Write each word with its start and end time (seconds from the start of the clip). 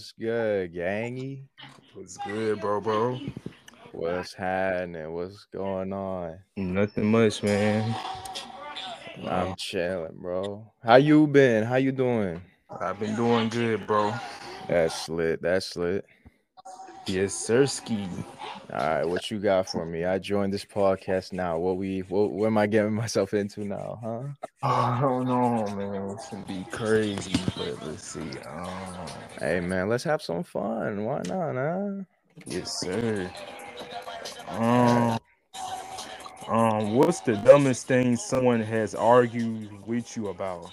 What's 0.00 0.12
good, 0.12 0.72
Gangy? 0.72 1.42
What's 1.92 2.16
good, 2.16 2.58
bro, 2.58 2.80
bro? 2.80 3.20
What's 3.92 4.32
happening? 4.32 5.12
What's 5.12 5.44
going 5.52 5.92
on? 5.92 6.38
Nothing 6.56 7.10
much, 7.10 7.42
man. 7.42 7.94
I'm 9.28 9.54
chilling, 9.56 10.16
bro. 10.16 10.72
How 10.82 10.94
you 10.94 11.26
been? 11.26 11.64
How 11.64 11.76
you 11.76 11.92
doing? 11.92 12.40
I've 12.80 12.98
been 12.98 13.14
doing 13.14 13.50
good, 13.50 13.86
bro. 13.86 14.14
That's 14.66 15.06
lit. 15.10 15.42
That's 15.42 15.76
lit. 15.76 16.06
Yes, 17.06 17.34
sir, 17.34 17.66
ski. 17.66 18.08
All 18.72 18.78
right, 18.78 19.04
what 19.04 19.30
you 19.30 19.40
got 19.40 19.68
for 19.68 19.84
me? 19.84 20.04
I 20.04 20.18
joined 20.18 20.52
this 20.52 20.64
podcast 20.64 21.32
now. 21.32 21.58
What 21.58 21.76
we 21.76 22.00
what, 22.00 22.30
what 22.30 22.46
am 22.46 22.58
I 22.58 22.66
getting 22.66 22.92
myself 22.92 23.34
into 23.34 23.64
now, 23.64 23.98
huh? 24.02 24.22
Oh, 24.62 24.68
I 24.68 25.00
don't 25.00 25.26
know, 25.26 25.66
man. 25.74 26.10
It's 26.10 26.28
gonna 26.28 26.44
be 26.44 26.64
crazy, 26.70 27.40
but 27.56 27.84
let's 27.86 28.04
see. 28.04 28.30
Um, 28.46 29.06
Hey 29.38 29.60
man, 29.60 29.88
let's 29.88 30.04
have 30.04 30.22
some 30.22 30.44
fun. 30.44 31.04
Why 31.04 31.22
not, 31.26 31.54
huh? 31.54 32.04
yes, 32.46 32.78
sir. 32.80 33.30
Um, 34.48 35.18
um, 36.46 36.94
what's 36.94 37.20
the 37.20 37.36
dumbest 37.36 37.86
thing 37.86 38.16
someone 38.16 38.60
has 38.60 38.94
argued 38.94 39.86
with 39.86 40.16
you 40.16 40.28
about? 40.28 40.70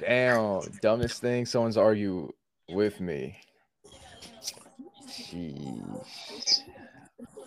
Damn, 0.00 0.62
dumbest 0.80 1.20
thing 1.20 1.44
someone's 1.44 1.76
argue 1.76 2.32
with 2.68 3.00
me. 3.00 3.38
Jeez. 5.08 6.62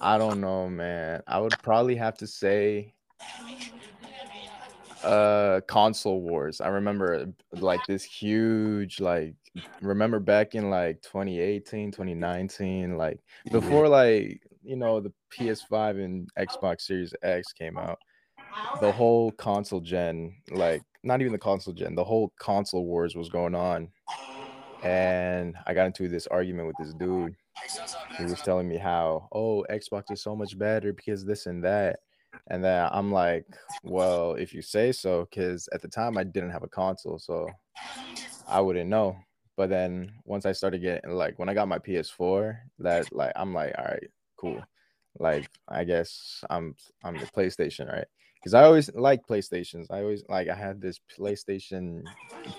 I 0.01 0.17
don't 0.17 0.41
know, 0.41 0.67
man. 0.67 1.21
I 1.27 1.39
would 1.39 1.55
probably 1.61 1.95
have 1.95 2.17
to 2.17 2.27
say 2.27 2.93
uh 5.03 5.61
console 5.67 6.21
wars. 6.21 6.61
I 6.61 6.67
remember 6.67 7.27
like 7.53 7.85
this 7.87 8.03
huge 8.03 8.99
like 8.99 9.35
remember 9.81 10.19
back 10.19 10.55
in 10.55 10.69
like 10.69 11.01
2018, 11.01 11.91
2019 11.91 12.97
like 12.97 13.19
before 13.51 13.87
like, 13.87 14.41
you 14.63 14.75
know, 14.75 14.99
the 14.99 15.11
PS5 15.31 16.03
and 16.03 16.29
Xbox 16.37 16.81
Series 16.81 17.13
X 17.23 17.51
came 17.53 17.77
out. 17.77 17.99
The 18.79 18.91
whole 18.91 19.31
console 19.33 19.81
gen 19.81 20.35
like 20.51 20.83
not 21.03 21.21
even 21.21 21.33
the 21.33 21.39
console 21.39 21.73
gen, 21.73 21.95
the 21.95 22.03
whole 22.03 22.31
console 22.39 22.85
wars 22.85 23.15
was 23.15 23.29
going 23.29 23.55
on. 23.55 23.87
And 24.83 25.55
I 25.67 25.73
got 25.73 25.85
into 25.87 26.07
this 26.07 26.27
argument 26.27 26.67
with 26.67 26.77
this 26.77 26.93
dude. 26.93 27.35
He 28.17 28.23
was 28.23 28.41
telling 28.41 28.67
me 28.67 28.77
how, 28.77 29.27
oh, 29.31 29.65
Xbox 29.69 30.11
is 30.11 30.21
so 30.21 30.35
much 30.35 30.57
better 30.57 30.93
because 30.93 31.25
this 31.25 31.45
and 31.45 31.63
that. 31.63 31.99
And 32.47 32.63
then 32.63 32.89
I'm 32.91 33.11
like, 33.11 33.45
well, 33.83 34.33
if 34.33 34.53
you 34.53 34.61
say 34.61 34.91
so, 34.91 35.27
because 35.29 35.67
at 35.73 35.81
the 35.81 35.87
time 35.87 36.17
I 36.17 36.23
didn't 36.23 36.51
have 36.51 36.63
a 36.63 36.67
console, 36.67 37.19
so 37.19 37.47
I 38.47 38.61
wouldn't 38.61 38.89
know. 38.89 39.17
But 39.57 39.69
then 39.69 40.13
once 40.25 40.45
I 40.45 40.53
started 40.53 40.81
getting 40.81 41.11
like 41.11 41.37
when 41.37 41.49
I 41.49 41.53
got 41.53 41.67
my 41.67 41.79
PS4, 41.79 42.57
that 42.79 43.13
like 43.13 43.33
I'm 43.35 43.53
like, 43.53 43.75
all 43.77 43.85
right, 43.85 44.09
cool. 44.37 44.61
Like 45.19 45.49
I 45.67 45.83
guess 45.83 46.43
I'm 46.49 46.75
I'm 47.03 47.17
the 47.17 47.25
PlayStation, 47.25 47.91
right? 47.91 48.07
Because 48.35 48.53
I 48.53 48.63
always 48.63 48.89
like 48.95 49.27
PlayStations. 49.27 49.87
I 49.91 49.99
always 49.99 50.23
like 50.29 50.47
I 50.47 50.55
had 50.55 50.81
this 50.81 50.99
PlayStation 51.17 52.03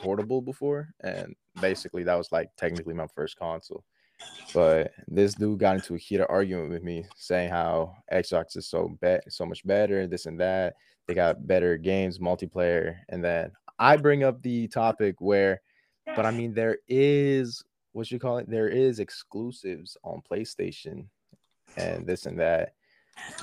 portable 0.01 0.43
before, 0.43 0.91
and 1.01 1.35
basically 1.61 2.05
that 2.05 2.15
was 2.15 2.31
like 2.31 2.51
technically 2.57 2.95
my 2.95 3.09
first 3.15 3.37
console. 3.37 3.85
But 4.55 4.93
this 5.09 5.35
dude 5.35 5.61
got 5.61 5.77
into 5.77 5.95
a 5.95 5.99
heated 5.99 6.27
argument 6.29 6.71
with 6.71 6.83
me, 6.83 7.07
saying 7.17 7.51
how 7.51 7.95
Xbox 8.13 8.57
is 8.57 8.67
so 8.67 8.97
bad, 9.01 9.23
so 9.29 9.47
much 9.47 9.67
better, 9.67 10.07
this 10.07 10.27
and 10.27 10.39
that. 10.41 10.75
They 11.07 11.15
got 11.15 11.47
better 11.47 11.77
games, 11.77 12.19
multiplayer, 12.19 12.97
and 13.09 13.25
then 13.25 13.53
I 13.79 13.97
bring 13.97 14.23
up 14.23 14.43
the 14.43 14.69
topic 14.69 15.17
where, 15.21 15.61
but 16.15 16.27
I 16.27 16.31
mean, 16.31 16.55
there 16.55 16.79
is 16.87 17.65
what 17.93 18.11
you 18.11 18.19
call 18.19 18.39
it. 18.39 18.49
There 18.49 18.69
is 18.69 19.01
exclusives 19.01 19.97
on 20.05 20.23
PlayStation, 20.31 21.07
and 21.77 22.07
this 22.07 22.27
and 22.27 22.39
that. 22.39 22.75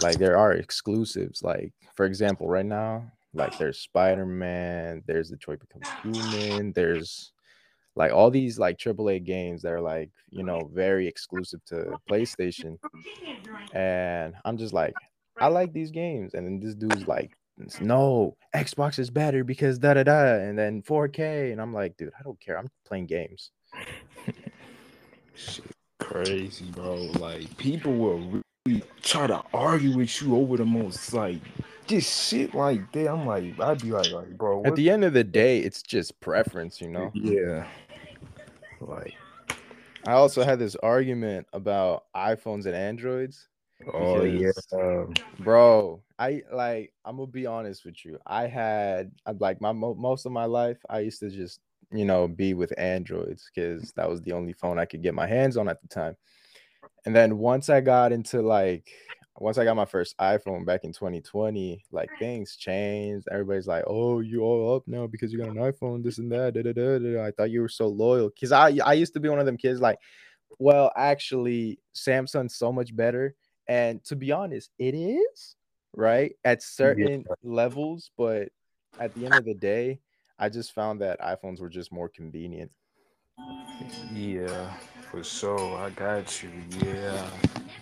Like 0.02 0.18
there 0.18 0.38
are 0.38 0.54
exclusives. 0.54 1.44
Like 1.44 1.74
for 1.96 2.06
example, 2.06 2.48
right 2.48 2.66
now, 2.66 3.12
like 3.34 3.58
there's 3.58 3.80
Spider 3.80 4.26
Man, 4.26 5.04
there's 5.06 5.30
Detroit 5.30 5.60
Becomes 5.60 5.90
Human, 6.04 6.72
there's 6.74 7.34
like 8.00 8.14
all 8.14 8.32
these 8.32 8.58
like 8.58 8.78
AAA 8.78 9.24
games 9.26 9.62
that 9.62 9.74
are 9.74 9.82
like 9.82 10.10
you 10.32 10.42
know 10.42 10.72
very 10.74 11.06
exclusive 11.06 11.64
to 11.66 12.00
PlayStation, 12.10 12.80
and 13.74 14.34
I'm 14.46 14.58
just 14.58 14.74
like 14.74 14.96
I 15.40 15.48
like 15.48 15.74
these 15.74 15.92
games, 15.92 16.34
and 16.34 16.48
then 16.48 16.60
this 16.62 16.76
dude's 16.76 17.08
like, 17.08 17.38
no, 17.82 18.38
Xbox 18.56 19.00
is 19.00 19.10
better 19.10 19.44
because 19.44 19.78
da 19.78 19.94
da 19.94 20.04
da, 20.04 20.36
and 20.36 20.58
then 20.58 20.82
4K, 20.82 21.52
and 21.52 21.62
I'm 21.62 21.74
like, 21.74 21.98
dude, 21.98 22.14
I 22.18 22.24
don't 22.24 22.40
care, 22.40 22.58
I'm 22.58 22.70
playing 22.88 23.08
games. 23.08 23.52
Shit, 25.36 25.66
crazy, 26.00 26.72
bro. 26.72 26.96
Like 27.20 27.56
people 27.58 27.94
will 27.94 28.42
really 28.66 28.84
try 29.02 29.28
to 29.28 29.44
argue 29.54 29.98
with 29.98 30.22
you 30.22 30.38
over 30.38 30.56
the 30.56 30.66
most 30.66 31.14
like 31.14 31.42
just 31.90 32.30
shit 32.30 32.54
like 32.54 32.92
that. 32.94 33.12
I'm 33.12 33.26
like, 33.26 33.60
I'd 33.60 33.82
be 33.82 33.92
like, 33.92 34.12
like, 34.12 34.38
bro. 34.38 34.64
At 34.64 34.76
the 34.76 34.90
end 34.90 35.04
of 35.04 35.14
the 35.14 35.24
day, 35.24 35.60
it's 35.60 35.82
just 35.82 36.20
preference, 36.20 36.80
you 36.80 36.90
know. 36.90 37.12
yeah, 37.14 37.66
like, 38.82 39.16
I 40.06 40.14
also 40.14 40.44
had 40.44 40.60
this 40.60 40.76
argument 40.78 41.48
about 41.54 42.06
iPhones 42.16 42.66
and 42.66 42.76
Androids. 42.76 43.48
oh 43.94 44.24
yeah, 44.24 44.52
bro 45.40 46.02
i 46.20 46.42
like 46.52 46.92
i'm 47.06 47.16
gonna 47.16 47.28
be 47.28 47.46
honest 47.46 47.86
with 47.86 48.06
you. 48.06 48.20
I 48.28 48.46
had 48.46 49.12
like 49.40 49.62
my 49.62 49.72
most 49.72 50.26
of 50.26 50.32
my 50.32 50.46
life 50.46 50.78
i 50.90 51.00
used 51.00 51.22
to 51.22 51.30
just 51.30 51.62
you 51.92 52.06
know 52.06 52.28
be 52.28 52.54
with 52.54 52.78
androids 52.78 53.50
because 53.50 53.92
that 53.94 54.08
was 54.08 54.22
the 54.22 54.34
only 54.34 54.54
phone 54.54 54.78
i 54.78 54.86
could 54.86 55.02
get 55.02 55.16
my 55.16 55.26
hands 55.26 55.58
on 55.58 55.70
at 55.70 55.82
the 55.82 55.88
time. 55.88 56.16
And 57.06 57.16
then 57.16 57.38
once 57.38 57.70
i 57.70 57.80
got 57.80 58.12
into 58.12 58.42
like 58.42 58.92
once 59.42 59.58
i 59.58 59.64
got 59.64 59.76
my 59.76 59.86
first 59.86 60.18
iphone 60.20 60.66
back 60.66 60.84
in 60.84 60.92
2020 60.92 61.84
like 61.92 62.10
things 62.20 62.56
changed 62.56 63.28
everybody's 63.32 63.68
like 63.68 63.84
oh 63.88 64.20
you 64.20 64.42
all 64.42 64.76
up 64.76 64.84
now 64.88 65.08
because 65.08 65.32
you 65.32 65.40
got 65.40 65.50
an 65.50 65.56
iphone 65.56 66.04
this 66.04 66.18
and 66.18 66.32
that 66.32 66.54
da, 66.54 66.62
da, 66.62 66.74
da, 66.74 67.00
da. 67.00 67.26
i 67.26 67.32
thought 67.32 67.52
you 67.52 67.62
were 67.62 67.70
so 67.70 67.88
loyal 67.88 68.30
because 68.30 68.52
i 68.52 68.78
i 68.86 68.94
used 68.94 69.14
to 69.14 69.20
be 69.20 69.30
one 69.30 69.40
of 69.40 69.46
them 69.46 69.58
kids 69.58 69.80
like 69.80 69.98
well 70.58 70.92
actually 70.96 71.80
samsung's 71.96 72.56
so 72.56 72.72
much 72.72 72.96
better 72.96 73.34
and 73.70 74.04
to 74.06 74.16
be 74.16 74.32
honest, 74.32 74.72
it 74.80 74.96
is 74.96 75.56
right 75.96 76.34
at 76.44 76.64
certain 76.64 77.24
levels, 77.44 78.10
but 78.18 78.50
at 79.00 79.14
the 79.14 79.26
end 79.26 79.36
of 79.36 79.46
the 79.46 79.54
day, 79.54 80.00
I 80.40 80.50
just 80.50 80.74
found 80.74 81.00
that 81.02 81.22
iPhones 81.22 81.62
were 81.62 81.70
just 81.70 81.92
more 81.92 82.10
convenient. 82.10 82.72
yeah, 84.12 84.74
for 85.12 85.24
sure. 85.24 85.78
I 85.78 85.92
got 85.92 86.42
you. 86.42 86.50
Yeah, 86.84 87.30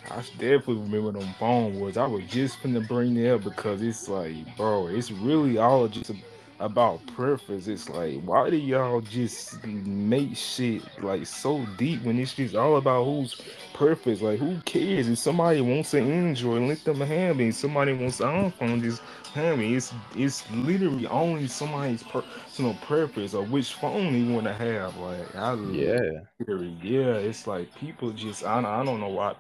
I 0.10 0.22
definitely 0.38 0.76
remember 0.76 1.20
them 1.20 1.34
phone 1.40 1.80
wars. 1.80 1.98
I 1.98 2.08
was 2.08 2.24
just 2.26 2.62
finna 2.62 2.88
bring 2.88 3.14
that 3.16 3.36
up 3.36 3.44
because 3.44 3.82
it's 3.82 4.08
like, 4.08 4.36
bro, 4.56 4.88
it's 4.88 5.12
really 5.12 5.58
all 5.58 5.88
just 5.88 6.12
about 6.60 7.06
preference. 7.08 7.68
It's 7.68 7.90
like, 7.90 8.22
why 8.22 8.50
do 8.50 8.58
y'all 8.58 9.02
just 9.02 9.64
make 9.66 10.36
shit 10.36 10.82
like 11.04 11.26
so 11.26 11.66
deep 11.78 12.04
when 12.04 12.20
it's 12.20 12.34
just 12.34 12.56
all 12.56 12.78
about 12.78 13.06
who's 13.06 13.40
preference? 13.74 14.22
Like, 14.22 14.40
who 14.40 14.60
cares 14.62 15.08
if 15.08 15.20
somebody 15.20 15.62
wants 15.62 15.94
an 15.94 16.10
Android, 16.10 16.64
let 16.64 16.84
them 16.84 17.02
have 17.02 17.40
it. 17.40 17.50
If 17.50 17.56
somebody 17.56 17.94
wants 17.94 18.20
an 18.20 18.52
iPhone, 18.52 18.82
just 18.82 19.02
have 19.34 19.60
it. 19.60 19.72
It's 19.72 19.94
it's 20.16 20.50
literally 20.52 21.08
only 21.08 21.48
somebody's 21.48 22.04
personal 22.04 22.74
preference 22.86 23.34
of 23.34 23.52
which 23.52 23.74
phone 23.74 24.14
they 24.14 24.34
want 24.34 24.48
to 24.48 24.54
have. 24.54 24.98
Like, 24.98 25.36
I 25.36 25.54
Yeah, 25.54 26.22
Yeah, 26.82 27.16
it's 27.16 27.48
like 27.48 27.74
people 27.76 28.12
just 28.12 28.44
I 28.44 28.60
I 28.60 28.84
don't 28.84 29.00
know 29.00 29.10
why 29.10 29.36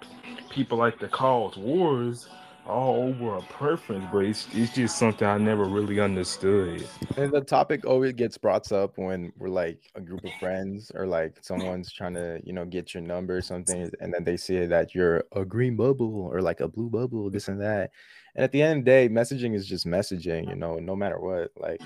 people 0.50 0.78
like 0.78 1.00
to 1.00 1.08
cause 1.08 1.58
wars 1.58 2.28
all 2.68 3.08
over 3.10 3.38
a 3.38 3.42
preference, 3.42 4.06
but 4.12 4.20
it's 4.20 4.48
it's 4.54 4.74
just 4.74 4.98
something 4.98 5.28
I 5.28 5.38
never 5.38 5.66
really 5.66 6.00
understood. 6.00 6.88
and 7.18 7.32
the 7.32 7.42
topic 7.42 7.86
always 7.86 8.14
gets 8.14 8.38
brought 8.38 8.72
up 8.72 8.98
when 8.98 9.32
we're 9.38 9.50
like 9.50 9.80
a 9.96 10.02
group 10.02 10.24
of 10.24 10.32
friends 10.40 10.92
or 10.94 11.08
like 11.08 11.38
someone's 11.42 11.92
trying 11.92 12.14
to 12.16 12.40
you 12.44 12.54
know 12.54 12.66
get 12.66 12.94
your 12.94 13.04
number 13.04 13.38
or 13.38 13.42
something, 13.42 13.90
and 14.00 14.14
then 14.14 14.24
they 14.24 14.38
say 14.38 14.66
that 14.66 14.94
you're 14.94 15.24
a 15.32 15.46
green 15.46 15.76
bubble 15.76 16.30
or 16.32 16.42
like 16.42 16.60
a 16.60 16.68
blue 16.68 16.90
bubble, 16.90 17.30
this 17.30 17.48
and 17.48 17.62
that. 17.62 17.92
And 18.36 18.44
at 18.44 18.52
the 18.52 18.62
end 18.62 18.80
of 18.80 18.86
the 18.86 18.92
day, 18.92 19.10
messaging 19.10 19.56
is 19.56 19.68
just 19.68 19.86
messaging, 19.86 20.48
you 20.50 20.56
know, 20.56 20.76
no 20.76 20.96
matter 20.96 21.20
what. 21.20 21.52
Like, 21.58 21.82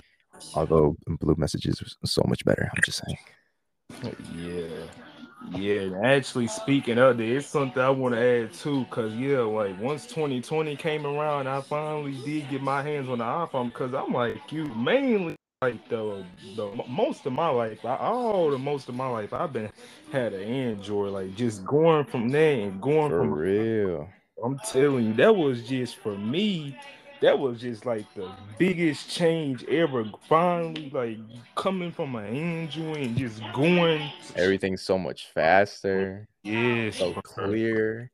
although 0.53 0.97
blue 1.07 1.35
messages 1.37 1.81
are 1.81 2.07
so 2.07 2.23
much 2.27 2.43
better, 2.43 2.69
I'm 2.73 2.81
just 2.83 3.01
saying. 3.05 3.17
Yeah. 4.35 5.10
Yeah, 5.49 5.89
actually 6.03 6.47
speaking 6.47 6.99
of 6.99 7.19
it, 7.19 7.29
it's 7.29 7.47
something 7.47 7.81
I 7.81 7.89
want 7.89 8.15
to 8.15 8.21
add 8.21 8.53
too, 8.53 8.85
cause 8.91 9.13
yeah, 9.13 9.39
like 9.39 9.79
once 9.79 10.05
2020 10.05 10.75
came 10.75 11.05
around, 11.05 11.47
I 11.47 11.61
finally 11.61 12.13
did 12.23 12.49
get 12.49 12.61
my 12.61 12.83
hands 12.83 13.09
on 13.09 13.19
the 13.19 13.23
iPhone, 13.23 13.73
cause 13.73 13.93
I'm 13.93 14.13
like 14.13 14.51
you, 14.51 14.65
mainly 14.75 15.35
like 15.61 15.87
the 15.89 16.23
the 16.55 16.83
most 16.87 17.25
of 17.25 17.33
my 17.33 17.49
life, 17.49 17.83
I, 17.85 17.95
all 17.97 18.51
the 18.51 18.59
most 18.59 18.89
of 18.89 18.95
my 18.95 19.07
life, 19.07 19.33
I've 19.33 19.53
been 19.53 19.71
had 20.11 20.33
an 20.33 20.43
Android, 20.43 21.13
like 21.13 21.35
just 21.35 21.65
going 21.65 22.05
from 22.05 22.29
there 22.29 22.67
and 22.67 22.81
going 22.81 23.09
For 23.09 23.19
from 23.19 23.31
real. 23.31 24.09
I'm 24.43 24.59
telling 24.59 25.05
you, 25.07 25.13
that 25.15 25.35
was 25.35 25.67
just 25.67 25.97
for 25.97 26.17
me 26.17 26.77
that 27.21 27.37
was 27.37 27.61
just 27.61 27.85
like 27.85 28.11
the 28.15 28.29
biggest 28.57 29.09
change 29.09 29.63
ever. 29.65 30.05
Finally, 30.27 30.89
like 30.93 31.17
coming 31.55 31.91
from 31.91 32.15
an 32.15 32.25
Android 32.25 32.97
and 32.97 33.17
just 33.17 33.41
going. 33.53 34.11
Everything's 34.35 34.81
so 34.81 34.97
much 34.97 35.27
faster. 35.33 36.27
Yeah, 36.43 36.89
so 36.91 37.13
clear. 37.13 38.11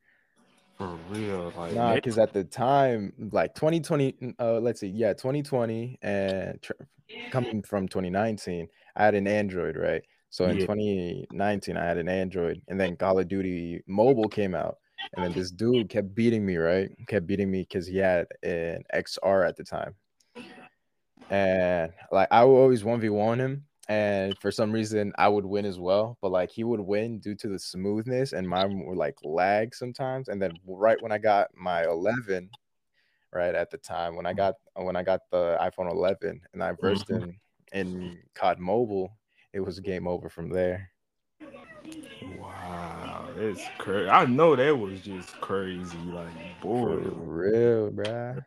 For 0.77 0.95
real, 1.09 1.51
like 1.57 1.73
nah, 1.73 1.95
because 1.95 2.19
at 2.19 2.33
the 2.33 2.43
time, 2.43 3.11
like 3.31 3.55
2020, 3.55 4.35
uh, 4.39 4.59
let's 4.59 4.79
see, 4.79 4.87
yeah, 4.87 5.13
2020 5.13 5.97
and 6.03 6.61
tr- 6.61 6.73
coming 7.31 7.63
from 7.63 7.87
2019, 7.87 8.67
I 8.95 9.03
had 9.05 9.15
an 9.15 9.25
Android, 9.25 9.75
right? 9.75 10.03
So 10.29 10.45
in 10.45 10.57
yeah. 10.57 10.67
2019, 10.67 11.77
I 11.77 11.83
had 11.83 11.97
an 11.97 12.07
Android, 12.07 12.61
and 12.67 12.79
then 12.79 12.95
Call 12.95 13.17
of 13.17 13.27
Duty 13.27 13.81
Mobile 13.87 14.29
came 14.29 14.53
out, 14.53 14.77
and 15.15 15.25
then 15.25 15.33
this 15.33 15.51
dude 15.51 15.89
kept 15.89 16.13
beating 16.13 16.45
me, 16.45 16.57
right? 16.57 16.89
Kept 17.07 17.27
beating 17.27 17.51
me 17.51 17.61
because 17.61 17.87
he 17.87 17.97
had 17.97 18.27
an 18.43 18.83
XR 18.93 19.47
at 19.47 19.55
the 19.55 19.63
time, 19.63 19.95
and 21.29 21.91
like 22.11 22.27
I 22.31 22.43
would 22.43 22.55
always 22.55 22.83
one 22.83 22.99
v 22.99 23.09
one 23.09 23.39
him, 23.39 23.65
and 23.87 24.37
for 24.39 24.51
some 24.51 24.71
reason 24.71 25.13
I 25.17 25.27
would 25.27 25.45
win 25.45 25.65
as 25.65 25.79
well. 25.79 26.17
But 26.21 26.31
like 26.31 26.51
he 26.51 26.63
would 26.63 26.79
win 26.79 27.19
due 27.19 27.35
to 27.35 27.47
the 27.47 27.59
smoothness, 27.59 28.33
and 28.33 28.47
mine 28.47 28.85
would 28.85 28.97
like 28.97 29.15
lag 29.23 29.73
sometimes. 29.75 30.27
And 30.27 30.41
then 30.41 30.53
right 30.65 31.01
when 31.01 31.11
I 31.11 31.17
got 31.17 31.49
my 31.55 31.83
11, 31.85 32.49
right 33.33 33.55
at 33.55 33.71
the 33.71 33.77
time 33.77 34.15
when 34.15 34.25
I 34.25 34.33
got 34.33 34.55
when 34.75 34.95
I 34.95 35.03
got 35.03 35.21
the 35.31 35.57
iPhone 35.61 35.91
11, 35.91 36.41
and 36.53 36.63
I 36.63 36.73
versed 36.73 37.07
mm-hmm. 37.07 37.23
in 37.23 37.39
in 37.73 38.17
COD 38.33 38.59
Mobile, 38.59 39.11
it 39.53 39.59
was 39.59 39.79
game 39.79 40.07
over 40.07 40.29
from 40.29 40.49
there. 40.49 40.91
Wow, 42.39 43.06
it's 43.37 43.63
crazy. 43.77 44.09
I 44.09 44.25
know 44.25 44.55
that 44.55 44.77
was 44.77 45.01
just 45.01 45.39
crazy. 45.41 45.97
Like, 45.97 46.61
boy, 46.61 47.01
For 47.03 47.11
real, 47.11 47.91
bruh. 47.91 48.43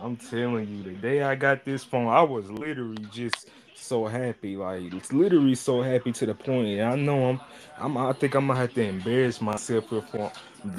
I'm 0.00 0.16
telling 0.16 0.68
you, 0.68 0.82
the 0.82 0.92
day 0.92 1.22
I 1.22 1.34
got 1.34 1.64
this 1.64 1.84
phone, 1.84 2.08
I 2.08 2.22
was 2.22 2.50
literally 2.50 3.06
just 3.12 3.48
so 3.74 4.06
happy. 4.06 4.56
Like 4.56 4.92
it's 4.92 5.12
literally 5.12 5.54
so 5.54 5.82
happy 5.82 6.12
to 6.12 6.26
the 6.26 6.34
point. 6.34 6.80
I 6.80 6.96
know 6.96 7.28
I'm 7.30 7.40
I'm 7.78 7.96
I 7.96 8.12
think 8.12 8.34
I'm 8.34 8.46
gonna 8.48 8.58
have 8.58 8.74
to 8.74 8.82
embarrass 8.82 9.40
myself 9.40 9.86
for 9.88 10.02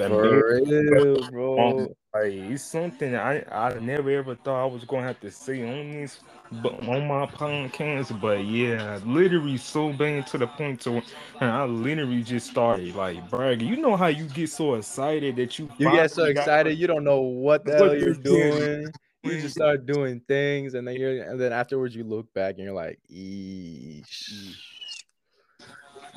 for 0.06 0.52
real, 0.62 1.24
bro. 1.24 1.88
Like 2.22 2.32
it's 2.32 2.62
something 2.62 3.14
I 3.14 3.44
I 3.50 3.78
never 3.78 4.10
ever 4.10 4.34
thought 4.34 4.62
I 4.62 4.66
was 4.66 4.84
gonna 4.84 5.06
have 5.06 5.20
to 5.20 5.30
say 5.30 5.62
on 5.62 5.90
this 5.92 6.20
but 6.62 6.74
on 6.88 7.06
my 7.06 7.26
podcast. 7.26 8.20
But 8.20 8.44
yeah, 8.44 9.00
literally 9.04 9.56
so 9.56 9.92
bad 9.92 10.26
to 10.28 10.38
the 10.38 10.46
point 10.46 10.80
to 10.82 11.02
and 11.40 11.50
I 11.50 11.64
literally 11.64 12.22
just 12.22 12.50
started 12.50 12.94
like 12.94 13.28
bragging. 13.30 13.68
You 13.68 13.76
know 13.76 13.96
how 13.96 14.06
you 14.06 14.24
get 14.24 14.50
so 14.50 14.74
excited 14.74 15.36
that 15.36 15.58
you 15.58 15.68
you 15.78 15.90
get 15.90 16.10
so 16.10 16.24
excited 16.24 16.70
got, 16.70 16.78
you 16.78 16.86
don't 16.86 17.04
know 17.04 17.20
what 17.20 17.64
the 17.64 17.76
hell 17.76 17.96
you're 17.96 18.14
doing 18.14 18.86
you 19.26 19.40
just 19.40 19.54
start 19.54 19.86
doing 19.86 20.20
things, 20.20 20.74
and 20.74 20.86
then 20.86 20.96
you're, 20.96 21.22
and 21.22 21.40
then 21.40 21.52
afterwards 21.52 21.94
you 21.94 22.04
look 22.04 22.32
back 22.32 22.54
and 22.56 22.64
you're 22.64 22.74
like, 22.74 22.98
Eesh. 23.10 24.54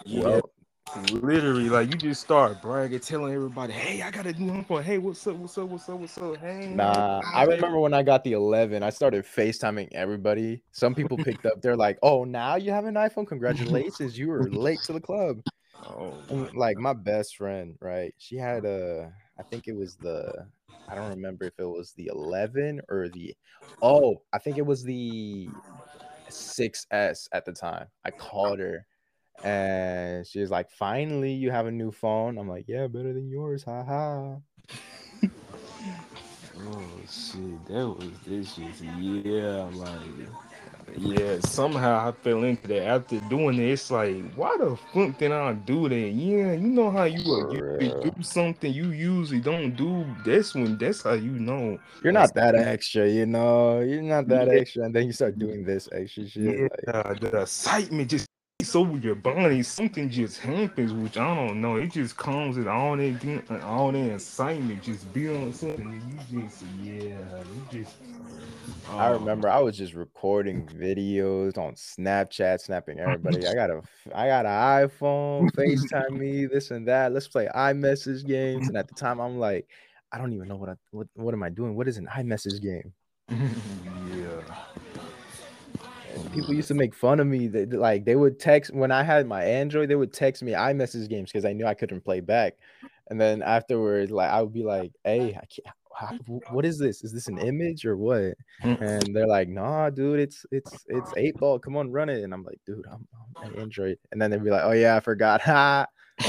Yeah. 0.06 0.24
Well, 0.24 0.52
literally, 0.96 1.70
like 1.70 1.90
you 1.90 1.98
just 1.98 2.22
start 2.22 2.62
bragging, 2.62 3.00
telling 3.00 3.34
everybody, 3.34 3.74
"Hey, 3.74 4.02
I 4.02 4.12
got 4.12 4.26
a 4.26 4.34
new 4.34 4.64
phone. 4.64 4.84
Hey, 4.84 4.98
what's 4.98 5.26
up? 5.28 5.36
What's 5.36 5.58
up? 5.58 5.70
What's 5.70 5.90
up? 5.90 6.00
What's 6.00 6.18
up? 6.18 6.38
Hey." 6.40 6.74
Nah, 6.74 7.22
I 7.34 7.44
remember 7.44 7.80
when 7.80 7.94
I 7.94 8.04
got 8.04 8.24
the 8.24 8.34
11, 8.34 8.84
I 8.84 8.90
started 8.90 9.26
FaceTiming 9.26 9.90
everybody. 9.92 10.64
Some 10.72 10.96
people 10.96 11.18
picked 11.18 11.46
up. 11.46 11.62
They're 11.62 11.78
like, 11.78 11.98
"Oh, 12.02 12.24
now 12.24 12.56
you 12.56 12.72
have 12.72 12.86
an 12.86 12.96
iPhone? 12.96 13.28
Congratulations! 13.28 14.18
You 14.18 14.30
were 14.30 14.50
late 14.50 14.84
to 14.84 14.94
the 14.94 15.02
club." 15.02 15.42
Oh, 15.82 16.50
like 16.54 16.78
my 16.78 16.92
best 16.94 17.38
friend, 17.38 17.78
right? 17.80 18.14
She 18.18 18.36
had 18.36 18.66
a, 18.66 19.14
I 19.40 19.44
think 19.44 19.66
it 19.68 19.74
was 19.74 19.96
the 19.96 20.46
I 20.90 20.96
don't 20.96 21.08
remember 21.08 21.46
if 21.46 21.54
it 21.58 21.64
was 21.66 21.94
the 21.94 22.08
11 22.08 22.82
or 22.90 23.08
the 23.10 23.34
oh, 23.82 24.22
I 24.34 24.40
think 24.40 24.58
it 24.58 24.66
was 24.66 24.84
the 24.84 25.54
6S 26.30 27.30
at 27.32 27.46
the 27.46 27.54
time. 27.54 27.88
I 28.06 28.12
called 28.12 28.60
her 28.60 28.86
and 29.44 30.26
she 30.26 30.40
was 30.40 30.52
like, 30.52 30.70
"Finally, 30.72 31.34
you 31.34 31.52
have 31.52 31.68
a 31.68 31.72
new 31.72 31.92
phone." 31.92 32.38
I'm 32.38 32.48
like, 32.48 32.66
"Yeah, 32.68 32.88
better 32.88 33.14
than 33.14 33.30
yours, 33.30 33.64
haha." 33.64 34.38
oh 35.24 36.90
shit, 37.10 37.66
that 37.68 37.88
was 37.88 38.12
this 38.26 38.54
shit. 38.54 38.82
Yeah, 39.00 39.70
like 39.74 40.30
yeah, 40.98 41.40
somehow 41.42 42.08
I 42.08 42.12
fell 42.12 42.44
into 42.44 42.68
that. 42.68 42.88
After 42.88 43.20
doing 43.22 43.60
it, 43.60 43.70
it's 43.70 43.92
like, 43.92 44.34
why 44.36 44.58
the 44.58 44.78
fuck 44.94 45.18
did 45.18 45.32
I 45.32 45.54
do 45.54 45.90
that? 45.90 45.96
Yeah, 45.96 46.54
you 46.54 46.68
know 46.68 46.92
how 46.92 47.04
you, 47.04 47.20
you 47.80 48.02
do 48.04 48.12
something 48.22 48.74
you 48.74 48.92
usually 48.92 49.40
don't 49.40 49.76
do. 49.76 50.06
That's 50.26 50.54
when 50.56 50.78
that's 50.78 51.04
how 51.04 51.14
you 51.14 51.32
know 51.32 51.80
you're 52.04 52.14
not 52.14 52.34
that 52.36 52.56
extra. 52.56 53.08
You 53.08 53.26
know, 53.26 53.82
you're 53.82 54.02
not 54.02 54.28
that 54.30 54.48
yeah. 54.48 54.60
extra, 54.60 54.86
and 54.86 54.96
then 54.96 55.08
you 55.08 55.14
start 55.14 55.38
doing 55.38 55.64
this 55.64 55.90
extra 55.92 56.28
shit. 56.28 56.72
Yeah, 56.88 57.02
like... 57.06 57.20
the 57.20 57.42
excitement 57.42 58.10
just 58.10 58.28
over 58.76 58.98
your 58.98 59.16
body, 59.16 59.64
something 59.64 60.10
just 60.10 60.40
happens, 60.40 60.92
which 60.92 61.18
I 61.18 61.34
don't 61.34 61.62
know. 61.62 61.78
It 61.78 61.94
just 61.94 62.18
comes 62.18 62.58
with 62.58 62.68
all 62.68 62.98
that 62.98 63.62
all 63.64 63.92
that 63.92 64.14
excitement, 64.14 64.84
just 64.84 65.12
be 65.14 65.30
on 65.30 65.54
something. 65.54 66.20
You 66.30 66.42
just 66.42 66.64
yeah, 66.82 66.92
you 66.92 67.84
just 67.84 67.96
I 68.90 69.08
um, 69.08 69.14
remember 69.14 69.50
I 69.50 69.60
was 69.60 69.78
just 69.78 69.94
recording 69.94 70.68
videos 70.68 71.58
on 71.58 71.76
Snapchat, 71.76 72.60
snapping 72.60 73.00
everybody. 73.00 73.48
I 73.48 73.54
got 73.54 73.70
a, 73.70 73.82
I 74.14 74.28
got 74.28 74.46
an 74.46 74.90
iPhone, 74.90 75.52
FaceTime 75.52 76.18
me, 76.18 76.46
this 76.46 76.72
and 76.72 76.88
that. 76.88 77.14
Let's 77.14 77.28
play 77.28 77.48
iMessage 77.56 78.26
games. 78.26 78.68
And 78.68 78.78
at 78.78 78.88
the 78.88 78.94
time, 78.94 79.20
I'm 79.20 79.40
like, 79.40 79.70
I 80.12 80.18
don't 80.18 80.34
even 80.34 80.48
know 80.48 80.58
what 80.58 80.70
I, 80.70 80.74
what, 80.92 81.08
what 81.14 81.34
am 81.34 81.44
I 81.44 81.50
doing? 81.50 81.76
What 81.76 81.88
is 81.88 81.98
an 81.98 82.08
iMessage 82.08 82.62
game? 82.62 82.94
yeah. 83.30 84.42
People 86.34 86.54
used 86.54 86.68
to 86.70 86.74
make 86.74 86.94
fun 86.94 87.20
of 87.20 87.28
me. 87.28 87.48
They, 87.48 87.66
like 87.66 88.06
they 88.06 88.16
would 88.16 88.40
text 88.40 88.74
when 88.74 88.92
I 88.92 89.04
had 89.04 89.28
my 89.28 89.44
Android, 89.44 89.90
they 89.90 89.96
would 89.96 90.14
text 90.14 90.44
me 90.44 90.54
iMessage 90.54 91.10
games 91.10 91.32
because 91.32 91.46
I 91.46 91.54
knew 91.54 91.66
I 91.66 91.74
couldn't 91.74 92.06
play 92.06 92.20
back. 92.20 92.56
And 93.10 93.20
then 93.20 93.42
afterwards, 93.42 94.12
like 94.12 94.30
I 94.30 94.42
would 94.42 94.54
be 94.54 94.64
like, 94.64 94.92
"Hey, 95.04 95.30
I 95.30 95.46
can't, 95.46 95.76
how, 96.00 96.18
what 96.52 96.66
is 96.66 96.80
this? 96.80 97.04
Is 97.04 97.12
this 97.12 97.28
an 97.28 97.38
image 97.40 97.86
or 97.86 97.98
what? 97.98 98.36
Mm. 98.64 98.82
And 98.82 99.16
they're 99.16 99.28
like, 99.28 99.50
nah, 99.50 99.90
dude, 99.90 100.20
it's 100.20 100.46
it's 100.52 100.86
it's 100.88 101.12
eight 101.18 101.36
ball. 101.38 101.60
Come 101.60 101.76
on, 101.76 101.92
run 101.92 102.10
it. 102.10 102.24
And 102.24 102.34
I'm 102.34 102.44
like, 102.44 102.60
dude, 102.66 102.86
I'm, 102.92 103.08
I'm 103.38 103.54
an 103.54 103.60
Android. 103.60 103.98
And 104.12 104.22
then 104.22 104.32
they'd 104.32 104.44
be 104.44 104.50
like, 104.50 104.64
oh 104.64 104.72
yeah, 104.72 104.96
I 104.96 105.00
forgot. 105.02 105.42
Ha. 105.42 105.86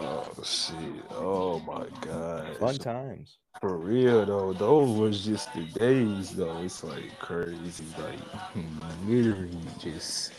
oh 0.00 0.28
shit. 0.44 0.76
Oh 1.12 1.60
my 1.60 1.86
god. 2.02 2.56
Fun 2.58 2.76
times. 2.76 3.38
For 3.58 3.76
real 3.76 4.24
though, 4.24 4.52
those 4.52 4.98
was 4.98 5.24
just 5.24 5.52
the 5.54 5.62
days 5.78 6.30
though. 6.30 6.62
It's 6.62 6.84
like 6.84 7.18
crazy, 7.18 7.84
like 7.98 8.18
literally 9.06 9.58
just 9.78 10.32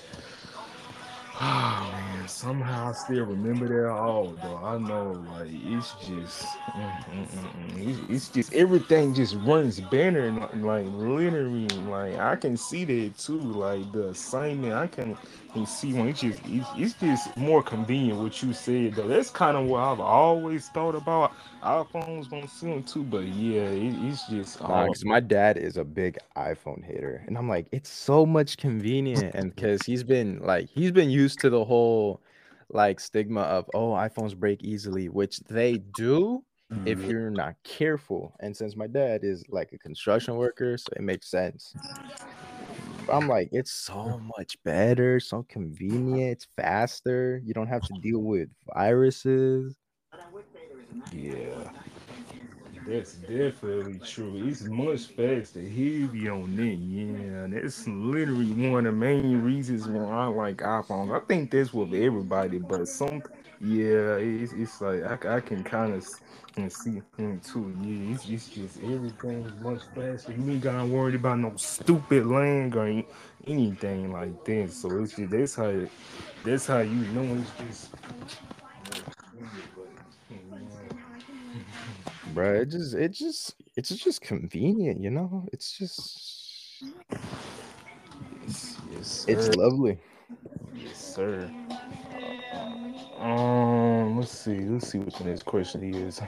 Oh 1.43 1.91
man, 1.91 2.27
somehow 2.27 2.89
I 2.89 2.91
still 2.91 3.25
remember 3.25 3.67
that 3.67 3.89
all 3.89 4.27
though. 4.43 4.57
I 4.63 4.77
know 4.77 5.13
like 5.33 5.49
it's 5.51 5.93
just 6.05 6.45
it's, 7.07 8.09
it's, 8.09 8.29
just 8.29 8.53
everything 8.53 9.15
just 9.15 9.35
runs 9.37 9.79
banner 9.79 10.27
and 10.27 10.63
like 10.63 10.85
literally 10.85 11.67
like 11.89 12.17
I 12.17 12.35
can 12.35 12.55
see 12.57 12.85
that 12.85 13.17
too. 13.17 13.39
Like 13.39 13.91
the 13.91 14.09
assignment 14.09 14.73
I 14.73 14.85
can, 14.85 15.17
can 15.53 15.65
see 15.65 15.93
when 15.93 16.07
it's 16.07 16.21
just 16.21 16.39
it's, 16.45 16.67
it's 16.75 16.93
just 16.93 17.35
more 17.37 17.61
convenient 17.61 18.19
what 18.19 18.41
you 18.41 18.53
said 18.53 18.95
though. 18.95 19.07
That's 19.07 19.29
kind 19.29 19.57
of 19.57 19.65
what 19.65 19.81
I've 19.81 19.99
always 19.99 20.69
thought 20.69 20.95
about 20.95 21.33
iPhones 21.63 22.29
gonna 22.29 22.47
soon 22.47 22.83
too, 22.83 23.03
but 23.03 23.25
yeah, 23.25 23.61
it, 23.63 23.93
it's 24.07 24.27
just 24.27 24.59
because 24.59 25.05
my 25.05 25.19
dad 25.19 25.57
is 25.57 25.77
a 25.77 25.83
big 25.83 26.17
iPhone 26.35 26.83
hater, 26.83 27.23
and 27.27 27.37
I'm 27.37 27.49
like, 27.49 27.67
it's 27.71 27.89
so 27.89 28.25
much 28.25 28.57
convenient, 28.57 29.35
and 29.35 29.53
because 29.55 29.81
he's 29.85 30.03
been 30.03 30.39
like 30.41 30.69
he's 30.69 30.91
been 30.91 31.09
used 31.09 31.39
to 31.39 31.49
the 31.49 31.63
whole 31.63 32.21
like 32.69 32.99
stigma 32.99 33.41
of 33.41 33.69
oh 33.73 33.91
iPhones 33.91 34.35
break 34.35 34.63
easily, 34.63 35.09
which 35.09 35.39
they 35.41 35.77
do 35.77 36.43
mm-hmm. 36.71 36.87
if 36.87 37.01
you're 37.01 37.29
not 37.29 37.55
careful. 37.63 38.35
And 38.39 38.55
since 38.55 38.75
my 38.75 38.87
dad 38.87 39.23
is 39.23 39.43
like 39.49 39.73
a 39.73 39.77
construction 39.77 40.35
worker, 40.35 40.77
so 40.77 40.87
it 40.95 41.01
makes 41.01 41.29
sense. 41.29 41.75
I'm 43.09 43.27
like, 43.27 43.49
it's 43.51 43.71
so 43.71 44.19
much 44.37 44.57
better, 44.63 45.19
so 45.19 45.43
convenient, 45.49 46.31
it's 46.33 46.47
faster. 46.55 47.41
You 47.45 47.53
don't 47.53 47.67
have 47.67 47.83
to 47.85 47.93
deal 47.93 48.19
with 48.19 48.49
viruses. 48.73 49.75
Yeah, 51.11 51.71
that's 52.85 53.13
definitely 53.15 53.99
true. 53.99 54.37
It's 54.37 54.63
much 54.63 55.07
faster, 55.07 55.61
heavy 55.61 56.29
on 56.29 56.55
that. 56.55 56.63
Yeah, 56.63 57.47
that's 57.61 57.87
literally 57.87 58.51
one 58.69 58.85
of 58.85 58.93
the 58.93 58.99
main 58.99 59.41
reasons 59.41 59.87
why 59.87 60.03
I 60.23 60.25
like 60.27 60.57
iPhones. 60.57 61.15
I 61.15 61.25
think 61.25 61.51
that's 61.51 61.73
with 61.73 61.93
everybody, 61.93 62.59
but 62.59 62.87
some, 62.87 63.23
yeah, 63.61 64.15
it's, 64.15 64.53
it's 64.53 64.81
like 64.81 65.25
I, 65.25 65.37
I 65.37 65.41
can 65.41 65.63
kind 65.63 65.95
of 65.95 66.71
see 66.71 67.01
him 67.17 67.39
too. 67.41 67.73
Yeah, 67.81 68.13
it's, 68.13 68.27
it's 68.27 68.49
just 68.49 68.77
everything's 68.83 69.53
much 69.63 69.81
faster. 69.95 70.33
You 70.33 70.51
ain't 70.51 70.61
got 70.61 70.87
worried 70.87 71.15
about 71.15 71.39
no 71.39 71.53
stupid 71.57 72.27
land 72.27 72.75
or 72.75 72.87
anything 73.47 74.11
like 74.11 74.43
that. 74.45 74.71
So 74.73 74.95
it's 74.97 75.15
just 75.15 75.31
that's 75.31 75.55
how 75.55 75.73
that's 76.43 76.67
how 76.67 76.79
you 76.79 76.95
know 77.13 77.41
it's 77.41 77.51
just 77.59 77.89
bro. 82.33 82.61
It 82.61 82.69
just, 82.69 82.95
it 82.95 83.09
just, 83.09 83.55
it's 83.75 83.89
just 83.89 84.21
convenient, 84.21 85.01
you 85.01 85.11
know. 85.11 85.47
It's 85.53 85.77
just 85.77 86.29
Yes, 88.45 88.77
yes, 88.91 89.25
it's 89.27 89.55
lovely. 89.55 89.97
Yes, 90.75 90.97
sir. 90.97 91.51
Um, 93.17 94.17
let's 94.17 94.31
see. 94.31 94.59
Let's 94.61 94.89
see 94.89 94.97
what 94.97 95.13
the 95.13 95.23
next 95.25 95.45
question 95.45 95.93
is. 95.93 96.21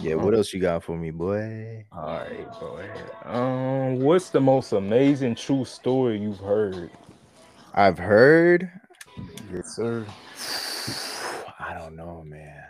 Yeah, 0.00 0.14
what 0.14 0.34
else 0.34 0.52
you 0.52 0.60
got 0.60 0.82
for 0.82 0.96
me, 0.96 1.10
boy? 1.10 1.84
All 1.92 2.18
right, 2.18 2.60
boy. 2.60 2.90
Um, 3.24 4.00
what's 4.00 4.30
the 4.30 4.40
most 4.40 4.72
amazing 4.72 5.34
true 5.34 5.64
story 5.64 6.18
you've 6.18 6.38
heard? 6.38 6.90
I've 7.74 7.98
heard. 7.98 8.70
Yes, 9.52 9.76
sir. 9.76 10.06
I 11.58 11.74
don't 11.74 11.94
know, 11.94 12.24
man. 12.26 12.64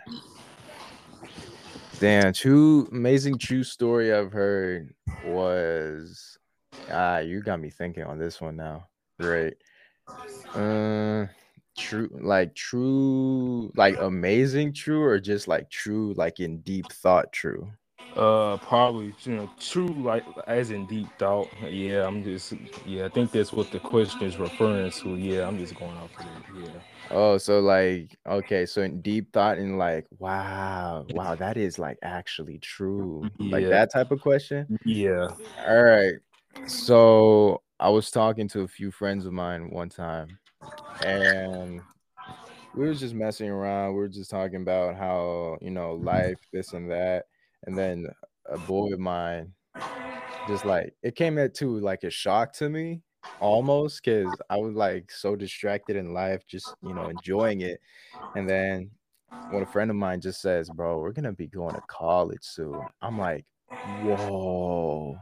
Damn, 1.99 2.33
true 2.33 2.87
amazing 2.91 3.37
true 3.37 3.63
story 3.63 4.11
I've 4.11 4.31
heard 4.31 4.93
was 5.23 6.37
ah, 6.89 7.19
you 7.19 7.41
got 7.41 7.59
me 7.59 7.69
thinking 7.69 8.03
on 8.03 8.17
this 8.17 8.41
one 8.41 8.55
now. 8.55 8.87
Great. 9.19 9.53
Uh 10.55 11.27
true 11.77 12.09
like 12.21 12.53
true 12.55 13.71
like 13.75 13.97
amazing 13.99 14.73
true 14.73 15.03
or 15.03 15.19
just 15.19 15.47
like 15.47 15.69
true 15.69 16.13
like 16.17 16.39
in 16.39 16.59
deep 16.61 16.91
thought 16.91 17.31
true. 17.31 17.71
Uh, 18.15 18.57
probably 18.57 19.13
you 19.23 19.35
know, 19.35 19.49
true 19.57 19.87
like 19.87 20.25
as 20.47 20.71
in 20.71 20.85
deep 20.85 21.07
thought. 21.17 21.47
Yeah, 21.63 22.05
I'm 22.05 22.23
just 22.23 22.53
yeah. 22.85 23.05
I 23.05 23.09
think 23.09 23.31
that's 23.31 23.53
what 23.53 23.71
the 23.71 23.79
question 23.79 24.23
is 24.23 24.37
referring 24.37 24.91
to. 24.91 25.15
Yeah, 25.15 25.47
I'm 25.47 25.57
just 25.57 25.75
going 25.75 25.95
off 25.97 26.09
of 26.19 26.25
it. 26.25 26.65
Yeah. 26.67 26.79
Oh, 27.09 27.37
so 27.37 27.59
like 27.59 28.17
okay, 28.27 28.65
so 28.65 28.81
in 28.81 29.01
deep 29.01 29.31
thought 29.31 29.59
and 29.59 29.77
like 29.77 30.07
wow, 30.19 31.05
wow, 31.11 31.35
that 31.35 31.55
is 31.55 31.79
like 31.79 31.97
actually 32.03 32.57
true. 32.59 33.29
Like 33.39 33.67
that 33.67 33.93
type 33.93 34.11
of 34.11 34.21
question. 34.21 34.77
Yeah. 34.83 35.29
All 35.65 35.81
right. 35.81 36.15
So 36.67 37.61
I 37.79 37.89
was 37.89 38.11
talking 38.11 38.47
to 38.49 38.61
a 38.61 38.67
few 38.67 38.91
friends 38.91 39.25
of 39.25 39.33
mine 39.33 39.69
one 39.69 39.89
time, 39.89 40.37
and 41.03 41.81
we 42.75 42.85
were 42.85 42.93
just 42.93 43.13
messing 43.13 43.49
around. 43.49 43.93
We 43.93 43.99
were 43.99 44.07
just 44.07 44.29
talking 44.29 44.61
about 44.61 44.95
how, 44.95 45.57
you 45.61 45.71
know, 45.71 45.93
life, 45.95 46.39
this 46.53 46.73
and 46.73 46.89
that. 46.91 47.25
And 47.65 47.77
then 47.77 48.07
a 48.45 48.57
boy 48.57 48.93
of 48.93 48.99
mine 48.99 49.53
just 50.47 50.65
like 50.65 50.93
it 51.03 51.15
came 51.15 51.37
at 51.37 51.53
to 51.55 51.79
like 51.79 52.03
a 52.03 52.09
shock 52.09 52.53
to 52.53 52.69
me 52.69 53.01
almost 53.39 54.03
because 54.03 54.35
I 54.49 54.57
was 54.57 54.73
like 54.73 55.11
so 55.11 55.35
distracted 55.35 55.95
in 55.95 56.13
life, 56.13 56.45
just 56.47 56.73
you 56.81 56.93
know, 56.93 57.09
enjoying 57.09 57.61
it. 57.61 57.79
And 58.35 58.49
then 58.49 58.89
when 59.51 59.63
a 59.63 59.67
friend 59.67 59.91
of 59.91 59.97
mine 59.97 60.21
just 60.21 60.41
says, 60.41 60.69
Bro, 60.69 60.99
we're 60.99 61.11
gonna 61.11 61.33
be 61.33 61.47
going 61.47 61.75
to 61.75 61.81
college 61.87 62.41
soon. 62.41 62.81
I'm 63.01 63.19
like, 63.19 63.45
Whoa. 64.03 65.17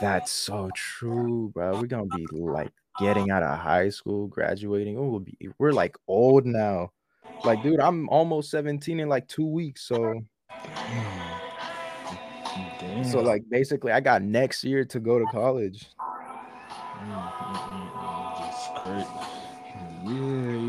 That's 0.00 0.32
so 0.32 0.70
true, 0.74 1.50
bro. 1.54 1.80
We're 1.80 1.86
gonna 1.86 2.06
be 2.16 2.26
like 2.32 2.72
getting 2.98 3.30
out 3.30 3.42
of 3.42 3.58
high 3.58 3.88
school, 3.88 4.26
graduating. 4.26 4.98
Oh, 4.98 5.08
we'll 5.08 5.20
be 5.20 5.36
we're 5.58 5.72
like 5.72 5.96
old 6.08 6.46
now. 6.46 6.92
Like, 7.44 7.62
dude, 7.62 7.80
I'm 7.80 8.08
almost 8.08 8.50
17 8.50 9.00
in 9.00 9.08
like 9.08 9.28
two 9.28 9.46
weeks. 9.46 9.82
So, 9.82 10.24
Damn. 12.78 13.04
so 13.04 13.20
like 13.20 13.42
basically, 13.50 13.92
I 13.92 14.00
got 14.00 14.22
next 14.22 14.64
year 14.64 14.84
to 14.86 15.00
go 15.00 15.18
to 15.18 15.26
college. 15.32 15.86
Mm, 16.96 17.32
mm, 17.42 17.70
mm, 17.70 17.90
mm, 17.92 18.74
crazy. 18.84 19.34
Yeah, 20.04 20.10
it, 20.10 20.12
it, 20.14 20.62
it's 20.62 20.63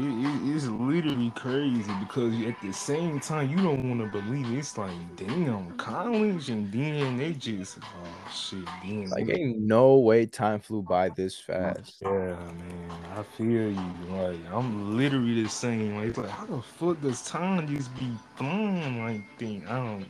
literally 0.79 1.31
crazy 1.31 1.91
because 1.99 2.33
at 2.41 2.59
the 2.61 2.71
same 2.71 3.19
time 3.19 3.49
you 3.49 3.57
don't 3.57 3.89
want 3.89 4.01
to 4.01 4.21
believe 4.21 4.51
it. 4.51 4.57
it's 4.59 4.77
like 4.77 4.91
damn 5.15 5.71
college, 5.77 6.49
and 6.49 6.71
then 6.71 7.17
they 7.17 7.33
just 7.33 7.79
oh 7.81 8.31
shit, 8.31 8.65
then 8.83 9.09
Like, 9.09 9.29
ain't 9.29 9.59
no 9.59 9.97
way 9.97 10.25
time 10.25 10.59
flew 10.59 10.81
by 10.81 11.09
this 11.09 11.39
fast. 11.39 11.97
Yeah, 12.01 12.09
man, 12.09 12.91
I 13.15 13.23
feel 13.23 13.71
you. 13.71 13.93
Like 14.09 14.39
I'm 14.53 14.97
literally 14.97 15.43
the 15.43 15.49
same. 15.49 15.95
Like, 15.95 16.09
it's 16.09 16.17
like 16.17 16.29
how 16.29 16.45
the 16.45 16.61
fuck 16.61 17.01
does 17.01 17.23
time 17.23 17.67
just 17.67 17.93
be 17.95 18.09
flying 18.35 19.03
like 19.03 19.37
that? 19.39 19.71
I 19.71 19.75
don't. 19.77 20.05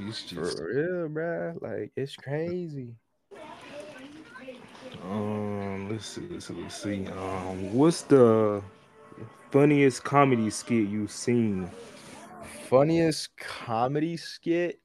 It's 0.00 0.22
just 0.22 0.58
For 0.58 0.74
real, 0.74 1.08
bro. 1.08 1.58
Like, 1.60 1.92
it's 1.96 2.16
crazy. 2.16 2.94
um. 5.04 5.90
Let's 5.90 6.06
see. 6.06 6.26
Let's 6.30 6.46
see. 6.46 6.54
Let's 6.54 6.82
see. 6.82 7.06
Um. 7.06 7.72
What's 7.74 8.02
the 8.02 8.62
funniest 9.54 10.02
comedy 10.02 10.50
skit 10.50 10.88
you've 10.88 11.12
seen? 11.12 11.70
Funniest 12.68 13.36
comedy 13.36 14.16
skit. 14.16 14.80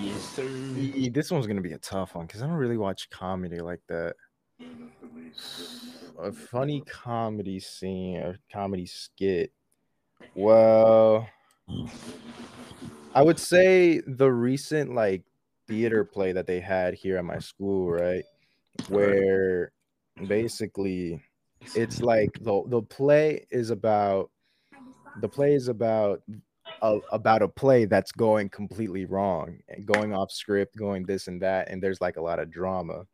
Yes, 0.00 0.20
sir. 0.36 0.44
This 1.12 1.32
one's 1.32 1.48
gonna 1.48 1.60
be 1.60 1.72
a 1.72 1.78
tough 1.78 2.14
one 2.14 2.24
because 2.24 2.40
I 2.40 2.46
don't 2.46 2.54
really 2.54 2.76
watch 2.76 3.10
comedy 3.10 3.58
like 3.58 3.80
that. 3.88 4.14
A 6.16 6.30
funny 6.30 6.82
comedy 6.82 7.58
scene 7.58 8.18
or 8.18 8.38
comedy 8.52 8.86
skit. 8.86 9.50
Well, 10.36 11.28
I 13.16 13.22
would 13.22 13.40
say 13.40 14.00
the 14.06 14.30
recent 14.30 14.94
like 14.94 15.24
theater 15.66 16.04
play 16.04 16.30
that 16.30 16.46
they 16.46 16.60
had 16.60 16.94
here 16.94 17.18
at 17.18 17.24
my 17.24 17.40
school, 17.40 17.90
right? 17.90 18.24
Where 18.86 19.72
basically 20.24 21.20
it's 21.74 22.00
like 22.00 22.30
the 22.40 22.62
the 22.66 22.82
play 22.82 23.46
is 23.50 23.70
about 23.70 24.30
the 25.20 25.28
play 25.28 25.54
is 25.54 25.68
about 25.68 26.22
a, 26.82 26.98
about 27.12 27.42
a 27.42 27.48
play 27.48 27.84
that's 27.84 28.12
going 28.12 28.48
completely 28.48 29.04
wrong 29.04 29.58
and 29.68 29.86
going 29.86 30.14
off 30.14 30.30
script 30.30 30.76
going 30.76 31.04
this 31.04 31.26
and 31.26 31.42
that 31.42 31.68
and 31.68 31.82
there's 31.82 32.00
like 32.00 32.16
a 32.16 32.22
lot 32.22 32.38
of 32.38 32.50
drama. 32.50 33.04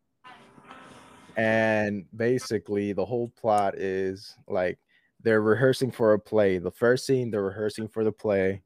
And 1.36 2.04
basically 2.14 2.92
the 2.92 3.04
whole 3.04 3.32
plot 3.40 3.76
is 3.76 4.36
like 4.46 4.78
they're 5.20 5.40
rehearsing 5.40 5.90
for 5.90 6.12
a 6.12 6.18
play 6.18 6.58
the 6.58 6.70
first 6.70 7.06
scene 7.06 7.30
they're 7.30 7.42
rehearsing 7.42 7.88
for 7.88 8.04
the 8.04 8.12
play 8.12 8.62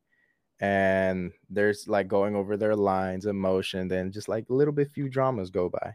and 0.60 1.32
there's 1.48 1.86
like 1.86 2.08
going 2.08 2.34
over 2.34 2.56
their 2.56 2.74
lines 2.74 3.26
emotion 3.26 3.86
then 3.88 4.10
just 4.10 4.28
like 4.28 4.50
a 4.50 4.54
little 4.54 4.74
bit 4.74 4.90
few 4.90 5.08
dramas 5.08 5.50
go 5.50 5.68
by 5.68 5.94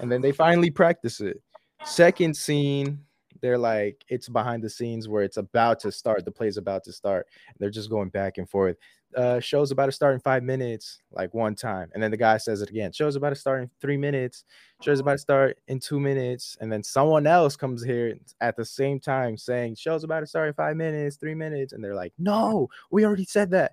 and 0.00 0.10
then 0.10 0.20
they 0.20 0.32
finally 0.32 0.70
practice 0.70 1.20
it. 1.20 1.40
Second 1.84 2.36
scene 2.36 3.00
they're 3.40 3.58
like 3.58 4.04
it's 4.08 4.28
behind 4.28 4.62
the 4.62 4.70
scenes 4.70 5.08
where 5.08 5.22
it's 5.22 5.36
about 5.36 5.80
to 5.80 5.92
start 5.92 6.24
the 6.24 6.30
play's 6.30 6.56
about 6.56 6.84
to 6.84 6.92
start 6.92 7.26
they're 7.58 7.70
just 7.70 7.90
going 7.90 8.08
back 8.08 8.38
and 8.38 8.48
forth. 8.48 8.76
Uh 9.16 9.38
show's 9.38 9.70
about 9.70 9.86
to 9.86 9.92
start 9.92 10.14
in 10.14 10.20
five 10.20 10.42
minutes 10.42 11.02
like 11.12 11.32
one 11.34 11.54
time 11.54 11.90
and 11.94 12.02
then 12.02 12.10
the 12.10 12.16
guy 12.16 12.36
says 12.36 12.62
it 12.62 12.70
again 12.70 12.90
show's 12.92 13.16
about 13.16 13.30
to 13.30 13.36
start 13.36 13.62
in 13.62 13.70
three 13.80 13.96
minutes 13.96 14.44
show's 14.82 15.00
about 15.00 15.12
to 15.12 15.18
start 15.18 15.58
in 15.68 15.78
two 15.78 16.00
minutes 16.00 16.56
and 16.60 16.72
then 16.72 16.82
someone 16.82 17.26
else 17.26 17.56
comes 17.56 17.84
here 17.84 18.16
at 18.40 18.56
the 18.56 18.64
same 18.64 18.98
time 18.98 19.36
saying 19.36 19.74
show's 19.76 20.02
about 20.02 20.20
to 20.20 20.26
start 20.26 20.48
in 20.48 20.54
five 20.54 20.76
minutes 20.76 21.16
three 21.16 21.34
minutes 21.34 21.72
and 21.72 21.84
they're 21.84 21.94
like 21.94 22.12
no 22.18 22.68
we 22.90 23.04
already 23.04 23.24
said 23.24 23.50
that. 23.50 23.72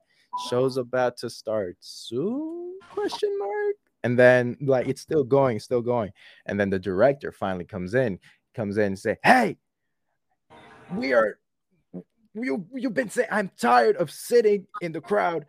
Show's 0.50 0.78
about 0.78 1.18
to 1.18 1.30
start 1.30 1.78
soon? 1.80 2.80
Question 2.92 3.38
mark? 3.38 3.76
And 4.04 4.18
then 4.18 4.58
like 4.62 4.88
it's 4.88 5.02
still 5.02 5.24
going 5.24 5.60
still 5.60 5.82
going 5.82 6.12
and 6.48 6.60
then 6.60 6.70
the 6.70 6.80
director 6.80 7.32
finally 7.32 7.66
comes 7.66 7.94
in 7.94 8.18
comes 8.54 8.78
in 8.78 8.86
and 8.86 9.00
say 9.00 9.18
hey 9.24 9.58
we 10.94 11.14
are 11.14 11.40
you 12.34 12.66
you've 12.74 12.94
been 12.94 13.10
saying 13.10 13.28
i'm 13.32 13.52
tired 13.60 13.96
of 13.98 14.10
sitting 14.10 14.66
in 14.82 14.92
the 14.92 15.02
crowd 15.02 15.46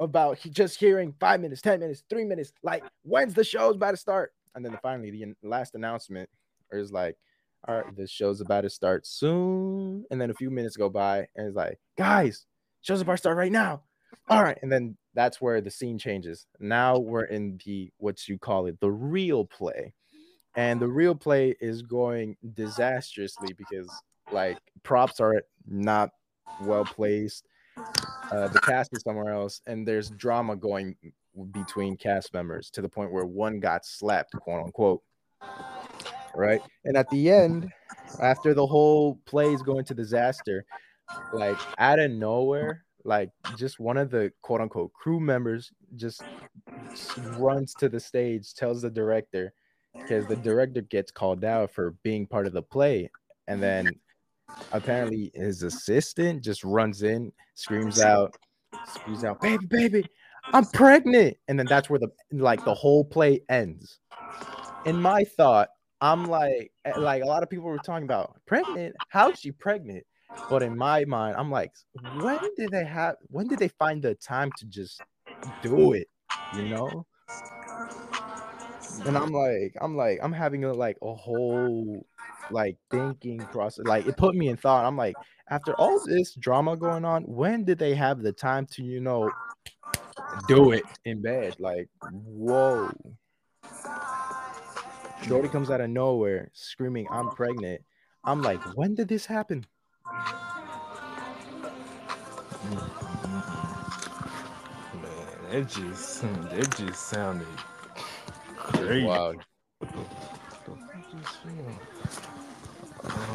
about 0.00 0.38
just 0.50 0.78
hearing 0.78 1.14
five 1.18 1.40
minutes 1.40 1.62
ten 1.62 1.80
minutes 1.80 2.02
three 2.08 2.24
minutes 2.24 2.52
like 2.62 2.84
when's 3.02 3.34
the 3.34 3.44
show's 3.44 3.76
about 3.76 3.92
to 3.92 3.96
start? 3.96 4.32
And 4.54 4.64
then 4.64 4.78
finally 4.82 5.10
the 5.10 5.34
last 5.42 5.74
announcement 5.74 6.28
is 6.72 6.92
like 6.92 7.16
all 7.66 7.76
right 7.76 7.96
this 7.96 8.10
show's 8.10 8.40
about 8.40 8.62
to 8.62 8.70
start 8.70 9.06
soon. 9.06 10.04
And 10.10 10.20
then 10.20 10.30
a 10.30 10.34
few 10.34 10.50
minutes 10.50 10.76
go 10.76 10.88
by 10.88 11.26
and 11.36 11.46
it's 11.46 11.56
like 11.56 11.78
guys 11.96 12.46
show's 12.82 13.00
about 13.00 13.12
to 13.12 13.18
start 13.18 13.36
right 13.36 13.52
now. 13.52 13.82
All 14.28 14.42
right. 14.42 14.58
And 14.62 14.70
then 14.70 14.96
that's 15.14 15.40
where 15.40 15.60
the 15.60 15.70
scene 15.70 15.98
changes. 15.98 16.46
Now 16.60 16.98
we're 16.98 17.24
in 17.24 17.58
the 17.64 17.90
what 17.98 18.28
you 18.28 18.38
call 18.38 18.66
it 18.66 18.78
the 18.80 18.90
real 18.90 19.44
play 19.44 19.94
and 20.56 20.80
the 20.80 20.88
real 20.88 21.14
play 21.14 21.54
is 21.60 21.82
going 21.82 22.36
disastrously 22.54 23.54
because 23.56 23.88
like 24.32 24.58
props 24.82 25.20
are 25.20 25.42
not 25.66 26.10
well 26.62 26.84
placed 26.84 27.46
uh, 28.32 28.48
the 28.48 28.60
cast 28.60 28.90
is 28.92 29.02
somewhere 29.02 29.32
else 29.32 29.60
and 29.66 29.86
there's 29.86 30.10
drama 30.10 30.56
going 30.56 30.96
between 31.52 31.96
cast 31.96 32.32
members 32.32 32.70
to 32.70 32.80
the 32.80 32.88
point 32.88 33.12
where 33.12 33.26
one 33.26 33.60
got 33.60 33.84
slapped 33.84 34.32
quote 34.40 34.64
unquote. 34.64 35.02
Right? 36.34 36.60
And 36.84 36.96
at 36.96 37.08
the 37.10 37.30
end 37.30 37.70
after 38.20 38.54
the 38.54 38.66
whole 38.66 39.20
play 39.26 39.52
is 39.52 39.62
going 39.62 39.84
to 39.84 39.94
disaster 39.94 40.64
like 41.32 41.58
out 41.78 41.98
of 41.98 42.10
nowhere 42.10 42.84
like 43.04 43.30
just 43.56 43.78
one 43.78 43.96
of 43.96 44.10
the 44.10 44.32
quote 44.42 44.60
unquote 44.60 44.92
crew 44.92 45.20
members 45.20 45.70
just 45.94 46.22
runs 47.38 47.74
to 47.74 47.88
the 47.88 48.00
stage 48.00 48.54
tells 48.54 48.82
the 48.82 48.90
director 48.90 49.52
because 50.00 50.26
the 50.26 50.36
director 50.36 50.80
gets 50.82 51.10
called 51.10 51.44
out 51.44 51.70
for 51.70 51.92
being 52.02 52.26
part 52.26 52.46
of 52.46 52.52
the 52.52 52.62
play 52.62 53.10
and 53.48 53.62
then 53.62 53.90
apparently 54.72 55.30
his 55.34 55.62
assistant 55.62 56.42
just 56.42 56.64
runs 56.64 57.02
in 57.02 57.32
screams 57.54 58.00
out 58.00 58.34
screams 58.86 59.24
out 59.24 59.40
baby 59.40 59.66
baby 59.66 60.08
I'm 60.52 60.64
pregnant. 60.66 61.36
And 61.48 61.58
then 61.58 61.66
that's 61.66 61.90
where 61.90 61.98
the 61.98 62.08
like 62.32 62.64
the 62.64 62.74
whole 62.74 63.04
play 63.04 63.42
ends. 63.48 63.98
In 64.84 65.00
my 65.00 65.24
thought, 65.24 65.68
I'm 66.00 66.26
like, 66.26 66.72
eh, 66.84 66.92
like 66.98 67.22
a 67.22 67.26
lot 67.26 67.42
of 67.42 67.50
people 67.50 67.66
were 67.66 67.78
talking 67.78 68.04
about 68.04 68.36
pregnant. 68.46 68.94
How 69.08 69.30
is 69.30 69.40
she 69.40 69.52
pregnant? 69.52 70.04
But 70.50 70.62
in 70.62 70.76
my 70.76 71.04
mind, 71.04 71.36
I'm 71.38 71.50
like, 71.50 71.72
when 72.20 72.38
did 72.56 72.70
they 72.70 72.84
have? 72.84 73.16
When 73.28 73.48
did 73.48 73.58
they 73.58 73.68
find 73.68 74.02
the 74.02 74.14
time 74.14 74.50
to 74.58 74.66
just 74.66 75.00
do 75.62 75.92
it? 75.92 76.08
You 76.56 76.68
know. 76.68 77.06
And 79.04 79.16
I'm 79.16 79.32
like, 79.32 79.76
I'm 79.80 79.96
like, 79.96 80.18
I'm 80.22 80.32
having 80.32 80.64
a 80.64 80.72
like 80.72 80.96
a 81.02 81.14
whole 81.14 82.06
like 82.50 82.76
thinking 82.90 83.38
process. 83.38 83.84
Like 83.86 84.06
it 84.06 84.16
put 84.16 84.34
me 84.34 84.48
in 84.48 84.56
thought. 84.56 84.84
I'm 84.84 84.96
like, 84.96 85.16
after 85.50 85.74
all 85.74 86.00
this 86.04 86.34
drama 86.34 86.76
going 86.76 87.04
on, 87.04 87.22
when 87.24 87.64
did 87.64 87.78
they 87.78 87.94
have 87.94 88.22
the 88.22 88.32
time 88.32 88.66
to, 88.66 88.82
you 88.82 89.00
know, 89.00 89.30
do 90.48 90.72
it 90.72 90.84
in 91.04 91.22
bed? 91.22 91.56
Like, 91.58 91.88
whoa. 92.10 92.90
Shorty 95.26 95.48
comes 95.48 95.70
out 95.70 95.80
of 95.80 95.90
nowhere 95.90 96.50
screaming, 96.52 97.06
I'm 97.10 97.30
pregnant. 97.30 97.82
I'm 98.24 98.42
like, 98.42 98.60
when 98.76 98.94
did 98.94 99.08
this 99.08 99.26
happen? 99.26 99.64
Man, 100.22 100.40
that 105.50 105.68
just 105.68 106.22
that 106.22 106.76
just 106.76 107.08
sounded 107.08 107.46
crazy. 108.72 109.04
Wow. 109.04 109.34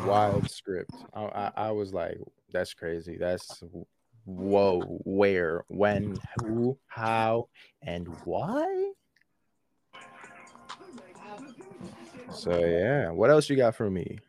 Wild 0.05 0.49
script. 0.49 0.93
I, 1.13 1.21
I, 1.21 1.51
I 1.55 1.71
was 1.71 1.93
like, 1.93 2.17
that's 2.51 2.73
crazy. 2.73 3.17
That's 3.17 3.63
whoa, 4.25 4.81
where, 5.03 5.63
when, 5.67 6.17
who, 6.39 6.77
how, 6.87 7.47
and 7.81 8.07
why? 8.25 8.91
So 12.33 12.65
yeah, 12.65 13.09
what 13.09 13.29
else 13.29 13.49
you 13.49 13.55
got 13.55 13.75
for 13.75 13.89
me? 13.89 14.19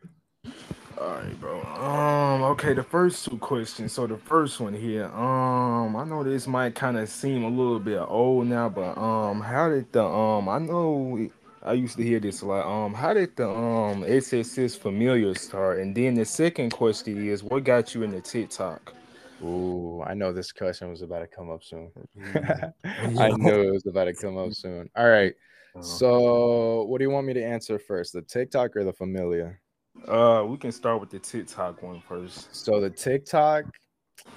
All 0.97 1.07
right, 1.07 1.39
bro. 1.39 1.61
Um, 1.63 2.43
okay, 2.43 2.73
the 2.73 2.83
first 2.83 3.25
two 3.25 3.37
questions. 3.37 3.93
So 3.93 4.05
the 4.07 4.17
first 4.17 4.59
one 4.59 4.73
here, 4.73 5.05
um, 5.05 5.95
I 5.95 6.03
know 6.05 6.23
this 6.23 6.47
might 6.47 6.75
kind 6.75 6.97
of 6.97 7.09
seem 7.09 7.43
a 7.43 7.49
little 7.49 7.79
bit 7.79 7.99
old 7.99 8.47
now, 8.47 8.69
but 8.69 8.97
um, 8.97 9.41
how 9.41 9.69
did 9.69 9.91
the 9.91 10.03
um, 10.05 10.47
I 10.47 10.59
know 10.59 11.29
I 11.63 11.73
used 11.73 11.97
to 11.97 12.03
hear 12.03 12.19
this 12.19 12.41
a 12.41 12.45
lot. 12.45 12.65
Um, 12.67 12.93
how 12.93 13.13
did 13.13 13.35
the 13.35 13.49
um 13.49 14.03
SSS 14.03 14.75
familiar 14.75 15.33
start? 15.35 15.79
And 15.79 15.95
then 15.95 16.13
the 16.15 16.25
second 16.25 16.71
question 16.71 17.27
is, 17.27 17.43
what 17.43 17.63
got 17.63 17.95
you 17.95 18.03
into 18.03 18.21
TikTok? 18.21 18.93
Ooh, 19.41 20.03
I 20.05 20.13
know 20.13 20.31
this 20.31 20.51
question 20.51 20.89
was 20.89 21.01
about 21.01 21.19
to 21.19 21.27
come 21.27 21.49
up 21.49 21.63
soon. 21.63 21.91
I 23.17 23.31
knew 23.31 23.61
it 23.69 23.71
was 23.71 23.85
about 23.87 24.05
to 24.05 24.13
come 24.13 24.37
up 24.37 24.53
soon. 24.53 24.89
All 24.95 25.09
right. 25.09 25.33
Uh, 25.75 25.81
So, 25.81 26.83
what 26.83 26.99
do 26.99 27.03
you 27.05 27.09
want 27.09 27.27
me 27.27 27.33
to 27.33 27.43
answer 27.43 27.79
first, 27.79 28.13
the 28.13 28.21
TikTok 28.21 28.75
or 28.75 28.83
the 28.83 28.93
familiar? 28.93 29.59
Uh, 30.07 30.43
we 30.47 30.57
can 30.57 30.71
start 30.71 30.99
with 30.99 31.09
the 31.09 31.19
TikTok 31.19 31.81
one 31.81 32.01
first. 32.01 32.53
So 32.55 32.81
the 32.81 32.89
TikTok, 32.89 33.65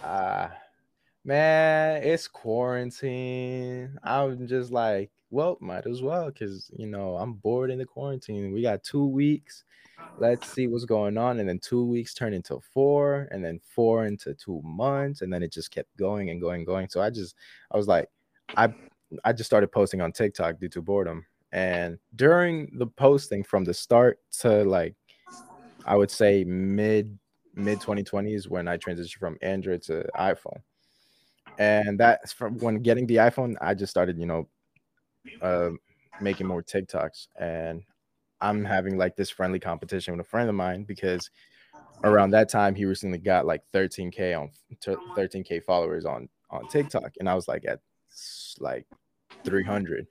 uh 0.02 0.48
man, 1.24 2.02
it's 2.02 2.28
quarantine. 2.28 3.98
I'm 4.04 4.46
just 4.46 4.70
like, 4.70 5.10
well, 5.30 5.58
might 5.60 5.86
as 5.86 6.02
well, 6.02 6.26
because 6.26 6.70
you 6.72 6.86
know, 6.86 7.16
I'm 7.16 7.34
bored 7.34 7.70
in 7.70 7.78
the 7.78 7.84
quarantine. 7.84 8.52
We 8.52 8.62
got 8.62 8.84
two 8.84 9.06
weeks. 9.06 9.64
Let's 10.18 10.48
see 10.48 10.68
what's 10.68 10.84
going 10.84 11.18
on. 11.18 11.40
And 11.40 11.48
then 11.48 11.58
two 11.58 11.84
weeks 11.84 12.14
turned 12.14 12.34
into 12.34 12.60
four, 12.72 13.28
and 13.30 13.44
then 13.44 13.58
four 13.74 14.06
into 14.06 14.34
two 14.34 14.62
months, 14.62 15.22
and 15.22 15.32
then 15.32 15.42
it 15.42 15.52
just 15.52 15.70
kept 15.70 15.94
going 15.96 16.30
and 16.30 16.40
going, 16.40 16.60
and 16.60 16.66
going. 16.66 16.88
So 16.88 17.00
I 17.00 17.10
just 17.10 17.34
I 17.72 17.76
was 17.76 17.88
like, 17.88 18.08
I 18.56 18.72
I 19.24 19.32
just 19.32 19.48
started 19.48 19.72
posting 19.72 20.00
on 20.00 20.12
TikTok 20.12 20.60
due 20.60 20.68
to 20.68 20.82
boredom. 20.82 21.26
And 21.52 21.98
during 22.14 22.70
the 22.78 22.86
posting 22.86 23.42
from 23.42 23.64
the 23.64 23.74
start 23.74 24.20
to 24.40 24.64
like 24.64 24.94
I 25.86 25.96
would 25.96 26.10
say 26.10 26.44
mid 26.44 27.18
mid 27.54 27.80
2020s 27.80 28.48
when 28.48 28.68
I 28.68 28.76
transitioned 28.76 29.18
from 29.18 29.38
Android 29.40 29.82
to 29.82 30.06
iPhone. 30.16 30.60
And 31.58 31.98
that's 31.98 32.32
from 32.32 32.58
when 32.58 32.82
getting 32.82 33.06
the 33.06 33.16
iPhone, 33.16 33.56
I 33.62 33.72
just 33.72 33.90
started, 33.90 34.18
you 34.18 34.26
know, 34.26 34.48
uh, 35.40 35.70
making 36.20 36.46
more 36.46 36.62
TikToks. 36.62 37.28
And 37.40 37.82
I'm 38.42 38.64
having 38.64 38.98
like 38.98 39.16
this 39.16 39.30
friendly 39.30 39.58
competition 39.58 40.14
with 40.16 40.26
a 40.26 40.28
friend 40.28 40.50
of 40.50 40.54
mine 40.54 40.84
because 40.84 41.30
around 42.04 42.30
that 42.30 42.50
time 42.50 42.74
he 42.74 42.84
recently 42.84 43.18
got 43.18 43.46
like 43.46 43.62
13k 43.72 44.38
on 44.38 44.50
13k 44.84 45.64
followers 45.64 46.04
on 46.04 46.28
on 46.50 46.68
TikTok, 46.68 47.12
and 47.18 47.28
I 47.28 47.34
was 47.34 47.48
like 47.48 47.64
at 47.66 47.80
like 48.60 48.86
300. 49.44 50.06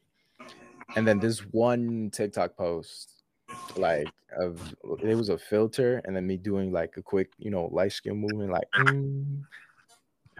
And 0.95 1.07
then 1.07 1.19
this 1.19 1.39
one 1.39 2.09
TikTok 2.11 2.55
post 2.57 3.14
like 3.77 4.07
it 5.03 5.15
was 5.15 5.29
a 5.29 5.37
filter 5.37 6.01
and 6.05 6.15
then 6.15 6.27
me 6.27 6.37
doing 6.37 6.71
like 6.71 6.95
a 6.97 7.01
quick 7.01 7.31
you 7.37 7.49
know 7.49 7.69
light 7.71 7.91
skin 7.91 8.17
movement 8.17 8.51
like 8.51 8.67
mm. 8.77 9.41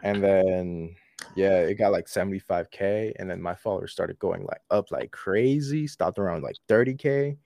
and 0.04 0.24
then 0.24 0.96
yeah 1.36 1.60
it 1.60 1.76
got 1.76 1.92
like 1.92 2.08
75k 2.08 3.14
and 3.18 3.30
then 3.30 3.42
my 3.42 3.56
followers 3.56 3.92
started 3.92 4.20
going 4.20 4.44
like 4.46 4.62
up 4.70 4.92
like 4.92 5.12
crazy 5.12 5.88
stopped 5.88 6.20
around 6.20 6.44
like 6.44 6.58
30k 6.68 7.38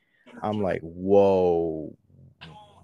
i'm 0.41 0.61
like 0.61 0.81
whoa 0.81 1.95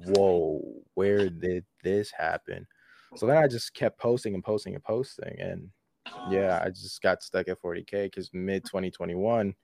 whoa 0.08 0.62
where 0.94 1.30
did 1.30 1.66
this 1.84 2.12
happen 2.12 2.68
so 3.16 3.26
then 3.26 3.38
i 3.38 3.48
just 3.48 3.74
kept 3.74 4.00
posting 4.00 4.36
and 4.36 4.44
posting 4.44 4.76
and 4.76 4.84
posting 4.84 5.36
and 5.40 5.70
yeah 6.30 6.62
i 6.64 6.70
just 6.70 7.02
got 7.02 7.24
stuck 7.24 7.48
at 7.48 7.62
40k 7.62 8.04
because 8.04 8.30
mid 8.34 8.64
2021 8.66 9.56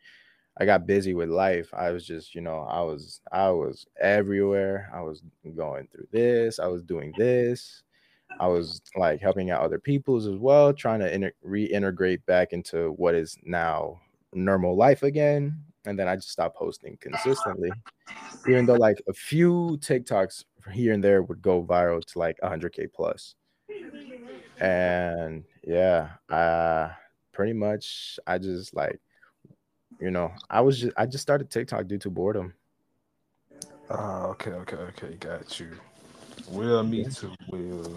I 0.58 0.66
got 0.66 0.86
busy 0.86 1.14
with 1.14 1.30
life. 1.30 1.74
I 1.74 1.92
was 1.92 2.06
just, 2.06 2.36
you 2.36 2.42
know, 2.42 2.60
I 2.70 2.82
was 2.82 3.22
I 3.32 3.50
was 3.52 3.86
everywhere. 4.00 4.92
I 4.94 5.02
was 5.02 5.24
going 5.56 5.88
through 5.88 6.08
this. 6.12 6.60
I 6.60 6.68
was 6.68 6.84
doing 6.84 7.14
this. 7.18 7.84
I 8.40 8.48
was 8.48 8.82
like 8.96 9.22
helping 9.22 9.52
out 9.52 9.62
other 9.62 9.80
people's 9.80 10.28
as 10.28 10.38
well, 10.38 10.74
trying 10.74 11.00
to 11.00 11.14
inter- 11.14 11.34
reintegrate 11.46 12.26
back 12.26 12.54
into 12.54 12.92
what 12.92 13.16
is 13.16 13.38
now 13.44 14.00
normal 14.34 14.76
life 14.76 15.04
again. 15.04 15.58
And 15.86 15.98
then 15.98 16.08
I 16.08 16.16
just 16.16 16.30
stopped 16.30 16.58
posting 16.58 16.98
consistently, 17.02 17.72
even 18.48 18.66
though 18.66 18.76
like 18.76 19.02
a 19.08 19.14
few 19.14 19.78
TikToks 19.82 20.46
here 20.72 20.94
and 20.94 21.04
there 21.04 21.24
would 21.24 21.42
go 21.42 21.64
viral 21.64 22.06
to 22.06 22.20
like 22.20 22.38
100k 22.44 22.94
plus. 22.94 23.36
And 24.60 25.44
yeah, 25.64 26.10
uh, 26.30 26.90
pretty 27.32 27.54
much 27.54 28.20
I 28.28 28.38
just 28.38 28.76
like 28.76 29.00
you 30.02 30.12
know, 30.12 30.32
I 30.50 30.62
was 30.62 30.80
just 30.80 30.94
I 30.98 31.06
just 31.06 31.22
started 31.22 31.50
TikTok 31.50 31.88
due 31.88 32.00
to 32.00 32.10
boredom. 32.10 32.54
Ah, 33.90 34.26
okay, 34.28 34.52
okay, 34.52 34.78
okay, 34.78 35.16
got 35.20 35.60
you. 35.60 35.72
Well, 36.50 36.84
me 36.84 37.00
Yeah. 37.00 37.10
too. 37.10 37.34
Will. 37.52 37.96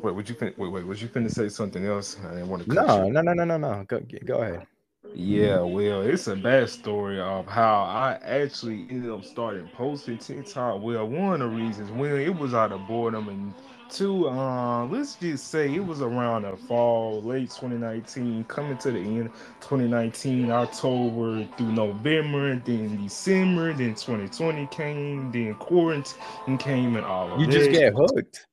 wait, 0.00 0.14
would 0.14 0.28
you 0.28 0.34
fin- 0.34 0.54
wait, 0.56 0.72
wait, 0.72 0.86
was 0.86 1.00
you 1.02 1.08
finna 1.08 1.30
say 1.30 1.48
something 1.48 1.84
else? 1.84 2.16
I 2.24 2.30
didn't 2.30 2.48
want 2.48 2.64
to 2.64 2.68
cut 2.68 2.86
you. 2.88 3.12
No, 3.12 3.22
no, 3.22 3.22
no, 3.22 3.32
no, 3.32 3.44
no, 3.44 3.56
no. 3.56 3.84
Go 3.84 4.00
go 4.24 4.42
ahead. 4.42 4.66
Yeah, 5.14 5.60
well, 5.60 6.02
it's 6.02 6.26
a 6.26 6.36
bad 6.36 6.68
story 6.68 7.20
of 7.20 7.46
how 7.46 7.82
I 7.82 8.18
actually 8.22 8.86
ended 8.90 9.10
up 9.10 9.24
starting 9.24 9.68
posting 9.68 10.18
TikTok. 10.18 10.82
Well, 10.82 11.06
one 11.08 11.34
of 11.34 11.50
the 11.50 11.56
reasons, 11.56 11.90
well, 11.92 12.16
it 12.16 12.34
was 12.34 12.52
out 12.54 12.72
of 12.72 12.86
boredom, 12.86 13.28
and 13.28 13.54
two, 13.90 14.28
uh, 14.28 14.86
let's 14.86 15.14
just 15.16 15.48
say 15.48 15.72
it 15.74 15.84
was 15.84 16.00
around 16.02 16.42
the 16.42 16.56
fall, 16.56 17.22
late 17.22 17.50
2019, 17.50 18.44
coming 18.44 18.76
to 18.78 18.90
the 18.90 18.98
end, 18.98 19.30
2019, 19.60 20.50
October 20.50 21.44
through 21.56 21.72
November, 21.72 22.56
then 22.56 23.02
December, 23.02 23.72
then 23.72 23.94
2020 23.94 24.66
came, 24.68 25.30
then 25.32 25.54
quarantine 25.54 26.58
came, 26.58 26.96
and 26.96 27.04
all 27.04 27.32
of 27.32 27.40
You 27.40 27.46
just 27.46 27.70
that. 27.70 27.72
get 27.72 27.92
hooked. 27.94 28.46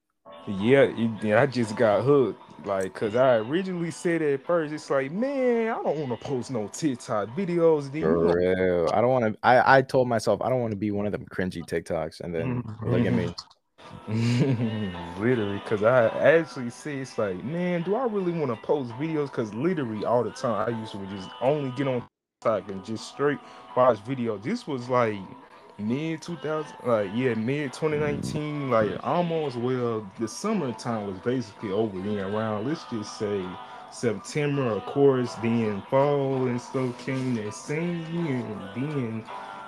Yeah, 0.47 0.81
it, 0.83 1.23
yeah, 1.23 1.41
I 1.41 1.45
just 1.47 1.75
got 1.75 2.03
hooked. 2.03 2.41
Like, 2.65 2.93
cause 2.95 3.15
I 3.15 3.35
originally 3.35 3.91
said 3.91 4.21
at 4.23 4.43
first, 4.43 4.73
it's 4.73 4.89
like, 4.89 5.11
man, 5.11 5.69
I 5.69 5.83
don't 5.83 5.97
want 5.97 6.19
to 6.19 6.27
post 6.27 6.49
no 6.49 6.67
TikTok 6.67 7.29
videos. 7.29 7.91
For 7.99 8.35
real. 8.35 8.89
I 8.91 9.01
don't 9.01 9.11
want 9.11 9.25
to 9.33 9.39
I 9.43 9.77
I 9.77 9.81
told 9.83 10.07
myself 10.07 10.41
I 10.41 10.49
don't 10.49 10.61
want 10.61 10.71
to 10.71 10.77
be 10.77 10.89
one 10.89 11.05
of 11.05 11.11
them 11.11 11.25
cringy 11.31 11.63
TikToks 11.63 12.21
and 12.21 12.33
then 12.33 12.63
look 12.83 13.05
at 13.05 13.13
me. 13.13 13.35
literally, 14.07 15.59
cause 15.65 15.83
I 15.83 16.07
actually 16.07 16.69
see 16.69 16.99
it's 16.99 17.17
like, 17.17 17.43
man, 17.43 17.83
do 17.83 17.95
I 17.95 18.05
really 18.05 18.31
want 18.31 18.51
to 18.51 18.67
post 18.67 18.91
videos? 18.93 19.31
Cause 19.31 19.53
literally 19.53 20.05
all 20.05 20.23
the 20.23 20.31
time, 20.31 20.73
I 20.73 20.79
used 20.79 20.91
to 20.91 21.05
just 21.07 21.29
only 21.41 21.71
get 21.71 21.87
on 21.87 22.03
TikTok 22.41 22.69
and 22.69 22.85
just 22.85 23.07
straight 23.07 23.39
watch 23.75 23.97
videos. 24.05 24.43
This 24.43 24.67
was 24.67 24.89
like 24.89 25.17
mid 25.79 26.21
2000, 26.21 26.71
like 26.85 27.09
yeah, 27.13 27.33
mid 27.33 27.73
2019, 27.73 28.69
like 28.69 28.91
almost 29.03 29.57
well, 29.57 30.09
the 30.19 30.27
summertime 30.27 31.07
was 31.07 31.19
basically 31.19 31.71
over 31.71 31.97
then. 31.99 32.19
Around 32.19 32.67
let's 32.67 32.83
just 32.91 33.17
say 33.17 33.43
September, 33.91 34.67
of 34.67 34.85
course, 34.85 35.33
then 35.35 35.81
fall 35.89 36.47
and 36.47 36.61
stuff 36.61 36.97
came 36.99 37.35
that 37.35 37.53
same 37.53 38.05
year, 38.13 38.45
and 38.45 38.93
then 38.93 39.25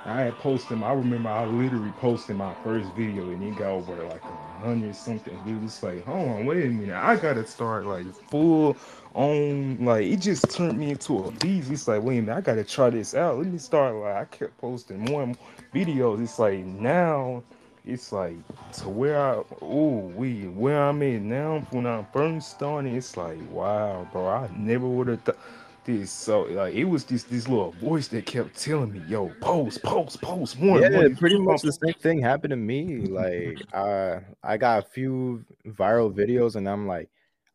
I 0.08 0.22
had 0.22 0.38
posted. 0.38 0.82
I 0.84 0.93
remember 0.93 1.28
I 1.28 1.46
literally 1.46 1.91
posted 2.00 2.38
my 2.38 2.54
first 2.63 2.89
video 2.93 3.24
and 3.24 3.43
it 3.43 3.58
got 3.58 3.72
over 3.72 3.93
like 4.06 4.24
a 4.24 4.60
hundred 4.63 4.96
something 4.96 5.38
views. 5.43 5.62
It's 5.65 5.84
like, 5.84 6.06
hold 6.06 6.30
on, 6.30 6.46
wait 6.46 6.63
a 6.63 6.70
minute, 6.70 6.96
I 6.96 7.17
gotta 7.17 7.46
start 7.46 7.86
like 7.86 8.06
full 8.30 8.78
on 9.13 9.84
like 9.84 10.06
it 10.06 10.22
just 10.22 10.50
turned 10.50 10.80
me 10.80 10.91
into 10.91 11.26
a 11.26 11.32
beast. 11.32 11.70
It's 11.70 11.89
like, 11.89 12.02
wait 12.02 12.20
a 12.20 12.22
minute, 12.22 12.38
I 12.38 12.39
gotta 12.39 12.63
try 12.63 12.89
this 12.89 13.15
out. 13.15 13.38
Let 13.38 13.48
me 13.48 13.58
start 13.58 13.96
like 13.96 14.15
I 14.15 14.26
kept 14.26 14.58
posting 14.60 15.04
more 15.04 15.24
and 15.24 15.38
more 15.38 15.86
videos. 15.86 16.24
It's 16.24 16.39
like 16.39 16.63
now 16.63 17.43
it's 17.86 18.13
like 18.13 18.38
to 18.76 18.88
where 18.88 19.20
I 19.22 19.43
oh 19.62 20.12
we 20.15 20.48
where 20.48 20.84
I'm 20.84 21.04
at 21.04 21.22
now 21.22 21.67
when 21.72 21.86
I 21.86 22.06
first 22.13 22.52
started, 22.52 22.93
it's 22.93 23.17
like 23.17 23.39
wow, 23.52 24.08
bro. 24.13 24.26
I 24.26 24.50
never 24.56 24.88
would 24.88 25.10
have 25.10 25.22
thought 25.24 25.38
this. 25.88 26.12
So 26.12 26.43
like 26.43 26.76
it 26.76 26.84
was 26.86 27.04
just 27.04 27.30
this 27.32 27.47
little 27.47 27.71
voice 27.71 28.08
that 28.10 28.28
kept 28.28 28.56
telling 28.58 28.91
me, 28.91 29.00
yo, 29.08 29.30
post, 29.41 29.82
post, 29.84 30.21
post, 30.21 30.60
more, 30.60 30.80
Yeah, 30.82 30.89
more. 30.89 31.10
Pretty 31.17 31.39
much 31.39 31.62
the 31.63 31.71
same 31.71 31.93
thing 31.95 32.21
happened 32.21 32.52
to 32.52 32.58
me. 32.58 33.08
Like, 33.08 33.63
uh, 33.73 34.19
I 34.43 34.58
got 34.58 34.84
a 34.86 34.88
few 34.88 35.43
viral 35.65 36.13
videos, 36.13 36.56
and 36.56 36.69
I'm 36.69 36.88
like, 36.88 37.10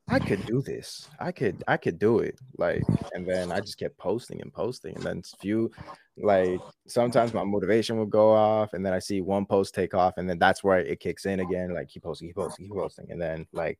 I 0.08 0.18
could 0.20 0.44
do 0.46 0.62
this. 0.62 1.08
I 1.20 1.32
could, 1.32 1.62
I 1.68 1.76
could 1.76 1.98
do 2.00 2.18
it. 2.20 2.38
Like, 2.58 2.88
and 3.12 3.26
then 3.28 3.52
I 3.52 3.60
just 3.60 3.78
kept 3.78 3.96
posting 3.98 4.42
and 4.42 4.52
posting, 4.52 4.96
and 4.96 5.06
then 5.06 5.18
s- 5.20 5.36
few, 5.38 5.70
like, 6.18 6.64
sometimes 6.88 7.32
my 7.32 7.44
motivation 7.44 7.98
would 7.98 8.10
go 8.10 8.32
off, 8.32 8.72
and 8.74 8.84
then 8.84 8.92
I 8.94 8.98
see 8.98 9.20
one 9.22 9.46
post 9.46 9.74
take 9.74 9.94
off, 9.94 10.14
and 10.18 10.28
then 10.28 10.38
that's 10.38 10.64
where 10.64 10.78
it 10.80 11.00
kicks 11.00 11.26
in 11.26 11.40
again. 11.40 11.74
Like, 11.74 11.88
keep 11.88 12.02
posting, 12.02 12.28
keep 12.28 12.36
posting, 12.36 12.66
keep 12.66 12.74
posting, 12.74 13.10
and 13.12 13.20
then 13.22 13.46
like 13.52 13.78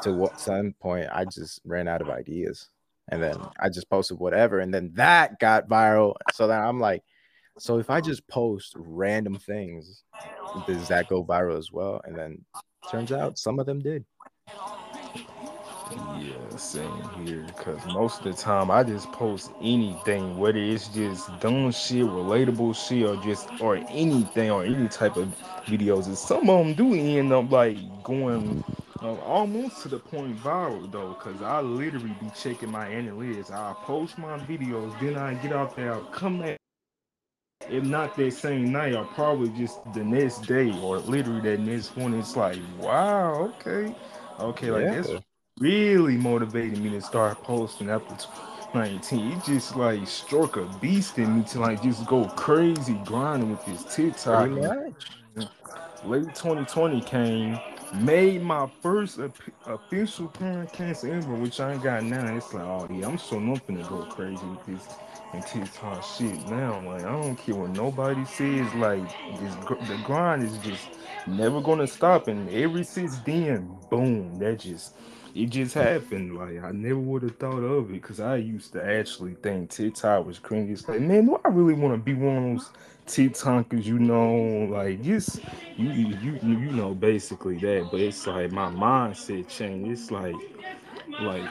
to 0.00 0.12
what 0.14 0.38
some 0.40 0.74
point, 0.80 1.08
I 1.12 1.24
just 1.24 1.60
ran 1.64 1.88
out 1.88 2.02
of 2.02 2.10
ideas, 2.10 2.68
and 3.10 3.22
then 3.22 3.36
I 3.60 3.68
just 3.68 3.88
posted 3.88 4.18
whatever, 4.18 4.60
and 4.60 4.72
then 4.72 4.92
that 4.94 5.38
got 5.38 5.68
viral. 5.68 6.14
So 6.32 6.46
then 6.46 6.60
I'm 6.60 6.80
like. 6.80 7.02
So 7.58 7.78
if 7.78 7.88
I 7.88 8.02
just 8.02 8.28
post 8.28 8.74
random 8.76 9.36
things, 9.36 10.02
does 10.66 10.88
that 10.88 11.08
go 11.08 11.24
viral 11.24 11.56
as 11.56 11.72
well? 11.72 12.02
And 12.04 12.14
then 12.14 12.44
turns 12.90 13.12
out 13.12 13.38
some 13.38 13.58
of 13.58 13.64
them 13.64 13.80
did. 13.80 14.04
Yeah, 16.18 16.56
same 16.56 17.08
here. 17.24 17.46
Cause 17.56 17.80
most 17.86 18.18
of 18.18 18.24
the 18.24 18.32
time 18.34 18.70
I 18.70 18.82
just 18.82 19.10
post 19.12 19.52
anything, 19.62 20.36
whether 20.36 20.58
it's 20.58 20.88
just 20.88 21.30
dumb 21.40 21.72
shit, 21.72 22.04
relatable 22.04 22.74
shit, 22.74 23.08
or 23.08 23.16
just 23.22 23.48
or 23.60 23.76
anything 23.88 24.50
or 24.50 24.64
any 24.64 24.88
type 24.88 25.16
of 25.16 25.34
videos. 25.64 26.06
And 26.06 26.18
some 26.18 26.50
of 26.50 26.66
them 26.66 26.74
do 26.74 26.92
end 26.92 27.32
up 27.32 27.50
like 27.50 27.78
going 28.02 28.62
uh, 29.02 29.14
almost 29.20 29.82
to 29.82 29.88
the 29.88 29.98
point 29.98 30.36
viral 30.38 30.90
though, 30.90 31.14
cause 31.14 31.42
I 31.42 31.60
literally 31.60 32.14
be 32.20 32.30
checking 32.34 32.70
my 32.70 32.88
analytics. 32.88 33.50
I 33.50 33.74
post 33.84 34.18
my 34.18 34.38
videos, 34.38 34.98
then 35.00 35.16
I 35.16 35.34
get 35.34 35.52
out 35.52 35.76
there, 35.76 35.98
come 36.12 36.38
back. 36.40 36.58
If 37.68 37.82
not 37.84 38.16
that 38.16 38.32
same 38.32 38.70
night, 38.70 38.94
or 38.94 39.04
probably 39.04 39.48
just 39.50 39.80
the 39.92 40.04
next 40.04 40.46
day, 40.46 40.70
or 40.80 40.98
literally 40.98 41.40
that 41.42 41.60
next 41.60 41.96
one. 41.96 42.14
It's 42.14 42.36
like, 42.36 42.58
wow, 42.78 43.52
okay, 43.58 43.94
okay, 44.38 44.70
like 44.70 44.82
Yeah, 44.82 44.96
that's 45.02 45.12
really 45.58 46.16
motivated 46.16 46.78
me 46.78 46.90
to 46.90 47.00
start 47.00 47.42
posting 47.42 47.90
after 47.90 48.14
2019. 48.14 49.32
It 49.32 49.44
just 49.44 49.74
like 49.76 50.06
struck 50.06 50.56
a 50.56 50.64
beast 50.80 51.18
in 51.18 51.38
me 51.38 51.44
to 51.46 51.60
like 51.60 51.82
just 51.82 52.06
go 52.06 52.26
crazy 52.28 52.94
grinding 53.04 53.50
with 53.50 53.64
this 53.64 53.94
TikTok. 53.94 54.50
Late 56.04 56.34
2020 56.34 57.00
came, 57.02 57.58
made 57.94 58.42
my 58.42 58.68
first 58.82 59.18
official 59.66 60.28
cancer 60.28 61.14
ever, 61.14 61.34
which 61.34 61.60
I 61.60 61.74
ain't 61.74 61.82
got 61.82 62.02
now. 62.04 62.36
It's 62.36 62.52
like, 62.52 62.64
oh 62.64 62.88
yeah, 62.90 63.06
I'm 63.06 63.18
so 63.18 63.38
not 63.38 63.66
finna 63.66 63.88
go 63.88 64.04
crazy 64.04 64.44
with 64.46 64.66
this 64.66 64.94
and 65.32 65.44
TikTok 65.44 66.02
shit 66.04 66.48
now. 66.48 66.82
Like, 66.86 67.04
I 67.04 67.12
don't 67.12 67.36
care 67.36 67.54
what 67.54 67.70
nobody 67.70 68.24
says. 68.24 68.72
Like, 68.74 69.02
this 69.40 69.54
the 69.88 70.00
grind 70.04 70.42
is 70.42 70.56
just 70.58 70.88
never 71.26 71.60
gonna 71.60 71.86
stop. 71.86 72.28
And 72.28 72.48
every 72.50 72.84
since 72.84 73.18
then, 73.18 73.76
boom, 73.90 74.38
that 74.38 74.60
just 74.60 74.94
it 75.34 75.50
just 75.50 75.74
happened. 75.74 76.36
Like 76.36 76.62
I 76.62 76.72
never 76.72 76.98
would 76.98 77.22
have 77.22 77.36
thought 77.36 77.62
of 77.62 77.90
it 77.90 77.92
because 77.92 78.20
I 78.20 78.36
used 78.36 78.72
to 78.72 78.84
actually 78.84 79.34
think 79.34 79.70
TikTok 79.70 80.26
was 80.26 80.38
cringy. 80.38 80.72
It's 80.72 80.88
like, 80.88 81.00
man, 81.00 81.26
do 81.26 81.38
I 81.44 81.48
really 81.48 81.74
want 81.74 81.94
to 81.94 81.98
be 81.98 82.14
one 82.14 82.36
of 82.36 82.58
those 82.58 82.70
TikTokers? 83.06 83.84
You 83.84 83.98
know, 83.98 84.68
like 84.70 85.02
just 85.02 85.40
you, 85.78 85.88
you, 85.90 86.06
you, 86.22 86.38
you 86.42 86.72
know, 86.72 86.94
basically 86.94 87.58
that. 87.58 87.88
But 87.90 88.00
it's 88.00 88.26
like 88.26 88.50
my 88.52 88.68
mindset 88.68 89.48
changed. 89.48 89.90
It's 89.90 90.10
like, 90.10 90.34
like 91.22 91.44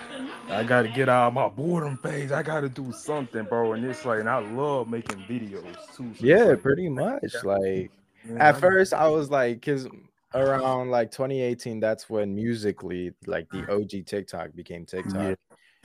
I 0.50 0.64
gotta 0.64 0.90
get 0.90 1.10
out 1.10 1.28
of 1.30 1.34
my 1.34 1.48
boredom 1.50 1.98
phase. 1.98 2.32
I 2.32 2.44
gotta 2.44 2.70
do 2.70 2.92
something, 2.92 3.44
bro. 3.44 3.74
And 3.74 3.86
it's 3.86 4.06
like, 4.06 4.20
and 4.20 4.30
I 4.30 4.38
love 4.38 4.88
making 4.90 5.18
videos 5.30 5.76
too. 5.96 6.14
So 6.14 6.26
Yeah, 6.26 6.44
like, 6.44 6.62
pretty 6.62 6.90
much. 6.90 7.44
Like 7.44 7.92
man, 8.26 8.38
at 8.38 8.56
I 8.56 8.60
first 8.60 8.94
I 8.94 9.08
was 9.08 9.30
like, 9.30 9.62
cause 9.62 9.88
around 10.34 10.92
like 10.92 11.12
2018, 11.12 11.80
that's 11.80 12.10
when 12.10 12.36
Musical.ly 12.36 13.12
like 13.26 13.50
the 13.50 13.66
OG 13.72 14.06
TikTok 14.06 14.50
became 14.56 14.86
TikTok. 14.86 15.16
yeah. 15.16 15.36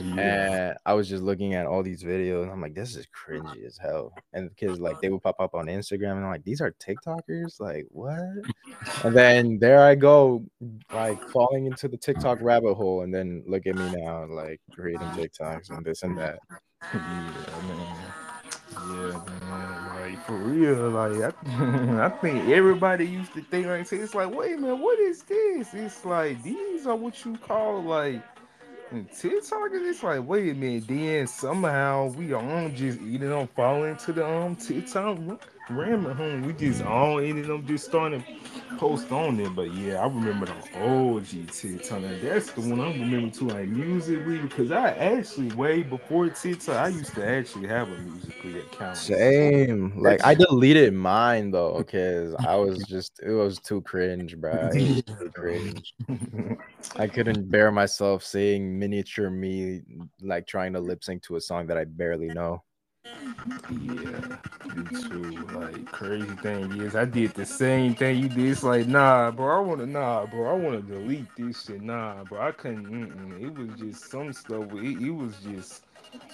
And 0.01 0.77
I 0.87 0.95
was 0.95 1.09
just 1.09 1.23
looking 1.23 1.55
at 1.55 1.67
all 1.67 1.83
these 1.83 2.03
videos, 2.03 2.45
and 2.45 2.53
I'm 2.53 2.61
like, 2.61 2.75
this 2.75 2.97
is 2.97 3.07
cringy 3.07 3.65
as 3.67 3.77
hell. 3.77 4.13
And 4.33 4.49
because 4.49 4.81
like 4.81 5.01
they 5.01 5.09
would 5.09 5.23
pop 5.23 5.41
up 5.41 5.55
on 5.55 5.67
Instagram, 5.67 6.13
and 6.13 6.25
I'm 6.25 6.31
like, 6.31 6.45
these 6.45 6.61
are 6.61 6.73
TikTokers? 6.73 7.61
Like, 7.61 7.87
what? 7.91 8.19
And 9.05 9.17
then 9.17 9.59
there 9.59 9.83
I 9.83 9.95
go, 9.95 10.45
like 10.93 11.23
falling 11.31 11.67
into 11.67 11.89
the 11.89 11.97
TikTok 11.97 12.39
rabbit 12.41 12.75
hole, 12.75 13.03
and 13.03 13.15
then 13.15 13.43
look 13.47 13.67
at 13.67 13.77
me 13.77 13.93
now, 13.95 14.27
like 14.27 14.61
creating 14.73 15.09
TikToks 15.09 15.71
and 15.71 15.85
this 15.85 16.03
and 16.03 16.17
that. 16.19 16.39
Yeah, 16.95 17.01
man. 17.69 18.13
Yeah, 18.73 19.25
man. 19.51 20.01
Like 20.01 20.27
for 20.27 20.37
real, 20.37 20.91
like 20.91 21.35
I, 21.47 22.05
I 22.07 22.09
think 22.09 22.49
everybody 22.49 23.07
used 23.07 23.35
to 23.35 23.43
think 23.43 23.67
like 23.67 23.93
it's 23.93 24.15
like, 24.15 24.35
wait 24.35 24.55
a 24.55 24.57
minute, 24.57 24.77
what 24.77 24.99
is 24.99 25.23
this? 25.23 25.75
It's 25.75 26.05
like 26.05 26.43
these 26.43 26.87
are 26.87 26.97
what 26.97 27.25
you 27.25 27.37
call 27.37 27.83
like 27.83 28.23
and 28.91 29.11
TikTok 29.11 29.73
is 29.73 29.83
it's 29.83 30.03
like, 30.03 30.27
wait 30.27 30.51
a 30.51 30.55
minute, 30.55 30.87
then 30.89 31.27
somehow 31.27 32.09
we 32.11 32.33
all 32.33 32.69
just 32.71 33.01
eating 33.01 33.33
on 33.33 33.47
falling 33.49 33.91
into 33.91 34.13
the 34.13 34.27
um 34.27 34.57
TikTok 34.57 35.19
rabbit 35.71 36.17
home. 36.17 36.43
We 36.43 36.53
just 36.53 36.83
mm. 36.83 36.87
all 36.87 37.19
ended 37.19 37.51
up 37.51 37.65
just 37.65 37.87
starting 37.87 38.23
to 38.23 38.77
post 38.77 39.11
on 39.13 39.39
it. 39.41 39.55
But 39.55 39.73
yeah, 39.75 40.03
I 40.03 40.07
remember 40.07 40.47
the 40.47 40.83
old 40.83 41.25
GT 41.25 41.91
And 41.93 42.21
that's 42.21 42.53
the 42.53 42.61
one 42.61 42.81
I 42.81 42.93
remember 42.93 43.35
too, 43.35 43.49
like 43.49 43.69
Musical.ly, 43.69 44.43
because 44.43 44.71
I 44.73 44.91
actually 44.91 45.53
way 45.55 45.83
before 45.83 46.29
TikTok, 46.29 46.77
I 46.77 46.89
used 46.89 47.15
to 47.15 47.27
actually 47.27 47.69
have 47.69 47.89
a 47.89 47.99
Musical.ly 47.99 48.59
account. 48.59 48.97
Same. 48.97 50.01
Like 50.01 50.25
I 50.25 50.35
deleted 50.35 50.95
mine 50.95 51.51
though, 51.51 51.79
because 51.79 52.35
I 52.47 52.57
was 52.57 52.83
just 52.85 53.21
it 53.23 53.33
was 53.33 53.59
too 53.59 53.81
cringe, 53.83 54.37
bro. 54.37 54.71
Too 54.73 55.03
cringe. 55.35 55.95
I 56.97 57.07
couldn't 57.07 57.51
bear 57.51 57.71
myself 57.71 58.25
seeing 58.25 58.79
miniature 58.79 59.31
me 59.31 59.83
like 60.21 60.47
trying 60.47 60.73
to 60.73 60.81
lip 60.81 61.05
sync 61.05 61.23
to 61.25 61.37
a 61.37 61.41
song 61.41 61.67
that 61.69 61.79
I 61.79 61.85
barely 61.85 62.29
know. 62.29 62.63
Yeah, 63.71 64.37
me 64.75 65.01
too. 65.03 65.47
Like 65.55 65.87
crazy 65.87 66.27
thing 66.43 66.73
is, 66.81 66.95
I 66.95 67.05
did 67.05 67.35
the 67.35 67.47
same 67.47 67.95
thing 67.95 68.19
you 68.19 68.29
did. 68.29 68.51
It's 68.51 68.63
like, 68.63 68.87
nah, 68.87 69.31
bro, 69.31 69.59
I 69.59 69.61
wanna, 69.61 69.87
nah, 69.87 70.27
bro, 70.27 70.51
I 70.51 70.55
wanna 70.55 70.83
delete 70.83 71.27
this 71.37 71.65
shit. 71.65 71.81
Nah, 71.81 72.25
bro, 72.25 72.41
I 72.41 72.53
couldn't. 72.53 72.87
Mm-mm. 72.87 73.43
It 73.43 73.55
was 73.57 73.79
just 73.79 74.11
some 74.11 74.33
stuff. 74.33 74.65
It, 74.75 75.03
it 75.03 75.11
was 75.11 75.35
just 75.39 75.85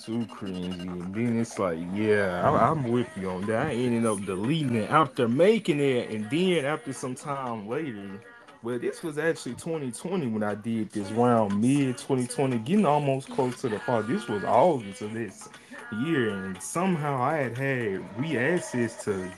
too 0.03 0.27
cringy. 0.27 0.81
And 0.81 1.15
then 1.15 1.39
it's 1.39 1.59
like, 1.59 1.79
yeah, 1.95 2.43
I, 2.45 2.71
I'm 2.71 2.85
with 2.85 3.09
you 3.17 3.31
on 3.31 3.47
that. 3.47 3.69
I 3.69 3.75
ended 3.75 4.07
up 4.07 4.25
deleting 4.25 4.77
it 4.77 4.91
after 4.91 5.29
making 5.29 5.81
it, 5.81 6.11
and 6.11 6.29
then 6.31 6.65
after 6.65 6.93
some 6.93 7.15
time 7.15 7.69
later. 7.69 8.23
Well, 8.63 8.79
this 8.81 9.03
was 9.03 9.17
actually 9.17 9.55
2020 9.55 10.27
when 10.27 10.43
I 10.43 10.57
did 10.57 10.91
this 10.91 11.11
round 11.13 11.61
mid 11.61 11.99
2020, 11.99 12.59
getting 12.59 12.87
almost 12.87 13.31
close 13.31 13.61
to 13.61 13.69
the 13.69 13.79
fall. 13.79 14.03
This 14.03 14.27
was 14.27 14.43
August 14.43 15.03
of 15.03 15.13
this 15.13 15.49
year, 15.93 16.31
and 16.31 16.61
somehow 16.63 17.23
I 17.23 17.37
had 17.39 17.59
had 17.59 18.19
re-access 18.19 19.05
to 19.05 19.31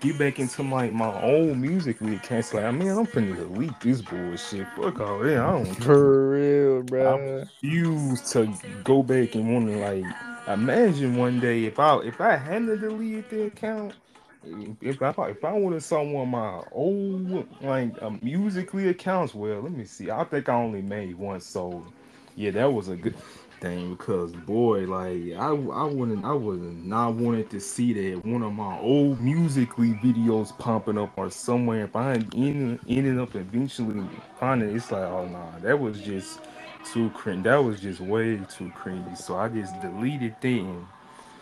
get 0.00 0.18
back 0.18 0.38
into 0.38 0.62
my 0.62 0.90
my 0.90 1.22
old 1.22 1.56
music 1.58 2.00
league. 2.00 2.20
It's 2.30 2.54
like, 2.54 2.64
man, 2.74 2.98
I'm 2.98 3.06
finna 3.06 3.36
delete 3.36 3.80
this 3.80 4.02
bullshit. 4.02 4.68
Fuck 4.76 5.00
all 5.00 5.20
that. 5.20 5.38
I 5.38 5.50
don't 5.52 5.76
care. 5.80 6.06
For 6.06 6.30
real, 6.30 6.82
I 7.00 7.16
bro. 7.22 7.48
refuse 7.62 8.30
to 8.32 8.52
go 8.84 9.02
back 9.02 9.34
and 9.34 9.52
want 9.52 9.68
to 9.68 9.76
like 9.78 10.04
imagine 10.48 11.16
one 11.16 11.40
day 11.40 11.64
if 11.64 11.78
I 11.78 11.98
if 12.00 12.20
I 12.20 12.36
hadn't 12.36 12.80
deleted 12.80 13.28
the 13.30 13.42
account. 13.46 13.94
If 14.80 15.02
I 15.02 15.10
if 15.28 15.44
I 15.44 15.52
would 15.52 15.72
have 15.74 15.84
saw 15.84 16.02
one 16.02 16.22
of 16.24 16.28
my 16.28 16.62
old 16.72 17.48
like 17.62 18.00
um, 18.02 18.20
Musical.ly 18.22 18.84
accounts, 18.84 19.34
well, 19.34 19.60
let 19.60 19.72
me 19.72 19.84
see. 19.84 20.10
I 20.10 20.24
think 20.24 20.48
I 20.48 20.54
only 20.54 20.82
made 20.82 21.16
one 21.16 21.40
so 21.40 21.84
Yeah, 22.36 22.50
that 22.52 22.72
was 22.72 22.88
a 22.88 22.96
good 22.96 23.16
because 23.90 24.32
boy, 24.32 24.86
like 24.86 25.38
I 25.38 25.48
I 25.48 25.84
wouldn't 25.84 26.24
I 26.24 26.32
would 26.32 26.60
not 26.84 27.14
wanted 27.14 27.50
to 27.50 27.60
see 27.60 27.92
that 27.92 28.24
one 28.24 28.42
of 28.42 28.52
my 28.52 28.78
old 28.80 29.20
Musical.ly 29.20 29.98
videos 30.02 30.56
popping 30.58 30.98
up 30.98 31.12
or 31.16 31.30
somewhere. 31.30 31.84
If 31.84 31.96
I 31.96 32.14
ended, 32.34 32.80
ended 32.88 33.18
up 33.18 33.34
eventually 33.34 34.04
finding 34.38 34.70
it, 34.70 34.76
it's 34.76 34.90
like 34.90 35.02
oh 35.02 35.26
nah, 35.26 35.58
that 35.60 35.78
was 35.78 36.00
just 36.00 36.40
too 36.92 37.10
cringe. 37.10 37.44
That 37.44 37.56
was 37.56 37.80
just 37.80 38.00
way 38.00 38.36
too 38.48 38.72
cringy. 38.76 39.16
So 39.16 39.36
I 39.36 39.48
just 39.48 39.80
deleted 39.80 40.36
and 40.42 40.86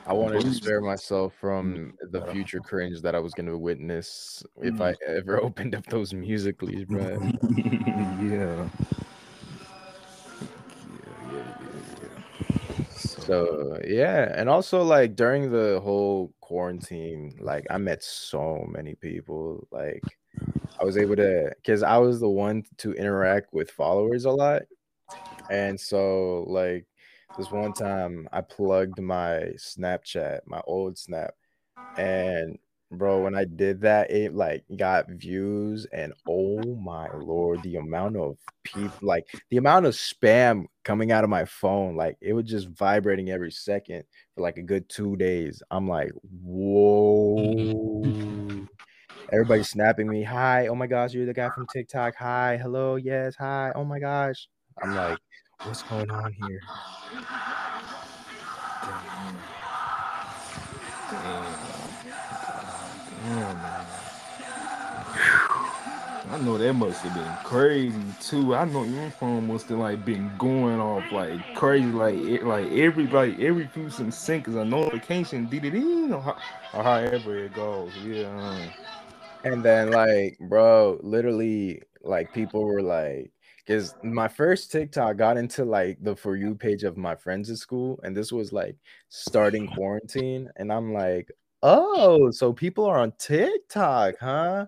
I 0.06 0.12
wanted 0.12 0.42
to 0.42 0.52
spare 0.52 0.80
myself 0.80 1.34
from 1.40 1.74
mm-hmm. 1.74 2.10
the 2.10 2.32
future 2.32 2.60
cringe 2.60 3.00
that 3.02 3.14
I 3.14 3.20
was 3.20 3.32
going 3.32 3.46
to 3.46 3.56
witness 3.56 4.44
if 4.60 4.80
I 4.80 4.92
mm-hmm. 4.92 5.18
ever 5.18 5.40
opened 5.42 5.74
up 5.74 5.86
those 5.86 6.12
Musical.ly, 6.12 6.84
bro. 6.84 7.18
yeah. 8.22 8.68
So 13.24 13.80
yeah, 13.86 14.32
and 14.36 14.48
also 14.48 14.82
like 14.82 15.16
during 15.16 15.50
the 15.50 15.80
whole 15.82 16.34
quarantine, 16.40 17.36
like 17.40 17.66
I 17.70 17.78
met 17.78 18.02
so 18.02 18.66
many 18.68 18.94
people. 18.94 19.66
Like 19.70 20.18
I 20.80 20.84
was 20.84 20.96
able 20.98 21.16
to, 21.16 21.52
because 21.56 21.82
I 21.82 21.98
was 21.98 22.20
the 22.20 22.28
one 22.28 22.64
to 22.78 22.92
interact 22.94 23.52
with 23.54 23.70
followers 23.70 24.24
a 24.26 24.30
lot, 24.30 24.62
and 25.50 25.80
so 25.80 26.44
like 26.48 26.86
this 27.36 27.50
one 27.50 27.72
time 27.72 28.28
I 28.32 28.42
plugged 28.42 29.00
my 29.00 29.52
Snapchat, 29.56 30.40
my 30.46 30.60
old 30.66 30.98
Snap, 30.98 31.34
and 31.96 32.58
bro, 32.94 33.22
when 33.22 33.34
I 33.34 33.44
did 33.44 33.82
that, 33.82 34.10
it 34.10 34.34
like 34.34 34.64
got 34.76 35.10
views, 35.10 35.86
and 35.92 36.12
oh 36.28 36.76
my 36.76 37.08
lord, 37.12 37.62
the 37.62 37.76
amount 37.76 38.16
of 38.16 38.38
people, 38.62 38.96
like 39.02 39.26
the 39.50 39.56
amount 39.56 39.86
of 39.86 39.94
spam 39.94 40.64
coming 40.84 41.12
out 41.12 41.24
of 41.24 41.30
my 41.30 41.44
phone, 41.44 41.96
like 41.96 42.16
it 42.20 42.32
was 42.32 42.46
just 42.46 42.68
vibrating 42.68 43.30
every 43.30 43.50
second 43.50 44.04
for 44.34 44.42
like 44.42 44.56
a 44.56 44.62
good 44.62 44.88
two 44.88 45.16
days. 45.16 45.62
I'm 45.70 45.88
like, 45.88 46.12
whoa. 46.42 48.04
Everybody 49.32 49.62
snapping 49.62 50.08
me, 50.08 50.22
hi, 50.22 50.68
oh 50.68 50.74
my 50.74 50.86
gosh, 50.86 51.12
you're 51.12 51.26
the 51.26 51.34
guy 51.34 51.50
from 51.50 51.66
TikTok. 51.66 52.14
Hi, 52.16 52.56
hello, 52.56 52.96
yes, 52.96 53.34
hi, 53.36 53.72
oh 53.74 53.84
my 53.84 53.98
gosh. 53.98 54.48
I'm 54.82 54.94
like, 54.94 55.18
what's 55.64 55.82
going 55.82 56.10
on 56.10 56.32
here? 56.32 56.60
I 66.30 66.38
know 66.42 66.56
that 66.58 66.72
must 66.72 67.00
have 67.02 67.14
been 67.14 67.36
crazy 67.44 68.00
too. 68.20 68.54
I 68.54 68.64
know 68.64 68.84
your 68.84 69.10
phone 69.10 69.46
must 69.46 69.68
have 69.68 69.78
like 69.78 70.04
been 70.04 70.30
going 70.38 70.80
off 70.80 71.10
like 71.12 71.54
crazy, 71.54 71.86
like 71.86 72.16
it, 72.16 72.44
like 72.44 72.70
every 72.72 73.06
like 73.06 73.38
every 73.40 73.66
few 73.66 73.90
seconds 73.90 74.56
a 74.56 74.64
notification, 74.64 75.46
did 75.46 75.64
it 75.64 75.74
or, 76.10 76.36
or 76.74 76.82
however 76.82 77.38
it 77.44 77.54
goes. 77.54 77.92
Yeah. 78.04 78.26
Um. 78.26 78.70
And 79.44 79.62
then 79.62 79.90
like, 79.90 80.38
bro, 80.40 80.98
literally, 81.02 81.82
like 82.02 82.32
people 82.32 82.64
were 82.64 82.82
like, 82.82 83.30
because 83.66 83.94
my 84.02 84.28
first 84.28 84.72
TikTok 84.72 85.16
got 85.16 85.36
into 85.36 85.64
like 85.64 85.98
the 86.02 86.16
for 86.16 86.36
you 86.36 86.54
page 86.54 86.82
of 86.84 86.96
my 86.96 87.14
friends 87.14 87.50
at 87.50 87.58
school, 87.58 88.00
and 88.02 88.16
this 88.16 88.32
was 88.32 88.52
like 88.52 88.76
starting 89.08 89.68
quarantine, 89.68 90.50
and 90.56 90.72
I'm 90.72 90.92
like, 90.92 91.30
oh, 91.64 92.30
so 92.30 92.52
people 92.52 92.84
are 92.84 92.98
on 92.98 93.12
TikTok, 93.18 94.14
huh? 94.20 94.66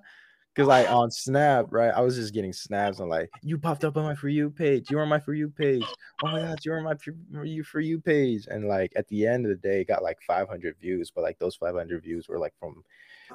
Because 0.53 0.67
like 0.67 0.91
on 0.91 1.11
Snap, 1.11 1.67
right? 1.71 1.93
I 1.95 2.01
was 2.01 2.17
just 2.17 2.33
getting 2.33 2.55
snaps 2.55 2.99
on 2.99 3.11
like, 3.11 3.29
you 3.43 3.59
popped 3.59 3.85
up 3.85 3.99
on 3.99 4.05
my 4.05 4.15
for 4.15 4.31
you 4.31 4.49
page. 4.49 4.91
You're 4.91 5.03
on 5.03 5.09
my 5.09 5.21
for 5.21 5.35
you 5.35 5.51
page. 5.51 5.85
Oh 6.25 6.29
my 6.29 6.41
god, 6.41 6.59
you're 6.65 6.79
on 6.79 6.85
my 6.85 6.95
for 6.95 7.45
you 7.45 7.63
for 7.63 7.81
you 7.81 8.01
page. 8.01 8.47
And 8.49 8.67
like 8.67 8.91
at 8.97 9.07
the 9.09 9.27
end 9.27 9.45
of 9.45 9.51
the 9.51 9.69
day, 9.69 9.85
got 9.85 10.03
like 10.03 10.17
500 10.27 10.77
views, 10.81 11.13
but 11.15 11.23
like 11.23 11.39
those 11.39 11.57
500 11.57 12.03
views 12.03 12.27
were 12.27 12.39
like 12.39 12.55
from 12.59 12.83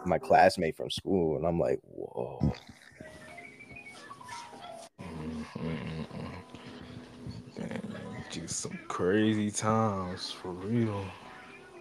my 0.05 0.17
classmate 0.17 0.75
from 0.75 0.89
school, 0.89 1.37
and 1.37 1.45
I'm 1.45 1.59
like, 1.59 1.79
whoa. 1.83 2.39
Mm-hmm, 4.99 5.41
mm-hmm, 5.59 6.01
mm-hmm. 6.01 7.61
man, 7.61 8.25
just 8.31 8.61
some 8.61 8.79
crazy 8.87 9.51
times 9.51 10.31
for 10.31 10.49
real. 10.51 11.05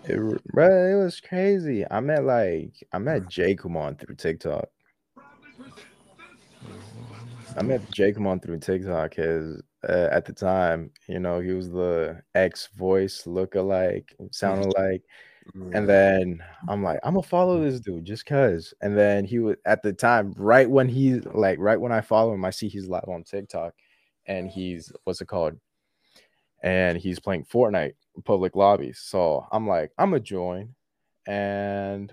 It, 0.05 0.45
bro, 0.53 1.01
it 1.01 1.03
was 1.03 1.21
crazy. 1.21 1.85
I 1.91 2.01
met 2.01 2.25
like 2.25 2.83
I 2.93 2.99
met 2.99 3.29
Jay 3.29 3.55
Kumon 3.55 3.99
through 3.99 4.17
TikTok. 4.17 4.69
I 7.57 7.63
met 7.63 7.91
Jay 7.91 8.13
Kumon 8.13 8.43
through 8.43 8.59
TikTok 8.61 9.11
because 9.11 9.63
uh, 9.89 10.09
at 10.11 10.25
the 10.25 10.33
time, 10.33 10.91
you 11.09 11.19
know, 11.19 11.41
he 11.41 11.53
was 11.53 11.71
the 11.71 12.23
ex 12.35 12.69
voice 12.77 13.27
look 13.27 13.55
alike, 13.55 14.15
sound 14.31 14.65
alike. 14.65 15.03
And 15.55 15.73
mm. 15.73 15.87
then 15.87 16.45
I'm 16.69 16.83
like, 16.83 17.01
I'm 17.03 17.15
gonna 17.15 17.27
follow 17.27 17.61
this 17.61 17.81
dude 17.81 18.05
just 18.05 18.25
cause. 18.25 18.73
And 18.83 18.97
then 18.97 19.25
he 19.25 19.41
was 19.41 19.57
at 19.65 19.83
the 19.83 19.93
time, 19.93 20.33
right 20.37 20.71
when 20.71 20.89
he 20.89 21.15
like 21.21 21.59
right 21.59 21.81
when 21.81 21.91
I 21.91 22.03
follow 22.03 22.35
him, 22.35 22.45
I 22.45 22.51
see 22.51 22.69
he's 22.69 22.87
live 22.87 23.09
on 23.09 23.25
TikTok 23.25 23.75
and 24.27 24.49
he's 24.49 24.93
what's 25.05 25.21
it 25.21 25.27
called? 25.27 25.59
And 26.63 26.99
he's 26.99 27.19
playing 27.21 27.45
Fortnite 27.47 27.95
public 28.25 28.57
lobbies. 28.57 29.01
So 29.03 29.47
I'm 29.53 29.67
like, 29.67 29.93
I'm 29.99 30.11
gonna 30.11 30.21
join. 30.21 30.75
And 31.27 32.13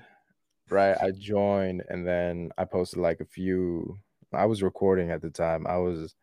right, 0.69 0.97
I 1.01 1.11
joined 1.11 1.83
and 1.89 2.07
then 2.07 2.51
I 2.57 2.65
posted 2.65 2.99
like 2.99 3.19
a 3.21 3.25
few. 3.25 3.99
I 4.33 4.45
was 4.45 4.63
recording 4.63 5.11
at 5.11 5.21
the 5.21 5.29
time. 5.29 5.67
I 5.67 5.77
was 5.77 6.15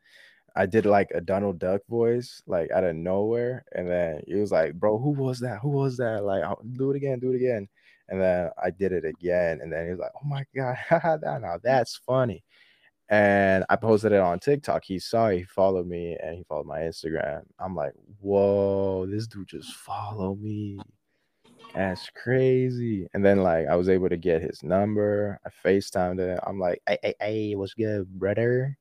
I 0.56 0.66
did 0.66 0.86
like 0.86 1.10
a 1.14 1.20
Donald 1.20 1.58
Duck 1.58 1.82
voice, 1.88 2.42
like 2.46 2.70
out 2.70 2.84
of 2.84 2.94
nowhere, 2.96 3.64
and 3.72 3.88
then 3.88 4.20
it 4.26 4.36
was 4.36 4.52
like, 4.52 4.74
"Bro, 4.74 4.98
who 4.98 5.10
was 5.10 5.40
that? 5.40 5.58
Who 5.60 5.70
was 5.70 5.96
that?" 5.98 6.24
Like, 6.24 6.44
I'll 6.44 6.62
do 6.74 6.90
it 6.92 6.96
again, 6.96 7.18
do 7.18 7.32
it 7.32 7.36
again, 7.36 7.68
and 8.08 8.20
then 8.20 8.50
I 8.62 8.70
did 8.70 8.92
it 8.92 9.04
again, 9.04 9.60
and 9.62 9.72
then 9.72 9.84
he 9.84 9.90
was 9.90 9.98
like, 10.00 10.12
"Oh 10.16 10.26
my 10.26 10.44
god, 10.54 10.76
now 11.42 11.58
that's 11.62 11.96
funny," 12.06 12.44
and 13.08 13.64
I 13.68 13.76
posted 13.76 14.12
it 14.12 14.20
on 14.20 14.38
TikTok. 14.40 14.84
He 14.84 14.98
saw, 14.98 15.28
he 15.28 15.42
followed 15.44 15.86
me, 15.86 16.16
and 16.22 16.36
he 16.36 16.44
followed 16.44 16.66
my 16.66 16.80
Instagram. 16.80 17.42
I'm 17.58 17.74
like, 17.74 17.92
"Whoa, 18.20 19.06
this 19.06 19.26
dude 19.26 19.48
just 19.48 19.74
followed 19.74 20.40
me." 20.40 20.78
That's 21.74 22.08
crazy. 22.10 23.08
And 23.14 23.24
then 23.24 23.42
like 23.42 23.66
I 23.66 23.74
was 23.74 23.88
able 23.88 24.08
to 24.08 24.16
get 24.16 24.42
his 24.42 24.62
number. 24.62 25.40
I 25.44 25.50
FaceTimed 25.66 26.20
it. 26.20 26.38
I'm 26.46 26.60
like, 26.60 26.80
hey, 26.86 26.98
hey, 27.02 27.14
hey, 27.20 27.54
what's 27.56 27.74
good, 27.74 28.08
brother? 28.18 28.78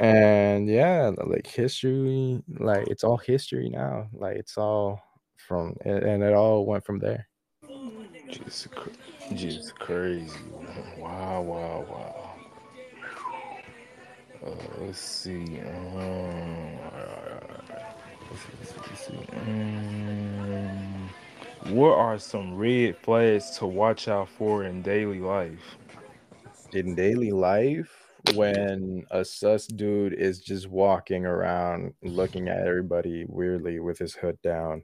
And 0.00 0.68
yeah, 0.68 1.12
like 1.26 1.46
history, 1.46 2.42
like 2.58 2.88
it's 2.88 3.04
all 3.04 3.18
history 3.18 3.68
now. 3.68 4.08
Like 4.12 4.38
it's 4.38 4.58
all 4.58 5.00
from, 5.36 5.76
and 5.84 6.22
it 6.22 6.34
all 6.34 6.66
went 6.66 6.84
from 6.84 6.98
there. 6.98 7.28
Just, 8.28 8.68
just 9.34 9.78
crazy. 9.78 10.32
Wow, 10.98 11.42
wow, 11.42 11.86
wow. 11.88 12.29
Uh, 14.44 14.50
let's 14.80 14.98
see. 14.98 15.60
Um, 15.60 16.78
let's 18.30 19.06
see. 19.06 19.26
Um, 19.36 21.10
what 21.74 21.96
are 21.96 22.18
some 22.18 22.54
red 22.54 22.96
flags 22.98 23.50
to 23.58 23.66
watch 23.66 24.08
out 24.08 24.28
for 24.28 24.64
in 24.64 24.82
daily 24.82 25.20
life? 25.20 25.76
In 26.72 26.94
daily 26.94 27.32
life, 27.32 27.90
when 28.34 29.04
a 29.10 29.24
sus 29.24 29.66
dude 29.66 30.12
is 30.12 30.40
just 30.40 30.68
walking 30.68 31.24
around 31.24 31.94
looking 32.02 32.48
at 32.48 32.66
everybody 32.66 33.24
weirdly 33.28 33.80
with 33.80 33.98
his 33.98 34.14
hood 34.14 34.38
down 34.42 34.82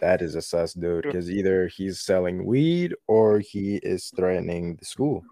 that 0.00 0.22
is 0.22 0.34
a 0.34 0.42
sus 0.42 0.72
dude 0.72 1.02
because 1.02 1.30
either 1.30 1.66
he's 1.66 2.00
selling 2.00 2.46
weed 2.46 2.94
or 3.08 3.40
he 3.40 3.76
is 3.82 4.12
threatening 4.16 4.76
the 4.76 4.84
school 4.84 5.22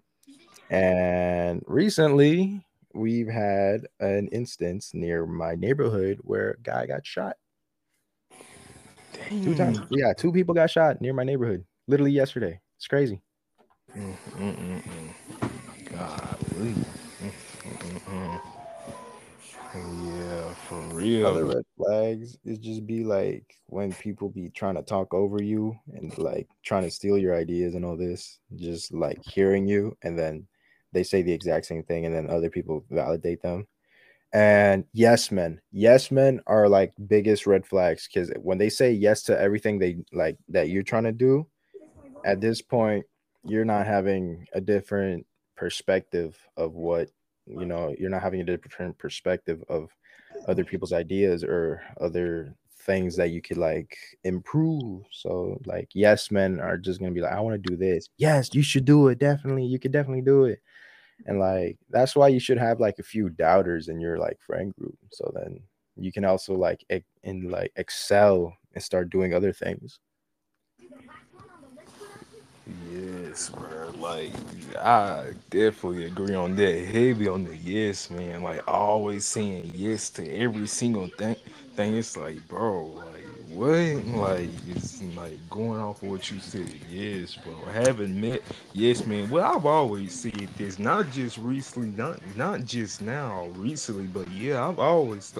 and 0.69 1.61
recently 1.67 2.63
we've 2.93 3.27
had 3.27 3.87
an 3.99 4.27
instance 4.29 4.93
near 4.93 5.25
my 5.25 5.55
neighborhood 5.55 6.19
where 6.21 6.51
a 6.51 6.59
guy 6.61 6.85
got 6.85 7.05
shot 7.05 7.37
Dang. 9.13 9.43
two 9.43 9.55
times 9.55 9.79
yeah 9.89 10.13
two 10.13 10.31
people 10.31 10.53
got 10.53 10.69
shot 10.69 11.01
near 11.01 11.13
my 11.13 11.23
neighborhood 11.23 11.65
literally 11.87 12.11
yesterday 12.11 12.59
it's 12.77 12.87
crazy 12.87 13.21
Mm-mm-mm. 13.95 14.81
God, 15.91 16.37
yeah, 19.73 20.53
for 20.67 20.79
real. 20.93 21.27
Other 21.27 21.45
red 21.45 21.63
flags 21.77 22.37
is 22.43 22.57
just 22.57 22.85
be 22.85 23.03
like 23.03 23.55
when 23.67 23.93
people 23.93 24.29
be 24.29 24.49
trying 24.49 24.75
to 24.75 24.81
talk 24.81 25.13
over 25.13 25.41
you 25.41 25.75
and 25.93 26.15
like 26.17 26.47
trying 26.63 26.83
to 26.83 26.91
steal 26.91 27.17
your 27.17 27.35
ideas 27.35 27.75
and 27.75 27.85
all 27.85 27.97
this, 27.97 28.39
just 28.55 28.93
like 28.93 29.21
hearing 29.23 29.67
you 29.67 29.97
and 30.03 30.17
then 30.17 30.47
they 30.91 31.03
say 31.03 31.21
the 31.21 31.33
exact 31.33 31.65
same 31.65 31.83
thing 31.83 32.05
and 32.05 32.15
then 32.15 32.29
other 32.29 32.49
people 32.49 32.85
validate 32.89 33.41
them. 33.41 33.67
And 34.33 34.85
yes 34.93 35.29
men, 35.29 35.59
yes 35.71 36.09
men 36.09 36.39
are 36.47 36.69
like 36.69 36.93
biggest 37.07 37.45
red 37.45 37.65
flags 37.65 38.07
because 38.07 38.31
when 38.41 38.57
they 38.57 38.69
say 38.69 38.91
yes 38.91 39.23
to 39.23 39.39
everything 39.39 39.77
they 39.77 39.97
like 40.13 40.37
that 40.49 40.69
you're 40.69 40.83
trying 40.83 41.03
to 41.03 41.11
do, 41.11 41.47
at 42.23 42.39
this 42.39 42.61
point, 42.61 43.05
you're 43.43 43.65
not 43.65 43.87
having 43.87 44.45
a 44.53 44.61
different 44.61 45.25
perspective 45.57 46.37
of 46.57 46.73
what 46.73 47.09
you 47.45 47.65
know 47.65 47.93
you're 47.97 48.09
not 48.09 48.21
having 48.21 48.41
a 48.41 48.45
different 48.45 48.97
perspective 48.97 49.63
of 49.67 49.89
other 50.47 50.63
people's 50.63 50.93
ideas 50.93 51.43
or 51.43 51.81
other 51.99 52.55
things 52.85 53.15
that 53.15 53.29
you 53.31 53.41
could 53.41 53.57
like 53.57 53.97
improve. 54.23 55.03
So 55.11 55.59
like 55.65 55.89
yes 55.93 56.31
men 56.31 56.59
are 56.59 56.77
just 56.77 56.99
gonna 56.99 57.11
be 57.11 57.21
like 57.21 57.33
i 57.33 57.39
want 57.39 57.61
to 57.61 57.69
do 57.69 57.75
this. 57.75 58.07
Yes 58.17 58.53
you 58.53 58.61
should 58.61 58.85
do 58.85 59.07
it. 59.09 59.19
Definitely. 59.19 59.65
You 59.65 59.79
could 59.79 59.91
definitely 59.91 60.21
do 60.21 60.45
it 60.45 60.61
and 61.25 61.39
like 61.39 61.77
that's 61.89 62.15
why 62.15 62.27
you 62.27 62.39
should 62.39 62.57
have 62.57 62.79
like 62.79 62.99
a 62.99 63.03
few 63.03 63.29
doubters 63.29 63.87
in 63.87 63.99
your 63.99 64.17
like 64.17 64.39
friend 64.41 64.73
group. 64.75 64.97
So 65.11 65.31
then 65.35 65.59
you 65.95 66.11
can 66.11 66.25
also 66.25 66.55
like 66.55 66.83
in 66.89 67.03
and 67.23 67.51
like 67.51 67.71
excel 67.75 68.53
and 68.73 68.83
start 68.83 69.09
doing 69.09 69.33
other 69.33 69.53
things. 69.53 69.99
Yes 72.91 73.49
bro 73.49 73.89
like 73.99 74.31
i 74.79 75.31
definitely 75.49 76.05
agree 76.05 76.35
on 76.35 76.55
that. 76.55 76.85
Heavy 76.85 77.27
on 77.27 77.43
the 77.43 77.55
yes 77.57 78.09
man. 78.09 78.43
Like 78.43 78.63
always 78.67 79.25
saying 79.25 79.71
yes 79.73 80.09
to 80.11 80.29
every 80.35 80.67
single 80.67 81.07
thing 81.07 81.35
thing. 81.75 81.95
It's 81.97 82.15
like 82.15 82.47
bro 82.47 82.85
like 82.85 83.20
what? 83.53 84.05
Like 84.05 84.49
it's 84.69 85.01
like 85.15 85.37
going 85.49 85.79
off 85.81 86.01
of 86.03 86.09
what 86.09 86.31
you 86.31 86.39
said. 86.39 86.73
Yes, 86.89 87.35
bro. 87.35 87.53
Haven't 87.71 88.19
met. 88.19 88.41
Yes, 88.73 89.05
man. 89.05 89.29
Well, 89.29 89.45
I've 89.57 89.65
always 89.65 90.13
said 90.13 90.49
this, 90.57 90.79
not 90.79 91.11
just 91.11 91.37
recently, 91.37 91.89
not 91.89 92.19
not 92.35 92.65
just 92.65 93.01
now, 93.01 93.47
recently, 93.55 94.07
but 94.07 94.29
yeah, 94.31 94.67
I've 94.67 94.79
always. 94.79 95.33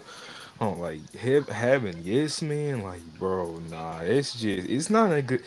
Oh, 0.60 0.74
like 0.74 1.13
have, 1.15 1.50
having 1.50 1.97
yes 2.04 2.41
man, 2.43 2.84
like 2.84 3.02
bro, 3.17 3.60
nah, 3.71 4.00
it's 4.02 4.39
just 4.39 4.69
it's 4.69 4.91
not 4.91 5.12
a 5.12 5.21
good 5.24 5.41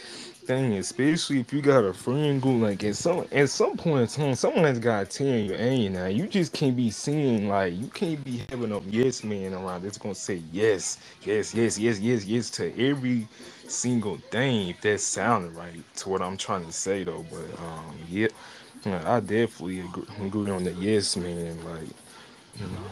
thing, 0.45 0.75
especially 0.75 1.41
if 1.41 1.53
you 1.53 1.63
got 1.63 1.85
a 1.85 1.93
friend 1.93 2.41
group. 2.41 2.63
Like 2.63 2.85
at 2.85 2.97
some 2.97 3.27
at 3.33 3.51
some 3.51 3.77
point 3.77 4.03
in 4.17 4.25
time, 4.25 4.35
someone 4.35 4.65
has 4.65 4.79
got 4.79 5.11
to 5.11 5.19
tell 5.19 5.37
you, 5.37 5.55
hey, 5.55 5.89
now 5.89 6.07
you 6.07 6.27
just 6.27 6.53
can't 6.53 6.77
be 6.77 6.91
seeing 6.91 7.49
like 7.49 7.75
you 7.75 7.89
can't 7.89 8.23
be 8.25 8.43
having 8.51 8.73
a 8.73 8.81
yes 8.81 9.25
man 9.25 9.55
around 9.55 9.83
that's 9.83 9.99
gonna 9.99 10.15
say 10.15 10.43
yes, 10.53 10.99
yes, 11.25 11.55
yes, 11.55 11.79
yes, 11.79 11.99
yes, 12.01 12.25
yes 12.25 12.51
to 12.51 12.89
every 12.89 13.29
single 13.69 14.19
thing. 14.31 14.69
If 14.69 14.81
that's 14.81 15.05
sounding 15.05 15.55
right 15.55 15.83
to 15.97 16.09
what 16.09 16.23
I'm 16.23 16.37
trying 16.37 16.67
to 16.67 16.73
say 16.73 17.05
though, 17.05 17.25
but 17.31 17.61
um, 17.61 17.97
yeah, 18.09 18.29
I 18.87 19.21
definitely 19.21 19.81
agree, 19.81 20.07
agree 20.27 20.51
on 20.51 20.65
the 20.65 20.73
yes 20.73 21.17
man. 21.17 21.57
Like 21.65 21.89
you 22.61 22.67
know, 22.67 22.91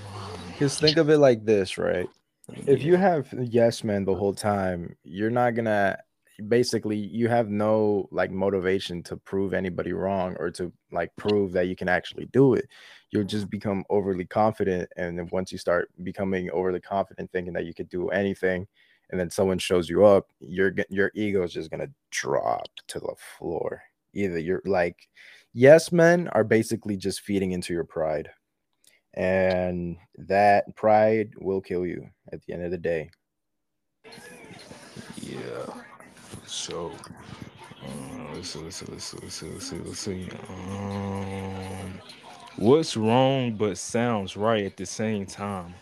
Because 0.53 0.79
think 0.79 0.97
of 0.97 1.11
it 1.11 1.19
like 1.19 1.45
this, 1.45 1.79
right? 1.79 2.09
If 2.67 2.83
you 2.83 2.97
have 2.97 3.33
yes 3.39 3.85
men 3.85 4.05
the 4.05 4.15
whole 4.15 4.35
time, 4.35 4.97
you're 5.05 5.31
not 5.31 5.55
gonna 5.55 5.99
basically 6.49 6.97
you 6.97 7.29
have 7.29 7.49
no 7.49 8.09
like 8.11 8.31
motivation 8.31 9.03
to 9.05 9.17
prove 9.17 9.55
anybody 9.55 9.93
wrong 9.93 10.37
or 10.39 10.51
to 10.53 10.73
like 10.91 11.15
prove 11.17 11.53
that 11.53 11.69
you 11.69 11.77
can 11.77 11.89
actually 11.89 12.27
do 12.27 12.55
it. 12.55 12.67
You'll 13.11 13.25
just 13.25 13.51
become 13.51 13.85
overly 13.91 14.25
confident, 14.25 14.91
and 14.97 15.19
then 15.19 15.29
once 15.33 15.53
you 15.53 15.59
start 15.59 15.91
becoming 16.03 16.51
overly 16.51 16.81
confident, 16.81 17.31
thinking 17.31 17.53
that 17.55 17.67
you 17.67 17.75
could 17.75 17.89
do 17.89 18.09
anything, 18.09 18.67
and 19.11 19.21
then 19.21 19.31
someone 19.31 19.59
shows 19.59 19.89
you 19.89 20.05
up, 20.05 20.29
your 20.41 20.73
your 20.89 21.11
ego 21.15 21.43
is 21.43 21.53
just 21.53 21.71
gonna 21.71 21.91
drop 22.11 22.69
to 22.89 23.01
the 23.01 23.15
floor. 23.39 23.83
Either 24.15 24.39
you're 24.39 24.63
like, 24.65 25.09
yes 25.55 25.93
men 25.93 26.29
are 26.29 26.45
basically 26.45 26.97
just 26.97 27.21
feeding 27.23 27.53
into 27.53 27.73
your 27.75 27.85
pride 27.85 28.31
and 29.15 29.97
that 30.17 30.75
pride 30.75 31.33
will 31.39 31.61
kill 31.61 31.87
you 31.87 32.09
at 32.33 32.43
the 32.43 32.53
end 32.53 32.65
of 32.65 32.71
the 32.71 32.79
day. 32.79 33.11
yeah. 35.17 35.67
So. 36.47 36.93
Uh, 37.85 38.35
let's 38.35 38.51
see, 38.51 38.61
let's 38.61 38.77
see, 38.77 38.87
let's 38.91 39.05
see, 39.05 39.19
let's 39.21 39.35
see, 39.35 39.49
let's 39.49 39.67
see, 39.67 39.79
let's 39.79 39.99
see. 39.99 40.29
Um, 40.49 42.01
what's 42.57 42.97
wrong 42.97 43.57
but 43.57 43.77
sounds 43.77 44.37
right 44.37 44.65
at 44.65 44.77
the 44.77 44.87
same 44.87 45.27
time? 45.27 45.75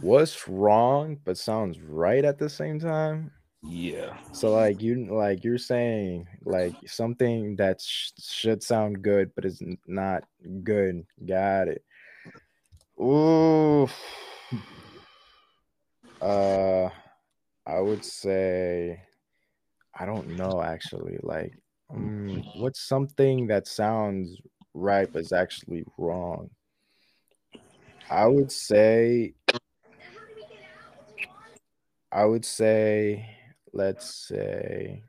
What's 0.00 0.48
wrong 0.48 1.18
but 1.24 1.36
sounds 1.36 1.80
right 1.80 2.24
at 2.24 2.38
the 2.38 2.48
same 2.48 2.78
time? 2.80 3.30
Yeah, 3.66 4.14
So 4.32 4.52
like 4.52 4.82
you 4.82 5.06
like 5.06 5.42
you're 5.42 5.56
saying 5.56 6.28
like 6.44 6.74
something 6.86 7.56
that 7.56 7.80
sh- 7.80 8.10
should 8.18 8.62
sound 8.62 9.02
good 9.02 9.34
but 9.34 9.46
is 9.46 9.62
not 9.86 10.24
good. 10.62 11.06
Got 11.26 11.68
it. 11.68 11.84
Ooh. 13.00 13.88
Uh 16.20 16.90
I 17.66 17.80
would 17.80 18.04
say 18.04 19.00
I 19.98 20.06
don't 20.06 20.36
know 20.36 20.62
actually. 20.62 21.18
Like 21.22 21.56
mm, 21.92 22.42
what's 22.56 22.80
something 22.80 23.46
that 23.48 23.66
sounds 23.66 24.36
right 24.74 25.08
but 25.12 25.20
is 25.22 25.32
actually 25.32 25.84
wrong? 25.98 26.50
I 28.10 28.26
would 28.26 28.52
say 28.52 29.34
I 32.14 32.24
would 32.24 32.44
say, 32.44 33.28
let's 33.72 34.28
say, 34.28 35.02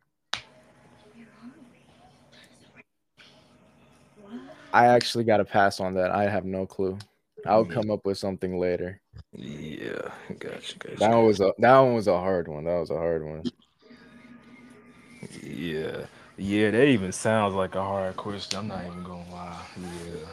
I 4.73 4.87
actually 4.87 5.23
got 5.23 5.37
to 5.37 5.45
pass 5.45 5.79
on 5.79 5.93
that. 5.93 6.09
I 6.09 6.27
have 6.27 6.45
no 6.45 6.65
clue. 6.65 6.97
I'll 7.45 7.63
come 7.63 7.91
up 7.91 8.07
with 8.07 8.17
something 8.17 8.57
later. 8.57 8.99
yeah. 9.33 10.09
Gotcha, 10.39 10.79
gotcha, 10.79 10.97
That 10.97 11.11
one 11.11 11.25
was 11.25 11.41
a 11.41 11.53
that 11.59 11.79
one 11.79 11.93
was 11.93 12.07
a 12.07 12.17
hard 12.17 12.47
one. 12.47 12.63
That 12.65 12.79
was 12.79 12.89
a 12.89 12.95
hard 12.95 13.23
one. 13.23 13.43
Yeah, 15.29 16.07
yeah. 16.37 16.71
That 16.71 16.85
even 16.87 17.11
sounds 17.11 17.53
like 17.55 17.75
a 17.75 17.83
hard 17.83 18.15
question. 18.17 18.59
I'm 18.59 18.67
not 18.67 18.85
even 18.85 19.03
gonna 19.03 19.29
lie. 19.31 19.65
Yeah. 19.75 20.25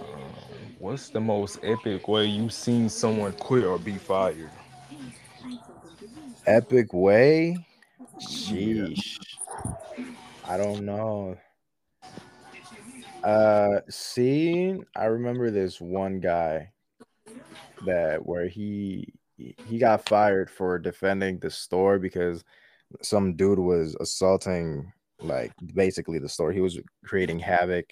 Um, 0.00 0.74
what's 0.78 1.10
the 1.10 1.20
most 1.20 1.58
epic 1.62 2.08
way 2.08 2.26
you've 2.26 2.54
seen 2.54 2.88
someone 2.88 3.34
quit 3.34 3.64
or 3.64 3.78
be 3.78 3.98
fired? 3.98 4.60
Epic 6.46 6.92
way. 6.94 7.66
Yeah. 8.18 8.88
Sheesh. 8.88 9.18
I 10.44 10.56
don't 10.56 10.84
know. 10.84 11.36
Uh, 13.22 13.80
see, 13.88 14.76
I 14.94 15.06
remember 15.06 15.50
this 15.50 15.80
one 15.80 16.20
guy 16.20 16.72
that 17.80 18.24
where 18.24 18.48
he 18.48 19.12
he 19.36 19.78
got 19.78 20.06
fired 20.08 20.50
for 20.50 20.78
defending 20.78 21.38
the 21.38 21.50
store 21.50 21.98
because 21.98 22.44
some 23.02 23.34
dude 23.34 23.58
was 23.58 23.96
assaulting 24.00 24.92
like 25.20 25.52
basically 25.74 26.18
the 26.18 26.28
store. 26.28 26.52
He 26.52 26.60
was 26.60 26.78
creating 27.04 27.38
havoc 27.38 27.86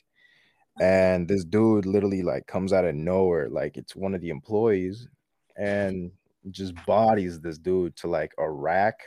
and 0.80 1.28
this 1.28 1.44
dude 1.44 1.86
literally 1.86 2.22
like 2.22 2.46
comes 2.46 2.72
out 2.72 2.84
of 2.84 2.94
nowhere 2.94 3.48
like 3.48 3.76
it's 3.76 3.94
one 3.94 4.14
of 4.14 4.20
the 4.20 4.30
employees 4.30 5.08
and 5.56 6.10
just 6.50 6.74
bodies 6.86 7.40
this 7.40 7.58
dude 7.58 7.94
to 7.96 8.08
like 8.08 8.32
a 8.38 8.50
rack 8.50 8.98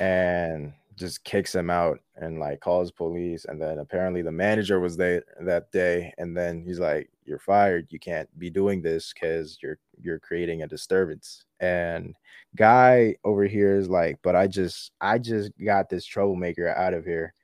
and 0.00 0.72
just 0.96 1.24
kicks 1.24 1.54
him 1.54 1.70
out 1.70 1.98
and 2.16 2.38
like 2.38 2.60
calls 2.60 2.90
police 2.90 3.44
and 3.46 3.60
then 3.60 3.78
apparently 3.78 4.22
the 4.22 4.30
manager 4.30 4.80
was 4.80 4.96
there 4.96 5.22
that 5.40 5.70
day 5.72 6.12
and 6.18 6.36
then 6.36 6.62
he's 6.62 6.78
like 6.78 7.10
you're 7.24 7.38
fired. 7.38 7.86
You 7.90 7.98
can't 7.98 8.28
be 8.38 8.50
doing 8.50 8.82
this 8.82 9.12
because 9.12 9.58
you're 9.62 9.78
you're 10.00 10.18
creating 10.18 10.62
a 10.62 10.68
disturbance. 10.68 11.44
And 11.60 12.14
guy 12.56 13.16
over 13.24 13.44
here 13.44 13.76
is 13.76 13.88
like 13.88 14.18
but 14.22 14.36
i 14.36 14.46
just 14.46 14.92
i 15.00 15.18
just 15.18 15.50
got 15.64 15.88
this 15.88 16.04
troublemaker 16.04 16.68
out 16.68 16.94
of 16.94 17.04
here. 17.04 17.34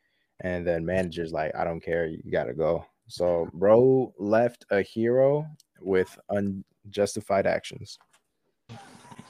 And 0.42 0.66
then 0.66 0.84
manager's 0.84 1.32
like 1.32 1.54
i 1.56 1.64
don't 1.64 1.80
care. 1.82 2.06
You 2.06 2.30
gotta 2.30 2.54
go. 2.54 2.84
So 3.08 3.48
bro 3.54 4.14
left 4.18 4.66
a 4.70 4.82
hero 4.82 5.46
with 5.80 6.16
unjustified 6.28 7.46
actions 7.46 7.98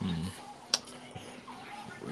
hmm. 0.00 0.49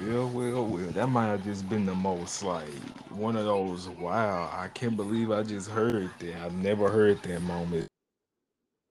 Well, 0.01 0.29
well, 0.29 0.65
well. 0.65 0.91
That 0.91 1.07
might 1.09 1.27
have 1.27 1.43
just 1.43 1.67
been 1.69 1.85
the 1.85 1.95
most 1.95 2.43
like 2.43 2.69
one 3.09 3.35
of 3.35 3.45
those. 3.45 3.89
Wow, 3.89 4.49
I 4.53 4.67
can't 4.69 4.95
believe 4.95 5.31
I 5.31 5.43
just 5.43 5.69
heard 5.69 6.09
that. 6.19 6.35
I've 6.43 6.53
never 6.53 6.89
heard 6.89 7.21
that 7.23 7.41
moment. 7.41 7.87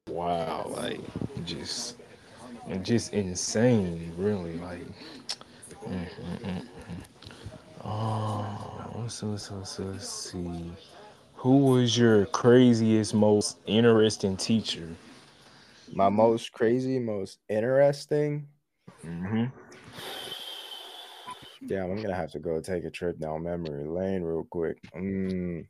Wow, 0.08 0.70
like 0.76 1.00
just 1.44 1.96
and 2.66 2.84
just 2.84 3.12
insane, 3.14 4.12
really. 4.18 4.58
Like, 4.58 4.86
mm, 5.86 6.08
mm, 6.20 6.42
mm. 6.42 6.64
oh, 7.84 9.04
so 9.08 9.36
so 9.36 9.62
so 9.64 9.84
let's 9.84 10.08
see. 10.08 10.72
Who 11.36 11.58
was 11.58 11.96
your 11.96 12.26
craziest, 12.26 13.14
most 13.14 13.58
interesting 13.66 14.36
teacher? 14.36 14.88
my 15.92 16.08
most 16.08 16.52
crazy 16.52 16.98
most 16.98 17.38
interesting 17.48 18.46
hmm 19.02 19.44
Damn, 21.66 21.90
I'm 21.90 21.96
gonna 22.00 22.14
have 22.14 22.30
to 22.32 22.38
go 22.38 22.60
take 22.60 22.84
a 22.84 22.90
trip 22.90 23.18
down 23.18 23.42
memory 23.42 23.84
lane 23.88 24.22
real 24.22 24.46
quick. 24.50 24.78
Mm, 24.96 25.66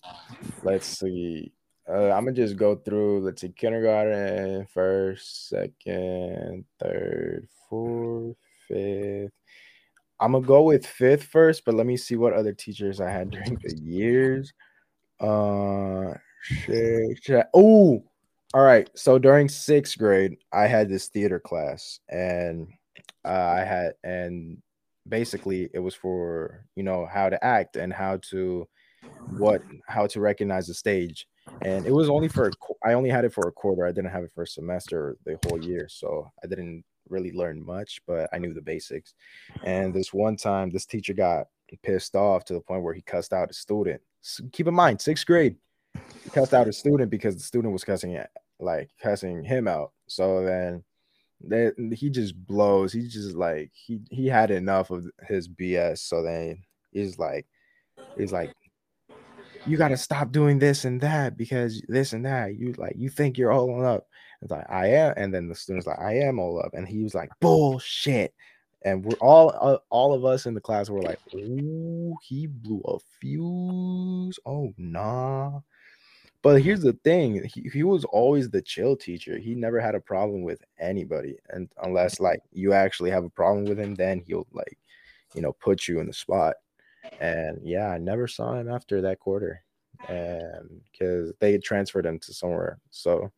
let's 0.63 0.87
see. 0.99 1.53
Uh, 1.89 2.11
I'm 2.11 2.25
gonna 2.25 2.33
just 2.33 2.57
go 2.57 2.77
through. 2.77 3.21
Let's 3.21 3.41
see, 3.41 3.49
kindergarten, 3.49 4.67
first, 4.67 5.49
second, 5.49 6.65
third, 6.79 7.49
fourth, 7.69 8.37
fifth. 8.69 9.33
I'm 10.21 10.33
gonna 10.33 10.47
go 10.47 10.63
with 10.63 10.87
fifth 10.87 11.25
first, 11.25 11.65
but 11.65 11.75
let 11.75 11.87
me 11.87 11.97
see 11.97 12.17
what 12.17 12.35
other 12.35 12.53
teachers 12.53 13.01
I 13.01 13.11
had 13.11 13.31
during 13.31 13.59
the 13.63 13.75
years. 13.77 14.53
Uh, 15.21 16.15
shit. 16.43 17.47
Oh, 17.55 18.05
all 18.53 18.63
right. 18.63 18.91
So 18.95 19.19
during 19.19 19.49
sixth 19.49 19.97
grade, 19.97 20.37
I 20.53 20.67
had 20.67 20.89
this 20.89 21.09
theater 21.09 21.41
class, 21.41 22.01
and 22.09 22.69
uh, 23.25 23.29
I 23.29 23.61
had, 23.61 23.93
and 24.05 24.61
basically 25.09 25.69
it 25.73 25.79
was 25.79 25.95
for 25.95 26.65
you 26.75 26.83
know 26.83 27.07
how 27.07 27.29
to 27.29 27.43
act 27.45 27.77
and 27.77 27.93
how 27.93 28.19
to 28.31 28.69
what 29.39 29.63
how 29.87 30.07
to 30.07 30.21
recognize 30.21 30.67
the 30.67 30.75
stage. 30.75 31.27
And 31.63 31.87
it 31.87 31.93
was 31.93 32.11
only 32.11 32.29
for 32.29 32.51
I 32.85 32.93
only 32.93 33.11
had 33.11 33.25
it 33.25 33.33
for 33.33 33.49
a 33.49 33.53
quarter. 33.53 33.87
I 33.87 33.93
didn't 33.93 34.11
have 34.11 34.25
it 34.25 34.33
for 34.35 34.43
a 34.43 34.47
semester 34.47 35.17
the 35.25 35.39
whole 35.47 35.63
year, 35.63 35.89
so 35.89 36.31
I 36.43 36.47
didn't 36.47 36.85
really 37.09 37.33
learn 37.33 37.65
much, 37.65 38.03
but 38.07 38.29
I 38.33 38.39
knew 38.39 38.53
the 38.53 38.61
basics. 38.61 39.15
And 39.65 39.95
this 39.95 40.13
one 40.13 40.37
time, 40.37 40.71
this 40.71 40.85
teacher 40.85 41.15
got 41.15 41.47
pissed 41.83 42.15
off 42.15 42.45
to 42.47 42.53
the 42.55 42.61
point 42.61 42.83
where 42.83 42.95
he 42.95 43.03
cussed 43.03 43.33
out 43.33 43.51
a 43.51 43.55
student 43.55 44.01
so 44.21 44.45
keep 44.53 44.67
in 44.67 44.75
mind, 44.75 45.01
sixth 45.01 45.27
grade, 45.27 45.57
he 46.23 46.31
cussed 46.31 46.55
out 46.55 46.69
a 46.69 46.73
student 46.73 47.11
because 47.11 47.37
the 47.37 47.43
student 47.43 47.73
was 47.73 47.85
cussing 47.85 48.23
like 48.61 48.91
cussing 49.01 49.45
him 49.45 49.69
out. 49.69 49.93
So 50.07 50.45
then 50.45 50.83
that 51.47 51.75
he 51.97 52.11
just 52.11 52.35
blows. 52.47 52.93
He 52.93 53.09
just 53.09 53.37
like 53.37 53.71
he 53.73 54.01
he 54.11 54.27
had 54.27 54.51
enough 54.51 54.91
of 54.91 55.07
his 55.27 55.49
BS. 55.49 55.99
So 55.99 56.23
then 56.23 56.63
he's 56.93 57.19
like, 57.19 57.47
he's 58.17 58.33
like, 58.33 58.53
you 59.67 59.77
got 59.77 59.89
to 59.89 59.97
stop 59.97 60.33
doing 60.33 60.59
this 60.59 60.85
and 60.85 61.01
that 61.01 61.37
because 61.37 61.83
this 61.89 62.13
and 62.13 62.27
that. 62.27 62.57
You 62.57 62.75
like 62.77 62.95
you 62.97 63.09
think 63.09 63.39
you're 63.39 63.53
all 63.53 63.85
up. 63.85 64.07
It's 64.43 64.51
like 64.51 64.69
I 64.69 64.89
am, 64.89 65.15
and 65.17 65.35
then 65.35 65.49
the 65.49 65.55
student's 65.55 65.87
like, 65.87 65.99
I 65.99 66.19
am 66.19 66.39
all 66.39 66.61
up, 66.61 66.71
and 66.75 66.87
he 66.87 67.03
was 67.03 67.15
like, 67.15 67.31
bullshit. 67.41 68.35
And 68.85 69.05
we're 69.05 69.19
all 69.21 69.53
uh, 69.61 69.79
all 69.91 70.15
of 70.15 70.25
us 70.25 70.47
in 70.47 70.55
the 70.55 70.61
class 70.61 70.89
were 70.89 71.03
like, 71.03 71.19
oh, 71.35 72.17
he 72.23 72.47
blew 72.47 72.81
a 72.87 72.99
fuse. 73.21 74.39
Oh 74.47 74.73
nah. 74.77 75.61
But 76.43 76.63
here's 76.63 76.83
the 76.83 76.93
thing: 77.05 77.43
he, 77.53 77.69
he 77.73 77.83
was 77.83 78.05
always 78.05 78.49
the 78.49 78.63
chill 78.63 78.97
teacher. 78.97 79.39
He 79.39 79.55
never 79.55 79.81
had 79.81 79.95
a 79.95 80.01
problem 80.01 80.43
with 80.43 80.63
anybody, 80.79 81.37
and 81.51 81.69
unless 81.83 82.17
mm-hmm. 82.17 82.25
like 82.25 82.43
you 82.53 82.73
actually 82.73 83.11
have 83.11 83.25
a 83.25 83.31
problem 83.31 83.65
with 83.65 83.79
him, 83.79 83.95
then 83.95 84.23
he'll 84.27 84.47
like, 84.53 84.79
you 85.35 85.43
know, 85.43 85.53
put 85.53 85.89
you 85.89 86.01
in 86.01 86.07
the 86.07 86.13
spot. 86.13 86.57
And 87.21 87.59
yeah, 87.63 87.89
I 87.89 87.99
never 87.99 88.29
saw 88.29 88.55
him 88.55 88.69
after 88.69 89.01
that 89.01 89.19
quarter, 89.19 89.63
and 90.09 90.81
because 90.93 91.33
they 91.41 91.59
transferred 91.59 92.07
him 92.07 92.19
to 92.21 92.33
somewhere. 92.33 92.79
So, 92.91 93.33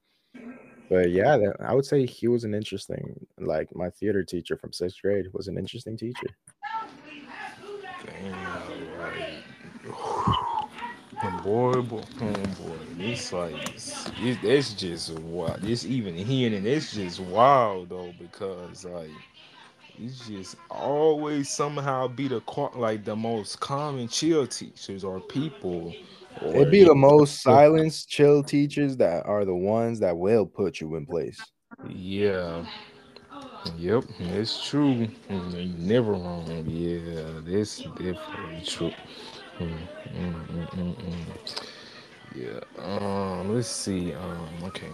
but 0.90 1.11
yeah, 1.11 1.38
I 1.61 1.72
would 1.74 1.86
say 1.86 2.05
he 2.05 2.28
was 2.28 2.44
an 2.44 2.55
interesting, 2.55 3.26
like 3.38 3.74
my 3.74 3.88
theater 3.90 4.24
teacher 4.24 4.57
from 4.57 4.72
sixth 4.72 5.01
grade 5.01 5.26
was 5.32 5.48
an 5.48 5.57
interesting 5.57 5.96
teacher. 5.96 6.36
Damn, 8.05 8.32
right. 8.32 8.49
Boy, 11.43 11.80
boy, 11.82 12.03
oh 12.20 12.32
boy, 12.32 12.78
it's 12.99 13.32
like 13.32 13.68
it's, 13.70 14.11
it's 14.18 14.74
just 14.74 15.12
wild. 15.20 15.64
It's 15.64 15.84
even 15.84 16.14
hearing 16.14 16.55
it, 16.55 16.66
it's 16.66 16.93
just 16.93 17.20
wild 17.20 17.91
though 17.91 18.14
because 18.18 18.84
like 18.84 19.11
it's 19.99 20.26
just 20.26 20.57
always 20.70 21.49
somehow 21.49 22.09
be 22.09 22.28
the 22.28 22.43
like 22.76 23.05
the 23.05 23.16
most 23.16 23.61
common 23.61 24.09
chill 24.09 24.47
teachers 24.47 25.05
or 25.05 25.20
people. 25.20 25.95
Or, 26.41 26.55
It'd 26.57 26.70
be 26.70 26.84
the 26.84 26.95
most 26.95 27.43
silenced 27.43 28.09
chill 28.09 28.43
teachers 28.43 28.97
that 28.99 29.26
are 29.26 29.45
the 29.45 29.55
ones 29.55 30.01
that 30.01 30.16
will 30.16 30.47
put 30.47 30.80
you 30.80 30.95
in 30.97 31.07
place. 31.07 31.41
Yeah. 31.86 32.62
Yep, 33.78 34.05
it's 34.20 34.68
true. 34.68 35.07
You 35.28 35.72
never 35.78 36.12
wrong. 36.12 36.64
Yeah, 36.66 37.41
that's 37.45 37.82
definitely 37.82 38.62
true. 38.64 38.93
Mm, 39.61 40.70
mm, 40.70 40.96
mm, 40.96 41.64
yeah. 42.34 42.61
Um. 42.78 43.54
Let's 43.54 43.68
see. 43.68 44.14
Um. 44.14 44.48
Okay. 44.64 44.88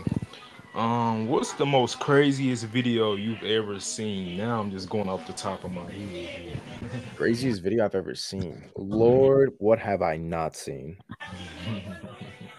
Um. 0.74 1.28
What's 1.28 1.52
the 1.52 1.66
most 1.66 2.00
craziest 2.00 2.64
video 2.64 3.14
you've 3.14 3.44
ever 3.44 3.78
seen? 3.78 4.36
Now 4.36 4.60
I'm 4.60 4.72
just 4.72 4.88
going 4.88 5.08
off 5.08 5.26
the 5.26 5.32
top 5.32 5.64
of 5.64 5.70
my 5.70 5.90
head. 5.90 6.60
craziest 7.16 7.62
video 7.62 7.84
I've 7.84 7.94
ever 7.94 8.14
seen. 8.14 8.64
Lord, 8.76 9.52
what 9.58 9.78
have 9.78 10.02
I 10.02 10.16
not 10.16 10.56
seen? 10.56 10.98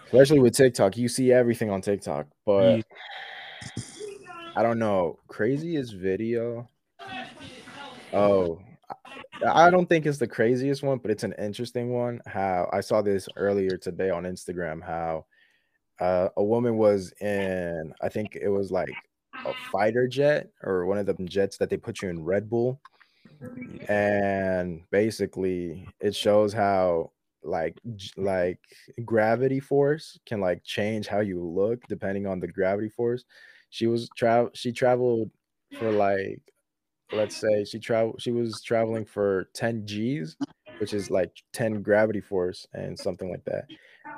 Especially 0.06 0.38
with 0.38 0.54
TikTok, 0.54 0.96
you 0.96 1.08
see 1.08 1.32
everything 1.32 1.70
on 1.70 1.82
TikTok, 1.82 2.26
but 2.46 2.82
I 4.56 4.62
don't 4.62 4.78
know. 4.78 5.18
Craziest 5.28 5.94
video. 5.94 6.66
Oh, 8.14 8.58
I 9.46 9.70
don't 9.70 9.88
think 9.88 10.06
it's 10.06 10.18
the 10.18 10.26
craziest 10.26 10.82
one, 10.82 10.98
but 10.98 11.10
it's 11.10 11.24
an 11.24 11.34
interesting 11.38 11.92
one. 11.92 12.20
How 12.26 12.68
I 12.72 12.80
saw 12.80 13.02
this 13.02 13.28
earlier 13.36 13.76
today 13.76 14.10
on 14.10 14.24
Instagram. 14.24 14.82
How 14.82 15.26
uh, 16.00 16.28
a 16.36 16.44
woman 16.44 16.76
was 16.76 17.12
in, 17.20 17.92
I 18.02 18.08
think 18.08 18.36
it 18.36 18.48
was 18.48 18.70
like 18.70 18.92
a 19.46 19.52
fighter 19.70 20.08
jet 20.08 20.48
or 20.62 20.86
one 20.86 20.98
of 20.98 21.06
the 21.06 21.14
jets 21.24 21.56
that 21.58 21.70
they 21.70 21.76
put 21.76 22.02
you 22.02 22.08
in 22.08 22.24
Red 22.24 22.48
Bull, 22.48 22.80
and 23.88 24.82
basically 24.90 25.88
it 26.00 26.14
shows 26.14 26.52
how 26.52 27.12
like 27.44 27.78
like 28.16 28.58
gravity 29.04 29.60
force 29.60 30.18
can 30.26 30.40
like 30.40 30.62
change 30.64 31.06
how 31.06 31.20
you 31.20 31.40
look 31.40 31.80
depending 31.88 32.26
on 32.26 32.40
the 32.40 32.48
gravity 32.48 32.88
force. 32.88 33.24
She 33.70 33.86
was 33.86 34.08
travel. 34.16 34.50
She 34.54 34.72
traveled 34.72 35.30
for 35.78 35.90
like 35.90 36.40
let's 37.12 37.36
say 37.36 37.64
she 37.64 37.78
travel 37.78 38.14
she 38.18 38.30
was 38.30 38.62
traveling 38.62 39.04
for 39.04 39.48
10 39.54 39.86
g's 39.86 40.36
which 40.78 40.92
is 40.92 41.10
like 41.10 41.30
10 41.52 41.82
gravity 41.82 42.20
force 42.20 42.66
and 42.72 42.98
something 42.98 43.30
like 43.30 43.44
that. 43.44 43.66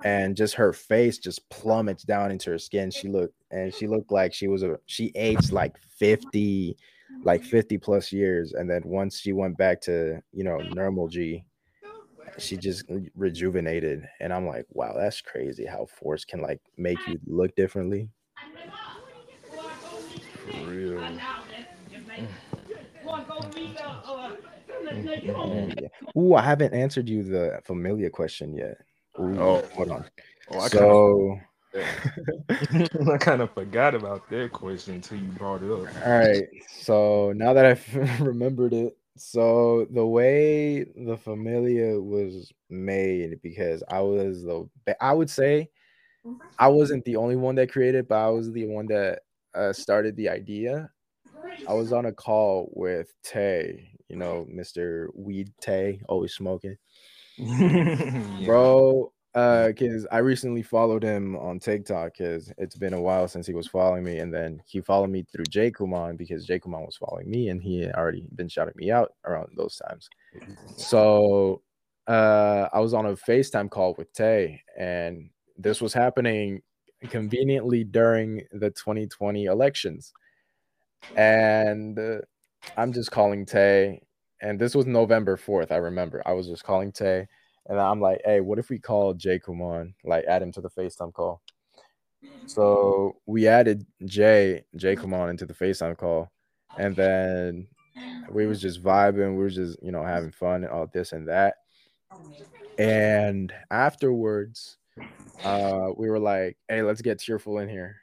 And 0.05 0.37
just 0.37 0.55
her 0.55 0.73
face 0.73 1.19
just 1.19 1.49
plummets 1.51 2.05
down 2.05 2.31
into 2.31 2.51
her 2.51 2.59
skin. 2.59 2.91
She 2.91 3.09
looked 3.09 3.35
and 3.51 3.73
she 3.73 3.87
looked 3.87 4.13
like 4.13 4.33
she 4.33 4.49
was 4.49 4.63
a 4.63 4.79
she 4.87 5.13
aged 5.15 5.53
like 5.53 5.77
50 5.79 6.77
like 7.25 7.43
50 7.43 7.79
plus 7.79 8.13
years. 8.13 8.53
And 8.53 8.71
then 8.71 8.83
once 8.85 9.19
she 9.19 9.33
went 9.33 9.59
back 9.59 9.81
to 9.83 10.21
you 10.33 10.45
know 10.45 10.59
normal 10.75 11.09
g 11.09 11.45
she 12.39 12.57
just 12.57 12.85
rejuvenated. 13.15 14.09
And 14.21 14.33
i'm 14.33 14.47
like 14.47 14.67
wow 14.71 14.95
that's 14.97 15.21
crazy 15.21 15.67
how 15.67 15.87
force 15.87 16.25
can 16.25 16.41
like 16.41 16.61
make 16.77 16.99
you 17.07 17.19
look 17.27 17.55
differently. 17.57 18.09
For 20.47 20.71
real 20.71 21.01
mm. 21.01 22.29
Ooh, 26.17 26.35
I 26.35 26.43
haven't 26.43 26.75
answered 26.75 27.09
you 27.09 27.23
the 27.23 27.61
familiar 27.65 28.11
question 28.11 28.57
yet. 28.57 28.77
Ooh, 29.19 29.39
oh, 29.39 29.63
hold 29.75 29.91
on. 29.91 30.05
Oh, 30.51 30.59
I 30.59 30.69
so 30.69 31.39
I 33.13 33.19
kind 33.19 33.41
of 33.43 33.53
forgot 33.53 33.95
about 33.95 34.29
that 34.31 34.53
question 34.53 34.97
until 34.97 35.19
you 35.19 35.29
brought 35.33 35.63
it 35.63 35.71
up. 35.71 35.87
All 36.05 36.19
right. 36.19 36.47
So 36.83 37.33
now 37.37 37.53
that 37.53 37.67
I've 37.67 37.95
remembered 38.21 38.73
it, 38.73 38.97
so 39.17 39.87
the 39.91 40.07
way 40.07 40.85
the 40.85 41.17
familia 41.17 42.01
was 42.01 42.53
made, 42.69 43.41
because 43.43 43.83
I 43.89 44.01
was 44.01 44.43
the 44.43 44.69
I 45.01 45.13
would 45.13 45.31
say 45.31 45.71
I 46.59 46.69
wasn't 46.69 47.05
the 47.05 47.17
only 47.17 47.37
one 47.37 47.55
that 47.57 47.73
created, 47.73 48.09
but 48.09 48.19
I 48.19 48.29
was 48.31 48.53
the 48.53 48.67
one 48.67 48.87
that 48.89 49.21
uh, 49.55 49.73
started 49.73 50.17
the 50.17 50.29
idea. 50.29 50.91
I 51.69 51.75
was 51.75 51.93
on 51.93 52.07
a 52.07 52.13
call 52.13 52.71
with 52.75 53.13
Tay, 53.23 53.91
you 54.09 54.17
know, 54.17 54.47
Mr. 54.53 55.09
Weed 55.15 55.53
Tay, 55.61 56.01
always 56.09 56.35
smoking. 56.35 56.77
yeah. 57.37 58.45
Bro, 58.45 59.13
uh, 59.35 59.69
because 59.69 60.07
I 60.11 60.19
recently 60.19 60.63
followed 60.63 61.03
him 61.03 61.37
on 61.37 61.61
TikTok 61.61 62.19
because 62.19 62.53
it's 62.59 62.77
been 62.77 62.95
a 62.95 63.01
while 63.01 63.29
since 63.29 63.47
he 63.47 63.55
was 63.55 63.69
following 63.69 64.03
me, 64.03 64.19
and 64.19 64.35
then 64.35 64.61
he 64.67 64.81
followed 64.81 65.11
me 65.11 65.25
through 65.33 65.45
Jay 65.45 65.71
Kuman 65.71 66.17
because 66.17 66.47
Jay 66.47 66.59
Kuman 66.59 66.85
was 66.85 66.97
following 66.97 67.31
me, 67.31 67.49
and 67.49 67.63
he 67.63 67.83
had 67.83 67.95
already 67.95 68.27
been 68.35 68.49
shouting 68.49 68.75
me 68.77 68.91
out 68.91 69.13
around 69.25 69.51
those 69.57 69.77
times. 69.77 70.09
So 70.77 71.63
uh, 72.09 72.69
I 72.73 72.81
was 72.81 72.95
on 72.95 73.07
a 73.07 73.13
FaceTime 73.13 73.71
call 73.71 73.95
with 73.97 74.13
Tay, 74.13 74.63
and 74.77 75.31
this 75.57 75.81
was 75.81 75.93
happening 75.93 76.63
conveniently 77.09 77.85
during 77.85 78.43
the 78.53 78.71
2020 78.71 79.45
elections 79.45 80.13
and 81.17 81.99
uh, 81.99 82.19
I'm 82.77 82.93
just 82.93 83.11
calling 83.11 83.47
Tay. 83.47 84.03
And 84.43 84.59
this 84.59 84.75
was 84.75 84.87
November 84.87 85.37
4th. 85.37 85.71
I 85.71 85.77
remember 85.77 86.23
I 86.25 86.33
was 86.33 86.49
just 86.49 86.65
calling 86.65 86.93
Tay. 86.93 87.27
And 87.67 87.79
I'm 87.79 88.01
like, 88.01 88.21
hey, 88.25 88.41
what 88.41 88.59
if 88.59 88.71
we 88.71 88.79
call 88.79 89.15
Jay 89.15 89.39
Kuman, 89.39 89.95
like 90.05 90.25
add 90.25 90.43
him 90.43 90.53
to 90.53 90.61
the 90.61 90.71
FaceTime 90.71 91.13
call? 91.13 91.43
So 92.47 93.17
we 93.27 93.47
added 93.47 93.87
Jay, 94.07 94.65
Jay 94.77 94.97
Kuman 94.97 95.31
into 95.31 95.47
the 95.47 95.55
FaceTime 95.55 95.97
call. 95.97 96.31
And 96.79 96.97
then 96.97 97.69
we 98.31 98.47
was 98.47 98.61
just 98.61 98.83
vibing. 98.83 99.33
We 99.33 99.43
were 99.43 99.51
just, 99.51 99.81
you 99.83 99.93
know, 99.93 100.05
having 100.05 100.33
fun 100.33 100.65
and 100.65 100.73
all 100.73 100.87
this 100.87 101.13
and 101.13 101.29
that. 101.29 101.57
And 102.79 103.53
afterwards, 103.71 104.79
uh, 105.45 105.89
we 105.97 106.09
were 106.09 106.19
like, 106.19 106.57
hey, 106.69 106.83
let's 106.83 107.03
get 107.03 107.19
tearful 107.19 107.59
in 107.59 107.69
here. 107.69 107.97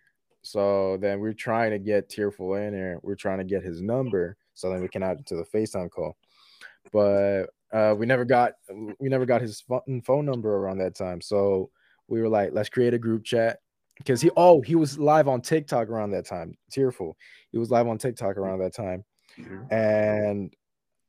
So 0.47 0.95
then 1.01 1.19
we're 1.19 1.33
trying 1.33 1.71
to 1.71 1.79
get 1.79 2.07
Tearful 2.07 2.55
in 2.55 2.73
here. 2.73 2.99
We're 3.03 3.15
trying 3.15 3.39
to 3.39 3.43
get 3.43 3.63
his 3.63 3.81
number 3.81 4.37
so 4.53 4.69
then 4.69 4.81
we 4.81 4.87
can 4.87 5.03
add 5.03 5.19
it 5.19 5.25
to 5.27 5.35
the 5.35 5.43
FaceTime 5.43 5.91
call. 5.91 6.15
But 6.93 7.47
uh, 7.73 7.95
we 7.97 8.05
never 8.05 8.23
got 8.23 8.53
we 8.97 9.09
never 9.09 9.25
got 9.25 9.41
his 9.41 9.61
phone 10.05 10.25
number 10.25 10.55
around 10.55 10.77
that 10.77 10.95
time. 10.95 11.19
So 11.19 11.69
we 12.07 12.21
were 12.21 12.29
like, 12.29 12.51
let's 12.53 12.69
create 12.69 12.93
a 12.93 12.97
group 12.97 13.25
chat 13.25 13.59
because 13.97 14.21
he 14.21 14.29
oh 14.37 14.61
he 14.61 14.75
was 14.75 14.97
live 14.97 15.27
on 15.27 15.41
TikTok 15.41 15.89
around 15.89 16.11
that 16.11 16.25
time. 16.25 16.57
Tearful, 16.71 17.17
he 17.51 17.57
was 17.57 17.69
live 17.69 17.87
on 17.87 17.97
TikTok 17.97 18.37
around 18.37 18.59
that 18.59 18.73
time, 18.73 19.03
mm-hmm. 19.37 19.73
and 19.73 20.53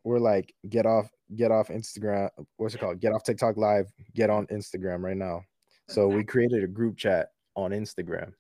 we're 0.03 0.19
like, 0.19 0.53
get 0.69 0.85
off 0.85 1.09
get 1.37 1.53
off 1.53 1.69
Instagram. 1.69 2.29
What's 2.57 2.75
it 2.75 2.79
called? 2.79 2.99
Get 2.99 3.13
off 3.13 3.23
TikTok 3.23 3.57
live. 3.57 3.87
Get 4.17 4.31
on 4.31 4.49
Instagram 4.49 5.01
right 5.01 5.17
now. 5.17 5.43
So 5.89 6.09
we 6.09 6.25
created 6.25 6.65
a 6.65 6.69
group 6.69 6.97
chat 6.97 7.29
on 7.55 7.71
Instagram 7.71 8.33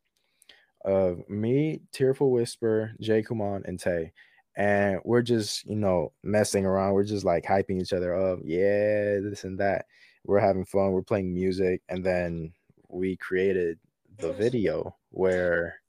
of 0.88 1.28
me, 1.28 1.82
Tearful 1.92 2.30
Whisper, 2.30 2.92
Jay 3.00 3.22
Kuman, 3.22 3.64
and 3.66 3.78
Tay. 3.78 4.12
And 4.56 5.00
we're 5.04 5.22
just, 5.22 5.66
you 5.66 5.76
know, 5.76 6.12
messing 6.24 6.64
around. 6.64 6.94
We're 6.94 7.04
just 7.04 7.24
like 7.24 7.44
hyping 7.44 7.80
each 7.80 7.92
other 7.92 8.14
up. 8.16 8.40
Yeah, 8.44 9.20
this 9.20 9.44
and 9.44 9.60
that. 9.60 9.86
we're 10.24 10.40
having 10.40 10.64
fun, 10.64 10.92
we're 10.92 11.02
playing 11.02 11.32
music, 11.32 11.82
and 11.88 12.04
then 12.04 12.52
we 12.88 13.16
created 13.16 13.78
the 14.18 14.32
video 14.32 14.96
where 15.10 15.80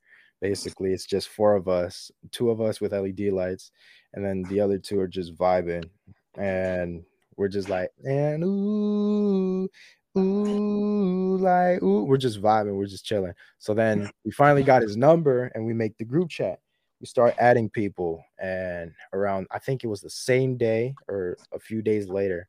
basically 0.41 0.93
it's 0.93 1.05
just 1.05 1.29
four 1.29 1.55
of 1.55 1.67
us, 1.67 2.11
two 2.31 2.49
of 2.49 2.61
us 2.61 2.81
with 2.81 2.93
LED 2.93 3.31
lights, 3.31 3.71
and 4.13 4.23
then 4.23 4.43
the 4.43 4.59
other 4.59 4.77
two 4.77 4.99
are 4.99 5.07
just 5.07 5.35
vibing, 5.35 5.89
and 6.37 7.03
we're 7.37 7.47
just 7.47 7.69
like 7.69 7.89
and 8.03 8.43
ooh 8.43 9.69
ooh 10.17 11.37
like 11.37 11.81
ooh 11.83 12.03
we're 12.03 12.17
just 12.17 12.41
vibing 12.41 12.75
we're 12.75 12.85
just 12.85 13.05
chilling. 13.05 13.33
So 13.59 13.73
then 13.73 14.09
we 14.25 14.31
finally 14.31 14.63
got 14.63 14.81
his 14.81 14.97
number 14.97 15.51
and 15.55 15.65
we 15.65 15.73
make 15.73 15.97
the 15.97 16.05
group 16.05 16.29
chat. 16.29 16.59
We 16.99 17.05
start 17.05 17.35
adding 17.39 17.69
people 17.69 18.23
and 18.39 18.91
around 19.13 19.47
i 19.51 19.59
think 19.59 19.83
it 19.83 19.87
was 19.87 20.01
the 20.01 20.09
same 20.09 20.57
day 20.57 20.93
or 21.07 21.37
a 21.53 21.59
few 21.59 21.81
days 21.81 22.09
later 22.09 22.47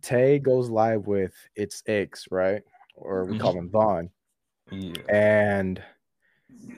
tay 0.00 0.38
goes 0.38 0.68
live 0.68 1.06
with 1.06 1.34
it's 1.56 1.82
x 1.86 2.28
right? 2.30 2.62
Or 2.94 3.24
we 3.24 3.38
call 3.38 3.52
mm-hmm. 3.52 3.60
him 3.60 3.70
vaughn. 3.70 4.10
Yeah. 4.70 4.92
and 5.08 5.82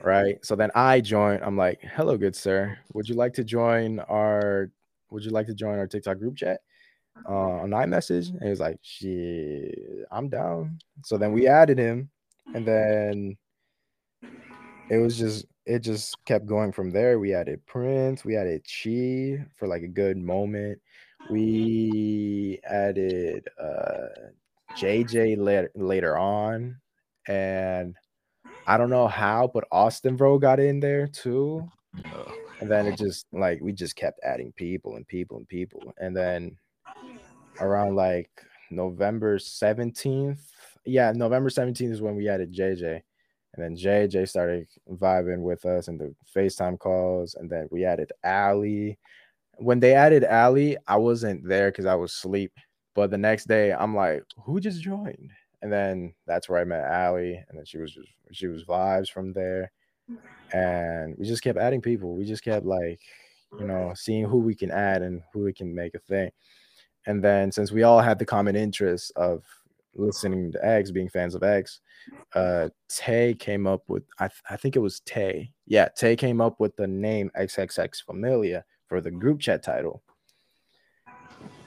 right 0.01 0.43
so 0.45 0.55
then 0.55 0.69
i 0.75 1.01
join 1.01 1.41
i'm 1.43 1.57
like 1.57 1.81
hello 1.81 2.17
good 2.17 2.35
sir. 2.35 2.77
Would 2.93 3.09
you 3.09 3.15
like 3.15 3.33
to 3.33 3.43
join 3.43 3.99
our 3.99 4.71
would 5.09 5.25
you 5.25 5.31
like 5.31 5.47
to 5.47 5.53
join 5.53 5.77
our 5.77 5.87
tiktok 5.87 6.17
group 6.17 6.37
chat 6.37 6.61
uh, 7.27 7.61
on 7.63 7.69
iMessage, 7.71 8.29
and 8.29 8.41
he 8.43 8.49
was 8.49 8.59
like, 8.59 8.77
"Shit, 8.81 9.77
I'm 10.11 10.29
down." 10.29 10.79
So 11.03 11.17
then 11.17 11.31
we 11.31 11.47
added 11.47 11.77
him, 11.77 12.09
and 12.53 12.67
then 12.67 13.37
it 14.89 14.97
was 14.97 15.17
just 15.17 15.45
it 15.65 15.79
just 15.79 16.15
kept 16.25 16.45
going 16.45 16.71
from 16.71 16.91
there. 16.91 17.19
We 17.19 17.33
added 17.33 17.65
Prince, 17.65 18.25
we 18.25 18.35
added 18.35 18.65
Chi 18.65 19.45
for 19.55 19.67
like 19.67 19.83
a 19.83 19.87
good 19.87 20.17
moment. 20.17 20.79
We 21.29 22.59
added 22.63 23.47
uh 23.59 24.07
JJ 24.77 25.37
later 25.37 25.71
later 25.75 26.17
on, 26.17 26.77
and 27.27 27.95
I 28.67 28.77
don't 28.77 28.89
know 28.89 29.07
how, 29.07 29.49
but 29.53 29.65
Austin 29.71 30.15
bro 30.15 30.37
got 30.39 30.59
in 30.59 30.79
there 30.79 31.07
too. 31.07 31.67
And 32.59 32.69
then 32.69 32.85
it 32.85 32.97
just 32.97 33.25
like 33.31 33.59
we 33.61 33.71
just 33.73 33.95
kept 33.95 34.19
adding 34.23 34.51
people 34.53 34.95
and 34.95 35.07
people 35.07 35.37
and 35.37 35.47
people. 35.47 35.93
And 35.97 36.15
then 36.15 36.57
around 37.59 37.95
like 37.95 38.29
November 38.69 39.37
17th, 39.37 40.39
yeah, 40.85 41.11
November 41.13 41.49
17th 41.49 41.91
is 41.91 42.01
when 42.01 42.15
we 42.15 42.27
added 42.27 42.53
JJ. 42.53 43.01
And 43.53 43.63
then 43.63 43.75
JJ 43.75 44.29
started 44.29 44.67
vibing 44.89 45.41
with 45.41 45.65
us 45.65 45.89
and 45.89 45.99
the 45.99 46.15
FaceTime 46.35 46.79
calls. 46.79 47.35
And 47.35 47.49
then 47.49 47.67
we 47.69 47.83
added 47.83 48.11
Ali. 48.23 48.97
When 49.57 49.79
they 49.79 49.93
added 49.93 50.23
Ali, 50.23 50.77
I 50.87 50.95
wasn't 50.95 51.47
there 51.47 51.69
because 51.69 51.85
I 51.85 51.95
was 51.95 52.13
asleep. 52.13 52.53
But 52.95 53.11
the 53.11 53.17
next 53.17 53.47
day, 53.47 53.73
I'm 53.73 53.95
like, 53.95 54.23
who 54.45 54.59
just 54.59 54.81
joined? 54.81 55.31
And 55.61 55.71
then 55.71 56.13
that's 56.25 56.47
where 56.47 56.59
I 56.59 56.63
met 56.63 56.89
Ali. 56.89 57.43
And 57.49 57.57
then 57.57 57.65
she 57.65 57.77
was 57.77 57.93
just 57.93 58.07
she 58.31 58.47
was 58.47 58.63
vibes 58.63 59.09
from 59.09 59.33
there 59.33 59.71
and 60.53 61.15
we 61.17 61.25
just 61.25 61.43
kept 61.43 61.59
adding 61.59 61.81
people. 61.81 62.15
We 62.15 62.25
just 62.25 62.43
kept 62.43 62.65
like, 62.65 62.99
you 63.59 63.65
know, 63.65 63.93
seeing 63.95 64.25
who 64.25 64.39
we 64.39 64.55
can 64.55 64.71
add 64.71 65.01
and 65.01 65.21
who 65.33 65.43
we 65.43 65.53
can 65.53 65.73
make 65.73 65.95
a 65.95 65.99
thing. 65.99 66.31
And 67.07 67.23
then 67.23 67.51
since 67.51 67.71
we 67.71 67.83
all 67.83 67.99
had 67.99 68.19
the 68.19 68.25
common 68.25 68.55
interest 68.55 69.11
of 69.15 69.43
listening 69.95 70.51
to 70.51 70.65
X, 70.65 70.91
being 70.91 71.09
fans 71.09 71.35
of 71.35 71.43
X, 71.43 71.79
uh 72.33 72.69
Tay 72.89 73.33
came 73.35 73.67
up 73.67 73.83
with 73.87 74.03
I, 74.19 74.27
th- 74.27 74.41
I 74.49 74.55
think 74.55 74.75
it 74.75 74.79
was 74.79 75.01
Tay. 75.01 75.51
Yeah, 75.67 75.89
Tay 75.89 76.15
came 76.15 76.41
up 76.41 76.59
with 76.59 76.75
the 76.75 76.87
name 76.87 77.31
XXX 77.37 78.03
Familia 78.05 78.63
for 78.87 79.01
the 79.01 79.11
group 79.11 79.39
chat 79.39 79.63
title. 79.63 80.03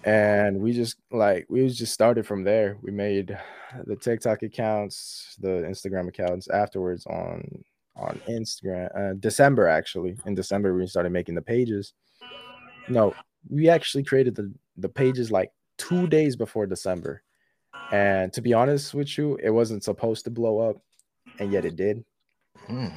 And 0.04 0.60
we 0.60 0.72
just 0.72 0.96
like 1.10 1.46
we 1.48 1.66
just 1.68 1.94
started 1.94 2.26
from 2.26 2.44
there. 2.44 2.76
We 2.82 2.90
made 2.90 3.38
the 3.86 3.96
TikTok 3.96 4.42
accounts, 4.42 5.36
the 5.40 5.48
Instagram 5.48 6.08
accounts 6.08 6.48
afterwards 6.48 7.06
on 7.06 7.64
on 7.96 8.20
Instagram. 8.28 8.90
Uh, 8.96 9.14
December 9.18 9.66
actually. 9.66 10.16
In 10.26 10.34
December 10.34 10.74
we 10.74 10.86
started 10.86 11.12
making 11.12 11.34
the 11.34 11.42
pages. 11.42 11.94
No, 12.88 13.14
we 13.48 13.68
actually 13.70 14.04
created 14.04 14.34
the 14.34 14.52
the 14.76 14.88
pages 14.88 15.30
like 15.30 15.52
two 15.78 16.06
days 16.06 16.36
before 16.36 16.66
December. 16.66 17.22
And 17.92 18.32
to 18.32 18.40
be 18.40 18.52
honest 18.52 18.94
with 18.94 19.16
you, 19.18 19.38
it 19.42 19.50
wasn't 19.50 19.84
supposed 19.84 20.24
to 20.24 20.30
blow 20.30 20.58
up, 20.58 20.76
and 21.38 21.52
yet 21.52 21.64
it 21.64 21.76
did. 21.76 22.04
hmm. 22.66 22.88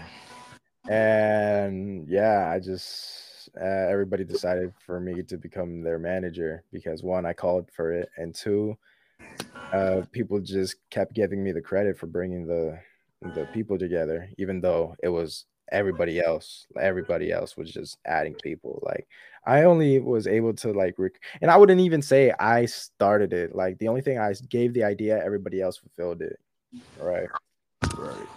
And 0.89 2.07
yeah, 2.07 2.49
I 2.49 2.59
just 2.59 3.49
uh, 3.59 3.63
everybody 3.63 4.23
decided 4.23 4.73
for 4.85 4.99
me 4.99 5.21
to 5.23 5.37
become 5.37 5.81
their 5.81 5.99
manager 5.99 6.63
because 6.71 7.03
one, 7.03 7.25
I 7.25 7.33
called 7.33 7.69
for 7.71 7.91
it, 7.91 8.09
and 8.17 8.33
two, 8.33 8.77
uh, 9.73 10.01
people 10.11 10.39
just 10.39 10.77
kept 10.89 11.13
giving 11.13 11.43
me 11.43 11.51
the 11.51 11.61
credit 11.61 11.97
for 11.97 12.07
bringing 12.07 12.47
the 12.47 12.79
the 13.33 13.47
people 13.53 13.77
together, 13.77 14.29
even 14.37 14.61
though 14.61 14.95
it 15.03 15.09
was 15.09 15.45
everybody 15.71 16.19
else. 16.19 16.67
Everybody 16.79 17.31
else 17.31 17.57
was 17.57 17.71
just 17.71 17.97
adding 18.05 18.35
people. 18.35 18.81
Like 18.85 19.07
I 19.47 19.63
only 19.63 19.99
was 19.99 20.27
able 20.27 20.53
to 20.55 20.73
like, 20.73 20.95
rec- 20.97 21.23
and 21.41 21.49
I 21.49 21.55
wouldn't 21.55 21.79
even 21.79 22.01
say 22.01 22.33
I 22.37 22.65
started 22.65 23.31
it. 23.31 23.55
Like 23.55 23.79
the 23.79 23.87
only 23.87 24.01
thing 24.01 24.19
I 24.19 24.33
gave 24.49 24.73
the 24.73 24.83
idea, 24.83 25.23
everybody 25.23 25.61
else 25.61 25.77
fulfilled 25.77 26.21
it. 26.21 26.37
Right. 26.99 27.29
Right. 27.97 28.27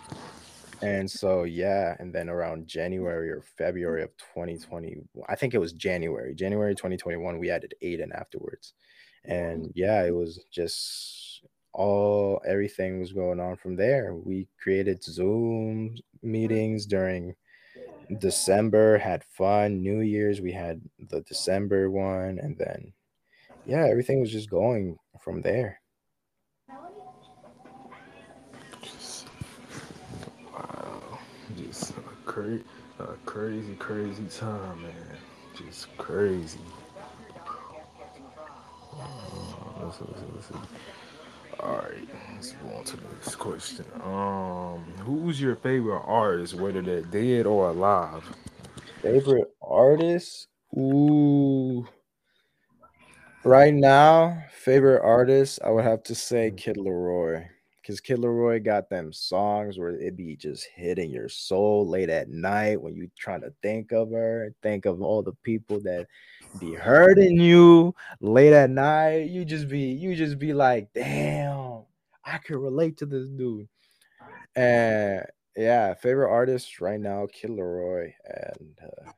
And 0.82 1.10
so 1.10 1.42
yeah, 1.42 1.96
and 1.98 2.14
then 2.14 2.28
around 2.28 2.68
January 2.68 3.28
or 3.28 3.42
February 3.58 4.02
of 4.02 4.16
2020, 4.34 4.98
I 5.28 5.34
think 5.34 5.52
it 5.52 5.58
was 5.58 5.72
January, 5.72 6.34
January 6.34 6.74
2021, 6.74 7.38
we 7.38 7.50
added 7.50 7.74
Aiden 7.82 8.14
afterwards. 8.14 8.74
And 9.24 9.70
yeah, 9.74 10.04
it 10.04 10.14
was 10.14 10.44
just 10.50 11.42
all 11.72 12.40
everything 12.46 13.00
was 13.00 13.12
going 13.12 13.40
on 13.40 13.56
from 13.56 13.76
there. 13.76 14.14
We 14.14 14.46
created 14.62 15.02
Zoom 15.02 15.96
meetings 16.22 16.86
during 16.86 17.34
December, 18.18 18.98
had 18.98 19.24
fun. 19.24 19.82
New 19.82 20.00
Year's, 20.00 20.40
we 20.40 20.52
had 20.52 20.80
the 20.98 21.20
December 21.22 21.90
one, 21.90 22.38
and 22.38 22.56
then 22.58 22.92
yeah, 23.66 23.86
everything 23.86 24.20
was 24.20 24.32
just 24.32 24.50
going 24.50 24.96
from 25.20 25.42
there. 25.42 25.80
Wow. 30.52 31.18
Just 31.56 31.90
a 31.90 32.02
cra- 32.24 32.58
a 32.98 33.06
crazy, 33.26 33.74
crazy 33.74 34.24
time, 34.38 34.82
man. 34.82 34.92
Just 35.56 35.96
crazy. 35.96 36.58
Let's 39.80 39.98
see, 39.98 40.04
let's 40.34 40.46
see. 40.46 40.54
All 41.62 41.76
right, 41.76 42.08
let's 42.34 42.54
move 42.62 42.74
on 42.74 42.84
to 42.84 42.96
the 42.96 43.02
next 43.12 43.34
question. 43.34 43.84
Um, 44.02 44.82
who's 45.00 45.38
your 45.38 45.56
favorite 45.56 46.00
artist, 46.06 46.54
whether 46.54 46.80
they're 46.80 47.02
dead 47.02 47.44
or 47.44 47.68
alive? 47.68 48.24
Favorite 49.02 49.48
artist? 49.60 50.48
Ooh. 50.74 51.86
Right 53.44 53.74
now, 53.74 54.42
favorite 54.52 55.02
artist, 55.02 55.58
I 55.62 55.70
would 55.70 55.84
have 55.84 56.02
to 56.04 56.14
say 56.14 56.50
Kid 56.50 56.76
LAROI. 56.76 57.46
Because 57.82 58.00
Kid 58.00 58.20
LAROI 58.20 58.64
got 58.64 58.88
them 58.88 59.12
songs 59.12 59.78
where 59.78 59.90
it 59.90 60.16
be 60.16 60.36
just 60.36 60.66
hitting 60.74 61.10
your 61.10 61.28
soul 61.28 61.86
late 61.86 62.08
at 62.08 62.30
night 62.30 62.80
when 62.80 62.94
you 62.94 63.10
trying 63.18 63.40
to 63.42 63.52
think 63.62 63.92
of 63.92 64.12
her, 64.12 64.54
think 64.62 64.86
of 64.86 65.02
all 65.02 65.22
the 65.22 65.34
people 65.42 65.80
that 65.80 66.06
be 66.58 66.74
hurting 66.74 67.38
you 67.38 67.94
late 68.20 68.52
at 68.52 68.70
night. 68.70 69.30
You 69.30 69.44
just 69.44 69.68
be 69.68 69.80
you 69.80 70.14
just 70.14 70.38
be 70.38 70.52
like, 70.52 70.88
damn, 70.94 71.82
I 72.24 72.38
could 72.38 72.56
relate 72.56 72.96
to 72.98 73.06
this 73.06 73.28
dude. 73.28 73.68
And 74.56 75.24
yeah, 75.56 75.94
favorite 75.94 76.30
artist 76.30 76.80
right 76.80 77.00
now, 77.00 77.26
Kid 77.32 77.50
LAROI. 77.50 78.12
And 78.24 78.78
uh, 78.82 79.12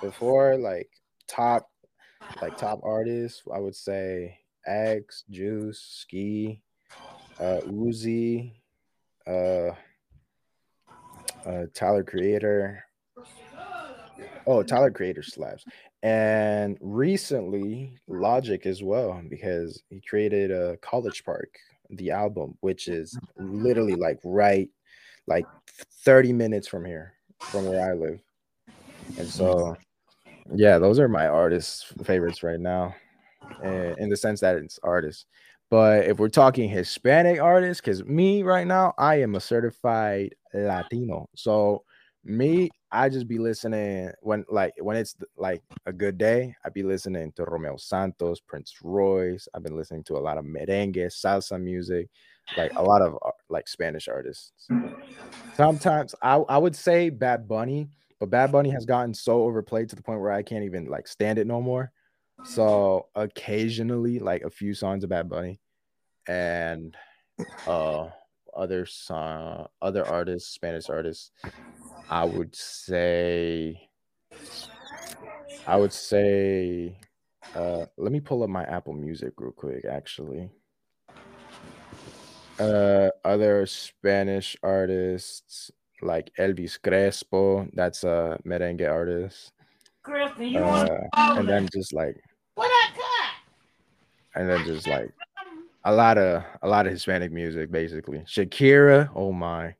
before 0.00 0.56
like 0.56 0.90
top 1.26 1.70
like 2.40 2.56
top 2.56 2.80
artists, 2.82 3.42
I 3.52 3.58
would 3.58 3.76
say 3.76 4.38
X, 4.66 5.24
Juice, 5.30 5.80
Ski, 5.80 6.60
uh, 7.38 7.60
Uzi, 7.66 8.52
uh, 9.26 9.70
uh, 11.46 11.66
Tyler 11.74 12.04
Creator. 12.04 12.84
Oh, 14.46 14.62
Tyler 14.62 14.90
Creator 14.90 15.22
slaps. 15.22 15.64
And 16.04 16.76
recently, 16.82 17.96
Logic 18.08 18.66
as 18.66 18.82
well, 18.82 19.22
because 19.30 19.82
he 19.88 20.02
created 20.06 20.50
a 20.50 20.76
College 20.82 21.24
Park, 21.24 21.48
the 21.88 22.10
album, 22.10 22.58
which 22.60 22.88
is 22.88 23.18
literally 23.38 23.96
like 23.98 24.20
right, 24.22 24.68
like 25.26 25.46
30 26.04 26.34
minutes 26.34 26.68
from 26.68 26.84
here, 26.84 27.14
from 27.38 27.66
where 27.66 27.90
I 27.90 27.94
live. 27.94 28.20
And 29.16 29.26
so, 29.26 29.74
yeah, 30.54 30.76
those 30.76 30.98
are 30.98 31.08
my 31.08 31.26
artists' 31.26 31.90
favorites 32.04 32.42
right 32.42 32.60
now, 32.60 32.94
eh, 33.64 33.94
in 33.96 34.10
the 34.10 34.16
sense 34.18 34.40
that 34.40 34.56
it's 34.56 34.78
artists. 34.82 35.24
But 35.70 36.04
if 36.04 36.18
we're 36.18 36.28
talking 36.28 36.68
Hispanic 36.68 37.40
artists, 37.40 37.80
because 37.80 38.04
me 38.04 38.42
right 38.42 38.66
now, 38.66 38.92
I 38.98 39.22
am 39.22 39.36
a 39.36 39.40
certified 39.40 40.34
Latino. 40.52 41.30
So 41.34 41.84
Me, 42.26 42.70
I 42.90 43.10
just 43.10 43.28
be 43.28 43.38
listening 43.38 44.10
when 44.22 44.46
like 44.48 44.72
when 44.78 44.96
it's 44.96 45.14
like 45.36 45.62
a 45.84 45.92
good 45.92 46.16
day. 46.16 46.56
I 46.64 46.70
be 46.70 46.82
listening 46.82 47.32
to 47.32 47.44
Romeo 47.44 47.76
Santos, 47.76 48.40
Prince 48.40 48.76
Royce. 48.82 49.46
I've 49.54 49.62
been 49.62 49.76
listening 49.76 50.04
to 50.04 50.16
a 50.16 50.20
lot 50.20 50.38
of 50.38 50.44
merengue, 50.46 50.96
salsa 50.96 51.60
music, 51.60 52.08
like 52.56 52.72
a 52.76 52.82
lot 52.82 53.02
of 53.02 53.18
uh, 53.24 53.30
like 53.50 53.68
Spanish 53.68 54.08
artists. 54.08 54.68
Sometimes 55.54 56.14
I, 56.22 56.36
I 56.36 56.56
would 56.56 56.74
say 56.74 57.10
Bad 57.10 57.46
Bunny, 57.46 57.88
but 58.18 58.30
Bad 58.30 58.50
Bunny 58.50 58.70
has 58.70 58.86
gotten 58.86 59.12
so 59.12 59.42
overplayed 59.42 59.90
to 59.90 59.96
the 59.96 60.02
point 60.02 60.20
where 60.20 60.32
I 60.32 60.42
can't 60.42 60.64
even 60.64 60.86
like 60.86 61.06
stand 61.06 61.38
it 61.38 61.46
no 61.46 61.60
more. 61.60 61.92
So 62.46 63.08
occasionally, 63.14 64.18
like 64.18 64.42
a 64.42 64.50
few 64.50 64.72
songs 64.72 65.04
of 65.04 65.10
Bad 65.10 65.28
Bunny, 65.28 65.60
and 66.26 66.96
uh 67.66 68.08
other 68.56 68.86
song, 68.86 69.66
other 69.82 70.06
artists, 70.06 70.54
Spanish 70.54 70.88
artists. 70.88 71.32
I 72.10 72.24
would 72.24 72.54
say, 72.54 73.88
I 75.66 75.76
would 75.76 75.92
say, 75.92 76.96
uh, 77.54 77.86
let 77.96 78.12
me 78.12 78.20
pull 78.20 78.42
up 78.42 78.50
my 78.50 78.64
Apple 78.64 78.92
Music 78.92 79.32
real 79.38 79.52
quick. 79.52 79.84
Actually, 79.84 80.50
uh, 82.58 83.08
other 83.24 83.66
Spanish 83.66 84.56
artists 84.62 85.70
like 86.02 86.30
Elvis 86.38 86.78
Crespo, 86.80 87.66
that's 87.72 88.04
a 88.04 88.38
merengue 88.46 88.88
artist. 88.88 89.52
Uh, 90.06 90.98
and 91.14 91.48
then 91.48 91.68
just 91.72 91.94
like, 91.94 92.20
what 92.56 92.70
I 92.70 92.88
got, 92.96 94.40
and 94.40 94.50
then 94.50 94.64
just 94.66 94.86
like 94.86 95.10
a 95.84 95.92
lot 95.94 96.18
of 96.18 96.44
a 96.62 96.68
lot 96.68 96.86
of 96.86 96.92
Hispanic 96.92 97.32
music, 97.32 97.70
basically. 97.72 98.18
Shakira, 98.20 99.08
oh 99.14 99.32
my. 99.32 99.74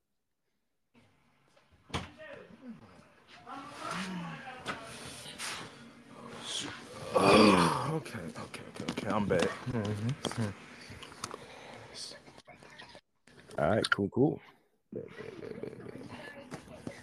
Okay, 7.17 8.19
okay, 8.19 8.21
okay, 8.39 8.85
okay. 8.91 9.09
I'm 9.09 9.27
back. 9.27 9.49
Mm-hmm. 9.71 10.43
All 13.59 13.71
right, 13.71 13.91
cool, 13.91 14.09
cool. 14.09 14.41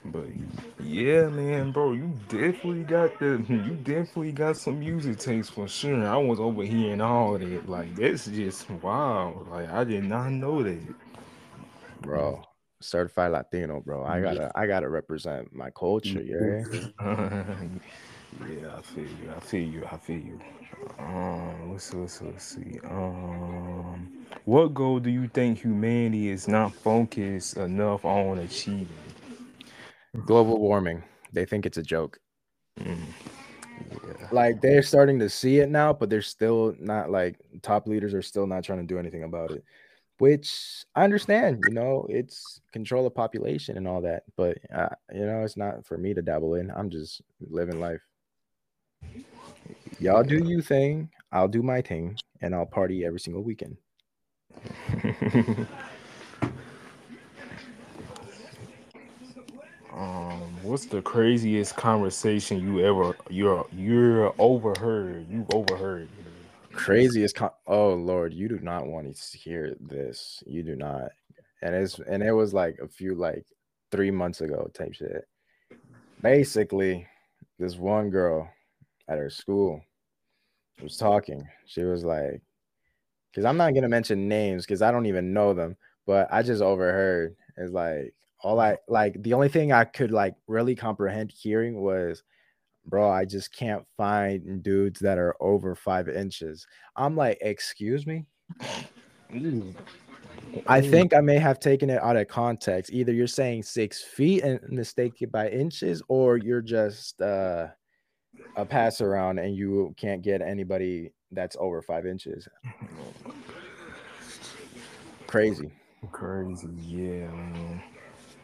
But 0.05 0.26
yeah, 0.84 1.28
man, 1.30 1.72
bro, 1.72 1.93
you 1.93 2.18
definitely 2.28 2.84
got 2.84 3.18
the 3.20 3.43
you 3.47 3.76
definitely 3.84 4.32
got 4.32 4.57
some 4.57 4.80
music 4.80 5.20
taste 5.20 5.53
for 5.53 5.68
sure. 5.68 6.05
I 6.05 6.18
was 6.18 6.39
over 6.39 6.64
hearing 6.64 7.01
all 7.01 7.38
that. 7.38 7.70
Like 7.70 7.95
that's 7.95 8.26
just 8.26 8.70
wow. 8.70 9.45
Like 9.49 9.70
I 9.70 9.84
did 9.84 10.03
not 10.03 10.30
know 10.32 10.64
that. 10.64 10.82
Bro, 12.01 12.43
certified 12.82 13.32
Latino, 13.32 13.80
bro. 13.80 14.03
I 14.03 14.20
gotta 14.20 14.51
I 14.55 14.66
gotta 14.66 14.89
represent 14.89 15.53
my 15.53 15.70
culture, 15.70 16.24
yeah. 16.24 16.64
Yeah, 18.39 18.77
I 18.77 18.82
feel 18.82 19.03
you. 19.03 19.32
I 19.36 19.39
feel 19.39 19.67
you. 19.67 19.86
I 19.91 19.97
feel 19.97 20.19
you. 20.19 20.39
Um, 20.99 21.71
let's 21.71 21.86
see, 21.86 21.97
let's 21.97 22.19
see, 22.19 22.25
let's 22.25 22.45
see. 22.45 22.79
Um, 22.86 24.09
what 24.45 24.73
goal 24.73 24.99
do 24.99 25.09
you 25.09 25.27
think 25.27 25.59
humanity 25.59 26.29
is 26.29 26.47
not 26.47 26.73
focused 26.73 27.57
enough 27.57 28.05
on 28.05 28.39
achieving? 28.39 28.88
Global 30.25 30.59
warming. 30.59 31.03
They 31.34 31.45
think 31.45 31.65
it's 31.65 31.77
a 31.77 31.84
joke. 31.84 32.19
Yeah. 32.77 32.95
Like 34.32 34.61
they're 34.61 34.84
starting 34.84 35.19
to 35.19 35.29
see 35.29 35.59
it 35.59 35.69
now, 35.69 35.93
but 35.93 36.09
they're 36.09 36.21
still 36.21 36.75
not 36.79 37.09
like 37.09 37.38
top 37.61 37.88
leaders 37.88 38.13
are 38.13 38.21
still 38.21 38.47
not 38.47 38.63
trying 38.63 38.79
to 38.79 38.86
do 38.86 38.99
anything 38.99 39.23
about 39.23 39.51
it. 39.51 39.63
Which 40.19 40.86
I 40.95 41.03
understand, 41.03 41.63
you 41.67 41.73
know, 41.73 42.05
it's 42.09 42.61
control 42.71 43.07
of 43.07 43.15
population 43.15 43.77
and 43.77 43.88
all 43.88 44.01
that, 44.01 44.23
but 44.38 44.57
uh, 44.73 44.89
you 45.13 45.25
know, 45.25 45.43
it's 45.43 45.57
not 45.57 45.86
for 45.86 45.97
me 45.97 46.13
to 46.13 46.21
dabble 46.21 46.55
in. 46.55 46.71
I'm 46.71 46.89
just 46.89 47.21
living 47.39 47.79
life. 47.79 48.01
Y'all 50.02 50.24
do 50.24 50.43
you 50.43 50.64
thing, 50.64 51.10
I'll 51.32 51.47
do 51.47 51.62
my 51.62 51.82
thing, 51.82 52.18
and 52.41 52.56
I'll 52.56 52.66
party 52.66 53.06
every 53.06 53.20
single 53.20 53.43
weekend. 53.43 53.78
Um, 59.93 60.58
what's 60.64 60.86
the 60.86 61.02
craziest 61.02 61.76
conversation 61.76 62.60
you 62.60 62.80
ever 62.80 63.16
you're 63.30 63.68
you're 63.74 64.34
overheard? 64.39 65.28
You've 65.30 65.54
overheard. 65.54 66.08
Craziest 66.72 67.36
con- 67.36 67.52
oh 67.68 67.93
lord, 67.93 68.34
you 68.34 68.47
do 68.47 68.58
not 68.60 68.88
want 68.88 69.14
to 69.14 69.38
hear 69.38 69.76
this. 69.82 70.41
You 70.47 70.64
do 70.64 70.76
not. 70.78 71.12
And 71.62 71.76
it's 71.76 71.99
and 71.99 72.24
it 72.24 72.32
was 72.32 72.54
like 72.54 72.80
a 72.82 72.88
few 72.88 73.16
like 73.16 73.45
three 73.91 74.12
months 74.12 74.39
ago 74.39 74.72
type 74.74 74.93
shit. 74.93 75.28
Basically, 76.22 77.06
this 77.60 77.76
one 77.76 78.10
girl 78.10 78.49
at 79.08 79.18
her 79.18 79.30
school 79.30 79.82
was 80.82 80.97
talking. 80.97 81.47
She 81.66 81.84
was 81.84 82.04
like, 82.04 82.41
because 83.32 83.45
I'm 83.45 83.58
not 83.58 83.74
gonna 83.74 83.89
mention 83.89 84.28
names 84.28 84.66
because 84.66 84.82
I 84.82 84.91
don't 84.91 85.06
even 85.06 85.34
know 85.34 85.54
them, 85.54 85.78
but 86.06 86.28
I 86.32 86.43
just 86.43 86.62
overheard. 86.62 87.36
It's 87.58 87.72
like 87.72 88.14
all 88.43 88.60
I 88.60 88.78
like 88.88 89.22
the 89.22 89.34
only 89.34 89.49
thing 89.49 89.72
I 89.72 89.86
could 89.86 90.12
like 90.12 90.36
really 90.47 90.76
comprehend 90.76 91.32
hearing 91.32 91.82
was, 91.82 92.24
bro, 92.86 93.10
I 93.10 93.26
just 93.26 93.56
can't 93.56 93.86
find 93.97 94.64
dudes 94.64 94.99
that 95.02 95.18
are 95.18 95.36
over 95.39 95.76
five 95.76 96.10
inches. 96.10 96.66
I'm 96.95 97.16
like, 97.16 97.38
excuse 97.41 98.06
me. 98.06 98.26
I 100.68 100.82
think 100.82 101.14
I 101.14 101.22
may 101.22 101.38
have 101.38 101.60
taken 101.60 101.89
it 101.89 102.02
out 102.02 102.18
of 102.18 102.28
context. 102.28 102.91
Either 102.91 103.14
you're 103.14 103.28
saying 103.28 103.64
six 103.64 104.02
feet 104.02 104.43
and 104.43 104.60
mistake 104.70 105.22
it 105.22 105.32
by 105.32 105.49
inches, 105.49 106.02
or 106.10 106.38
you're 106.38 106.62
just 106.62 107.22
uh 107.22 107.68
a 108.55 108.65
pass 108.65 109.01
around 109.01 109.39
and 109.39 109.55
you 109.55 109.93
can't 109.97 110.21
get 110.21 110.41
anybody 110.41 111.11
that's 111.31 111.55
over 111.59 111.81
five 111.81 112.05
inches. 112.05 112.47
Crazy. 115.27 115.71
Crazy, 116.11 116.67
yeah, 116.81 117.27
man. 117.27 117.81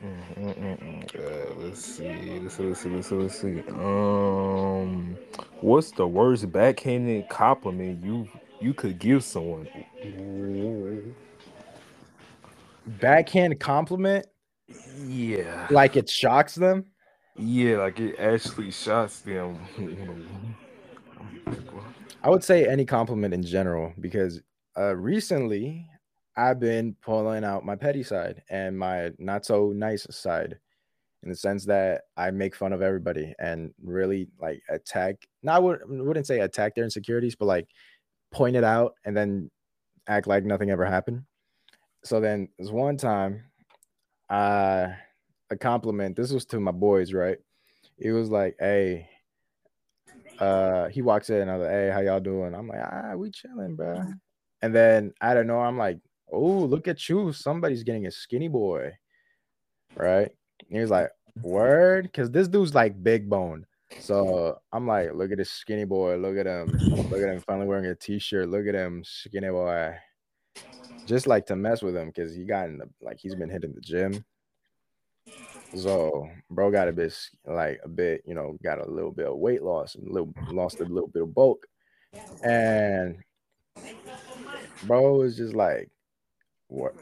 Uh, 0.03 1.53
let's 1.57 1.83
see. 1.83 2.39
Let's 2.39 2.55
see. 2.55 2.63
Let's 2.63 2.81
see. 2.81 2.89
Let's 2.89 3.09
see. 3.09 3.15
Let's 3.15 3.39
see. 3.41 3.63
Um, 3.69 5.17
what's 5.61 5.91
the 5.91 6.07
worst 6.07 6.51
backhanded 6.51 7.29
compliment 7.29 8.03
you 8.03 8.27
you 8.61 8.73
could 8.73 8.99
give 8.99 9.23
someone? 9.23 9.67
Backhand 12.85 13.59
compliment, 13.59 14.25
Yeah. 15.03 15.67
like 15.71 15.95
it 15.95 16.09
shocks 16.09 16.55
them. 16.55 16.85
Yeah, 17.38 17.77
like 17.77 17.99
it 17.99 18.19
actually 18.19 18.71
shots 18.71 19.19
them. 19.21 19.59
I 22.23 22.29
would 22.29 22.43
say 22.43 22.67
any 22.67 22.85
compliment 22.85 23.33
in 23.33 23.43
general 23.43 23.93
because 23.99 24.41
uh 24.77 24.95
recently 24.95 25.88
I've 26.35 26.59
been 26.59 26.95
pulling 27.01 27.43
out 27.43 27.65
my 27.65 27.75
petty 27.75 28.03
side 28.03 28.43
and 28.49 28.77
my 28.77 29.11
not 29.17 29.45
so 29.45 29.71
nice 29.75 30.05
side 30.09 30.59
in 31.23 31.29
the 31.29 31.35
sense 31.35 31.65
that 31.65 32.03
I 32.15 32.31
make 32.31 32.55
fun 32.55 32.73
of 32.73 32.81
everybody 32.81 33.33
and 33.39 33.73
really 33.83 34.27
like 34.39 34.61
attack. 34.69 35.15
No, 35.41 35.51
I 35.53 35.59
would, 35.59 35.79
wouldn't 35.88 36.27
say 36.27 36.41
attack 36.41 36.75
their 36.75 36.83
insecurities, 36.83 37.35
but 37.35 37.45
like 37.45 37.67
point 38.31 38.55
it 38.55 38.63
out 38.63 38.93
and 39.05 39.17
then 39.17 39.49
act 40.07 40.27
like 40.27 40.45
nothing 40.45 40.69
ever 40.69 40.85
happened. 40.85 41.23
So 42.03 42.19
then 42.19 42.49
there's 42.57 42.71
one 42.71 42.97
time, 42.97 43.43
uh, 44.29 44.89
a 45.49 45.57
compliment. 45.57 46.15
This 46.15 46.31
was 46.31 46.45
to 46.45 46.59
my 46.59 46.71
boys, 46.71 47.13
right? 47.13 47.37
It 47.97 48.11
was 48.11 48.29
like, 48.29 48.55
hey, 48.59 49.09
uh, 50.39 50.87
he 50.87 51.01
walks 51.01 51.29
in. 51.29 51.49
I 51.49 51.57
was 51.57 51.65
like, 51.65 51.71
hey, 51.71 51.89
how 51.89 51.99
y'all 52.01 52.19
doing? 52.19 52.53
I'm 52.53 52.67
like, 52.67 52.81
ah, 52.81 53.13
we 53.15 53.31
chilling, 53.31 53.75
bro. 53.75 54.03
And 54.61 54.75
then 54.75 55.13
I 55.21 55.33
don't 55.33 55.47
know. 55.47 55.59
I'm 55.59 55.77
like, 55.77 55.99
oh, 56.31 56.59
look 56.59 56.87
at 56.87 57.07
you. 57.09 57.31
Somebody's 57.33 57.83
getting 57.83 58.07
a 58.07 58.11
skinny 58.11 58.47
boy, 58.47 58.93
right? 59.95 60.31
And 60.61 60.69
he 60.69 60.79
was 60.79 60.89
like, 60.89 61.09
word, 61.41 62.03
because 62.03 62.31
this 62.31 62.47
dude's 62.47 62.75
like 62.75 63.01
big 63.03 63.29
bone. 63.29 63.65
So 63.99 64.59
I'm 64.73 64.85
like, 64.85 65.13
look 65.13 65.31
at 65.31 65.37
this 65.37 65.49
skinny 65.49 65.85
boy. 65.85 66.17
Look 66.17 66.37
at 66.37 66.45
him. 66.45 66.67
Look 66.67 67.21
at 67.21 67.29
him 67.29 67.39
finally 67.39 67.67
wearing 67.67 67.85
a 67.85 67.95
t-shirt. 67.95 68.49
Look 68.49 68.67
at 68.67 68.75
him, 68.75 69.03
skinny 69.05 69.49
boy. 69.49 69.95
Just 71.05 71.25
like 71.25 71.45
to 71.45 71.55
mess 71.55 71.81
with 71.81 71.95
him 71.95 72.07
because 72.07 72.35
he 72.35 72.43
got 72.43 72.67
in 72.67 72.77
the 72.77 72.89
like 73.01 73.17
he's 73.17 73.35
been 73.35 73.49
hitting 73.49 73.73
the 73.73 73.81
gym. 73.81 74.25
So 75.75 76.30
bro 76.49 76.71
got 76.71 76.88
a 76.88 76.93
bit 76.93 77.13
like 77.45 77.80
a 77.84 77.89
bit, 77.89 78.23
you 78.25 78.34
know, 78.34 78.57
got 78.63 78.80
a 78.80 78.89
little 78.89 79.11
bit 79.11 79.28
of 79.28 79.38
weight 79.38 79.61
loss, 79.63 79.95
a 79.95 79.99
little 80.01 80.34
lost 80.49 80.80
a 80.80 80.86
little 80.86 81.09
bit 81.09 81.23
of 81.23 81.34
bulk. 81.34 81.65
And 82.43 83.17
bro 84.84 85.17
was 85.17 85.38
just 85.38 85.53
like, 85.53 85.89
what? 86.67 86.93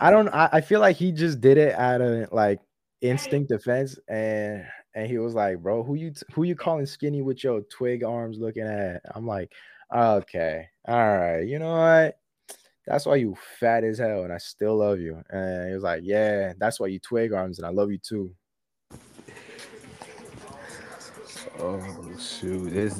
I 0.00 0.10
don't 0.10 0.28
I, 0.28 0.48
I 0.52 0.60
feel 0.60 0.80
like 0.80 0.96
he 0.96 1.12
just 1.12 1.40
did 1.40 1.58
it 1.58 1.74
out 1.74 2.00
of 2.00 2.32
like 2.32 2.60
instinct 3.00 3.48
defense 3.48 3.98
and 4.08 4.64
and 4.94 5.06
he 5.06 5.18
was 5.18 5.34
like, 5.34 5.58
bro, 5.58 5.82
who 5.82 5.94
you 5.94 6.12
who 6.32 6.44
you 6.44 6.54
calling 6.54 6.86
skinny 6.86 7.22
with 7.22 7.42
your 7.42 7.62
twig 7.62 8.04
arms 8.04 8.38
looking 8.38 8.66
at? 8.66 9.02
I'm 9.14 9.26
like, 9.26 9.52
okay, 9.94 10.66
all 10.86 10.96
right, 10.96 11.40
you 11.40 11.58
know 11.58 11.72
what? 11.72 12.18
That's 12.86 13.06
why 13.06 13.16
you 13.16 13.36
fat 13.60 13.84
as 13.84 13.98
hell, 13.98 14.24
and 14.24 14.32
I 14.32 14.38
still 14.38 14.78
love 14.78 14.98
you. 14.98 15.22
And 15.30 15.68
he 15.68 15.74
was 15.74 15.84
like, 15.84 16.02
yeah, 16.04 16.52
that's 16.58 16.80
why 16.80 16.88
you 16.88 16.98
twig 16.98 17.32
arms, 17.32 17.58
and 17.58 17.66
I 17.66 17.70
love 17.70 17.90
you 17.90 17.98
too. 17.98 18.34
Oh 21.58 21.80
shoot, 22.18 22.70
this 22.70 22.98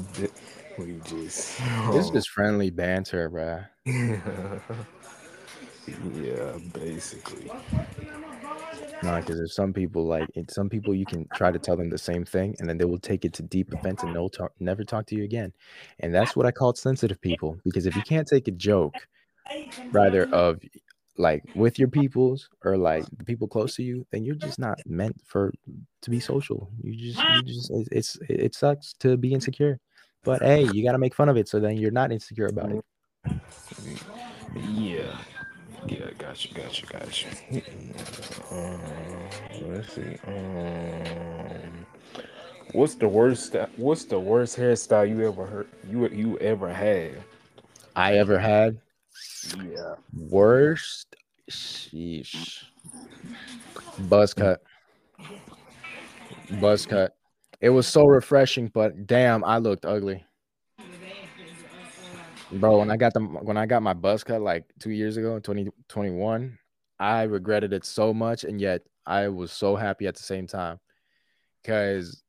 we 0.79 1.01
just 1.05 1.61
It's 1.91 2.11
just 2.11 2.29
oh. 2.31 2.35
friendly 2.35 2.71
banter, 2.71 3.29
bruh. 3.29 3.67
yeah, 6.15 6.59
basically. 6.73 7.51
No, 9.03 9.17
because 9.17 9.37
there's 9.37 9.55
some 9.55 9.73
people 9.73 10.07
like 10.07 10.29
it's 10.35 10.55
some 10.55 10.69
people 10.69 10.95
you 10.95 11.05
can 11.05 11.27
try 11.35 11.51
to 11.51 11.59
tell 11.59 11.77
them 11.77 11.91
the 11.91 11.99
same 11.99 12.25
thing, 12.25 12.55
and 12.61 12.69
then 12.69 12.79
they 12.79 12.85
will 12.85 12.99
take 12.99 13.25
it 13.25 13.33
to 13.35 13.43
deep 13.43 13.73
offense 13.73 14.03
and 14.03 14.15
they'll 14.15 14.31
talk, 14.31 14.53
never 14.61 14.85
talk 14.85 15.07
to 15.07 15.17
you 15.17 15.25
again. 15.25 15.53
And 16.01 16.15
that's 16.15 16.37
what 16.37 16.47
I 16.47 16.53
call 16.53 16.75
sensitive 16.75 17.21
people. 17.21 17.59
Because 17.65 17.87
if 17.87 17.97
you 17.97 18.03
can't 18.03 18.29
take 18.29 18.47
a 18.49 18.53
joke, 18.53 18.95
rather 19.93 20.25
of 20.27 20.61
like 21.19 21.43
with 21.55 21.79
your 21.79 21.89
peoples 21.89 22.49
or 22.65 22.77
like 22.77 23.05
the 23.17 23.25
people 23.25 23.47
close 23.47 23.77
to 23.77 23.83
you, 23.83 24.07
then 24.11 24.25
you're 24.25 24.35
just 24.35 24.59
not 24.59 24.81
meant 24.87 25.21
for 25.27 25.53
to 26.03 26.11
be 26.11 26.21
social. 26.21 26.71
You 26.83 26.95
just, 26.97 27.23
you 27.29 27.43
just 27.43 27.71
it's 27.91 28.19
it 28.29 28.55
sucks 28.55 28.95
to 29.01 29.17
be 29.17 29.33
insecure. 29.33 29.79
But 30.25 30.43
hey, 30.43 30.69
you 30.73 30.85
got 30.85 30.93
to 30.93 30.99
make 30.99 31.15
fun 31.15 31.29
of 31.29 31.37
it 31.37 31.49
so 31.49 31.61
then 31.61 31.77
you're 31.77 31.91
not 31.91 32.13
insecure 32.13 32.47
about 32.47 32.73
it. 32.73 32.85
Yeah. 34.55 35.17
Yeah, 35.87 36.11
got 36.17 36.45
you, 36.45 36.55
got 36.55 36.81
you, 36.81 36.87
got 36.89 37.23
you. 37.23 37.63
Um, 38.53 38.81
let's 39.63 39.93
see. 39.93 40.17
Um, 40.29 41.87
what's 42.73 42.95
the 42.95 43.09
worst? 43.09 43.57
What's 43.77 44.05
the 44.05 44.21
worst 44.21 44.57
hairstyle 44.57 45.09
you 45.09 45.27
ever 45.27 45.45
heard? 45.45 45.69
You 45.91 46.09
you 46.09 46.39
ever 46.39 46.73
had? 46.73 47.25
I 47.97 48.17
ever 48.17 48.39
had. 48.39 48.79
Yeah. 49.57 49.95
Worst. 50.13 51.17
Sheesh. 51.51 52.65
Buzz 53.99 54.35
cut. 54.35 54.63
Buzz 56.61 56.87
cut. 56.87 57.17
It 57.61 57.71
was 57.71 57.87
so 57.87 58.05
refreshing, 58.05 58.69
but 58.69 59.07
damn, 59.07 59.45
I 59.45 59.59
looked 59.59 59.85
ugly. 59.85 60.25
Bro, 62.51 62.81
when 62.81 62.91
I 62.91 62.97
got 62.97 63.15
them 63.15 63.37
when 63.43 63.57
I 63.57 63.67
got 63.67 63.83
my 63.83 63.95
buzz 63.95 64.25
cut 64.25 64.43
like 64.43 64.65
two 64.79 64.91
years 64.91 65.17
ago 65.17 65.37
in 65.37 65.43
2021, 65.43 66.59
I 66.99 67.23
regretted 67.23 67.73
it 67.73 67.85
so 67.85 68.13
much, 68.13 68.45
and 68.45 68.61
yet 68.61 68.83
I 69.07 69.29
was 69.29 69.53
so 69.53 69.75
happy 69.75 70.07
at 70.07 70.17
the 70.17 70.23
same 70.23 70.47
time. 70.47 70.79
Cause 71.65 72.23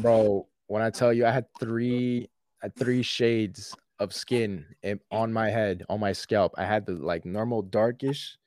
bro, 0.00 0.46
when 0.68 0.82
I 0.82 0.90
tell 0.90 1.12
you 1.12 1.26
I 1.26 1.30
had 1.30 1.46
three 1.58 2.28
I 2.62 2.66
had 2.66 2.76
three 2.76 3.02
shades 3.02 3.74
of 4.00 4.14
skin 4.14 4.66
on 5.12 5.32
my 5.32 5.50
head, 5.50 5.84
on 5.90 6.00
my 6.00 6.12
scalp. 6.12 6.54
I 6.58 6.66
had 6.66 6.86
the 6.86 6.94
like 6.94 7.24
normal 7.26 7.62
darkish, 7.62 8.38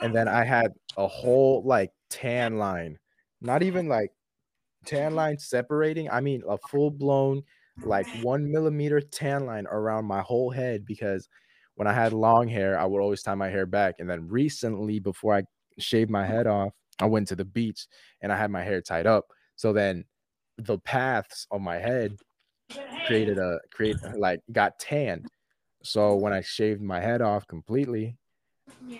and 0.00 0.14
then 0.14 0.28
I 0.28 0.44
had 0.44 0.72
a 0.96 1.06
whole 1.08 1.62
like 1.64 1.92
tan 2.10 2.58
line. 2.58 2.98
Not 3.40 3.62
even 3.62 3.88
like 3.88 4.12
tan 4.86 5.14
line 5.14 5.38
separating. 5.38 6.10
I 6.10 6.20
mean 6.20 6.42
a 6.48 6.58
full 6.58 6.90
blown 6.90 7.42
like 7.84 8.08
one 8.12 8.50
millimeter 8.50 9.00
tan 9.00 9.46
line 9.46 9.66
around 9.68 10.06
my 10.06 10.22
whole 10.22 10.50
head 10.50 10.84
because 10.86 11.28
when 11.76 11.86
I 11.88 11.92
had 11.92 12.12
long 12.12 12.48
hair, 12.48 12.78
I 12.78 12.84
would 12.86 13.00
always 13.02 13.22
tie 13.22 13.34
my 13.34 13.48
hair 13.50 13.66
back. 13.66 13.96
And 13.98 14.08
then 14.08 14.28
recently, 14.28 14.98
before 14.98 15.34
I 15.34 15.42
shaved 15.78 16.10
my 16.10 16.26
head 16.26 16.46
off, 16.46 16.72
I 17.00 17.06
went 17.06 17.28
to 17.28 17.36
the 17.36 17.44
beach 17.44 17.86
and 18.22 18.32
I 18.32 18.36
had 18.38 18.50
my 18.50 18.62
hair 18.64 18.80
tied 18.80 19.06
up. 19.06 19.26
So 19.56 19.72
then 19.72 20.04
the 20.58 20.78
paths 20.78 21.46
on 21.50 21.62
my 21.62 21.76
head 21.78 22.18
created 23.06 23.38
a 23.38 23.58
create 23.70 23.96
like 24.16 24.40
got 24.52 24.78
tan. 24.78 25.24
So 25.82 26.16
when 26.16 26.32
I 26.32 26.40
shaved 26.40 26.82
my 26.82 27.00
head 27.00 27.22
off 27.22 27.46
completely, 27.46 28.16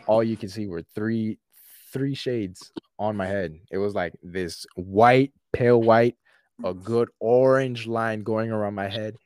all 0.07 0.23
you 0.23 0.37
can 0.37 0.49
see 0.49 0.67
were 0.67 0.83
three 0.95 1.39
three 1.93 2.15
shades 2.15 2.73
on 2.99 3.17
my 3.17 3.27
head. 3.27 3.59
It 3.71 3.79
was 3.79 3.95
like 3.95 4.15
this 4.23 4.67
white, 4.77 5.33
pale 5.53 5.83
white, 5.83 6.17
a 6.65 6.75
good 6.75 7.09
orange 7.21 7.87
line 7.87 8.23
going 8.23 8.51
around 8.51 8.75
my 8.75 8.89
head 8.89 9.17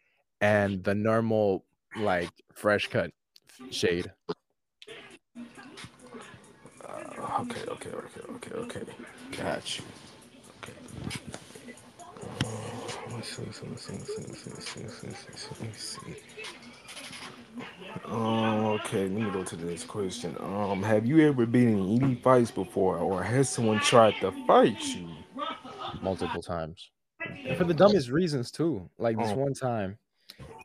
and 0.41 0.83
the 0.83 0.95
normal 0.95 1.65
like 1.97 2.31
fresh 2.55 2.89
cut 2.89 3.11
shade. 3.71 4.11
Uh, 6.85 7.41
okay, 7.41 7.63
okay, 7.69 7.91
okay, 7.91 8.21
okay, 8.29 8.55
okay. 8.55 8.83
Got 9.37 9.79
you. 9.79 9.85
Okay. 10.63 10.73
Let's 13.13 13.37
see, 13.37 13.43
let's 13.45 13.61
see, 13.61 13.67
let's 13.69 13.83
see, 13.83 13.93
let's 13.93 14.15
see, 14.15 14.23
let's 14.23 14.43
see, 14.45 14.81
let's 14.83 15.01
see, 15.01 15.09
let's 15.09 15.43
see, 15.43 15.55
let's 15.63 15.85
see. 15.85 16.17
Um, 18.05 18.65
okay, 18.67 19.03
let 19.03 19.11
me 19.11 19.31
go 19.31 19.43
to 19.45 19.57
the 19.57 19.67
next 19.67 19.89
question. 19.89 20.37
Um, 20.41 20.83
have 20.83 21.07
you 21.07 21.29
ever 21.29 21.47
been 21.47 21.69
in 21.69 22.03
any 22.03 22.15
fights 22.15 22.51
before, 22.51 22.99
or 22.99 23.23
has 23.23 23.49
someone 23.49 23.81
tried 23.81 24.15
to 24.21 24.33
fight 24.47 24.81
you? 24.81 25.09
Multiple 26.03 26.43
times 26.43 26.91
and 27.47 27.57
for 27.57 27.65
the 27.65 27.75
dumbest 27.75 28.11
reasons 28.11 28.51
too. 28.51 28.89
Like 28.99 29.19
this 29.19 29.31
oh. 29.31 29.37
one 29.37 29.55
time, 29.55 29.99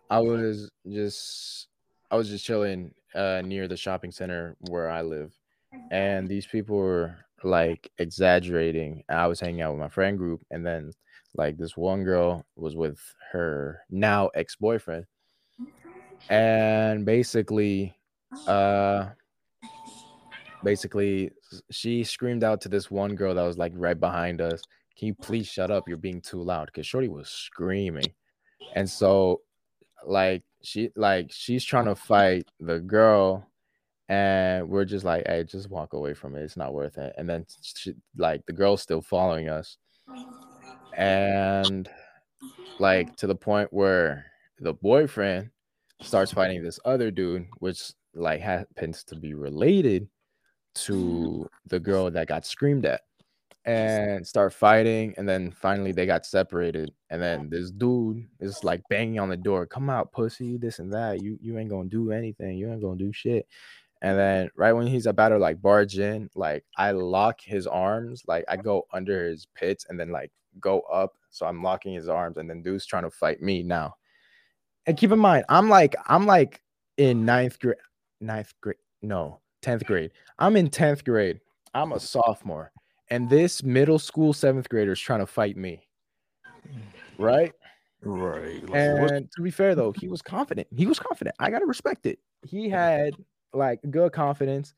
I 0.09 0.19
was 0.19 0.71
just 0.89 1.67
I 2.11 2.15
was 2.15 2.29
just 2.29 2.45
chilling 2.45 2.93
uh, 3.13 3.41
near 3.45 3.67
the 3.67 3.77
shopping 3.77 4.11
center 4.11 4.55
where 4.69 4.89
I 4.89 5.01
live, 5.01 5.33
and 5.91 6.27
these 6.27 6.45
people 6.45 6.77
were 6.77 7.17
like 7.43 7.91
exaggerating. 7.97 9.03
I 9.09 9.27
was 9.27 9.39
hanging 9.39 9.61
out 9.61 9.71
with 9.71 9.81
my 9.81 9.89
friend 9.89 10.17
group, 10.17 10.45
and 10.51 10.65
then 10.65 10.91
like 11.37 11.57
this 11.57 11.77
one 11.77 12.03
girl 12.03 12.45
was 12.55 12.75
with 12.75 12.99
her 13.31 13.81
now 13.89 14.29
ex 14.35 14.55
boyfriend, 14.55 15.05
and 16.29 17.05
basically, 17.05 17.95
uh, 18.47 19.07
basically 20.63 21.31
she 21.71 22.03
screamed 22.03 22.43
out 22.43 22.61
to 22.61 22.69
this 22.69 22.89
one 22.89 23.15
girl 23.15 23.35
that 23.35 23.43
was 23.43 23.57
like 23.57 23.73
right 23.75 23.99
behind 23.99 24.41
us 24.41 24.61
can 24.97 25.07
you 25.07 25.13
please 25.13 25.47
shut 25.47 25.71
up? 25.71 25.87
You're 25.87 25.97
being 25.97 26.21
too 26.21 26.41
loud. 26.41 26.67
Because 26.67 26.87
Shorty 26.87 27.09
was 27.09 27.29
screaming. 27.29 28.13
And 28.75 28.89
so 28.89 29.41
like 30.05 30.43
she 30.61 30.89
like 30.95 31.31
she's 31.31 31.65
trying 31.65 31.85
to 31.85 31.95
fight 31.95 32.47
the 32.59 32.79
girl 32.79 33.47
and 34.07 34.69
we're 34.69 34.85
just 34.85 35.03
like 35.03 35.23
hey 35.25 35.43
just 35.43 35.69
walk 35.69 35.93
away 35.93 36.13
from 36.13 36.35
it 36.35 36.43
it's 36.43 36.55
not 36.55 36.75
worth 36.75 36.99
it 36.99 37.11
and 37.17 37.27
then 37.27 37.43
she, 37.63 37.91
like 38.17 38.45
the 38.45 38.53
girl's 38.53 38.83
still 38.83 39.01
following 39.01 39.49
us 39.49 39.77
and 40.95 41.89
like 42.79 43.15
to 43.17 43.27
the 43.27 43.35
point 43.35 43.71
where 43.71 44.25
the 44.59 44.73
boyfriend 44.73 45.49
starts 46.01 46.31
fighting 46.31 46.63
this 46.63 46.79
other 46.85 47.11
dude 47.11 47.45
which 47.59 47.91
like 48.13 48.41
happens 48.41 49.03
to 49.03 49.15
be 49.15 49.33
related 49.33 50.03
mm-hmm. 50.03 50.93
to 50.93 51.49
the 51.67 51.79
girl 51.79 52.09
that 52.11 52.27
got 52.27 52.45
screamed 52.45 52.85
at 52.85 53.01
and 53.65 54.25
start 54.25 54.53
fighting 54.53 55.13
and 55.17 55.27
then 55.27 55.51
finally 55.51 55.91
they 55.91 56.05
got 56.05 56.25
separated 56.25 56.91
and 57.09 57.21
then 57.21 57.49
this 57.49 57.71
dude 57.71 58.23
is 58.39 58.63
like 58.63 58.81
banging 58.89 59.19
on 59.19 59.29
the 59.29 59.37
door 59.37 59.65
come 59.65 59.89
out 59.89 60.11
pussy 60.11 60.57
this 60.57 60.77
and 60.79 60.93
that 60.93 61.21
you 61.21 61.37
you 61.41 61.57
ain't 61.57 61.69
gonna 61.69 61.89
do 61.89 62.11
anything 62.11 62.57
you 62.57 62.71
ain't 62.71 62.81
gonna 62.81 62.97
do 62.97 63.11
shit. 63.11 63.47
And 64.01 64.19
then 64.19 64.49
right 64.55 64.73
when 64.73 64.85
he's 64.85 65.07
about 65.07 65.29
to 65.29 65.39
like 65.39 65.61
barge 65.63 65.97
in 65.97 66.29
like 66.35 66.63
i 66.77 66.91
lock 66.91 67.41
his 67.41 67.65
arms 67.65 68.21
like 68.27 68.45
i 68.47 68.55
go 68.55 68.85
under 68.93 69.27
his 69.27 69.47
pits 69.55 69.87
and 69.89 69.99
then 69.99 70.11
like 70.11 70.31
go 70.59 70.81
up 70.81 71.13
so 71.29 71.45
i'm 71.45 71.61
locking 71.61 71.93
his 71.93 72.07
arms 72.07 72.37
and 72.37 72.49
then 72.49 72.61
dude's 72.61 72.85
trying 72.85 73.03
to 73.03 73.09
fight 73.09 73.41
me 73.41 73.63
now 73.63 73.95
and 74.85 74.97
keep 74.97 75.11
in 75.11 75.19
mind 75.19 75.43
i'm 75.49 75.69
like 75.69 75.95
i'm 76.07 76.25
like 76.25 76.61
in 76.97 77.25
ninth 77.25 77.59
grade 77.59 77.75
ninth 78.21 78.53
grade 78.61 78.77
no 79.01 79.39
10th 79.61 79.85
grade 79.85 80.11
i'm 80.39 80.55
in 80.55 80.69
10th 80.69 81.03
grade 81.03 81.39
i'm 81.73 81.91
a 81.91 81.99
sophomore 81.99 82.71
and 83.09 83.29
this 83.29 83.63
middle 83.63 83.99
school 83.99 84.33
seventh 84.33 84.69
grader 84.69 84.93
is 84.93 84.99
trying 84.99 85.19
to 85.19 85.25
fight 85.25 85.57
me. 85.57 85.87
Right? 87.17 87.53
Right. 88.01 88.63
and 88.73 89.31
to 89.31 89.41
be 89.41 89.51
fair 89.51 89.73
though, 89.73 89.91
he 89.91 90.07
was 90.07 90.21
confident. 90.21 90.67
He 90.75 90.85
was 90.85 90.99
confident. 90.99 91.35
I 91.39 91.49
gotta 91.49 91.65
respect 91.65 92.05
it. 92.05 92.19
He 92.43 92.69
had 92.69 93.15
like 93.53 93.79
good 93.89 94.11
confidence, 94.11 94.73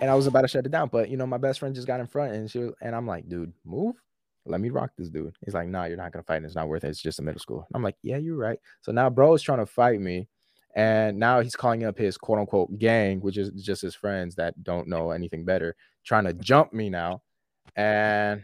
and 0.00 0.10
I 0.10 0.14
was 0.14 0.26
about 0.26 0.42
to 0.42 0.48
shut 0.48 0.66
it 0.66 0.72
down. 0.72 0.88
But 0.88 1.08
you 1.08 1.16
know, 1.16 1.26
my 1.26 1.38
best 1.38 1.60
friend 1.60 1.74
just 1.74 1.86
got 1.86 2.00
in 2.00 2.06
front, 2.06 2.32
and 2.34 2.50
she 2.50 2.58
was, 2.58 2.72
and 2.80 2.96
I'm 2.96 3.06
like, 3.06 3.28
dude, 3.28 3.52
move. 3.64 3.96
Let 4.44 4.60
me 4.60 4.70
rock 4.70 4.90
this 4.96 5.08
dude. 5.08 5.36
He's 5.44 5.54
like, 5.54 5.68
nah, 5.68 5.84
you're 5.84 5.96
not 5.96 6.12
gonna 6.12 6.24
fight. 6.24 6.42
It's 6.44 6.54
not 6.54 6.68
worth 6.68 6.84
it. 6.84 6.88
It's 6.88 7.02
just 7.02 7.20
a 7.20 7.22
middle 7.22 7.40
school. 7.40 7.66
I'm 7.74 7.82
like, 7.82 7.96
yeah, 8.02 8.16
you're 8.16 8.36
right. 8.36 8.58
So 8.80 8.92
now 8.92 9.08
bro 9.10 9.34
is 9.34 9.42
trying 9.42 9.58
to 9.58 9.66
fight 9.66 10.00
me. 10.00 10.28
And 10.74 11.18
now 11.18 11.40
he's 11.40 11.54
calling 11.54 11.84
up 11.84 11.98
his 11.98 12.16
quote 12.16 12.38
unquote 12.38 12.78
gang, 12.78 13.20
which 13.20 13.36
is 13.36 13.50
just 13.50 13.82
his 13.82 13.94
friends 13.94 14.34
that 14.36 14.62
don't 14.64 14.88
know 14.88 15.10
anything 15.10 15.44
better, 15.44 15.76
trying 16.04 16.24
to 16.24 16.32
jump 16.32 16.72
me 16.72 16.88
now 16.88 17.22
and 17.76 18.42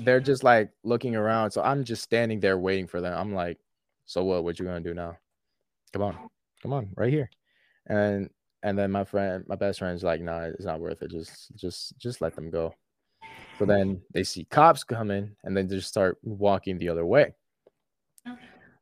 they're 0.00 0.20
just 0.20 0.42
like 0.44 0.70
looking 0.82 1.16
around. 1.16 1.50
So 1.50 1.62
I'm 1.62 1.84
just 1.84 2.02
standing 2.02 2.40
there 2.40 2.58
waiting 2.58 2.86
for 2.86 3.00
them. 3.00 3.16
I'm 3.16 3.34
like, 3.34 3.58
so 4.06 4.24
what? 4.24 4.44
What 4.44 4.58
you 4.58 4.64
gonna 4.64 4.80
do 4.80 4.94
now? 4.94 5.16
Come 5.92 6.02
on, 6.02 6.18
come 6.62 6.72
on, 6.72 6.90
right 6.96 7.12
here. 7.12 7.30
And 7.86 8.30
and 8.62 8.78
then 8.78 8.90
my 8.90 9.04
friend, 9.04 9.44
my 9.46 9.56
best 9.56 9.78
friend's 9.78 10.02
like, 10.02 10.20
nah, 10.20 10.44
it's 10.44 10.64
not 10.64 10.80
worth 10.80 11.02
it. 11.02 11.10
Just 11.10 11.54
just 11.56 11.98
just 11.98 12.20
let 12.20 12.34
them 12.34 12.50
go. 12.50 12.74
So 13.58 13.64
then 13.64 14.00
they 14.12 14.24
see 14.24 14.44
cops 14.44 14.84
coming 14.84 15.36
and 15.44 15.56
then 15.56 15.68
just 15.68 15.88
start 15.88 16.18
walking 16.22 16.78
the 16.78 16.88
other 16.88 17.06
way. 17.06 17.34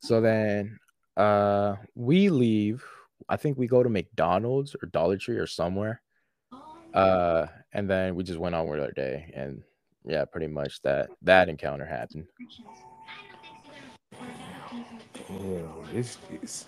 So 0.01 0.19
then 0.21 0.79
uh 1.15 1.75
we 1.95 2.29
leave. 2.29 2.83
I 3.29 3.37
think 3.37 3.57
we 3.57 3.67
go 3.67 3.83
to 3.83 3.89
McDonald's 3.89 4.75
or 4.75 4.87
Dollar 4.87 5.17
Tree 5.17 5.37
or 5.37 5.47
somewhere. 5.47 6.01
Uh, 6.93 7.47
and 7.73 7.89
then 7.89 8.13
we 8.15 8.23
just 8.23 8.37
went 8.37 8.53
on 8.53 8.67
with 8.67 8.79
our 8.79 8.91
day, 8.91 9.31
and 9.33 9.63
yeah, 10.05 10.25
pretty 10.25 10.45
much 10.47 10.79
that 10.83 11.09
that 11.23 11.49
encounter 11.49 11.85
happened. 11.85 12.25
Damn, 15.27 15.71
this 15.91 16.17
is. 16.41 16.65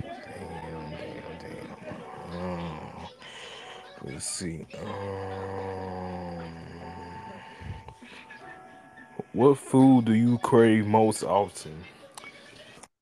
Damn, 0.00 0.90
damn, 0.90 1.38
damn. 1.40 2.40
Um, 2.40 3.06
let's 4.02 4.26
see. 4.26 4.66
Um, 4.82 5.45
what 9.36 9.58
food 9.58 10.06
do 10.06 10.14
you 10.14 10.38
crave 10.38 10.86
most 10.86 11.22
often? 11.22 11.84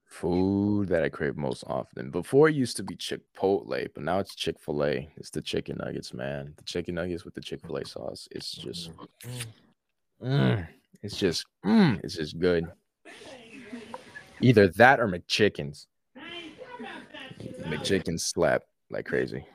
Food 0.07 0.89
that 0.89 1.05
I 1.05 1.09
crave 1.09 1.37
most 1.37 1.63
often. 1.69 2.11
Before 2.11 2.49
it 2.49 2.57
used 2.57 2.77
to 2.79 2.83
be 2.83 2.97
Chick-fil-A, 2.97 3.89
but 3.95 4.03
now 4.03 4.19
it's 4.19 4.35
Chick-fil-A. 4.35 5.09
It's 5.17 5.31
the 5.31 5.41
chicken 5.41 5.77
nuggets, 5.79 6.13
man. 6.13 6.55
The 6.57 6.65
chicken 6.65 6.97
nuggets 6.97 7.25
with 7.25 7.35
the 7.35 7.41
Chick-fil-A 7.41 7.85
sauce. 7.85 8.27
It's 8.33 8.51
just, 8.51 8.91
mm, 10.21 10.67
it's 11.03 11.17
just, 11.17 11.47
mm, 11.65 12.01
it's 12.03 12.17
just 12.17 12.37
good. 12.41 12.67
Either 14.41 14.67
that 14.69 14.99
or 14.99 15.07
McChickens. 15.07 15.87
McChickens 17.61 18.21
slap 18.21 18.63
like 18.91 19.07
crazy, 19.07 19.47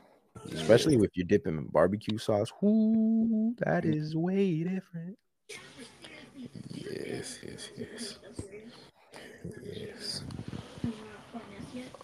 especially 0.53 0.95
if 0.95 1.11
you 1.15 1.25
dip 1.25 1.43
them 1.43 1.57
in 1.57 1.65
barbecue 1.65 2.17
sauce. 2.17 2.51
Ooh, 2.63 3.53
that 3.57 3.83
is 3.83 4.15
way 4.15 4.63
different. 4.63 5.17
Yes, 6.73 7.39
yes, 7.43 7.69
yes. 7.77 8.17
Yes. 9.63 10.23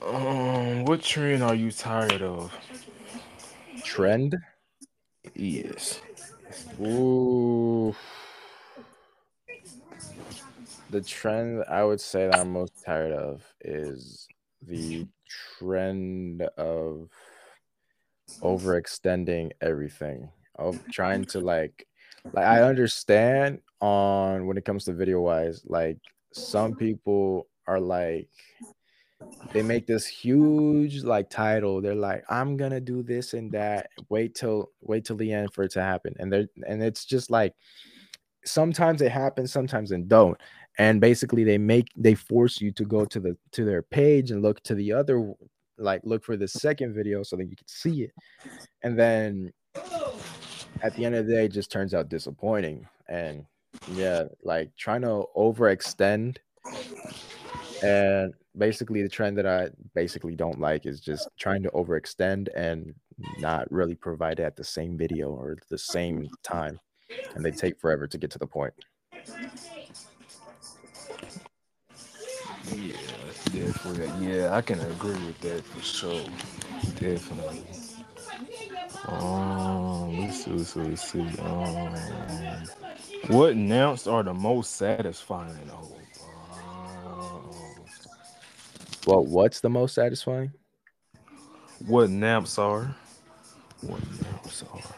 Um, 0.02 0.86
what 0.86 1.02
trend 1.02 1.44
are 1.44 1.56
you 1.56 1.72
tired 1.72 2.22
of? 2.22 2.54
Trend? 3.84 4.36
Yes. 5.34 6.02
Ooh. 6.80 7.96
The 10.90 11.02
trend 11.02 11.64
I 11.70 11.84
would 11.84 12.02
say 12.02 12.28
that 12.28 12.40
I'm 12.40 12.52
most 12.52 12.74
tired 12.86 13.14
of 13.14 13.44
is 13.62 14.28
the 14.62 15.08
trend 15.60 16.44
of 16.58 17.10
overextending 18.42 19.52
everything. 19.62 20.30
Of 20.58 20.80
trying 20.92 21.26
to 21.26 21.40
like 21.42 21.88
like 22.34 22.46
I 22.46 22.62
understand 22.62 23.60
on 23.82 24.48
when 24.48 24.58
it 24.58 24.66
comes 24.66 24.86
to 24.86 24.94
video 24.94 25.22
wise, 25.22 25.64
like 25.66 25.98
some 26.32 26.76
people 26.76 27.48
are 27.68 27.80
like 27.80 28.30
they 29.54 29.62
make 29.62 29.88
this 29.88 30.06
huge 30.06 31.04
like 31.04 31.30
title. 31.30 31.82
They're 31.82 31.96
like, 31.96 32.24
I'm 32.30 32.58
gonna 32.58 32.82
do 32.82 33.04
this 33.04 33.34
and 33.34 33.52
that. 33.54 33.90
Wait 34.10 34.36
till 34.36 34.70
wait 34.82 35.06
till 35.06 35.16
the 35.16 35.32
end 35.32 35.54
for 35.54 35.64
it 35.64 35.72
to 35.72 35.82
happen. 35.82 36.14
And 36.20 36.32
they're 36.32 36.48
and 36.68 36.84
it's 36.84 37.06
just 37.06 37.30
like 37.30 37.54
sometimes 38.46 39.02
it 39.02 39.12
happens, 39.12 39.52
sometimes 39.52 39.92
it 39.92 40.08
don't. 40.08 40.38
And 40.78 41.00
basically 41.00 41.44
they 41.44 41.58
make 41.58 41.88
they 41.96 42.16
force 42.16 42.60
you 42.60 42.72
to 42.74 42.84
go 42.84 43.06
to 43.06 43.20
the 43.20 43.38
to 43.54 43.64
their 43.64 43.82
page 43.82 44.32
and 44.32 44.42
look 44.42 44.62
to 44.64 44.76
the 44.76 44.92
other 44.92 45.34
like 45.78 46.02
look 46.04 46.24
for 46.24 46.38
the 46.38 46.48
second 46.48 46.94
video 46.94 47.24
so 47.24 47.36
that 47.36 47.46
you 47.46 47.56
can 47.56 47.68
see 47.68 48.04
it. 48.04 48.12
And 48.84 48.98
then 48.98 49.54
at 50.84 50.96
the 50.96 51.06
end 51.06 51.16
of 51.16 51.28
the 51.28 51.34
day, 51.34 51.46
it 51.46 51.52
just 51.52 51.72
turns 51.72 51.94
out 51.94 52.10
disappointing. 52.10 52.88
And 53.08 53.46
yeah, 53.94 54.26
like 54.44 54.76
trying 54.76 55.02
to 55.02 55.26
overextend 55.36 56.38
and 57.84 58.34
basically 58.58 59.02
the 59.04 59.10
trend 59.10 59.38
that 59.38 59.46
I 59.46 59.70
basically 59.94 60.36
don't 60.36 60.60
like 60.60 60.86
is 60.86 61.00
just 61.00 61.28
trying 61.38 61.64
to 61.64 61.70
overextend 61.70 62.48
and 62.56 62.94
not 63.40 63.72
really 63.72 63.96
provide 63.96 64.40
it 64.40 64.44
at 64.44 64.56
the 64.56 64.64
same 64.64 64.98
video 64.98 65.30
or 65.30 65.58
the 65.70 65.78
same 65.78 66.30
time. 66.44 66.80
And 67.36 67.44
they 67.44 67.52
take 67.52 67.80
forever 67.80 68.08
to 68.08 68.18
get 68.18 68.32
to 68.32 68.40
the 68.40 68.48
point. 68.48 68.74
Yeah, 72.74 72.94
definitely. 73.52 74.28
Yeah, 74.28 74.56
I 74.56 74.62
can 74.62 74.80
agree 74.80 75.12
with 75.12 75.40
that 75.42 75.64
for 75.66 75.82
sure. 75.82 76.26
Definitely. 76.96 77.64
Um, 79.08 80.18
let's 80.20 80.44
see, 80.44 80.52
let's 80.52 80.70
see, 80.74 80.80
let's 80.82 81.12
see. 81.12 81.20
Um, 81.40 82.68
what 83.28 83.56
naps 83.56 84.08
are 84.08 84.24
the 84.24 84.34
most 84.34 84.76
satisfying? 84.76 85.70
Oh, 85.72 85.92
Well, 89.08 89.24
what's 89.26 89.60
the 89.62 89.70
most 89.70 89.96
satisfying? 89.96 90.52
what 91.88 92.10
naps 92.10 92.58
are? 92.58 92.96
What 93.82 94.02
naps 94.22 94.64
are? 94.74 94.96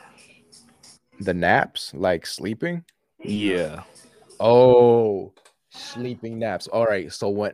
The 1.19 1.33
naps, 1.33 1.93
like 1.93 2.25
sleeping. 2.25 2.85
Yeah. 3.23 3.83
Oh, 4.39 5.33
sleeping 5.69 6.39
naps. 6.39 6.67
All 6.67 6.85
right. 6.85 7.11
So 7.11 7.29
when 7.29 7.53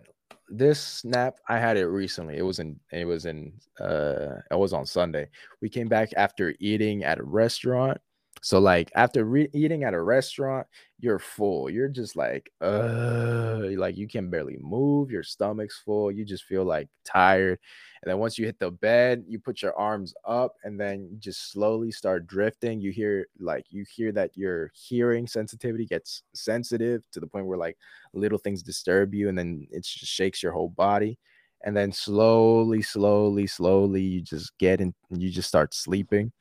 this 0.58 1.04
nap, 1.04 1.39
I 1.49 1.58
had 1.58 1.78
it 1.78 1.88
recently. 1.88 2.38
It 2.38 2.43
was 2.43 2.60
in 2.60 2.80
it 2.91 3.06
was 3.06 3.26
in 3.26 3.54
uh 3.80 4.36
it 4.51 4.58
was 4.58 4.74
on 4.74 4.86
Sunday. 4.86 5.28
We 5.62 5.70
came 5.70 5.88
back 5.88 6.10
after 6.16 6.54
eating 6.60 7.04
at 7.04 7.20
a 7.20 7.24
restaurant. 7.24 7.99
So 8.44 8.60
like 8.60 8.91
after 8.96 9.26
re- 9.26 9.50
eating 9.54 9.84
at 9.86 9.94
a 9.96 10.02
restaurant, 10.02 10.68
you're 11.00 11.20
full. 11.20 11.70
You're 11.70 11.89
just 11.89 12.16
like 12.18 12.52
uh 12.62 13.60
like 13.78 13.98
you 13.98 14.08
can 14.08 14.30
barely 14.30 14.58
move, 14.62 15.12
your 15.12 15.24
stomach's 15.24 15.82
full, 15.86 16.12
you 16.12 16.26
just 16.26 16.44
feel 16.46 16.66
like 16.66 16.89
tired. 17.06 17.60
And 18.04 18.12
then 18.12 18.20
once 18.20 18.38
you 18.38 18.46
hit 18.46 18.60
the 18.60 18.72
bed, 18.72 19.24
you 19.28 19.39
put 19.39 19.62
your 19.62 19.76
arms 19.80 20.14
up 20.28 20.56
and 20.64 20.80
then 20.80 21.16
just 21.20 21.52
slowly 21.52 21.91
start 21.91 22.28
drifting. 22.28 22.82
You 22.82 22.91
hear 22.91 23.28
like 23.39 23.66
you 23.70 23.86
hear 23.89 24.12
that 24.14 24.36
your 24.38 24.72
hearing 24.76 25.28
sensitivity 25.28 25.86
gets 25.86 26.24
sensitive 26.34 27.04
to 27.14 27.20
the 27.22 27.28
point 27.28 27.46
where 27.48 27.58
like 27.58 27.78
little 28.14 28.38
things 28.38 28.62
disturb 28.64 29.14
you 29.14 29.30
and 29.30 29.38
then 29.38 29.68
it 29.72 29.84
just 29.86 30.12
shakes 30.12 30.44
your 30.44 30.52
whole 30.52 30.70
body. 30.70 31.18
And 31.66 31.78
then 31.78 31.94
slowly, 31.94 32.82
slowly, 32.82 33.48
slowly, 33.48 34.02
you 34.02 34.22
just 34.22 34.58
get 34.58 34.82
in, 34.82 34.94
you 35.12 35.30
just 35.32 35.48
start 35.48 35.74
sleeping. 35.74 36.34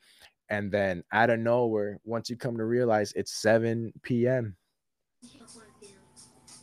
And 0.49 0.71
then 0.71 1.03
out 1.11 1.29
of 1.29 1.39
nowhere, 1.39 1.99
once 2.05 2.29
you 2.29 2.37
come 2.37 2.57
to 2.57 2.65
realize 2.65 3.13
it's 3.15 3.33
7 3.33 3.93
p.m. 4.03 4.57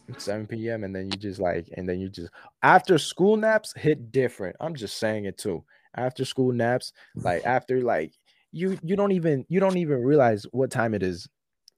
It's 0.09 0.24
7 0.24 0.47
p.m. 0.47 0.85
and 0.85 0.95
then 0.95 1.07
you 1.11 1.18
just 1.18 1.41
like, 1.41 1.68
and 1.76 1.89
then 1.89 2.01
you 2.01 2.09
just 2.09 2.31
after 2.62 2.99
school 2.99 3.37
naps 3.37 3.72
hit 3.76 4.12
different. 4.12 4.57
I'm 4.61 4.74
just 4.74 4.99
saying 4.99 5.24
it 5.26 5.39
too. 5.39 5.64
After 5.97 6.24
school 6.24 6.53
naps, 6.53 6.93
like 7.24 7.43
after 7.47 7.81
like 7.83 8.12
you 8.53 8.78
you 8.83 8.97
don't 8.97 9.12
even 9.12 9.47
you 9.49 9.61
don't 9.61 9.76
even 9.78 10.01
realize 10.03 10.45
what 10.53 10.70
time 10.70 10.95
it 10.95 11.03
is. 11.03 11.28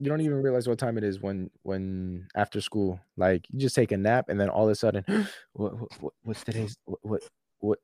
You 0.00 0.08
don't 0.10 0.22
even 0.22 0.42
realize 0.42 0.68
what 0.68 0.78
time 0.78 0.98
it 0.98 1.04
is 1.04 1.20
when 1.20 1.50
when 1.62 2.28
after 2.34 2.60
school. 2.60 3.00
Like 3.16 3.46
you 3.50 3.60
just 3.60 3.76
take 3.76 3.92
a 3.92 3.96
nap 3.98 4.26
and 4.28 4.40
then 4.40 4.48
all 4.48 4.64
of 4.66 4.70
a 4.72 4.74
sudden, 4.76 5.04
what, 5.52 5.78
what 5.78 5.90
what- 6.00 6.14
what's 6.22 6.44
today's 6.44 6.76
what 6.84 7.00
what 7.02 7.22
what 7.60 7.78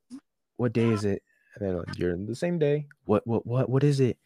what 0.57 0.73
day 0.73 0.91
is 0.91 1.05
it? 1.05 1.23
And 1.59 1.69
then 1.69 1.85
you're 1.97 2.13
in 2.13 2.27
the 2.27 2.35
same 2.35 2.59
day. 2.59 2.87
What 3.05 3.27
what 3.27 3.47
what 3.47 3.69
what 3.69 3.85
is 3.85 4.01
it? 4.01 4.19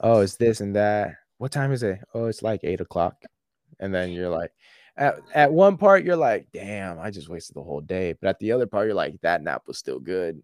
Oh, 0.00 0.20
it's 0.20 0.36
this 0.36 0.60
and 0.60 0.74
that. 0.76 1.16
What 1.38 1.52
time 1.52 1.72
is 1.72 1.82
it? 1.82 2.00
Oh, 2.14 2.26
it's 2.26 2.42
like 2.42 2.60
eight 2.64 2.80
o'clock. 2.80 3.16
And 3.78 3.94
then 3.94 4.10
you're 4.10 4.28
like, 4.28 4.52
at, 4.96 5.20
at 5.34 5.52
one 5.52 5.78
part, 5.78 6.04
you're 6.04 6.16
like, 6.16 6.48
damn, 6.52 6.98
I 6.98 7.10
just 7.10 7.30
wasted 7.30 7.56
the 7.56 7.62
whole 7.62 7.80
day. 7.80 8.14
But 8.20 8.28
at 8.28 8.38
the 8.40 8.52
other 8.52 8.66
part, 8.66 8.86
you're 8.86 8.94
like, 8.94 9.18
that 9.22 9.42
nap 9.42 9.62
was 9.66 9.78
still 9.78 9.98
good. 9.98 10.42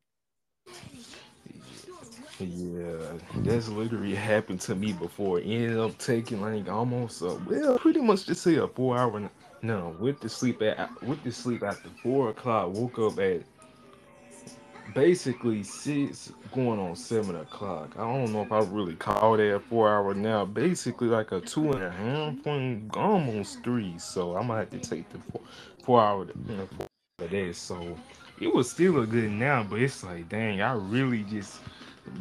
Yeah, 2.39 2.97
that's 3.37 3.69
literally 3.69 4.15
happened 4.15 4.61
to 4.63 4.75
me 4.75 4.93
before. 4.93 5.39
Ended 5.39 5.79
up 5.79 5.97
taking 5.99 6.43
like 6.43 6.69
almost 6.69 7.23
a 7.23 7.35
well, 7.47 7.79
pretty 7.79 8.01
much 8.01 8.27
just 8.27 8.43
say 8.43 8.57
a 8.57 8.69
four 8.69 8.99
hour. 8.99 9.31
No, 9.63 9.97
with 9.99 10.21
the 10.21 10.29
sleep 10.29 10.61
at 10.61 11.03
with 11.03 11.23
the 11.25 11.33
sleep 11.33 11.63
after 11.63 11.89
four 12.03 12.29
o'clock. 12.29 12.75
Woke 12.75 12.99
up 12.99 13.19
at 13.19 13.43
basically 14.95 15.63
six, 15.63 16.33
going 16.55 16.79
on 16.79 16.97
seven 16.97 17.37
o'clock. 17.37 17.95
I 17.97 18.01
don't 18.01 18.33
know 18.33 18.43
if 18.43 18.53
I 18.53 18.61
really 18.61 18.95
call 18.95 19.37
that 19.37 19.55
a 19.55 19.61
four 19.61 19.89
hour 19.89 20.15
now. 20.15 20.45
Basically 20.45 21.09
like 21.09 21.33
a 21.33 21.41
two 21.41 21.73
and 21.73 21.83
a 21.83 21.91
half 21.91 22.43
point, 22.43 22.97
almost 22.97 23.63
three. 23.63 23.99
So 23.99 24.37
I'm 24.37 24.49
gonna 24.49 24.61
have 24.61 24.71
to 24.71 24.79
take 24.79 25.09
the 25.11 25.19
four, 25.19 25.41
four 25.85 26.01
hour, 26.01 26.27
you 26.49 26.57
know, 26.57 26.69
four 27.19 27.29
day. 27.29 27.53
So 27.53 27.97
it 28.41 28.53
was 28.53 28.71
still 28.71 29.01
a 29.01 29.07
good 29.07 29.31
now, 29.31 29.63
but 29.63 29.81
it's 29.81 30.05
like, 30.05 30.29
dang, 30.29 30.61
I 30.61 30.73
really 30.75 31.23
just 31.25 31.61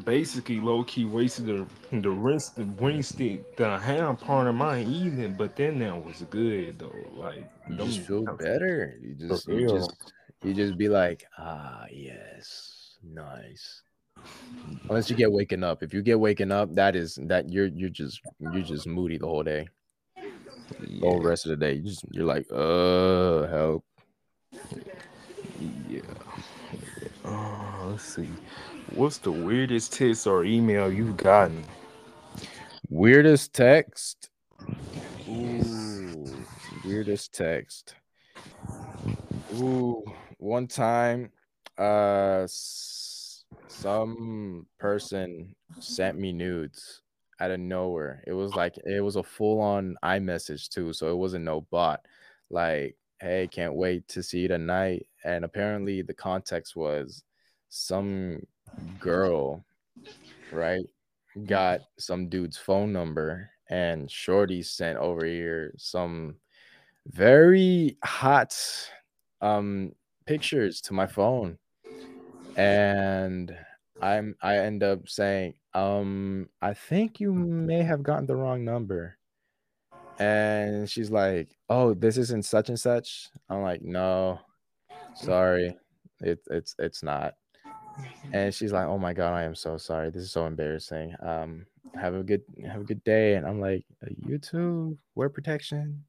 basically 0.03 0.59
low 0.59 0.83
key 0.83 1.05
wasted 1.05 1.45
the 1.45 1.65
the 2.01 2.09
rest 2.09 2.55
the 2.55 2.65
wasted 2.79 3.45
the 3.57 3.77
ham 3.77 4.17
part 4.17 4.47
of 4.47 4.55
my 4.55 4.81
evening, 4.81 5.35
but 5.37 5.55
then 5.55 5.79
that 5.79 6.03
was 6.03 6.23
good 6.29 6.79
though. 6.79 6.93
Like 7.13 7.49
You 7.69 7.77
just 7.77 8.01
feel 8.01 8.25
better. 8.25 8.97
You 9.01 9.15
just 9.15 9.47
you 9.47 9.67
just 9.67 9.91
you 10.45 10.53
just 10.53 10.77
be 10.77 10.89
like, 10.89 11.25
ah, 11.39 11.85
yes, 11.91 12.97
nice. 13.03 13.81
Unless 14.89 15.09
you 15.09 15.15
get 15.15 15.31
waking 15.31 15.63
up. 15.63 15.81
If 15.81 15.93
you 15.93 16.01
get 16.01 16.19
waking 16.19 16.51
up, 16.51 16.73
that 16.75 16.95
is 16.95 17.17
that 17.23 17.51
you're 17.51 17.67
you're 17.67 17.89
just 17.89 18.21
you're 18.39 18.61
just 18.61 18.87
moody 18.87 19.17
the 19.17 19.25
whole 19.25 19.43
day. 19.43 19.67
The 20.79 20.99
whole 21.01 21.21
rest 21.21 21.45
of 21.45 21.49
the 21.49 21.57
day. 21.57 21.73
You 21.73 21.83
just 21.83 22.05
you're 22.11 22.25
like, 22.25 22.45
uh 22.51 23.47
help. 23.47 23.83
yeah. 25.89 26.01
Oh, 27.23 27.87
let's 27.89 28.03
see. 28.03 28.29
What's 28.93 29.17
the 29.17 29.31
weirdest 29.31 29.93
text 29.93 30.27
or 30.27 30.45
email 30.45 30.91
you've 30.91 31.17
gotten? 31.17 31.63
Weirdest 32.89 33.53
text. 33.53 34.29
Ooh, 35.27 36.45
weirdest 36.85 37.33
text. 37.33 37.95
Ooh, 39.55 40.03
one 40.45 40.67
time, 40.67 41.31
uh, 41.77 42.45
some 43.67 44.67
person 44.79 45.55
sent 45.79 46.17
me 46.17 46.31
nudes 46.31 47.01
out 47.39 47.51
of 47.51 47.59
nowhere. 47.59 48.23
It 48.27 48.33
was 48.33 48.53
like 48.55 48.77
it 48.85 49.01
was 49.01 49.15
a 49.15 49.23
full 49.23 49.59
on 49.59 49.97
iMessage 50.03 50.69
too, 50.69 50.93
so 50.93 51.11
it 51.11 51.17
wasn't 51.17 51.45
no 51.45 51.61
bot. 51.71 52.05
Like, 52.49 52.95
hey, 53.19 53.49
can't 53.51 53.73
wait 53.73 54.07
to 54.09 54.21
see 54.21 54.41
you 54.41 54.47
tonight. 54.47 55.07
And 55.23 55.43
apparently, 55.43 56.03
the 56.03 56.13
context 56.13 56.75
was 56.75 57.23
some 57.69 58.45
girl, 58.99 59.65
right, 60.51 60.85
got 61.47 61.81
some 61.97 62.29
dude's 62.29 62.57
phone 62.57 62.93
number, 62.93 63.49
and 63.69 64.09
Shorty 64.09 64.61
sent 64.61 64.99
over 64.99 65.25
here 65.25 65.73
some 65.77 66.35
very 67.07 67.97
hot 68.03 68.55
um 69.41 69.91
pictures 70.25 70.81
to 70.81 70.93
my 70.93 71.07
phone. 71.07 71.57
And 72.55 73.55
i'm 74.01 74.35
i 74.41 74.57
end 74.57 74.83
up 74.83 75.07
saying 75.07 75.53
um 75.73 76.49
i 76.61 76.73
think 76.73 77.21
you 77.21 77.31
may 77.31 77.81
have 77.81 78.03
gotten 78.03 78.25
the 78.25 78.35
wrong 78.35 78.63
number. 78.63 79.17
And 80.19 80.89
she's 80.89 81.11
like 81.11 81.57
oh 81.69 81.93
this 81.93 82.17
isn't 82.17 82.45
such 82.45 82.69
and 82.69 82.79
such? 82.79 83.29
I'm 83.49 83.61
like 83.61 83.81
no 83.81 84.39
sorry. 85.15 85.75
It, 86.21 86.39
it's 86.49 86.75
it's 86.79 87.03
not. 87.03 87.35
And 88.33 88.53
she's 88.53 88.71
like 88.71 88.87
oh 88.87 88.97
my 88.97 89.13
god 89.13 89.33
i 89.33 89.43
am 89.43 89.55
so 89.55 89.77
sorry. 89.77 90.09
This 90.09 90.23
is 90.23 90.31
so 90.31 90.45
embarrassing. 90.45 91.15
Um 91.21 91.65
have 91.93 92.15
a 92.15 92.23
good 92.23 92.41
have 92.69 92.81
a 92.81 92.85
good 92.85 93.03
day. 93.03 93.35
And 93.35 93.45
i'm 93.45 93.59
like 93.59 93.85
you 94.25 94.37
too. 94.37 94.97
Wear 95.15 95.29
protection 95.29 96.03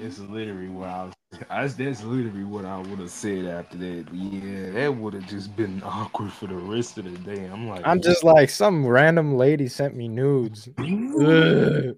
That's 0.00 0.18
literally 0.18 0.68
what 0.68 0.88
I 0.88 1.04
was. 1.04 1.14
That's, 1.48 1.74
that's 1.74 2.04
literally 2.04 2.44
what 2.44 2.64
I 2.64 2.78
would 2.78 2.98
have 3.00 3.10
said 3.10 3.46
after 3.46 3.76
that. 3.78 4.06
Yeah, 4.12 4.70
that 4.72 4.94
would 4.94 5.14
have 5.14 5.26
just 5.26 5.56
been 5.56 5.82
awkward 5.84 6.32
for 6.32 6.46
the 6.46 6.56
rest 6.56 6.98
of 6.98 7.04
the 7.04 7.34
day. 7.34 7.46
I'm 7.46 7.68
like, 7.68 7.86
i'm 7.86 8.00
just 8.00 8.24
like 8.24 8.50
some 8.50 8.86
random 8.86 9.36
lady 9.36 9.68
sent 9.68 9.94
me 9.94 10.08
nudes 10.08 10.68
oh 10.78 11.94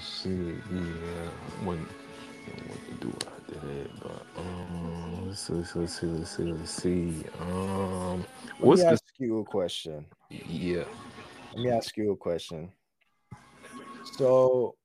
shit, 0.00 0.56
yeah. 0.72 1.30
When 1.64 1.86
what 2.68 2.78
to 2.86 2.92
do 3.00 3.12
after 3.26 3.54
that? 3.66 4.00
But 4.00 4.22
um, 4.38 5.26
let's 5.28 5.40
see, 5.40 5.52
let's 5.54 5.72
see, 5.72 5.80
let's 6.06 6.30
see, 6.36 6.42
let's 6.44 6.70
see. 6.70 7.24
Um, 7.40 8.20
Let 8.20 8.26
what's 8.60 8.80
me 8.80 8.84
the 8.84 8.90
ask 8.92 9.02
you 9.18 9.38
a 9.38 9.44
question. 9.44 10.06
yeah? 10.30 10.84
Let 11.54 11.64
me 11.64 11.70
ask 11.70 11.96
you 11.96 12.12
a 12.12 12.16
question. 12.16 12.70
So, 14.18 14.76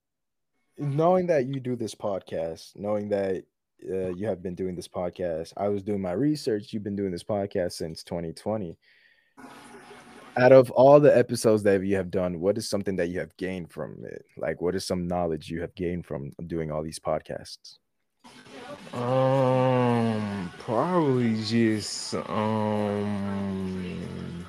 knowing 0.82 1.28
that 1.28 1.46
you 1.46 1.60
do 1.60 1.76
this 1.76 1.94
podcast, 1.94 2.76
knowing 2.76 3.08
that 3.10 3.44
uh, 3.88 4.10
you 4.10 4.28
have 4.28 4.42
been 4.42 4.56
doing 4.56 4.76
this 4.76 4.88
podcast, 4.88 5.54
I 5.56 5.68
was 5.68 5.84
doing 5.84 6.02
my 6.02 6.14
research. 6.14 6.74
You've 6.74 6.84
been 6.84 6.96
doing 6.96 7.12
this 7.12 7.24
podcast 7.24 7.74
since 7.74 8.04
2020. 8.04 8.78
Out 10.38 10.52
of 10.52 10.72
all 10.72 11.00
the 11.00 11.16
episodes 11.16 11.62
that 11.64 11.84
you 11.84 11.96
have 11.98 12.10
done, 12.10 12.40
what 12.40 12.58
is 12.58 12.70
something 12.70 12.96
that 12.96 13.10
you 13.10 13.20
have 13.20 13.36
gained 13.38 13.72
from 13.72 14.04
it? 14.06 14.26
Like, 14.38 14.62
what 14.62 14.76
is 14.76 14.86
some 14.86 15.08
knowledge 15.08 15.50
you 15.50 15.62
have 15.62 15.76
gained 15.76 16.06
from 16.06 16.32
doing 16.48 16.72
all 16.72 16.82
these 16.82 17.00
podcasts? 17.00 17.78
Um, 18.94 20.52
probably 20.58 21.42
just 21.44 22.16
um 22.16 24.46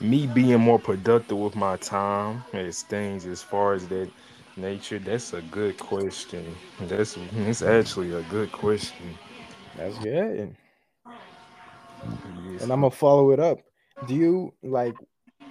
me 0.00 0.26
being 0.26 0.60
more 0.60 0.78
productive 0.78 1.38
with 1.38 1.56
my 1.56 1.76
time 1.76 2.44
as 2.52 2.82
things 2.82 3.26
as 3.26 3.42
far 3.42 3.74
as 3.74 3.86
that 3.88 4.08
nature. 4.58 4.98
That's 4.98 5.32
a 5.32 5.42
good 5.42 5.78
question. 5.78 6.54
That's 6.80 7.16
it's 7.46 7.62
actually 7.62 8.12
a 8.12 8.22
good 8.22 8.52
question. 8.52 9.16
That's 9.76 9.98
good. 9.98 10.54
And 11.04 12.72
I'm 12.72 12.80
gonna 12.80 12.90
follow 12.90 13.30
it 13.30 13.40
up. 13.40 13.58
Do 14.06 14.14
you 14.14 14.54
like 14.62 14.94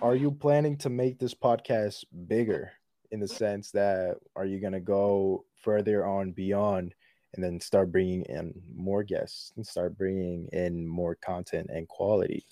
are 0.01 0.15
you 0.15 0.31
planning 0.31 0.77
to 0.77 0.89
make 0.89 1.17
this 1.19 1.33
podcast 1.33 2.03
bigger 2.27 2.71
in 3.11 3.19
the 3.19 3.27
sense 3.27 3.71
that 3.71 4.17
are 4.35 4.45
you 4.45 4.59
to 4.73 4.79
go 4.79 5.45
further 5.63 6.05
on 6.05 6.31
beyond 6.31 6.93
and 7.33 7.43
then 7.43 7.59
start 7.59 7.91
bringing 7.91 8.23
in 8.23 8.53
more 8.75 9.03
guests 9.03 9.51
and 9.55 9.65
start 9.65 9.97
bringing 9.97 10.47
in 10.53 10.87
more 10.87 11.15
content 11.15 11.69
and 11.73 11.87
quality 11.87 12.45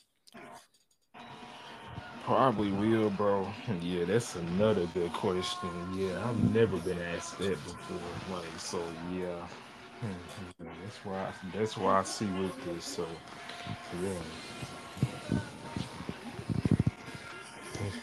Probably 2.25 2.71
will, 2.71 3.11
bro. 3.11 3.47
Yeah, 3.81 4.05
that's 4.05 4.35
another 4.35 4.87
good 4.93 5.13
question. 5.13 5.69
Yeah, 5.95 6.27
I've 6.27 6.53
never 6.53 6.77
been 6.77 6.99
asked 7.15 7.39
that 7.39 7.63
before. 7.65 8.37
Like, 8.37 8.59
so 8.59 8.81
yeah. 9.13 9.47
That's 10.59 10.97
why 11.05 11.17
I, 11.17 11.57
that's 11.57 11.77
why 11.77 11.99
I 11.99 12.03
see 12.03 12.25
with 12.25 12.65
this. 12.65 12.85
So 12.85 13.07
yeah. 14.03 14.09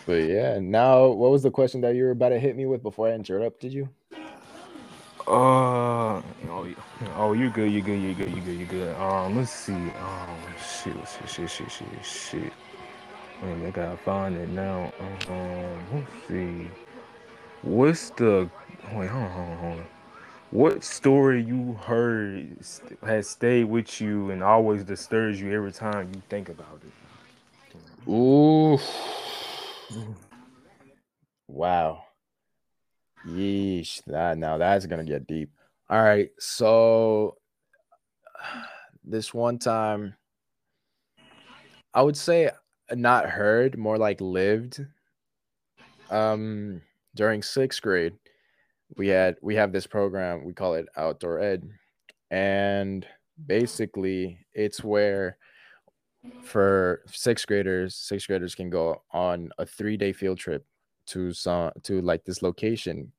but 0.07 0.15
yeah 0.15 0.59
now 0.61 1.07
what 1.09 1.31
was 1.31 1.43
the 1.43 1.51
question 1.51 1.81
that 1.83 1.95
you 1.95 2.05
were 2.05 2.11
about 2.11 2.31
to 2.31 2.39
hit 2.39 2.57
me 2.57 2.67
with 2.67 2.83
before 2.83 3.09
i 3.09 3.13
interrupted 3.13 3.73
you 3.73 3.89
Uh 5.27 6.21
oh, 6.51 6.67
oh, 7.17 7.33
you're 7.33 7.51
good, 7.51 7.73
you're 7.73 7.83
good, 7.83 8.01
you're 8.03 8.15
good, 8.15 8.31
you're 8.31 8.45
good, 8.45 8.59
you're 8.59 8.69
good. 8.69 8.97
Um, 8.97 9.37
let's 9.37 9.53
see. 9.53 9.73
Um, 9.73 10.39
shit, 10.59 10.95
shit, 11.09 11.29
shit, 11.29 11.51
shit, 11.51 11.71
shit, 11.71 12.05
shit. 12.05 12.53
Man, 13.43 13.67
I 13.67 13.71
gotta 13.71 13.97
find 13.99 14.37
it 14.37 14.49
now. 14.51 14.93
Um, 15.29 15.79
let's 15.93 16.29
see. 16.29 16.69
What's 17.63 18.11
the 18.11 18.49
wait? 18.95 19.09
Hold 19.11 19.25
on, 19.25 19.31
hold 19.31 19.49
on, 19.49 19.59
hold 19.59 19.79
on. 19.79 19.87
What 20.51 20.85
story 20.85 21.43
you 21.43 21.73
heard 21.85 22.57
has 23.03 23.29
stayed 23.29 23.65
with 23.65 24.01
you 24.01 24.31
and 24.31 24.43
always 24.43 24.85
disturbs 24.85 25.41
you 25.41 25.53
every 25.53 25.73
time 25.73 26.11
you 26.15 26.23
think 26.29 26.49
about 26.49 26.81
it? 26.85 26.93
ooh 28.09 28.79
wow 31.47 32.03
yeesh 33.27 34.03
that 34.07 34.37
now 34.37 34.59
that's 34.59 34.87
gonna 34.87 35.05
get 35.05 35.27
deep 35.27 35.51
all 35.89 36.03
right 36.03 36.31
so 36.39 37.37
this 39.05 39.33
one 39.33 39.59
time 39.59 40.15
i 41.95 42.03
would 42.03 42.17
say 42.17 42.51
not 42.95 43.29
heard 43.29 43.79
more 43.79 43.99
like 43.99 44.21
lived 44.21 44.85
um 46.11 46.81
during 47.15 47.43
sixth 47.43 47.83
grade 47.83 48.15
we 48.97 49.09
had 49.09 49.37
we 49.43 49.55
have 49.55 49.73
this 49.73 49.87
program 49.87 50.45
we 50.45 50.53
call 50.53 50.75
it 50.75 50.87
outdoor 50.97 51.41
ed 51.41 51.69
and 52.31 53.07
basically 53.47 54.39
it's 54.55 54.83
where 54.85 55.37
for 56.43 57.03
sixth 57.07 57.47
graders 57.47 57.97
sixth 57.97 58.27
graders 58.27 58.55
can 58.55 58.71
go 58.71 59.03
on 59.13 59.51
a 59.59 59.67
three 59.67 59.97
day 59.97 60.13
field 60.13 60.39
trip 60.39 60.65
to 61.07 61.33
some 61.33 61.71
to 61.83 62.01
like 62.01 62.25
this 62.25 62.43
location 62.43 63.11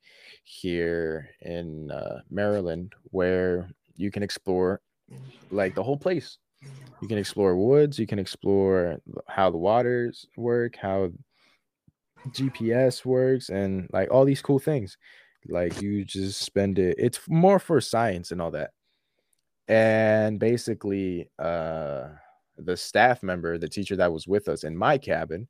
here 0.43 1.29
in 1.41 1.91
uh, 1.91 2.21
maryland 2.29 2.93
where 3.05 3.69
you 3.95 4.09
can 4.09 4.23
explore 4.23 4.81
like 5.51 5.75
the 5.75 5.83
whole 5.83 5.97
place 5.97 6.37
you 7.01 7.07
can 7.07 7.17
explore 7.17 7.55
woods 7.57 7.99
you 7.99 8.07
can 8.07 8.19
explore 8.19 8.97
how 9.27 9.49
the 9.49 9.57
waters 9.57 10.25
work 10.37 10.75
how 10.75 11.11
gps 12.29 13.05
works 13.05 13.49
and 13.49 13.89
like 13.91 14.09
all 14.11 14.25
these 14.25 14.41
cool 14.41 14.59
things. 14.59 14.97
Like 15.49 15.81
you 15.81 16.05
just 16.05 16.41
spend 16.41 16.79
it 16.79 16.95
it's 16.97 17.19
more 17.27 17.59
for 17.59 17.81
science 17.81 18.31
and 18.31 18.41
all 18.41 18.51
that. 18.51 18.71
And 19.67 20.39
basically 20.39 21.29
uh 21.39 22.09
the 22.57 22.77
staff 22.77 23.23
member 23.23 23.57
the 23.57 23.67
teacher 23.67 23.95
that 23.95 24.13
was 24.13 24.27
with 24.27 24.47
us 24.47 24.63
in 24.63 24.77
my 24.77 24.97
cabin 24.97 25.47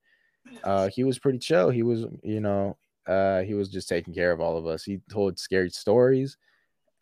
uh 0.64 0.89
he 0.89 1.03
was 1.03 1.20
pretty 1.20 1.39
chill. 1.39 1.70
He 1.70 1.84
was 1.84 2.05
you 2.24 2.41
know 2.41 2.78
uh 3.07 3.41
he 3.41 3.53
was 3.53 3.70
just 3.70 3.89
taking 3.89 4.14
care 4.14 4.32
of 4.32 4.41
all 4.41 4.57
of 4.57 4.68
us. 4.68 4.84
He 4.84 4.99
told 5.11 5.39
scary 5.39 5.70
stories. 5.70 6.38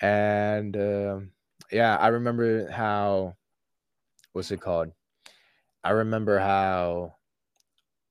And 0.01 0.75
um 0.77 1.31
yeah 1.71 1.95
i 1.97 2.07
remember 2.09 2.69
how 2.69 3.35
what's 4.33 4.51
it 4.51 4.61
called? 4.61 4.91
I 5.83 5.91
remember 5.91 6.39
how 6.39 7.15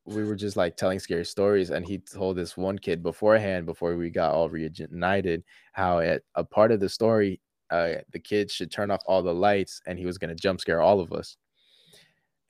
we 0.07 0.25
were 0.25 0.35
just 0.35 0.57
like 0.57 0.77
telling 0.77 0.99
scary 0.99 1.25
stories 1.25 1.71
and 1.71 1.87
he 1.87 1.99
told 1.99 2.37
this 2.37 2.57
one 2.57 2.79
kid 2.79 3.03
beforehand 3.03 3.67
before 3.67 3.97
we 3.97 4.11
got 4.11 4.33
all 4.33 4.49
reunited 4.49 5.45
how 5.73 6.01
at 6.01 6.23
a 6.35 6.43
part 6.43 6.73
of 6.73 6.81
the 6.81 6.89
story 6.89 7.41
uh, 7.71 7.95
the 8.13 8.19
kid 8.19 8.51
should 8.51 8.71
turn 8.71 8.91
off 8.91 9.03
all 9.07 9.23
the 9.23 9.33
lights 9.33 9.81
and 9.87 9.99
he 9.99 10.07
was 10.07 10.19
going 10.19 10.31
to 10.31 10.35
jump 10.35 10.61
scare 10.61 10.81
all 10.81 10.99
of 10.99 11.13
us. 11.13 11.37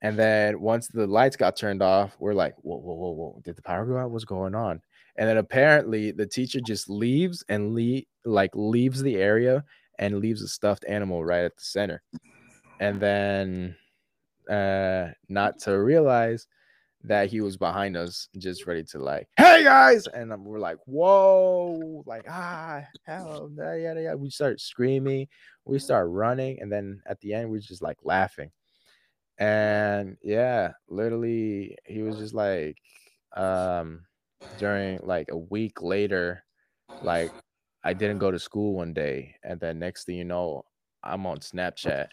And 0.01 0.19
then 0.19 0.61
once 0.63 0.89
the 0.89 1.07
lights 1.07 1.37
got 1.37 1.57
turned 1.57 1.83
off 1.83 2.17
we're 2.19 2.33
like 2.33 2.55
whoa 2.63 2.79
whoa 2.79 2.95
whoa 2.95 3.11
whoa 3.11 3.43
did 3.45 3.57
the 3.57 3.63
power 3.63 3.85
go 3.85 3.99
out? 3.99 4.11
What's 4.11 4.25
going 4.25 4.55
on? 4.55 4.81
And 5.17 5.29
then 5.29 5.37
apparently 5.37 6.13
the 6.13 6.27
teacher 6.27 6.61
just 6.61 6.89
leaves 6.89 7.45
and 7.51 7.75
le- 7.75 8.03
like 8.25 8.53
leaves 8.55 9.03
the 9.03 9.17
area 9.17 9.65
and 9.99 10.19
leaves 10.19 10.41
a 10.41 10.49
stuffed 10.49 10.87
animal 10.89 11.23
right 11.25 11.45
at 11.45 11.57
the 11.57 11.63
center 11.63 12.03
and 12.81 13.01
then 13.01 13.77
uh 14.51 15.09
not 15.29 15.59
to 15.61 15.79
realize 15.81 16.49
that 17.05 17.31
he 17.31 17.41
was 17.41 17.57
behind 17.57 17.97
us, 17.97 18.29
just 18.37 18.67
ready 18.67 18.85
to 18.85 18.99
like, 18.99 19.27
hey 19.39 19.65
guys, 19.65 20.07
and 20.09 20.31
we're 20.45 20.59
like, 20.59 20.77
whoa, 20.87 22.03
like 22.07 22.27
ah, 22.29 22.83
hell, 23.05 23.51
yeah, 23.57 23.95
yeah. 23.99 24.15
We 24.15 24.31
start 24.31 24.61
screaming, 24.61 25.29
we 25.65 25.79
start 25.79 26.11
running, 26.11 26.61
and 26.61 26.71
then 26.71 27.01
at 27.07 27.21
the 27.21 27.33
end, 27.35 27.51
we're 27.51 27.61
just 27.61 27.83
like 27.83 27.99
laughing, 28.05 28.51
and 29.39 30.17
yeah, 30.23 30.73
literally, 30.89 31.77
he 31.87 32.03
was 32.03 32.19
just 32.19 32.35
like, 32.35 32.77
um, 33.37 34.03
during 34.57 34.99
like 35.03 35.29
a 35.31 35.39
week 35.39 35.81
later, 35.83 36.45
like 37.01 37.33
I 37.85 37.95
didn't 37.95 38.19
go 38.19 38.31
to 38.31 38.39
school 38.39 38.75
one 38.75 38.93
day, 38.93 39.37
and 39.43 39.59
then 39.61 39.79
next 39.79 40.05
thing 40.05 40.17
you 40.17 40.25
know, 40.25 40.65
I'm 41.03 41.25
on 41.27 41.39
Snapchat, 41.39 42.09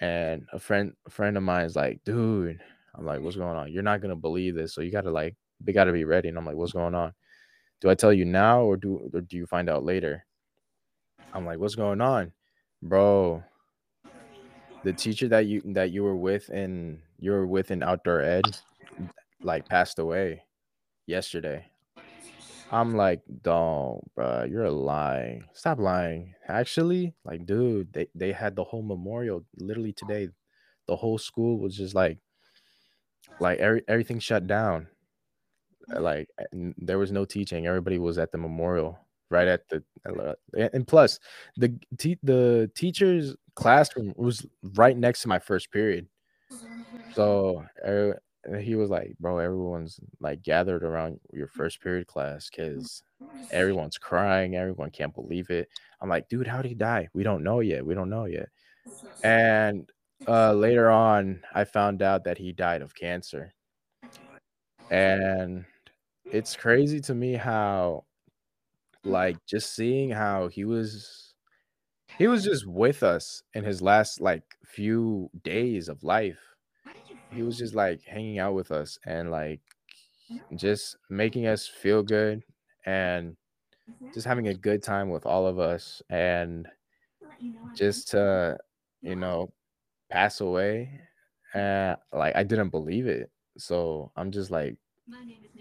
and 0.00 0.46
a 0.52 0.58
friend, 0.58 0.92
a 1.06 1.10
friend 1.10 1.36
of 1.36 1.42
mine 1.42 1.66
is 1.66 1.76
like, 1.76 2.02
dude 2.04 2.60
I'm 2.98 3.06
like, 3.06 3.20
mm. 3.20 3.22
what's 3.22 3.36
going 3.36 3.56
on? 3.56 3.72
You're 3.72 3.82
not 3.82 4.00
gonna 4.00 4.16
believe 4.16 4.54
this, 4.54 4.74
so 4.74 4.80
you 4.80 4.90
gotta 4.90 5.10
like, 5.10 5.36
they 5.60 5.72
gotta 5.72 5.92
be 5.92 6.04
ready. 6.04 6.28
And 6.28 6.36
I'm 6.36 6.44
like, 6.44 6.56
what's 6.56 6.72
going 6.72 6.94
on? 6.94 7.14
Do 7.80 7.88
I 7.88 7.94
tell 7.94 8.12
you 8.12 8.24
now 8.24 8.62
or 8.62 8.76
do 8.76 9.10
or 9.14 9.20
do 9.20 9.36
you 9.36 9.46
find 9.46 9.70
out 9.70 9.84
later? 9.84 10.24
I'm 11.32 11.46
like, 11.46 11.58
what's 11.58 11.76
going 11.76 12.00
on, 12.00 12.32
bro? 12.82 13.42
The 14.82 14.92
teacher 14.92 15.28
that 15.28 15.46
you 15.46 15.62
that 15.66 15.90
you 15.92 16.02
were 16.02 16.16
with 16.16 16.50
in 16.50 17.00
you 17.20 17.30
were 17.30 17.46
with 17.46 17.70
in 17.70 17.82
outdoor 17.82 18.20
ed, 18.20 18.44
like 19.42 19.68
passed 19.68 19.98
away 19.98 20.42
yesterday. 21.06 21.66
I'm 22.70 22.96
like, 22.96 23.22
don't, 23.42 24.00
bro, 24.14 24.44
you're 24.44 24.70
lying. 24.70 25.44
Stop 25.54 25.78
lying. 25.78 26.34
Actually, 26.48 27.14
like, 27.24 27.46
dude, 27.46 27.92
they, 27.92 28.08
they 28.14 28.32
had 28.32 28.56
the 28.56 28.64
whole 28.64 28.82
memorial 28.82 29.44
literally 29.56 29.92
today. 29.92 30.28
The 30.86 30.96
whole 30.96 31.18
school 31.18 31.58
was 31.58 31.76
just 31.76 31.94
like 31.94 32.18
like 33.40 33.58
every, 33.58 33.82
everything 33.88 34.18
shut 34.18 34.46
down 34.46 34.88
uh, 35.92 35.98
mm. 35.98 36.02
like 36.02 36.28
there 36.78 36.98
was 36.98 37.12
no 37.12 37.24
teaching 37.24 37.66
everybody 37.66 37.98
was 37.98 38.18
at 38.18 38.32
the 38.32 38.38
memorial 38.38 38.98
right 39.30 39.48
at 39.48 39.68
the 39.68 39.82
and 40.72 40.86
plus 40.86 41.18
the 41.56 41.78
te- 41.98 42.18
the 42.22 42.70
teacher's 42.74 43.36
classroom 43.54 44.14
was 44.16 44.46
right 44.74 44.96
next 44.96 45.22
to 45.22 45.28
my 45.28 45.38
first 45.38 45.70
period 45.70 46.06
mm-hmm. 46.52 47.12
so 47.14 47.64
er, 47.84 48.20
er, 48.46 48.58
he 48.58 48.74
was 48.74 48.90
like 48.90 49.16
bro 49.18 49.38
everyone's 49.38 49.98
like 50.20 50.42
gathered 50.42 50.84
around 50.84 51.18
your 51.32 51.48
first 51.48 51.80
period 51.80 52.06
class 52.06 52.50
because 52.50 53.02
everyone's 53.50 53.98
crying 53.98 54.56
everyone 54.56 54.90
can't 54.90 55.14
believe 55.14 55.50
it. 55.50 55.68
I'm 56.00 56.08
like 56.08 56.28
dude 56.28 56.46
how 56.46 56.62
did 56.62 56.68
he 56.68 56.74
die? 56.74 57.08
We 57.14 57.22
don't 57.22 57.42
know 57.42 57.60
yet 57.60 57.84
we 57.84 57.94
don't 57.94 58.10
know 58.10 58.26
yet. 58.26 58.48
And 59.24 59.90
uh, 60.26 60.52
later 60.52 60.90
on, 60.90 61.40
I 61.54 61.64
found 61.64 62.02
out 62.02 62.24
that 62.24 62.38
he 62.38 62.52
died 62.52 62.82
of 62.82 62.94
cancer. 62.94 63.54
And 64.90 65.64
it's 66.24 66.56
crazy 66.56 67.00
to 67.02 67.14
me 67.14 67.34
how, 67.34 68.04
like, 69.04 69.36
just 69.46 69.74
seeing 69.74 70.10
how 70.10 70.48
he 70.48 70.64
was, 70.64 71.34
he 72.16 72.26
was 72.26 72.44
just 72.44 72.66
with 72.66 73.02
us 73.02 73.42
in 73.54 73.64
his 73.64 73.82
last, 73.82 74.20
like, 74.20 74.42
few 74.64 75.30
days 75.44 75.88
of 75.88 76.02
life. 76.02 76.40
He 77.30 77.42
was 77.42 77.58
just, 77.58 77.74
like, 77.74 78.02
hanging 78.04 78.38
out 78.38 78.54
with 78.54 78.70
us 78.72 78.98
and, 79.06 79.30
like, 79.30 79.60
just 80.56 80.96
making 81.10 81.46
us 81.46 81.66
feel 81.66 82.02
good 82.02 82.42
and 82.86 83.36
just 84.14 84.26
having 84.26 84.48
a 84.48 84.54
good 84.54 84.82
time 84.82 85.10
with 85.10 85.26
all 85.26 85.46
of 85.46 85.58
us. 85.58 86.02
And 86.10 86.68
just 87.74 88.08
to, 88.10 88.58
you 89.02 89.16
know, 89.16 89.52
pass 90.10 90.40
away, 90.40 91.00
and 91.54 91.96
like 92.12 92.36
I 92.36 92.42
didn't 92.44 92.70
believe 92.70 93.06
it. 93.06 93.30
So 93.58 94.12
I'm 94.16 94.30
just 94.32 94.50
like, 94.50 94.76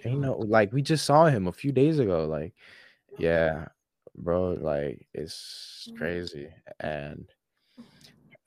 you 0.05 0.17
know 0.17 0.37
like 0.37 0.73
we 0.73 0.81
just 0.81 1.05
saw 1.05 1.25
him 1.27 1.47
a 1.47 1.51
few 1.53 1.71
days 1.71 1.99
ago. 1.99 2.25
Like, 2.27 2.53
yeah, 3.17 3.67
bro, 4.17 4.51
like 4.53 5.07
it's 5.13 5.91
crazy. 5.97 6.49
And 6.79 7.27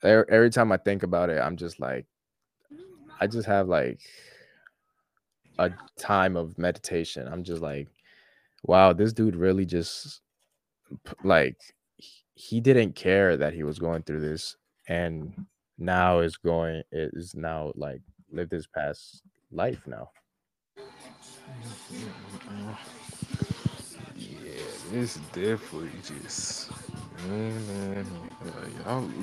every, 0.03 0.25
every 0.29 0.49
time 0.49 0.71
I 0.71 0.77
think 0.77 1.03
about 1.03 1.29
it, 1.29 1.39
I'm 1.39 1.57
just 1.57 1.79
like, 1.79 2.05
I 3.21 3.27
just 3.27 3.47
have 3.47 3.67
like 3.69 3.99
a 5.59 5.71
time 5.99 6.35
of 6.35 6.57
meditation. 6.57 7.27
I'm 7.27 7.43
just 7.43 7.61
like, 7.61 7.87
wow, 8.63 8.93
this 8.93 9.13
dude 9.13 9.35
really 9.35 9.65
just 9.65 10.21
like 11.23 11.55
he 12.33 12.59
didn't 12.59 12.95
care 12.95 13.37
that 13.37 13.53
he 13.53 13.63
was 13.63 13.77
going 13.79 14.03
through 14.03 14.21
this 14.21 14.57
and 14.87 15.45
now 15.77 16.19
is 16.19 16.35
going 16.35 16.81
is 16.91 17.35
now 17.35 17.71
like 17.75 18.01
lived 18.31 18.51
his 18.51 18.67
past 18.67 19.21
life 19.51 19.85
now. 19.85 20.09
Yeah, 24.15 24.61
this 24.91 25.17
definitely 25.31 25.91
just 26.03 26.71
man, 27.27 27.67
man 27.67 28.05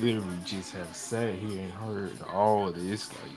literally 0.00 0.38
just 0.44 0.72
have 0.72 0.94
sat 0.94 1.34
here 1.34 1.60
and 1.62 1.72
heard 1.72 2.12
all 2.32 2.68
of 2.68 2.74
this. 2.74 3.10
Like, 3.12 3.32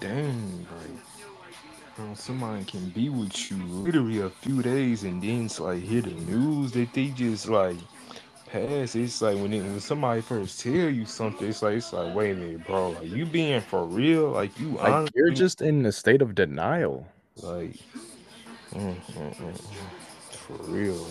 dang, 0.00 0.66
like 0.70 2.16
somebody 2.16 2.64
can 2.64 2.88
be 2.90 3.08
with 3.08 3.50
you 3.50 3.56
literally 3.56 4.20
a 4.20 4.30
few 4.30 4.62
days 4.62 5.04
and 5.04 5.22
then 5.22 5.46
it's 5.46 5.58
like 5.60 5.82
hear 5.82 6.02
the 6.02 6.10
news 6.10 6.72
that 6.72 6.92
they 6.94 7.08
just 7.08 7.48
like 7.48 7.76
pass. 8.46 8.94
it's 8.94 9.20
like 9.20 9.36
when 9.36 9.52
it, 9.52 9.62
when 9.62 9.80
somebody 9.80 10.20
first 10.20 10.60
tell 10.60 10.72
you 10.72 11.04
something, 11.04 11.48
it's 11.48 11.62
like 11.62 11.74
it's 11.74 11.92
like 11.92 12.14
wait 12.14 12.32
a 12.32 12.34
minute, 12.34 12.64
bro, 12.64 12.90
like 12.90 13.10
you 13.10 13.26
being 13.26 13.60
for 13.60 13.84
real, 13.84 14.30
like 14.30 14.58
you 14.60 14.70
like 14.76 14.88
honestly, 14.88 15.12
you're 15.16 15.30
just 15.30 15.60
in 15.60 15.84
a 15.86 15.92
state 15.92 16.22
of 16.22 16.34
denial, 16.34 17.06
like 17.42 17.74
mm, 18.72 18.94
mm, 18.94 19.36
mm, 19.36 19.52
mm 19.52 19.90
for 20.48 20.54
real. 20.70 21.06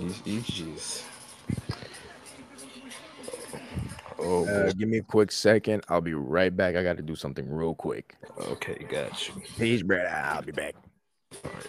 It's, 0.00 0.22
it's 0.26 0.46
just. 0.48 1.11
Oh, 4.24 4.46
uh, 4.46 4.72
give 4.72 4.88
me 4.88 4.98
a 4.98 5.02
quick 5.02 5.32
second. 5.32 5.82
I'll 5.88 6.00
be 6.00 6.14
right 6.14 6.56
back. 6.56 6.76
I 6.76 6.82
got 6.82 6.96
to 6.96 7.02
do 7.02 7.16
something 7.16 7.50
real 7.50 7.74
quick. 7.74 8.16
Okay, 8.38 8.86
got 8.88 9.28
you. 9.28 9.34
Peace, 9.58 9.82
brother. 9.82 10.08
I'll 10.08 10.42
be 10.42 10.52
back. 10.52 10.74
All 11.44 11.50
right. 11.52 11.66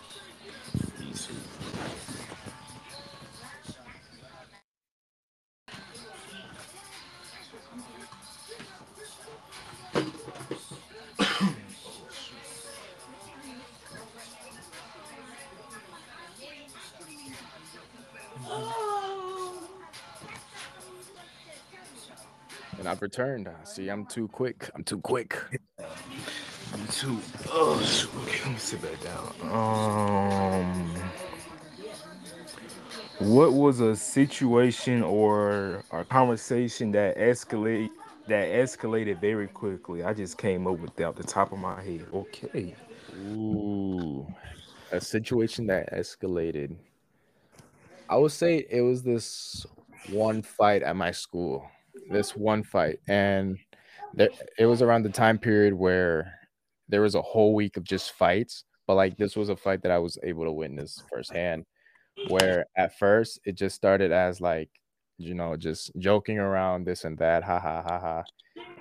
I've 22.93 23.01
returned. 23.01 23.49
See, 23.63 23.89
I'm 23.89 24.05
too 24.05 24.27
quick. 24.27 24.69
I'm 24.75 24.83
too 24.83 24.99
quick. 24.99 25.35
I'm 25.79 26.87
too. 26.91 27.19
Oh, 27.49 27.81
okay, 28.27 28.39
let 28.43 28.53
me 28.53 28.59
sit 28.59 28.83
back 28.83 29.01
down. 29.01 29.33
Um, 29.51 30.93
what 33.17 33.53
was 33.53 33.79
a 33.79 33.95
situation 33.95 35.01
or 35.01 35.83
a 35.91 36.05
conversation 36.05 36.91
that 36.91 37.17
escalate 37.17 37.89
that 38.27 38.49
escalated 38.49 39.19
very 39.19 39.47
quickly? 39.47 40.03
I 40.03 40.13
just 40.13 40.37
came 40.37 40.67
up 40.67 40.77
with 40.77 40.95
that 40.97 41.05
off 41.05 41.15
the 41.15 41.23
top 41.23 41.51
of 41.51 41.57
my 41.57 41.81
head. 41.81 42.05
Okay. 42.13 42.75
Ooh, 43.25 44.27
a 44.91 45.01
situation 45.01 45.65
that 45.65 45.91
escalated. 45.91 46.75
I 48.07 48.17
would 48.17 48.33
say 48.33 48.67
it 48.69 48.81
was 48.81 49.01
this 49.01 49.65
one 50.11 50.43
fight 50.43 50.83
at 50.83 50.95
my 50.95 51.09
school 51.09 51.67
this 52.09 52.35
one 52.35 52.63
fight, 52.63 52.99
and 53.07 53.57
there, 54.13 54.29
it 54.57 54.65
was 54.65 54.81
around 54.81 55.03
the 55.03 55.09
time 55.09 55.37
period 55.37 55.73
where 55.73 56.31
there 56.89 57.01
was 57.01 57.15
a 57.15 57.21
whole 57.21 57.53
week 57.55 57.77
of 57.77 57.83
just 57.83 58.11
fights. 58.13 58.65
But 58.85 58.95
like 58.95 59.17
this 59.17 59.35
was 59.35 59.49
a 59.49 59.55
fight 59.55 59.81
that 59.83 59.91
I 59.91 59.97
was 59.97 60.17
able 60.23 60.43
to 60.43 60.51
witness 60.51 61.01
firsthand. 61.09 61.65
Where 62.27 62.65
at 62.77 62.97
first 62.99 63.39
it 63.45 63.55
just 63.55 63.75
started 63.75 64.11
as 64.11 64.39
like, 64.41 64.69
you 65.17 65.33
know, 65.33 65.55
just 65.55 65.91
joking 65.97 66.37
around 66.37 66.85
this 66.85 67.05
and 67.05 67.17
that, 67.17 67.43
ha 67.43 67.59
ha 67.59 67.81
ha 67.81 67.99
ha. 67.99 68.23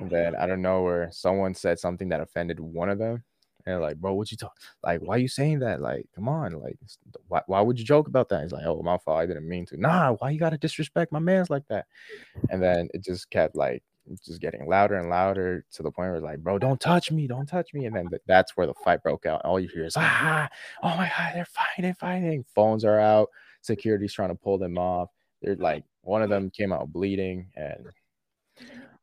And 0.01 0.11
then 0.11 0.35
I 0.37 0.47
don't 0.47 0.61
know 0.61 0.83
where 0.83 1.09
someone 1.13 1.55
said 1.55 1.79
something 1.79 2.09
that 2.11 2.21
offended 2.21 2.61
one 2.61 2.91
of 2.91 2.99
them. 2.99 3.23
And 3.67 3.81
like, 3.81 3.97
bro, 3.97 4.15
what 4.15 4.31
you 4.31 4.37
talk? 4.37 4.57
Like, 4.83 5.01
why 5.01 5.17
you 5.17 5.29
saying 5.29 5.61
that? 5.61 5.81
Like, 5.81 6.07
come 6.15 6.29
on, 6.29 6.53
like, 6.61 6.79
why, 7.29 7.43
why 7.47 7.61
would 7.61 7.79
you 7.79 7.85
joke 7.85 8.09
about 8.09 8.29
that? 8.31 8.43
He's 8.43 8.53
like, 8.53 8.67
oh, 8.67 8.83
my 8.83 8.99
fault. 8.99 9.19
I 9.19 9.27
didn't 9.27 9.49
mean 9.49 9.67
to. 9.67 9.81
Nah, 9.81 10.13
why 10.15 10.31
you 10.31 10.39
gotta 10.39 10.59
disrespect 10.59 11.13
my 11.13 11.19
man's 11.19 11.51
like 11.51 11.67
that? 11.69 11.87
And 12.51 12.63
then 12.63 12.89
it 12.95 13.05
just 13.05 13.31
kept 13.31 13.55
like 13.57 13.83
just 14.25 14.41
getting 14.41 14.67
louder 14.67 14.97
and 14.97 15.09
louder 15.09 15.65
to 15.73 15.83
the 15.83 15.91
point 15.91 16.09
where 16.09 16.17
it's 16.17 16.25
like, 16.25 16.39
bro, 16.41 16.59
don't 16.59 16.81
touch 16.81 17.11
me, 17.11 17.27
don't 17.27 17.47
touch 17.47 17.73
me. 17.73 17.87
And 17.87 17.95
then 17.95 18.09
th- 18.09 18.23
that's 18.27 18.57
where 18.57 18.67
the 18.67 18.75
fight 18.75 19.03
broke 19.03 19.27
out. 19.27 19.43
All 19.45 19.61
you 19.61 19.69
hear 19.69 19.85
is, 19.85 19.95
ah, 19.97 20.49
oh 20.83 20.97
my 20.97 21.11
god, 21.17 21.33
they're 21.35 21.45
fighting, 21.45 21.95
fighting. 21.95 22.45
Phones 22.55 22.85
are 22.85 22.99
out. 22.99 23.29
Security's 23.63 24.13
trying 24.13 24.31
to 24.31 24.35
pull 24.35 24.59
them 24.59 24.77
off. 24.77 25.11
They're 25.41 25.57
like, 25.57 25.85
one 26.03 26.23
of 26.23 26.31
them 26.31 26.51
came 26.51 26.73
out 26.73 26.93
bleeding, 26.93 27.47
and 27.57 27.87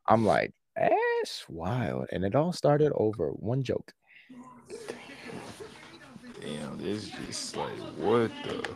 I'm 0.07 0.26
like, 0.26 0.53
that's 0.76 1.48
wild. 1.49 2.07
And 2.11 2.23
it 2.23 2.36
all 2.36 2.53
started 2.53 2.91
over 2.95 3.30
one 3.31 3.64
joke. 3.64 3.94
Damn, 6.41 6.79
it's 6.81 7.09
just 7.09 7.55
like 7.55 7.77
what 7.97 8.31
the 8.43 8.69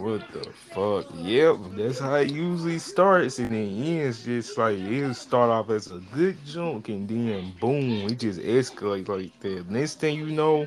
what 0.00 0.22
the 0.32 0.44
fuck? 0.74 1.06
Yep, 1.14 1.56
that's 1.76 1.98
how 1.98 2.14
it 2.16 2.30
usually 2.30 2.78
starts 2.78 3.38
and 3.38 3.50
then 3.50 3.82
ends 3.82 4.24
just 4.24 4.56
like 4.56 4.78
it'll 4.78 5.14
start 5.14 5.50
off 5.50 5.70
as 5.70 5.90
a 5.90 6.00
good 6.14 6.36
joke 6.44 6.88
and 6.88 7.08
then 7.08 7.52
boom, 7.60 8.08
it 8.08 8.18
just 8.18 8.40
escalates 8.40 9.08
like 9.08 9.38
that. 9.40 9.70
Next 9.70 10.00
thing 10.00 10.16
you 10.16 10.26
know, 10.26 10.66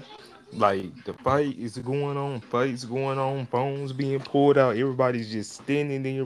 like 0.53 1.03
the 1.05 1.13
fight 1.13 1.57
is 1.57 1.77
going 1.77 2.17
on, 2.17 2.41
fights 2.41 2.83
going 2.83 3.19
on, 3.19 3.45
phones 3.45 3.93
being 3.93 4.19
pulled 4.19 4.57
out, 4.57 4.77
everybody's 4.77 5.31
just 5.31 5.53
standing 5.53 6.03
there 6.03 6.25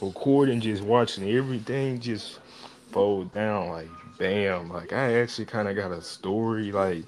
recording, 0.00 0.60
just 0.60 0.82
watching 0.82 1.28
everything 1.28 1.98
just 2.00 2.38
fold 2.92 3.32
down 3.34 3.68
like 3.68 3.90
bam. 4.18 4.70
Like 4.70 4.92
I 4.92 5.20
actually 5.20 5.46
kind 5.46 5.68
of 5.68 5.76
got 5.76 5.90
a 5.90 6.00
story 6.00 6.70
like 6.72 7.04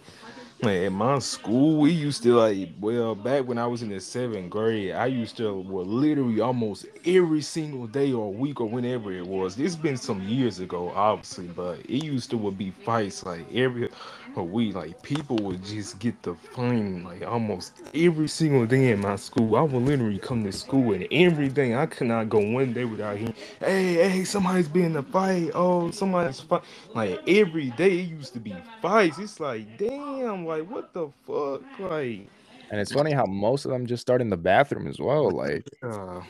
Man, 0.61 0.83
in 0.85 0.93
my 0.93 1.21
school, 1.21 1.81
we 1.81 1.93
used 1.93 2.25
to 2.25 2.35
like, 2.35 2.71
well, 2.81 3.15
back 3.15 3.45
when 3.47 3.59
I 3.59 3.67
was 3.67 3.83
in 3.83 3.91
the 3.91 4.01
seventh 4.01 4.51
grade, 4.51 4.91
I 4.93 5.07
used 5.07 5.37
to, 5.37 5.55
well, 5.61 5.85
literally 5.85 6.41
almost 6.41 6.85
every 7.07 7.43
single 7.43 7.87
day 7.87 8.13
or 8.13 8.33
week 8.33 8.61
or 8.61 8.69
whenever 8.69 9.13
it 9.13 9.25
was. 9.25 9.57
It's 9.57 9.77
been 9.77 9.97
some 9.97 10.21
years 10.29 10.59
ago, 10.59 10.91
obviously, 10.97 11.47
but 11.47 11.79
it 11.81 12.03
used 12.03 12.31
to 12.31 12.39
would 12.39 12.59
be 12.59 12.73
fights 12.73 13.25
like 13.25 13.47
every 13.55 13.89
a 14.39 14.44
week. 14.44 14.74
Like 14.77 15.02
people 15.02 15.36
would 15.39 15.65
just 15.65 15.98
get 15.98 16.23
the 16.23 16.35
fine 16.35 17.05
like 17.05 17.23
almost 17.27 17.74
every 17.94 18.28
single 18.28 18.66
day 18.66 18.93
in 18.93 19.01
my 19.01 19.16
school. 19.16 19.56
I 19.56 19.62
would 19.62 19.82
literally 19.82 20.19
come 20.19 20.44
to 20.44 20.52
school 20.52 20.94
and 20.94 21.06
every 21.12 21.48
day 21.48 21.74
I 21.77 21.86
could 21.86 22.09
not 22.09 22.28
go 22.31 22.39
one 22.40 22.73
day 22.73 22.85
without 22.86 23.19
hearing, 23.19 23.35
hey, 23.60 23.94
hey, 24.10 24.24
somebody's 24.24 24.69
been 24.69 24.86
in 24.86 24.97
a 24.97 25.02
fight. 25.02 25.51
Oh, 25.55 25.90
somebody's 25.90 26.40
fight. 26.40 26.62
Like 26.94 27.20
every 27.28 27.70
day 27.73 28.01
it 28.01 28.09
used 28.09 28.32
to 28.35 28.40
be 28.40 28.55
fights. 28.81 29.19
It's 29.19 29.40
like, 29.40 29.77
damn, 29.78 30.47
like 30.47 30.69
what 30.70 30.93
the 30.94 31.09
fuck? 31.27 31.62
Like, 31.78 32.31
And 32.70 32.81
it's 32.81 32.93
funny 32.93 33.12
how 33.12 33.27
most 33.27 33.65
of 33.65 33.70
them 33.73 33.86
just 33.86 34.02
start 34.02 34.20
in 34.20 34.31
the 34.31 34.36
bathroom 34.36 34.86
as 34.89 34.98
well. 35.01 35.31
Like 35.31 35.66
uh, 35.82 35.86
oh 35.86 36.23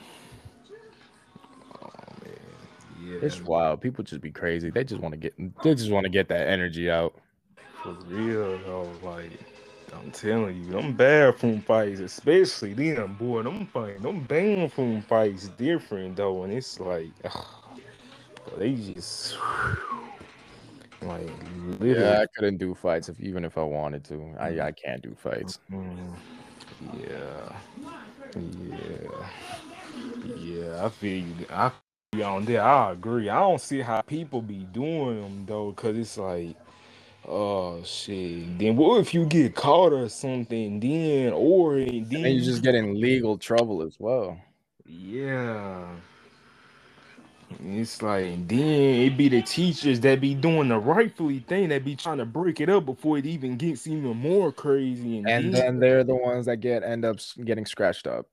man, 2.24 2.35
yeah, 2.97 3.18
it's 3.22 3.40
wild. 3.43 3.80
People 3.80 4.05
just 4.05 4.20
be 4.22 4.30
crazy. 4.32 4.70
They 4.70 4.85
just 4.85 5.01
want 5.01 5.12
to 5.12 5.18
get 5.18 5.35
they 5.62 5.74
just 5.74 5.90
want 5.90 6.05
to 6.05 6.10
get 6.10 6.28
that 6.28 6.48
energy 6.48 6.90
out. 6.90 7.14
For 7.97 8.15
real 8.15 8.59
though. 8.59 8.90
Like, 9.02 9.32
I'm 9.93 10.10
telling 10.10 10.56
you, 10.65 10.73
them 10.73 10.94
bathroom 10.94 11.60
fights, 11.62 12.01
especially 12.01 12.74
them, 12.74 13.15
boy, 13.15 13.43
them 13.43 13.66
fight, 13.66 14.02
them 14.02 14.24
bathroom 14.24 15.02
fights 15.02 15.48
different 15.48 16.16
though, 16.16 16.44
and 16.44 16.52
it's 16.52 16.78
like, 16.81 17.10
they 18.59 18.74
just 18.74 19.36
like 21.02 21.31
Yeah. 21.81 22.20
I 22.23 22.27
couldn't 22.36 22.59
do 22.59 22.74
fights 22.74 23.09
if 23.09 23.20
even 23.20 23.44
if 23.44 23.56
I 23.56 23.62
wanted 23.62 24.05
to. 24.05 24.35
I 24.39 24.60
I 24.60 24.73
can't 24.73 25.02
do 25.02 25.15
fights. 25.15 25.59
Mm, 25.73 26.15
yeah, 26.98 27.52
yeah, 28.36 29.27
yeah. 30.36 30.85
I 30.85 30.89
feel 30.90 31.24
you. 31.24 31.47
I 31.51 31.70
feel 31.70 32.20
you 32.20 32.24
on 32.24 32.44
there. 32.44 32.62
I 32.62 32.93
agree. 32.93 33.28
I 33.28 33.39
don't 33.40 33.60
see 33.60 33.81
how 33.81 34.01
people 34.02 34.43
be 34.43 34.66
doing 34.73 35.23
them 35.23 35.47
though, 35.47 35.73
cause 35.73 35.97
it's 35.97 36.19
like, 36.19 36.56
oh 37.29 37.83
shit. 37.85 38.59
Then 38.59 38.77
what 38.77 39.01
if 39.01 39.15
you 39.15 39.27
get 39.27 39.55
caught 39.55 39.93
or 39.93 40.09
something? 40.09 40.81
Then 40.81 41.33
or 41.35 41.77
then 41.81 42.25
And 42.25 42.35
you 42.35 42.43
just 42.43 42.63
get 42.63 42.75
in 42.77 43.01
legal 43.01 43.39
trouble 43.39 43.83
as 43.83 43.97
well. 44.01 44.41
yeah. 44.87 46.01
It's 47.61 48.03
like 48.03 48.47
then 48.49 48.59
it 49.07 49.17
be 49.17 49.29
the 49.29 49.43
teachers 49.43 50.01
that 50.01 50.21
be 50.21 50.35
doing 50.35 50.69
the 50.69 50.79
rightfully 50.79 51.41
thing 51.41 51.71
that 51.71 51.85
be 51.85 51.97
trying 51.97 52.19
to 52.19 52.27
break 52.27 52.61
it 52.61 52.69
up 52.71 52.87
before 52.87 53.19
it 53.19 53.27
even 53.27 53.57
gets 53.57 53.87
even 53.87 54.17
more 54.17 54.53
crazy 54.53 55.19
and 55.19 55.29
And 55.29 55.55
then 55.55 55.81
they're 55.81 56.05
the 56.05 56.17
ones 56.17 56.47
that 56.47 56.59
get 56.59 56.83
end 56.83 57.05
up 57.05 57.19
getting 57.45 57.67
scratched 57.67 58.07
up. 58.07 58.27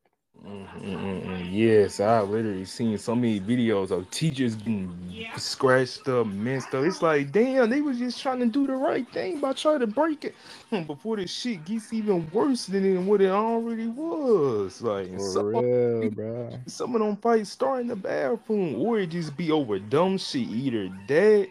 Mm, 0.44 0.68
mm, 0.68 0.82
mm, 0.82 1.26
mm. 1.28 1.49
Yes, 1.52 1.99
I 1.99 2.22
literally 2.22 2.66
seen 2.66 2.98
so 2.98 3.16
many 3.16 3.40
videos 3.40 3.91
of 3.91 4.10
teachers 4.10 4.56
getting 4.56 4.91
scratched 5.38 6.07
up, 6.07 6.28
messed 6.28 6.74
up. 6.74 6.84
It's 6.84 7.02
like, 7.03 7.32
damn, 7.32 7.70
they 7.70 7.82
was 7.82 7.99
just 7.99 8.22
trying 8.22 8.40
to 8.40 8.48
do 8.48 8.66
the 8.68 8.76
right 8.76 9.07
thing 9.14 9.40
by 9.40 9.53
trying 9.53 9.80
to 9.80 9.88
break 9.88 10.26
it 10.26 10.36
hmm, 10.72 10.84
before 10.84 11.18
the 11.18 11.28
shit 11.28 11.64
gets 11.66 11.94
even 11.94 12.30
worse 12.32 12.66
than 12.66 13.06
what 13.06 13.22
it 13.22 13.30
already 13.30 13.88
was. 13.88 14.82
Like, 14.82 15.20
some 15.20 15.45
For 15.45 15.53
of 15.53 15.64
real, 16.02 16.12
them, 16.12 16.12
bro. 16.12 16.60
some 16.68 16.95
of 16.95 17.02
them 17.02 17.18
fights 17.18 17.52
start 17.52 17.82
in 17.82 17.88
the 17.88 17.95
bathroom, 17.95 18.76
or 18.82 18.99
it 18.99 19.07
just 19.12 19.38
be 19.38 19.52
over 19.52 19.80
dumb 19.80 20.18
shit, 20.18 20.49
either 20.49 20.90
that 21.07 21.49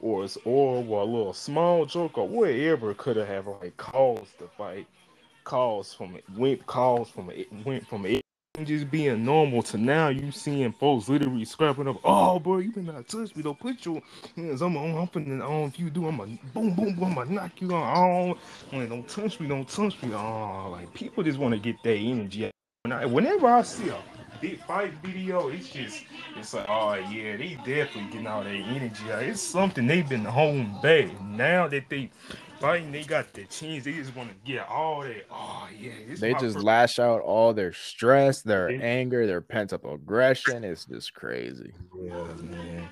or 0.00 0.24
it's 0.24 0.38
or 0.44 0.78
a 0.78 1.04
little 1.04 1.32
small 1.34 1.86
joke 1.86 2.18
or 2.18 2.28
whatever 2.28 2.94
could 2.94 3.16
have 3.16 3.46
like 3.46 3.76
caused 3.78 4.38
the 4.38 4.48
fight 4.48 4.86
calls 5.44 5.94
from 5.94 6.16
it 6.16 6.24
went 6.36 6.64
calls 6.66 7.10
from 7.10 7.30
it 7.30 7.48
went 7.64 7.86
from 7.86 8.06
it 8.06 8.23
just 8.62 8.88
being 8.88 9.24
normal 9.24 9.64
to 9.64 9.76
now 9.76 10.08
you 10.08 10.30
seeing 10.30 10.70
folks 10.70 11.08
literally 11.08 11.44
scrapping 11.44 11.88
up. 11.88 11.96
Oh, 12.04 12.38
bro, 12.38 12.58
you 12.58 12.70
better 12.70 12.92
not 12.92 13.08
touch 13.08 13.34
me. 13.34 13.42
Don't 13.42 13.58
put 13.58 13.84
your 13.84 14.00
hands 14.36 14.62
on 14.62 14.74
my 14.74 14.80
own. 14.80 14.96
I'm 14.96 15.08
putting 15.08 15.42
on. 15.42 15.64
If 15.64 15.78
you 15.80 15.90
do, 15.90 16.06
I'm 16.06 16.18
gonna 16.18 16.38
boom, 16.54 16.72
boom, 16.72 16.94
boom. 16.94 17.04
I'm 17.04 17.14
gonna 17.14 17.32
knock 17.32 17.60
you 17.60 17.74
on. 17.74 18.36
Oh, 18.72 18.76
like, 18.76 18.88
don't 18.88 19.08
touch 19.08 19.40
me. 19.40 19.48
Don't 19.48 19.68
touch 19.68 20.00
me. 20.04 20.14
Oh, 20.14 20.68
like 20.70 20.94
people 20.94 21.24
just 21.24 21.38
want 21.38 21.54
to 21.54 21.58
get 21.58 21.82
that 21.82 21.96
energy. 21.96 22.48
Whenever 22.84 23.48
I 23.48 23.62
see 23.62 23.88
a 23.88 23.98
big 24.40 24.60
fight 24.60 24.92
video, 25.02 25.48
it's 25.48 25.70
just 25.70 26.04
it's 26.36 26.54
like, 26.54 26.66
oh 26.68 26.94
yeah, 26.94 27.36
they 27.36 27.58
definitely 27.66 28.04
getting 28.12 28.26
all 28.28 28.44
that 28.44 28.54
energy. 28.54 29.04
It's 29.08 29.40
something 29.42 29.84
they've 29.84 30.08
been 30.08 30.24
holding 30.24 30.78
back. 30.80 31.20
Now 31.22 31.66
that 31.66 31.88
they 31.88 32.10
fighting, 32.60 32.92
they 32.92 33.02
got 33.04 33.32
the 33.32 33.44
chance. 33.44 33.84
They 33.84 33.92
just 33.92 34.14
want 34.16 34.30
to 34.30 34.34
get 34.50 34.68
all 34.68 35.02
that. 35.02 35.26
Oh 35.30 35.68
yeah, 35.80 35.92
They 36.18 36.32
just 36.34 36.54
first. 36.54 36.64
lash 36.64 36.98
out 36.98 37.20
all 37.22 37.52
their 37.52 37.72
stress, 37.72 38.42
their 38.42 38.70
Yeah, 38.70 38.78
anger, 38.80 39.26
their 39.26 39.40
pent 39.40 39.72
up 39.72 39.84
aggression. 39.84 40.64
It's 40.64 40.84
just 40.84 41.14
crazy. 41.14 41.72
Yeah, 42.00 42.12
man, 42.42 42.88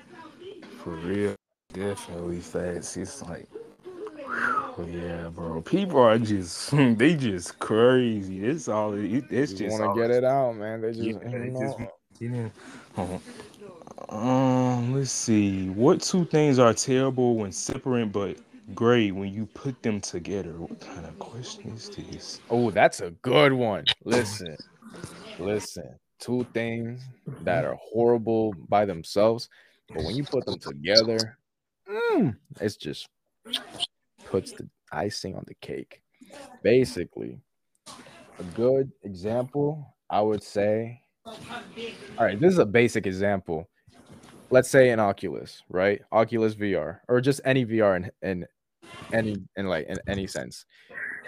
for 0.83 0.91
real, 0.91 1.35
definitely 1.73 2.39
facts. 2.39 2.97
It's 2.97 3.21
like, 3.23 3.47
whew, 4.75 4.85
yeah, 4.87 5.29
bro. 5.29 5.61
People 5.61 5.99
are 5.99 6.17
just 6.17 6.71
they 6.97 7.15
just 7.15 7.59
crazy. 7.59 8.45
It's 8.45 8.67
all. 8.67 8.93
It, 8.93 9.25
it's 9.29 9.53
Just 9.53 9.61
want 9.79 9.83
to 9.83 9.99
get 9.99 10.11
it 10.11 10.23
out, 10.23 10.55
man. 10.55 10.81
They 10.81 10.91
just, 10.93 11.01
you 11.01 11.13
they 11.31 11.49
just 11.57 11.77
know, 11.77 11.87
get 12.19 12.31
in. 12.31 12.51
Uh, 12.97 13.17
Um, 14.09 14.93
let's 14.93 15.11
see. 15.11 15.69
What 15.69 16.01
two 16.01 16.25
things 16.25 16.59
are 16.59 16.73
terrible 16.73 17.35
when 17.37 17.51
separate 17.51 18.11
but 18.11 18.37
great 18.73 19.11
when 19.11 19.33
you 19.33 19.45
put 19.45 19.81
them 19.83 19.99
together? 19.99 20.53
What 20.53 20.79
kind 20.79 21.05
of 21.05 21.17
question 21.19 21.71
is 21.71 21.89
this? 21.89 22.39
oh, 22.49 22.71
that's 22.71 23.01
a 23.01 23.11
good 23.21 23.53
one. 23.53 23.85
Listen, 24.03 24.55
listen. 25.39 25.95
Two 26.19 26.45
things 26.53 27.01
that 27.41 27.65
are 27.65 27.77
horrible 27.81 28.53
by 28.69 28.85
themselves, 28.85 29.49
but 29.89 30.03
when 30.03 30.15
you 30.15 30.23
put 30.23 30.45
them 30.45 30.57
together, 30.59 31.37
mm, 31.89 32.35
it's 32.61 32.77
just 32.77 33.07
puts 34.25 34.53
the 34.53 34.69
icing 34.91 35.35
on 35.35 35.43
the 35.47 35.55
cake. 35.55 36.01
Basically, 36.63 37.39
a 38.39 38.43
good 38.55 38.91
example, 39.03 39.95
I 40.09 40.21
would 40.21 40.43
say. 40.43 41.01
All 41.25 42.25
right, 42.25 42.39
this 42.39 42.53
is 42.53 42.59
a 42.59 42.65
basic 42.65 43.05
example. 43.05 43.69
Let's 44.53 44.69
say 44.69 44.91
an 44.91 44.99
Oculus, 44.99 45.63
right? 45.67 45.99
Oculus 46.11 46.53
VR, 46.53 46.99
or 47.07 47.21
just 47.21 47.41
any 47.43 47.65
VR 47.65 47.95
in, 47.95 48.11
in 48.21 48.45
any 49.11 49.35
in 49.55 49.65
like 49.65 49.87
in 49.87 49.97
any 50.07 50.27
sense. 50.27 50.65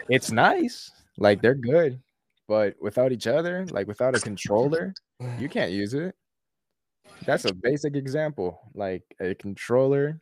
It's 0.10 0.30
nice, 0.30 0.92
like 1.18 1.42
they're 1.42 1.56
good, 1.56 2.00
but 2.48 2.76
without 2.80 3.12
each 3.12 3.26
other, 3.26 3.66
like 3.72 3.88
without 3.88 4.16
a 4.16 4.20
controller, 4.20 4.94
you 5.40 5.50
can't 5.50 5.72
use 5.72 5.96
it. 5.96 6.14
That's 7.26 7.46
a 7.46 7.54
basic 7.56 7.96
example. 7.96 8.60
Like 8.76 9.02
a 9.20 9.34
controller, 9.34 10.22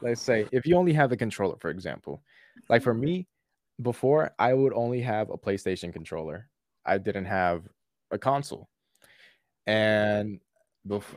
let's 0.00 0.20
say 0.20 0.48
if 0.50 0.66
you 0.66 0.74
only 0.74 0.94
have 0.94 1.10
the 1.10 1.16
controller, 1.16 1.58
for 1.60 1.70
example, 1.70 2.24
like 2.68 2.82
for 2.82 2.92
me, 2.92 3.28
before 3.82 4.32
I 4.36 4.52
would 4.52 4.72
only 4.72 5.00
have 5.02 5.30
a 5.30 5.38
PlayStation 5.38 5.92
controller. 5.92 6.48
I 6.84 6.98
didn't 6.98 7.26
have 7.26 7.68
a 8.10 8.18
console. 8.18 8.68
And 9.68 10.40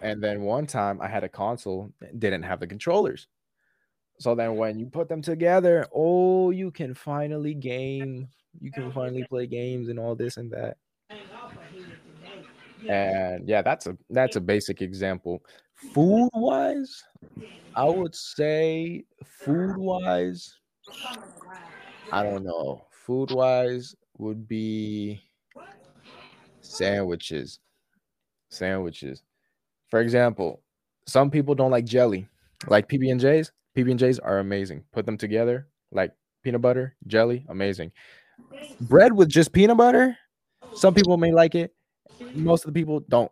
and 0.02 0.22
then 0.22 0.42
one 0.42 0.68
time 0.68 1.02
I 1.02 1.08
had 1.08 1.24
a 1.24 1.30
console, 1.30 1.92
didn't 2.18 2.44
have 2.44 2.60
the 2.60 2.68
controllers. 2.68 3.28
So 4.20 4.36
then 4.36 4.56
when 4.56 4.80
you 4.80 4.86
put 4.86 5.10
them 5.10 5.22
together, 5.22 5.88
oh, 5.94 6.52
you 6.52 6.72
can 6.72 6.94
finally 6.94 7.54
game, 7.54 8.28
you 8.60 8.72
can 8.72 8.92
finally 8.92 9.24
play 9.24 9.48
games 9.48 9.90
and 9.90 10.00
all 10.00 10.16
this 10.16 10.38
and 10.38 10.52
that. 10.52 10.78
And 12.88 13.48
yeah, 13.48 13.62
that's 13.62 13.88
a 13.88 13.98
that's 14.10 14.36
a 14.36 14.42
basic 14.42 14.82
example. 14.82 15.44
Food 15.74 16.30
wise, 16.34 17.04
I 17.76 17.86
would 17.86 18.16
say 18.16 19.06
food 19.24 19.78
wise, 19.78 20.60
I 22.12 22.24
don't 22.24 22.44
know. 22.44 22.86
Food 22.92 23.32
wise 23.32 23.96
would 24.18 24.48
be 24.48 25.22
sandwiches. 26.62 27.60
Sandwiches. 28.50 29.24
For 29.94 30.02
example, 30.02 30.60
some 31.06 31.30
people 31.30 31.54
don't 31.54 31.70
like 31.70 31.86
jelly, 31.86 32.28
like 32.66 32.90
PB 32.90 33.12
and 33.12 33.20
J's. 33.20 33.52
PB 33.78 33.92
and 33.92 34.00
J's 34.00 34.18
are 34.18 34.40
amazing. 34.40 34.84
Put 34.92 35.06
them 35.06 35.20
together, 35.20 35.68
like 35.92 36.16
peanut 36.42 36.62
butter, 36.62 36.96
jelly, 37.06 37.46
amazing. 37.48 37.92
Bread 38.82 39.14
with 39.14 39.30
just 39.30 39.54
peanut 39.54 39.78
butter. 39.78 40.18
Some 40.74 40.96
people 40.96 41.18
may 41.18 41.32
like 41.32 41.54
it. 41.54 41.76
Most 42.34 42.66
of 42.66 42.74
the 42.74 42.80
people 42.80 43.02
don't. 43.02 43.32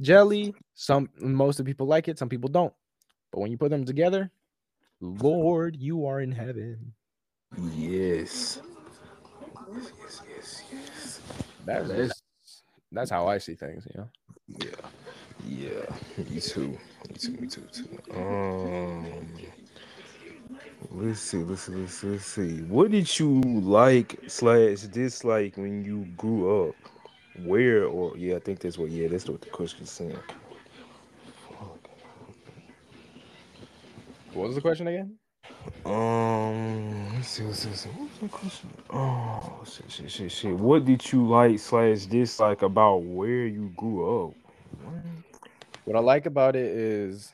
Jelly. 0.00 0.54
Some 0.74 1.08
most 1.18 1.58
of 1.58 1.66
the 1.66 1.68
people 1.68 1.88
like 1.88 2.06
it. 2.06 2.16
Some 2.16 2.28
people 2.28 2.48
don't. 2.48 2.72
But 3.32 3.40
when 3.40 3.50
you 3.50 3.58
put 3.58 3.70
them 3.70 3.84
together, 3.84 4.30
Lord, 5.00 5.74
you 5.74 6.06
are 6.06 6.20
in 6.20 6.30
heaven. 6.30 6.92
Yes. 7.74 8.60
Yes, 9.74 10.22
yes, 10.30 10.62
yes. 10.72 11.20
That, 11.66 11.88
that's 11.88 12.22
that's 12.92 13.10
how 13.10 13.26
I 13.26 13.38
see 13.38 13.56
things, 13.56 13.84
you 13.92 14.00
know. 14.00 14.08
Yeah. 14.46 14.88
Yeah. 15.46 15.84
Me 16.16 16.40
too. 16.40 16.78
Me 17.08 17.14
too. 17.16 17.32
Me 17.32 17.48
too. 17.48 17.62
Too. 17.72 17.88
Um. 18.14 19.06
Let's 20.90 21.20
see. 21.20 21.38
Let's 21.38 21.62
see. 21.62 21.72
Let's 21.72 21.94
see. 21.94 22.06
Let's 22.08 22.24
see. 22.26 22.62
What 22.62 22.90
did 22.90 23.18
you 23.18 23.40
like 23.42 24.18
slash 24.26 24.82
dislike 24.82 25.56
when 25.56 25.84
you 25.84 26.06
grew 26.16 26.68
up? 26.68 26.74
Where 27.44 27.84
or 27.84 28.16
yeah, 28.16 28.36
I 28.36 28.40
think 28.40 28.60
that's 28.60 28.78
what. 28.78 28.90
Yeah, 28.90 29.08
that's 29.08 29.28
what 29.28 29.40
the 29.40 29.50
question 29.50 29.82
is 29.82 29.90
saying. 29.90 30.18
What 34.32 34.48
was 34.48 34.54
the 34.54 34.60
question 34.60 34.86
again? 34.86 35.18
Um, 35.84 37.14
let's 37.14 37.28
see, 37.28 37.42
let's 37.44 37.60
see, 37.60 37.68
let's 37.68 37.80
see. 37.80 37.88
What 37.88 38.08
was 38.08 38.18
the 38.20 38.28
question? 38.28 38.70
Oh, 38.90 39.64
shit, 39.66 39.90
shit, 39.90 40.10
shit, 40.10 40.32
shit. 40.32 40.54
What 40.54 40.84
did 40.84 41.10
you 41.12 41.26
like 41.26 41.58
slash 41.58 42.06
dislike 42.06 42.62
about 42.62 43.02
where 43.02 43.46
you 43.46 43.72
grew 43.76 44.26
up? 44.26 44.34
What 44.82 44.94
I 45.96 46.00
like 46.00 46.26
about 46.26 46.56
it 46.56 46.66
is 46.66 47.32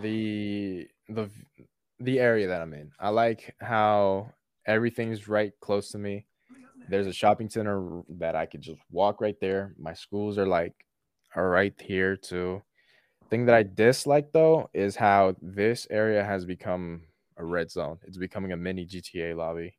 the 0.00 0.88
the 1.08 1.30
the 2.00 2.20
area 2.20 2.48
that 2.48 2.60
I'm 2.62 2.74
in. 2.74 2.90
I 2.98 3.10
like 3.10 3.54
how 3.60 4.32
everything's 4.66 5.28
right 5.28 5.52
close 5.60 5.90
to 5.90 5.98
me. 5.98 6.26
There's 6.88 7.06
a 7.06 7.12
shopping 7.12 7.48
center 7.48 8.02
that 8.18 8.34
I 8.34 8.46
could 8.46 8.60
just 8.60 8.80
walk 8.90 9.20
right 9.20 9.38
there. 9.40 9.74
My 9.78 9.94
schools 9.94 10.38
are 10.38 10.46
like 10.46 10.74
are 11.34 11.48
right 11.48 11.74
here 11.80 12.16
too. 12.16 12.62
Thing 13.30 13.46
that 13.46 13.54
I 13.54 13.62
dislike 13.62 14.32
though 14.32 14.68
is 14.74 14.96
how 14.96 15.34
this 15.40 15.86
area 15.90 16.22
has 16.24 16.44
become 16.44 17.02
a 17.36 17.44
red 17.44 17.70
zone. 17.70 17.98
It's 18.06 18.18
becoming 18.18 18.52
a 18.52 18.56
mini 18.56 18.84
GTA 18.86 19.36
lobby. 19.36 19.74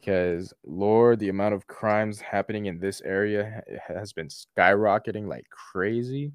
Because 0.00 0.52
Lord, 0.64 1.18
the 1.18 1.28
amount 1.28 1.54
of 1.54 1.66
crimes 1.66 2.20
happening 2.20 2.66
in 2.66 2.78
this 2.78 3.00
area 3.02 3.62
has 3.86 4.12
been 4.12 4.28
skyrocketing 4.28 5.26
like 5.26 5.46
crazy. 5.50 6.32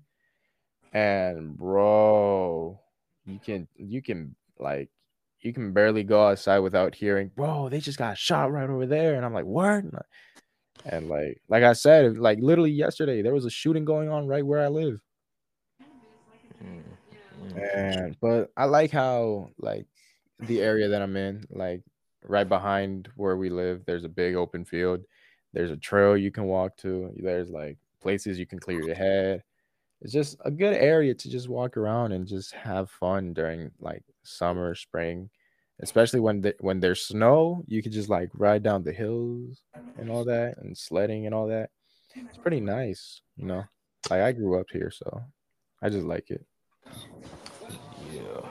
And 0.94 1.58
bro, 1.58 2.80
you 3.26 3.40
can 3.40 3.68
you 3.78 4.02
can 4.02 4.36
like 4.60 4.90
you 5.42 5.54
can 5.54 5.74
barely 5.74 6.04
go 6.04 6.28
outside 6.28 6.60
without 6.60 6.94
hearing, 6.94 7.32
bro, 7.36 7.70
they 7.70 7.80
just 7.80 7.98
got 7.98 8.18
shot 8.18 8.52
right 8.52 8.70
over 8.70 8.86
there. 8.86 9.16
And 9.16 9.26
I'm 9.26 9.34
like, 9.34 9.46
what? 9.46 9.84
And 10.86 11.10
like 11.10 11.42
like 11.48 11.64
I 11.64 11.74
said, 11.74 12.18
like 12.18 12.40
literally 12.42 12.72
yesterday, 12.72 13.22
there 13.22 13.34
was 13.34 13.46
a 13.46 13.50
shooting 13.50 13.86
going 13.86 14.10
on 14.10 14.28
right 14.28 14.46
where 14.46 14.62
I 14.62 14.68
live. 14.68 15.00
Mm, 16.64 16.84
and 17.56 18.18
but 18.20 18.52
I 18.58 18.66
like 18.66 18.92
how 18.92 19.50
like 19.60 19.88
the 20.40 20.62
area 20.62 20.90
that 20.90 21.02
I'm 21.02 21.16
in, 21.16 21.46
like 21.50 21.84
right 22.24 22.48
behind 22.48 23.10
where 23.16 23.38
we 23.38 23.50
live, 23.50 23.84
there's 23.86 24.06
a 24.06 24.10
big 24.10 24.36
open 24.36 24.66
field. 24.66 25.02
There's 25.54 25.72
a 25.72 25.78
trail 25.78 26.16
you 26.18 26.32
can 26.32 26.46
walk 26.46 26.78
to. 26.78 27.12
There's 27.16 27.50
like 27.50 27.78
places 28.02 28.40
you 28.40 28.46
can 28.46 28.60
clear 28.60 28.82
your 28.82 28.96
head. 28.96 29.44
It's 30.02 30.14
just 30.14 30.38
a 30.44 30.50
good 30.50 30.74
area 30.74 31.14
to 31.14 31.30
just 31.30 31.48
walk 31.48 31.78
around 31.78 32.12
and 32.12 32.26
just 32.26 32.54
have 32.54 32.90
fun 32.90 33.34
during 33.34 33.70
like 33.80 34.04
summer, 34.24 34.74
spring, 34.74 35.30
especially 35.80 36.20
when 36.20 36.42
the, 36.42 36.56
when 36.60 36.80
there's 36.80 37.04
snow. 37.04 37.64
You 37.68 37.84
could 37.84 37.92
just 37.92 38.10
like 38.10 38.30
ride 38.34 38.64
down 38.64 38.84
the 38.84 38.92
hills 38.92 39.62
and 40.00 40.10
all 40.10 40.26
that, 40.26 40.58
and 40.58 40.76
sledding 40.76 41.28
and 41.28 41.36
all 41.36 41.48
that. 41.50 41.70
It's 42.16 42.38
pretty 42.38 42.62
nice, 42.62 43.22
you 43.38 43.46
know. 43.46 43.64
Like 44.10 44.22
I 44.22 44.32
grew 44.32 44.60
up 44.60 44.68
here, 44.72 44.92
so 44.92 45.22
I 45.84 45.90
just 45.90 46.08
like 46.08 46.32
it. 46.32 46.44
Yeah. 48.12 48.42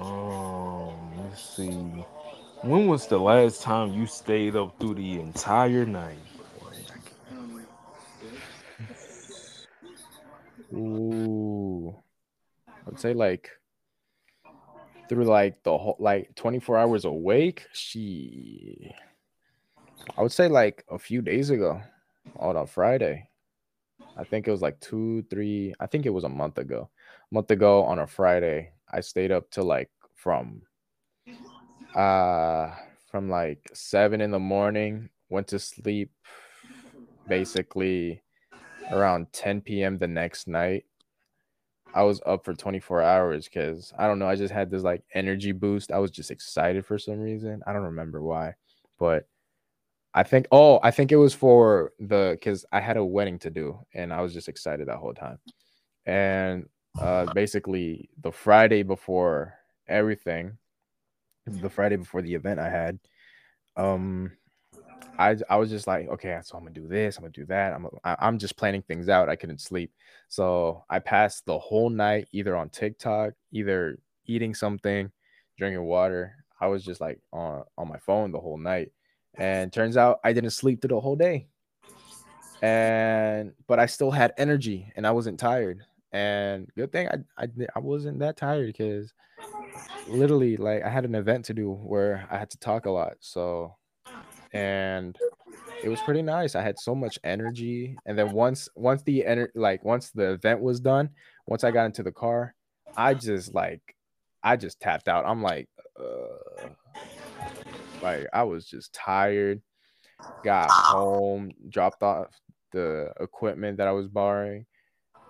Um, 0.00 1.16
let's 1.18 1.56
see. 1.56 1.70
When 2.62 2.88
was 2.88 3.06
the 3.06 3.18
last 3.18 3.62
time 3.62 3.92
you 3.92 4.06
stayed 4.06 4.56
up 4.56 4.80
through 4.80 4.94
the 4.94 5.20
entire 5.20 5.86
night? 5.86 6.18
Ooh, 10.74 11.96
I'd 12.86 13.00
say 13.00 13.14
like 13.14 13.50
through 15.08 15.24
like 15.24 15.62
the 15.62 15.76
whole 15.76 15.96
like 15.98 16.34
24 16.34 16.78
hours 16.78 17.04
awake. 17.04 17.66
She, 17.72 18.92
I 20.16 20.22
would 20.22 20.32
say 20.32 20.48
like 20.48 20.84
a 20.90 20.98
few 20.98 21.22
days 21.22 21.50
ago, 21.50 21.80
on 22.36 22.56
a 22.56 22.66
Friday. 22.66 23.28
I 24.16 24.24
think 24.24 24.46
it 24.46 24.50
was 24.50 24.62
like 24.62 24.80
two, 24.80 25.24
three. 25.30 25.74
I 25.80 25.86
think 25.86 26.06
it 26.06 26.10
was 26.10 26.24
a 26.24 26.28
month 26.28 26.58
ago. 26.58 26.90
A 27.30 27.34
month 27.34 27.50
ago 27.50 27.84
on 27.84 27.98
a 27.98 28.06
Friday, 28.06 28.72
I 28.92 29.00
stayed 29.00 29.32
up 29.32 29.50
till 29.50 29.64
like 29.64 29.90
from 30.14 30.62
uh 31.94 32.74
from 33.10 33.28
like 33.28 33.68
seven 33.72 34.20
in 34.20 34.30
the 34.30 34.38
morning, 34.38 35.08
went 35.28 35.48
to 35.48 35.58
sleep 35.58 36.10
basically 37.26 38.23
around 38.90 39.32
10 39.32 39.60
p.m. 39.62 39.98
the 39.98 40.08
next 40.08 40.48
night. 40.48 40.84
I 41.94 42.02
was 42.02 42.20
up 42.26 42.44
for 42.44 42.54
24 42.54 43.02
hours 43.02 43.44
because 43.44 43.92
I 43.96 44.08
don't 44.08 44.18
know. 44.18 44.28
I 44.28 44.34
just 44.34 44.52
had 44.52 44.70
this 44.70 44.82
like 44.82 45.04
energy 45.14 45.52
boost. 45.52 45.92
I 45.92 45.98
was 45.98 46.10
just 46.10 46.32
excited 46.32 46.84
for 46.84 46.98
some 46.98 47.20
reason. 47.20 47.62
I 47.66 47.72
don't 47.72 47.82
remember 47.82 48.20
why, 48.20 48.54
but 48.98 49.28
I 50.12 50.22
think 50.22 50.46
oh, 50.52 50.80
I 50.82 50.90
think 50.90 51.12
it 51.12 51.16
was 51.16 51.34
for 51.34 51.92
the 51.98 52.36
because 52.38 52.64
I 52.72 52.80
had 52.80 52.96
a 52.96 53.04
wedding 53.04 53.38
to 53.40 53.50
do 53.50 53.78
and 53.94 54.12
I 54.12 54.20
was 54.22 54.32
just 54.32 54.48
excited 54.48 54.88
that 54.88 54.98
whole 54.98 55.14
time. 55.14 55.38
And 56.06 56.68
uh 57.00 57.32
basically 57.32 58.10
the 58.20 58.30
Friday 58.30 58.82
before 58.82 59.54
everything, 59.88 60.56
the 61.46 61.70
Friday 61.70 61.96
before 61.96 62.22
the 62.22 62.34
event 62.34 62.60
I 62.60 62.70
had, 62.70 62.98
um 63.76 64.32
I 65.18 65.36
I 65.48 65.56
was 65.56 65.70
just 65.70 65.86
like, 65.86 66.08
okay, 66.08 66.38
so 66.42 66.56
I'm 66.56 66.64
gonna 66.64 66.74
do 66.74 66.88
this, 66.88 67.16
I'm 67.16 67.22
gonna 67.22 67.32
do 67.32 67.46
that. 67.46 67.72
I'm 67.72 67.86
I'm 68.04 68.38
just 68.38 68.56
planning 68.56 68.82
things 68.82 69.08
out. 69.08 69.28
I 69.28 69.36
couldn't 69.36 69.60
sleep, 69.60 69.92
so 70.28 70.84
I 70.90 70.98
passed 70.98 71.46
the 71.46 71.58
whole 71.58 71.90
night 71.90 72.28
either 72.32 72.56
on 72.56 72.68
TikTok, 72.70 73.34
either 73.52 73.98
eating 74.26 74.54
something, 74.54 75.10
drinking 75.58 75.84
water. 75.84 76.36
I 76.60 76.66
was 76.66 76.84
just 76.84 77.00
like 77.00 77.20
on 77.32 77.64
on 77.78 77.88
my 77.88 77.98
phone 77.98 78.32
the 78.32 78.40
whole 78.40 78.58
night, 78.58 78.92
and 79.36 79.72
turns 79.72 79.96
out 79.96 80.20
I 80.24 80.32
didn't 80.32 80.50
sleep 80.50 80.80
through 80.80 80.96
the 80.96 81.00
whole 81.00 81.16
day. 81.16 81.46
And 82.62 83.52
but 83.66 83.78
I 83.78 83.86
still 83.86 84.10
had 84.10 84.32
energy 84.38 84.90
and 84.96 85.06
I 85.06 85.10
wasn't 85.10 85.38
tired. 85.38 85.84
And 86.12 86.70
good 86.76 86.92
thing 86.92 87.08
I 87.08 87.18
I, 87.36 87.48
I 87.76 87.78
wasn't 87.80 88.20
that 88.20 88.36
tired 88.36 88.66
because 88.66 89.12
literally 90.08 90.56
like 90.56 90.82
I 90.82 90.88
had 90.88 91.04
an 91.04 91.14
event 91.14 91.44
to 91.46 91.54
do 91.54 91.72
where 91.72 92.26
I 92.30 92.38
had 92.38 92.50
to 92.50 92.58
talk 92.58 92.86
a 92.86 92.90
lot. 92.90 93.14
So 93.20 93.76
and 94.54 95.18
it 95.82 95.88
was 95.88 96.00
pretty 96.00 96.22
nice. 96.22 96.54
I 96.54 96.62
had 96.62 96.78
so 96.78 96.94
much 96.94 97.18
energy. 97.24 97.96
And 98.06 98.18
then 98.18 98.32
once 98.32 98.68
once 98.74 99.02
the 99.02 99.24
ener- 99.26 99.50
like 99.54 99.84
once 99.84 100.10
the 100.10 100.32
event 100.32 100.60
was 100.60 100.80
done, 100.80 101.10
once 101.46 101.64
I 101.64 101.70
got 101.70 101.84
into 101.84 102.02
the 102.02 102.12
car, 102.12 102.54
I 102.96 103.14
just 103.14 103.52
like 103.52 103.82
I 104.42 104.56
just 104.56 104.80
tapped 104.80 105.08
out. 105.08 105.26
I'm 105.26 105.42
like 105.42 105.68
uh 106.00 106.68
like 108.02 108.26
I 108.32 108.44
was 108.44 108.66
just 108.66 108.94
tired. 108.94 109.60
Got 110.42 110.70
home, 110.70 111.50
dropped 111.68 112.02
off 112.02 112.28
the 112.72 113.12
equipment 113.20 113.78
that 113.78 113.88
I 113.88 113.92
was 113.92 114.08
borrowing. 114.08 114.66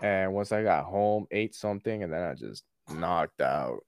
And 0.01 0.35
once 0.35 0.53
I 0.53 0.63
got 0.63 0.85
home, 0.85 1.27
ate 1.31 1.55
something, 1.55 2.03
and 2.03 2.13
then 2.13 2.23
I 2.23 2.35
just 2.35 2.65
knocked 2.89 3.41
out. 3.41 3.81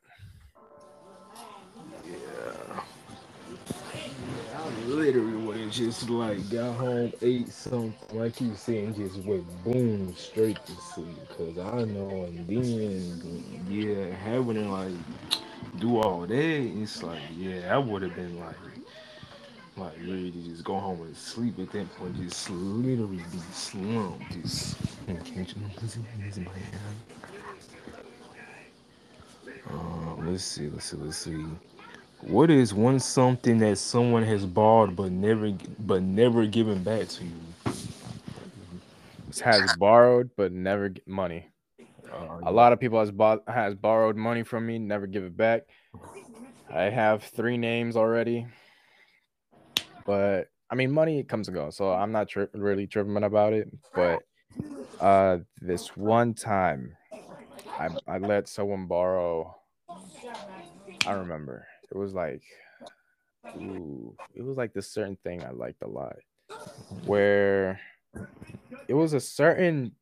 Yeah. 2.05 2.66
Literally 4.87 5.37
was 5.47 5.77
just 5.77 6.11
like 6.11 6.51
got 6.51 6.75
home, 6.77 7.13
ate 7.23 7.49
something, 7.49 7.95
like 8.19 8.41
you 8.41 8.55
saying, 8.57 8.95
just 8.95 9.19
went 9.25 9.45
boom 9.65 10.15
straight 10.17 10.59
to 10.67 10.73
sleep. 10.73 11.19
Cause 11.37 11.59
I 11.59 11.85
know, 11.85 12.25
and 12.25 12.47
then 12.49 13.65
yeah, 13.69 14.15
having 14.17 14.55
to 14.55 14.69
like 14.71 14.93
do 15.79 15.99
all 16.01 16.27
that, 16.27 16.35
it's 16.35 17.03
like 17.03 17.23
yeah, 17.37 17.75
I 17.75 17.79
would 17.79 18.03
have 18.03 18.15
been 18.17 18.41
like 18.41 18.57
like 19.77 19.97
ready 20.01 20.33
to 20.33 20.43
just 20.43 20.65
go 20.65 20.79
home 20.79 21.03
and 21.03 21.17
sleep 21.17 21.59
at 21.59 21.71
that 21.73 21.95
point, 21.97 22.17
just 22.23 22.51
literally 22.51 23.19
be 23.19 23.39
slumped. 23.53 24.33
Just 24.33 24.77
um, 29.71 30.27
let's 30.33 30.45
see, 30.45 30.69
let's 30.71 30.87
see, 30.87 30.97
let's 30.97 31.17
see. 31.19 31.45
What 32.23 32.51
is 32.51 32.75
one 32.75 32.99
something 33.01 33.59
that 33.59 33.79
someone 33.79 34.23
has 34.25 34.45
borrowed 34.47 34.97
but 34.97 35.13
never 35.13 35.53
but 35.79 36.03
never 36.03 36.47
given 36.47 36.83
back 36.83 37.09
to 37.09 37.25
you? 37.25 37.31
Has 39.43 39.77
borrowed 39.77 40.31
but 40.37 40.53
never 40.53 40.89
get 40.89 41.07
money. 41.07 41.51
Uh, 42.13 42.39
a 42.45 42.53
lot 42.53 42.73
of 42.73 42.81
people 42.81 42.99
has 43.01 43.11
bought 43.11 43.43
has 43.49 43.75
borrowed 43.75 44.17
money 44.17 44.43
from 44.43 44.67
me, 44.67 44.79
never 44.79 45.07
give 45.07 45.25
it 45.25 45.37
back. 45.37 45.63
I 46.71 46.85
have 46.85 47.23
three 47.23 47.57
names 47.57 47.97
already, 47.97 48.47
but 50.05 50.49
I 50.71 50.75
mean, 50.75 50.91
money 50.91 51.23
comes 51.23 51.49
and 51.49 51.55
goes, 51.57 51.77
so 51.77 51.93
I'm 51.93 52.13
not 52.13 52.29
tri- 52.29 52.49
really 52.55 52.87
tripping 52.87 53.23
about 53.23 53.53
it. 53.53 53.69
But 53.95 54.23
uh, 55.01 55.39
this 55.61 55.97
one 55.97 56.35
time, 56.35 56.97
I 57.79 57.91
I 58.07 58.19
let 58.19 58.49
someone 58.49 58.87
borrow. 58.87 59.55
I 61.07 61.13
remember 61.13 61.67
it 61.91 61.97
was 61.97 62.15
like, 62.15 62.43
ooh, 63.57 64.17
it 64.35 64.43
was 64.43 64.57
like 64.57 64.73
this 64.73 64.91
certain 64.91 65.17
thing 65.25 65.45
I 65.45 65.51
liked 65.51 65.83
a 65.83 65.89
lot, 65.89 66.17
where 67.05 67.81
it 68.89 68.95
was 68.95 69.13
a 69.13 69.21
certain 69.21 69.93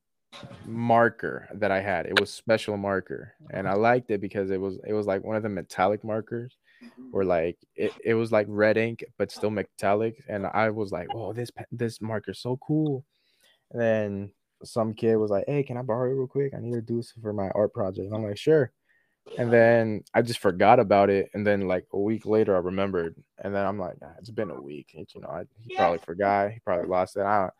marker 0.66 1.48
that 1.54 1.70
I 1.70 1.80
had. 1.80 2.06
It 2.06 2.18
was 2.20 2.32
special 2.32 2.76
marker, 2.76 3.34
and 3.50 3.68
I 3.68 3.74
liked 3.74 4.10
it 4.10 4.20
because 4.20 4.50
it 4.50 4.60
was 4.60 4.78
it 4.86 4.92
was 4.92 5.06
like 5.06 5.24
one 5.24 5.36
of 5.36 5.42
the 5.42 5.48
metallic 5.48 6.04
markers, 6.04 6.56
or 7.12 7.24
like 7.24 7.58
it, 7.76 7.92
it 8.04 8.14
was 8.14 8.32
like 8.32 8.46
red 8.48 8.76
ink 8.76 9.04
but 9.18 9.30
still 9.30 9.50
metallic, 9.50 10.22
and 10.28 10.46
I 10.46 10.70
was 10.70 10.92
like, 10.92 11.08
oh, 11.14 11.32
this 11.32 11.50
this 11.70 12.00
marker's 12.00 12.40
so 12.40 12.56
cool. 12.58 13.04
And 13.70 13.80
then 13.80 14.32
some 14.62 14.94
kid 14.94 15.16
was 15.16 15.30
like, 15.30 15.44
hey, 15.46 15.62
can 15.62 15.76
I 15.76 15.82
borrow 15.82 16.10
it 16.10 16.14
real 16.14 16.26
quick? 16.26 16.54
I 16.54 16.60
need 16.60 16.74
to 16.74 16.80
do 16.80 16.96
this 16.96 17.12
for 17.20 17.32
my 17.32 17.48
art 17.50 17.72
project. 17.72 18.06
And 18.06 18.14
I'm 18.14 18.24
like, 18.24 18.38
sure. 18.38 18.72
And 19.36 19.52
then 19.52 20.02
I 20.14 20.22
just 20.22 20.38
forgot 20.40 20.78
about 20.78 21.10
it. 21.10 21.30
And 21.34 21.46
then 21.46 21.66
like 21.66 21.86
a 21.92 21.98
week 21.98 22.24
later, 22.26 22.54
I 22.54 22.60
remembered. 22.60 23.16
And 23.42 23.54
then 23.54 23.66
I'm 23.66 23.78
like, 23.78 23.96
ah, 24.02 24.12
it's 24.18 24.30
been 24.30 24.50
a 24.50 24.56
week. 24.60 24.88
You 24.94 25.04
know, 25.20 25.28
I, 25.28 25.44
he 25.62 25.70
probably 25.74 25.98
forgot. 25.98 26.52
He 26.52 26.60
probably 26.60 26.86
lost 26.88 27.16
it. 27.16 27.22
I, 27.22 27.50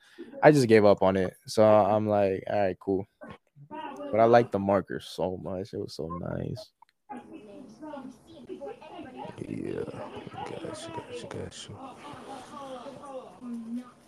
I 0.43 0.53
just 0.53 0.69
gave 0.69 0.85
up 0.85 1.03
on 1.03 1.17
it. 1.17 1.35
So 1.47 1.65
I'm 1.65 2.07
like, 2.09 2.45
all 2.51 2.59
right, 2.61 2.77
cool. 2.81 3.07
But 4.11 4.21
I 4.21 4.25
like 4.25 4.51
the 4.51 4.59
marker 4.59 4.99
so 5.01 5.37
much. 5.37 5.75
It 5.75 5.79
was 5.79 5.95
so 5.95 6.09
nice. 6.09 6.71
Yeah, 9.49 9.85
gotcha, 10.45 10.91
gotcha, 10.93 11.27
gotcha. 11.29 11.73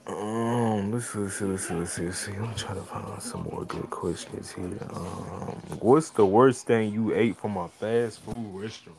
Um, 0.07 0.93
let's 0.93 1.07
see, 1.07 1.19
let's 1.19 1.35
see, 1.37 1.45
let's 1.45 1.66
see, 1.66 1.74
let's 1.74 1.93
see, 1.93 2.05
let's 2.05 2.19
see. 2.19 2.33
I'm 2.33 2.55
trying 2.55 2.77
to 2.77 2.83
find 2.83 3.23
some 3.23 3.43
more 3.43 3.65
good 3.65 3.91
questions 3.91 4.53
here. 4.53 4.78
Um, 4.95 5.61
what's 5.81 6.11
the 6.11 6.24
worst 6.24 6.66
thing 6.66 6.93
you 6.93 7.12
ate 7.15 7.37
from 7.37 7.57
a 7.57 7.69
fast 7.69 8.20
food 8.20 8.37
restaurant? 8.39 8.99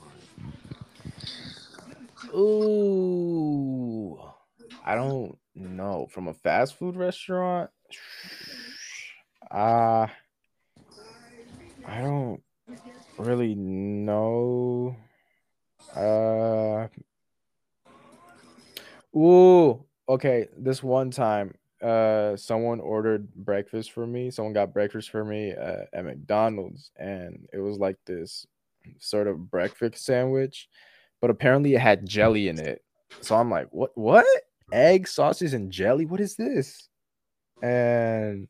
Ooh, 2.36 4.20
I 4.86 4.96
don't 4.96 5.38
know. 5.56 6.08
From 6.12 6.28
a 6.28 6.34
fast 6.34 6.76
food 6.78 6.98
restaurant, 6.98 7.70
uh 9.50 10.08
I 11.88 12.02
don't 12.02 12.42
really 13.18 13.56
know. 13.56 14.98
Uh, 15.96 16.88
ooh, 19.16 19.87
okay. 20.10 20.48
This 20.58 20.84
one 20.84 21.12
time, 21.12 21.54
uh, 21.82 22.36
someone 22.36 22.80
ordered 22.80 23.34
breakfast 23.36 23.92
for 23.92 24.08
me. 24.08 24.32
Someone 24.32 24.54
got 24.54 24.74
breakfast 24.74 25.10
for 25.10 25.24
me 25.24 25.54
uh, 25.54 25.84
at 25.94 26.06
McDonald's, 26.06 26.92
and 26.98 27.48
it 27.54 27.60
was 27.60 27.78
like 27.78 27.98
this 28.06 28.46
sort 29.00 29.28
of 29.28 29.52
breakfast 29.52 30.04
sandwich, 30.06 30.70
but 31.22 31.30
apparently 31.30 31.76
it 31.76 31.82
had 31.82 32.08
jelly 32.08 32.48
in 32.48 32.60
it. 32.60 32.84
So 33.22 33.36
I'm 33.36 33.50
like, 33.50 33.68
what? 33.72 33.92
What? 33.96 34.26
Egg, 34.74 35.08
sausage, 35.08 35.54
and 35.54 35.72
jelly? 35.72 36.06
What 36.06 36.20
is 36.20 36.36
this? 36.36 36.90
And 37.62 38.48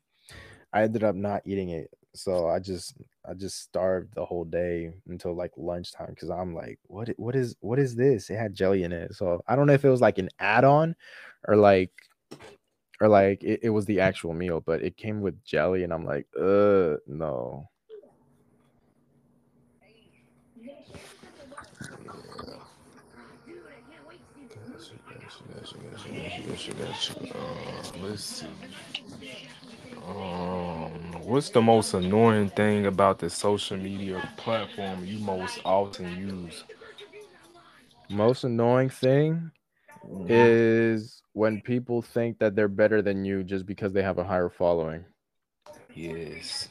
I 0.72 0.82
ended 0.82 1.04
up 1.04 1.14
not 1.14 1.42
eating 1.44 1.70
it. 1.70 1.90
So 2.14 2.48
I 2.48 2.58
just 2.58 2.94
I 3.28 3.34
just 3.34 3.60
starved 3.60 4.14
the 4.14 4.24
whole 4.24 4.44
day 4.44 4.92
until 5.08 5.34
like 5.34 5.52
lunchtime 5.56 6.10
because 6.10 6.30
I'm 6.30 6.54
like, 6.54 6.78
what 6.86 7.08
what 7.16 7.36
is 7.36 7.56
what 7.60 7.78
is 7.78 7.94
this? 7.94 8.30
It 8.30 8.36
had 8.36 8.54
jelly 8.54 8.82
in 8.82 8.92
it. 8.92 9.14
So 9.14 9.42
I 9.46 9.56
don't 9.56 9.66
know 9.66 9.74
if 9.74 9.84
it 9.84 9.90
was 9.90 10.00
like 10.00 10.18
an 10.18 10.30
add-on 10.38 10.96
or 11.46 11.56
like 11.56 11.92
or 13.00 13.08
like 13.08 13.44
it, 13.44 13.60
it 13.62 13.70
was 13.70 13.84
the 13.86 14.00
actual 14.00 14.34
meal, 14.34 14.60
but 14.60 14.82
it 14.82 14.96
came 14.96 15.20
with 15.20 15.44
jelly, 15.44 15.84
and 15.84 15.92
I'm 15.92 16.04
like, 16.04 16.26
uh 16.38 16.96
no. 17.06 17.68
let's 28.02 28.24
see. 28.24 28.46
Um, 30.06 31.07
what's 31.28 31.50
the 31.50 31.60
most 31.60 31.92
annoying 31.92 32.48
thing 32.48 32.86
about 32.86 33.18
the 33.18 33.28
social 33.28 33.76
media 33.76 34.18
platform 34.38 35.04
you 35.04 35.18
most 35.18 35.60
often 35.64 36.10
use? 36.16 36.64
Most 38.08 38.44
annoying 38.44 38.88
thing 38.88 39.50
Mhm. 40.02 40.30
is 40.30 41.22
when 41.34 41.60
people 41.60 42.00
think 42.00 42.38
that 42.38 42.56
they're 42.56 42.66
better 42.68 43.02
than 43.02 43.26
you 43.26 43.44
just 43.44 43.66
because 43.66 43.92
they 43.92 44.02
have 44.02 44.18
a 44.18 44.24
higher 44.24 44.48
following. 44.48 45.04
Yes. 45.94 46.68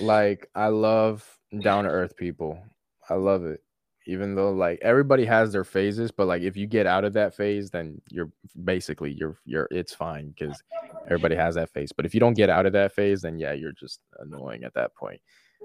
Like 0.00 0.50
I 0.54 0.68
love 0.68 1.26
down 1.60 1.84
to 1.84 1.90
earth 1.90 2.14
people. 2.16 2.62
I 3.08 3.14
love 3.14 3.46
it. 3.46 3.62
Even 4.08 4.34
though 4.34 4.50
like 4.50 4.78
everybody 4.82 5.24
has 5.26 5.52
their 5.52 5.64
phases, 5.64 6.10
but 6.10 6.26
like 6.26 6.42
if 6.42 6.56
you 6.56 6.66
get 6.66 6.86
out 6.86 7.04
of 7.04 7.12
that 7.12 7.34
phase, 7.34 7.70
then 7.70 8.00
you're 8.10 8.30
basically 8.64 9.12
you're 9.12 9.36
you're 9.44 9.68
it's 9.70 9.94
fine 9.94 10.30
because 10.30 10.60
everybody 11.04 11.36
has 11.36 11.54
that 11.56 11.70
phase. 11.70 11.92
But 11.92 12.06
if 12.06 12.14
you 12.14 12.20
don't 12.20 12.32
get 12.32 12.48
out 12.48 12.64
of 12.64 12.72
that 12.72 12.94
phase, 12.94 13.22
then 13.22 13.38
yeah, 13.38 13.52
you're 13.52 13.72
just 13.72 14.00
annoying 14.18 14.64
at 14.64 14.72
that 14.74 14.94
point 14.94 15.20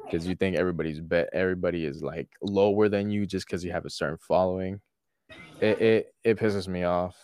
because 0.06 0.28
you 0.28 0.36
think 0.36 0.58
everybody's 0.58 1.00
bet 1.00 1.30
everybody 1.32 1.86
is 1.86 2.04
like 2.04 2.28
lower 2.42 2.90
than 2.90 3.10
you 3.10 3.26
just 3.26 3.48
because 3.48 3.64
you 3.64 3.72
have 3.72 3.86
a 3.86 3.90
certain 3.90 4.18
following. 4.18 4.82
It 5.62 5.82
it 5.82 6.16
it 6.24 6.38
pisses 6.38 6.68
me 6.68 6.84
off. 6.84 7.16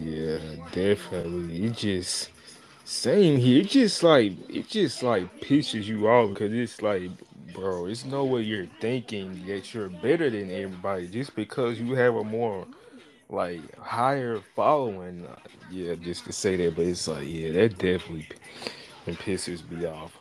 Yeah, 0.00 0.38
definitely. 0.72 1.66
It 1.66 1.76
just 1.76 2.30
same 2.84 3.38
here. 3.38 3.62
It 3.62 3.68
just 3.68 4.02
like 4.02 4.32
it 4.48 4.68
just 4.68 5.02
like 5.02 5.40
pisses 5.40 5.84
you 5.84 6.08
off 6.08 6.30
because 6.30 6.52
it's 6.52 6.80
like, 6.80 7.10
bro, 7.52 7.86
it's 7.86 8.04
no 8.06 8.24
way 8.26 8.42
you're 8.42 8.68
thinking 8.80 9.46
that 9.46 9.74
you're 9.74 9.90
better 9.90 10.30
than 10.30 10.50
everybody 10.50 11.08
just 11.08 11.36
because 11.36 11.80
you 11.80 11.94
have 11.94 12.16
a 12.16 12.24
more 12.24 12.68
like 13.30 13.76
higher 13.78 14.40
following. 14.56 15.26
Uh, 15.26 15.36
Yeah, 15.70 15.96
just 15.96 16.26
to 16.26 16.32
say 16.32 16.56
that, 16.56 16.76
but 16.76 16.86
it's 16.86 17.08
like, 17.08 17.26
yeah, 17.28 17.52
that 17.52 17.78
definitely 17.78 18.28
pisses 19.06 19.68
me 19.70 19.86
off. 19.86 20.18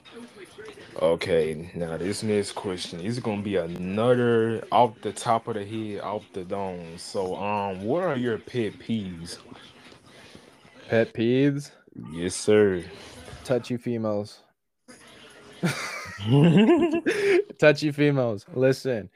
Okay, 1.01 1.71
now 1.75 1.97
this 1.97 2.23
next 2.23 2.53
question 2.53 3.01
is 3.01 3.19
gonna 3.19 3.41
be 3.43 3.57
another 3.57 4.63
off 4.71 5.01
the 5.01 5.13
top 5.13 5.47
of 5.47 5.55
the 5.55 5.65
head, 5.65 6.01
off 6.01 6.23
the 6.33 6.45
dome. 6.45 6.97
So, 6.97 7.35
um, 7.37 7.81
what 7.81 8.03
are 8.03 8.17
your 8.17 8.39
pet 8.39 8.79
peeves? 8.79 9.39
Pet 10.89 11.13
peeves, 11.13 11.71
Yes, 11.95 12.35
sir. 12.35 12.85
touchy 13.43 13.77
females. 13.77 14.41
touchy 17.59 17.91
females. 17.91 18.45
Listen, 18.53 19.09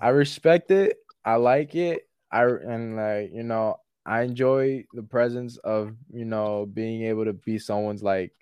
I 0.00 0.08
respect 0.08 0.70
it. 0.70 0.98
I 1.24 1.36
like 1.36 1.74
it. 1.74 2.08
I 2.30 2.44
and 2.44 2.96
like 2.96 3.30
you 3.32 3.42
know, 3.42 3.80
I 4.04 4.22
enjoy 4.22 4.84
the 4.92 5.02
presence 5.02 5.56
of 5.58 5.94
you 6.12 6.24
know 6.24 6.66
being 6.66 7.04
able 7.04 7.24
to 7.24 7.32
be 7.32 7.58
someone's 7.58 8.02
like 8.02 8.32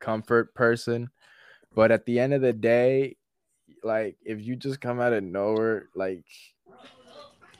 comfort 0.00 0.54
person. 0.54 1.10
But 1.74 1.90
at 1.90 2.06
the 2.06 2.20
end 2.20 2.34
of 2.34 2.40
the 2.40 2.52
day, 2.52 3.16
like 3.82 4.16
if 4.24 4.40
you 4.40 4.56
just 4.56 4.80
come 4.80 5.00
out 5.00 5.12
of 5.12 5.24
nowhere, 5.24 5.88
like 5.94 6.24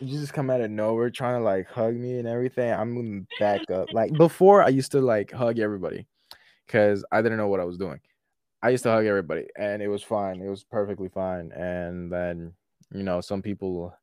you 0.01 0.19
just 0.19 0.32
come 0.32 0.51
out 0.51 0.61
of 0.61 0.70
nowhere 0.70 1.11
trying 1.11 1.41
to 1.41 1.45
like 1.45 1.69
hug 1.69 1.95
me 1.95 2.19
and 2.19 2.28
everything, 2.28 2.73
I'm 2.73 2.93
moving 2.93 3.27
back 3.41 3.70
up. 3.70 3.93
Like 3.93 4.12
before, 4.12 4.62
I 4.62 4.69
used 4.69 4.93
to 4.93 5.01
like 5.01 5.32
hug 5.32 5.59
everybody 5.59 6.07
because 6.66 7.05
I 7.11 7.23
didn't 7.23 7.39
know 7.39 7.49
what 7.49 7.61
I 7.61 7.65
was 7.65 7.78
doing. 7.78 8.01
I 8.65 8.70
used 8.70 8.82
to 8.85 8.91
hug 8.91 9.05
everybody 9.05 9.45
and 9.59 9.82
it 9.82 9.89
was 9.89 10.03
fine. 10.03 10.41
It 10.41 10.49
was 10.49 10.65
perfectly 10.65 11.11
fine. 11.11 11.53
And 11.53 12.11
then, 12.11 12.55
you 12.95 13.03
know, 13.03 13.20
some 13.20 13.43
people 13.43 13.95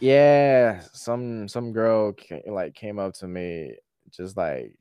yeah, 0.00 0.80
some 0.92 1.48
some 1.48 1.72
girl 1.72 2.14
like 2.46 2.74
came 2.74 3.00
up 3.00 3.14
to 3.14 3.26
me 3.26 3.74
just 4.12 4.36
like 4.36 4.78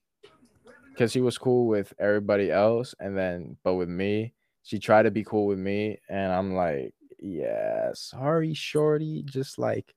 cuz 0.96 1.12
she 1.12 1.22
was 1.22 1.40
cool 1.40 1.66
with 1.66 1.92
everybody 1.98 2.52
else 2.52 2.94
and 3.00 3.18
then 3.18 3.58
but 3.64 3.74
with 3.74 3.90
me, 3.90 4.36
she 4.62 4.78
tried 4.78 5.04
to 5.04 5.12
be 5.12 5.24
cool 5.24 5.48
with 5.48 5.58
me 5.58 5.98
and 6.08 6.32
I'm 6.32 6.54
like, 6.54 6.94
"Yeah, 7.18 7.94
sorry, 7.94 8.54
shorty, 8.54 9.24
just 9.24 9.58
like 9.58 9.96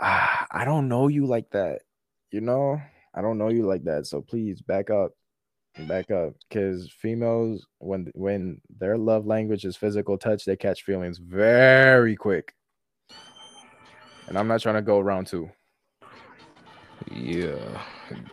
ah, 0.00 0.46
I 0.52 0.64
don't 0.64 0.88
know 0.88 1.08
you 1.08 1.26
like 1.26 1.50
that. 1.50 1.82
You 2.30 2.40
know? 2.40 2.80
I 3.14 3.20
don't 3.20 3.38
know 3.38 3.48
you 3.48 3.66
like 3.66 3.82
that. 3.84 4.06
So 4.06 4.20
please 4.22 4.62
back 4.62 4.90
up." 4.90 5.12
Back 5.88 6.10
up 6.10 6.34
because 6.48 6.90
females 6.92 7.66
when 7.78 8.10
when 8.14 8.60
their 8.78 8.98
love 8.98 9.26
language 9.26 9.64
is 9.64 9.76
physical 9.76 10.18
touch 10.18 10.44
they 10.44 10.56
catch 10.56 10.82
feelings 10.82 11.18
very 11.18 12.14
quick 12.14 12.54
and 14.28 14.38
i'm 14.38 14.46
not 14.46 14.60
trying 14.60 14.74
to 14.74 14.82
go 14.82 14.98
around 14.98 15.26
too 15.26 15.50
Yeah, 17.10 17.82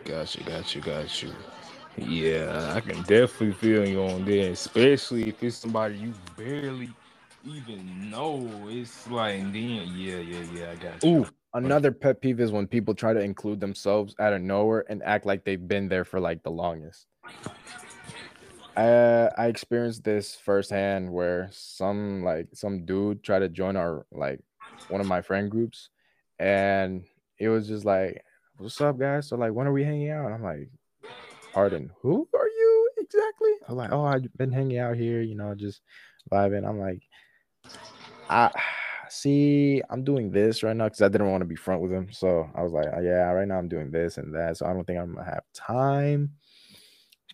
got 0.04 0.34
you, 0.36 0.44
got 0.44 0.74
you, 0.74 0.80
got 0.80 1.22
you. 1.22 1.32
Yeah, 1.96 2.72
I 2.74 2.80
can 2.80 3.02
definitely 3.02 3.52
feel 3.52 3.86
you 3.86 4.02
on 4.02 4.24
there, 4.24 4.52
especially 4.52 5.28
if 5.28 5.42
it's 5.42 5.56
somebody 5.56 5.96
you 5.96 6.14
barely 6.36 6.90
even 7.44 8.10
know. 8.10 8.48
It's 8.68 9.08
like 9.10 9.40
then 9.52 9.88
yeah, 9.96 10.18
yeah, 10.18 10.44
yeah. 10.54 10.70
I 10.70 10.74
got 10.76 11.02
you. 11.02 11.20
Ooh, 11.20 11.26
another 11.54 11.90
pet 11.90 12.20
peeve 12.20 12.40
is 12.40 12.52
when 12.52 12.66
people 12.66 12.94
try 12.94 13.12
to 13.12 13.20
include 13.20 13.60
themselves 13.60 14.14
out 14.20 14.32
of 14.32 14.40
nowhere 14.40 14.84
and 14.88 15.02
act 15.02 15.26
like 15.26 15.44
they've 15.44 15.68
been 15.68 15.88
there 15.88 16.04
for 16.04 16.20
like 16.20 16.42
the 16.42 16.50
longest. 16.50 17.06
I 18.76 19.30
I 19.36 19.46
experienced 19.46 20.04
this 20.04 20.36
firsthand 20.36 21.10
where 21.12 21.48
some 21.52 22.22
like 22.22 22.48
some 22.54 22.84
dude 22.84 23.22
tried 23.22 23.40
to 23.40 23.48
join 23.48 23.76
our 23.76 24.06
like 24.12 24.40
one 24.88 25.00
of 25.00 25.06
my 25.06 25.20
friend 25.20 25.50
groups, 25.50 25.90
and 26.38 27.04
it 27.38 27.48
was 27.48 27.68
just 27.68 27.84
like, 27.84 28.24
"What's 28.58 28.80
up, 28.80 28.98
guys?" 28.98 29.28
So 29.28 29.36
like, 29.36 29.52
when 29.52 29.66
are 29.66 29.72
we 29.72 29.84
hanging 29.84 30.10
out? 30.10 30.32
I'm 30.32 30.42
like, 30.42 30.70
"Pardon, 31.52 31.90
who 32.00 32.28
are 32.34 32.48
you 32.48 32.90
exactly?" 32.98 33.52
I'm 33.68 33.76
like, 33.76 33.92
"Oh, 33.92 34.04
I've 34.04 34.32
been 34.36 34.52
hanging 34.52 34.78
out 34.78 34.96
here, 34.96 35.20
you 35.20 35.34
know, 35.34 35.54
just 35.54 35.82
vibing." 36.32 36.68
I'm 36.68 36.78
like, 36.80 37.02
I 38.30 38.50
see, 39.08 39.82
I'm 39.90 40.04
doing 40.04 40.30
this 40.30 40.62
right 40.62 40.76
now 40.76 40.84
because 40.84 41.02
I 41.02 41.08
didn't 41.08 41.30
want 41.30 41.42
to 41.42 41.46
be 41.46 41.56
front 41.56 41.82
with 41.82 41.92
him. 41.92 42.12
So 42.12 42.48
I 42.54 42.62
was 42.62 42.72
like, 42.72 42.86
yeah, 43.02 43.30
right 43.32 43.48
now 43.48 43.58
I'm 43.58 43.68
doing 43.68 43.90
this 43.90 44.18
and 44.18 44.34
that. 44.34 44.56
So 44.56 44.66
I 44.66 44.72
don't 44.72 44.86
think 44.86 44.98
I'm 44.98 45.14
gonna 45.14 45.24
have 45.24 45.44
time. 45.52 46.30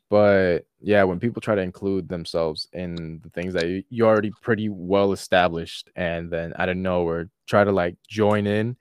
But 0.08 0.66
yeah, 0.80 1.02
when 1.04 1.18
people 1.18 1.42
try 1.42 1.56
to 1.56 1.62
include 1.62 2.08
themselves 2.08 2.68
in 2.72 3.20
the 3.22 3.30
things 3.30 3.54
that 3.54 3.66
you, 3.66 3.82
you 3.90 4.06
already 4.06 4.32
pretty 4.42 4.68
well 4.68 5.12
established, 5.12 5.90
and 5.96 6.30
then 6.30 6.52
out 6.58 6.68
of 6.68 6.76
nowhere 6.76 7.28
try 7.46 7.64
to 7.64 7.72
like 7.72 7.96
join 8.08 8.46
in, 8.46 8.76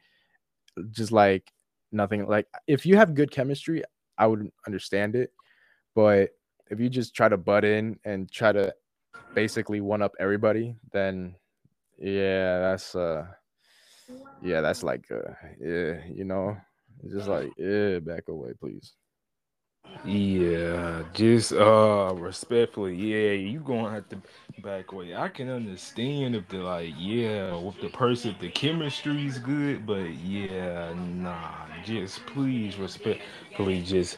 just 0.91 1.11
like 1.11 1.51
nothing. 1.91 2.27
Like 2.27 2.47
if 2.67 2.85
you 2.85 2.97
have 2.97 3.15
good 3.15 3.31
chemistry, 3.31 3.83
I 4.17 4.27
would 4.27 4.51
understand 4.67 5.15
it. 5.15 5.33
But 5.95 6.31
if 6.69 6.79
you 6.79 6.89
just 6.89 7.15
try 7.15 7.29
to 7.29 7.37
butt 7.37 7.65
in 7.65 7.99
and 8.05 8.31
try 8.31 8.51
to 8.51 8.73
basically 9.33 9.81
one 9.81 10.01
up 10.01 10.13
everybody, 10.19 10.75
then 10.91 11.35
yeah, 11.97 12.59
that's 12.59 12.95
uh, 12.95 13.25
yeah, 14.41 14.61
that's 14.61 14.83
like 14.83 15.05
uh, 15.11 15.33
yeah, 15.59 16.01
you 16.13 16.25
know, 16.25 16.57
it's 17.03 17.13
just 17.13 17.27
like 17.27 17.51
yeah, 17.57 17.99
back 17.99 18.27
away, 18.27 18.51
please. 18.59 18.93
Yeah, 20.05 21.03
just 21.13 21.51
uh 21.53 22.13
respectfully, 22.15 22.95
yeah, 22.95 23.31
you 23.31 23.59
gonna 23.59 23.91
have 23.91 24.07
to 24.09 24.17
back 24.61 24.91
away. 24.91 25.15
I 25.15 25.29
can 25.29 25.49
understand 25.49 26.35
if 26.35 26.47
the 26.47 26.57
like, 26.57 26.93
yeah, 26.97 27.55
with 27.55 27.79
the 27.81 27.89
person, 27.89 28.31
if 28.31 28.39
the 28.39 28.49
chemistry 28.49 29.25
is 29.25 29.39
good, 29.39 29.85
but 29.85 30.09
yeah, 30.15 30.93
nah, 30.95 31.65
just 31.83 32.25
please 32.27 32.77
respectfully 32.77 33.81
just 33.81 34.17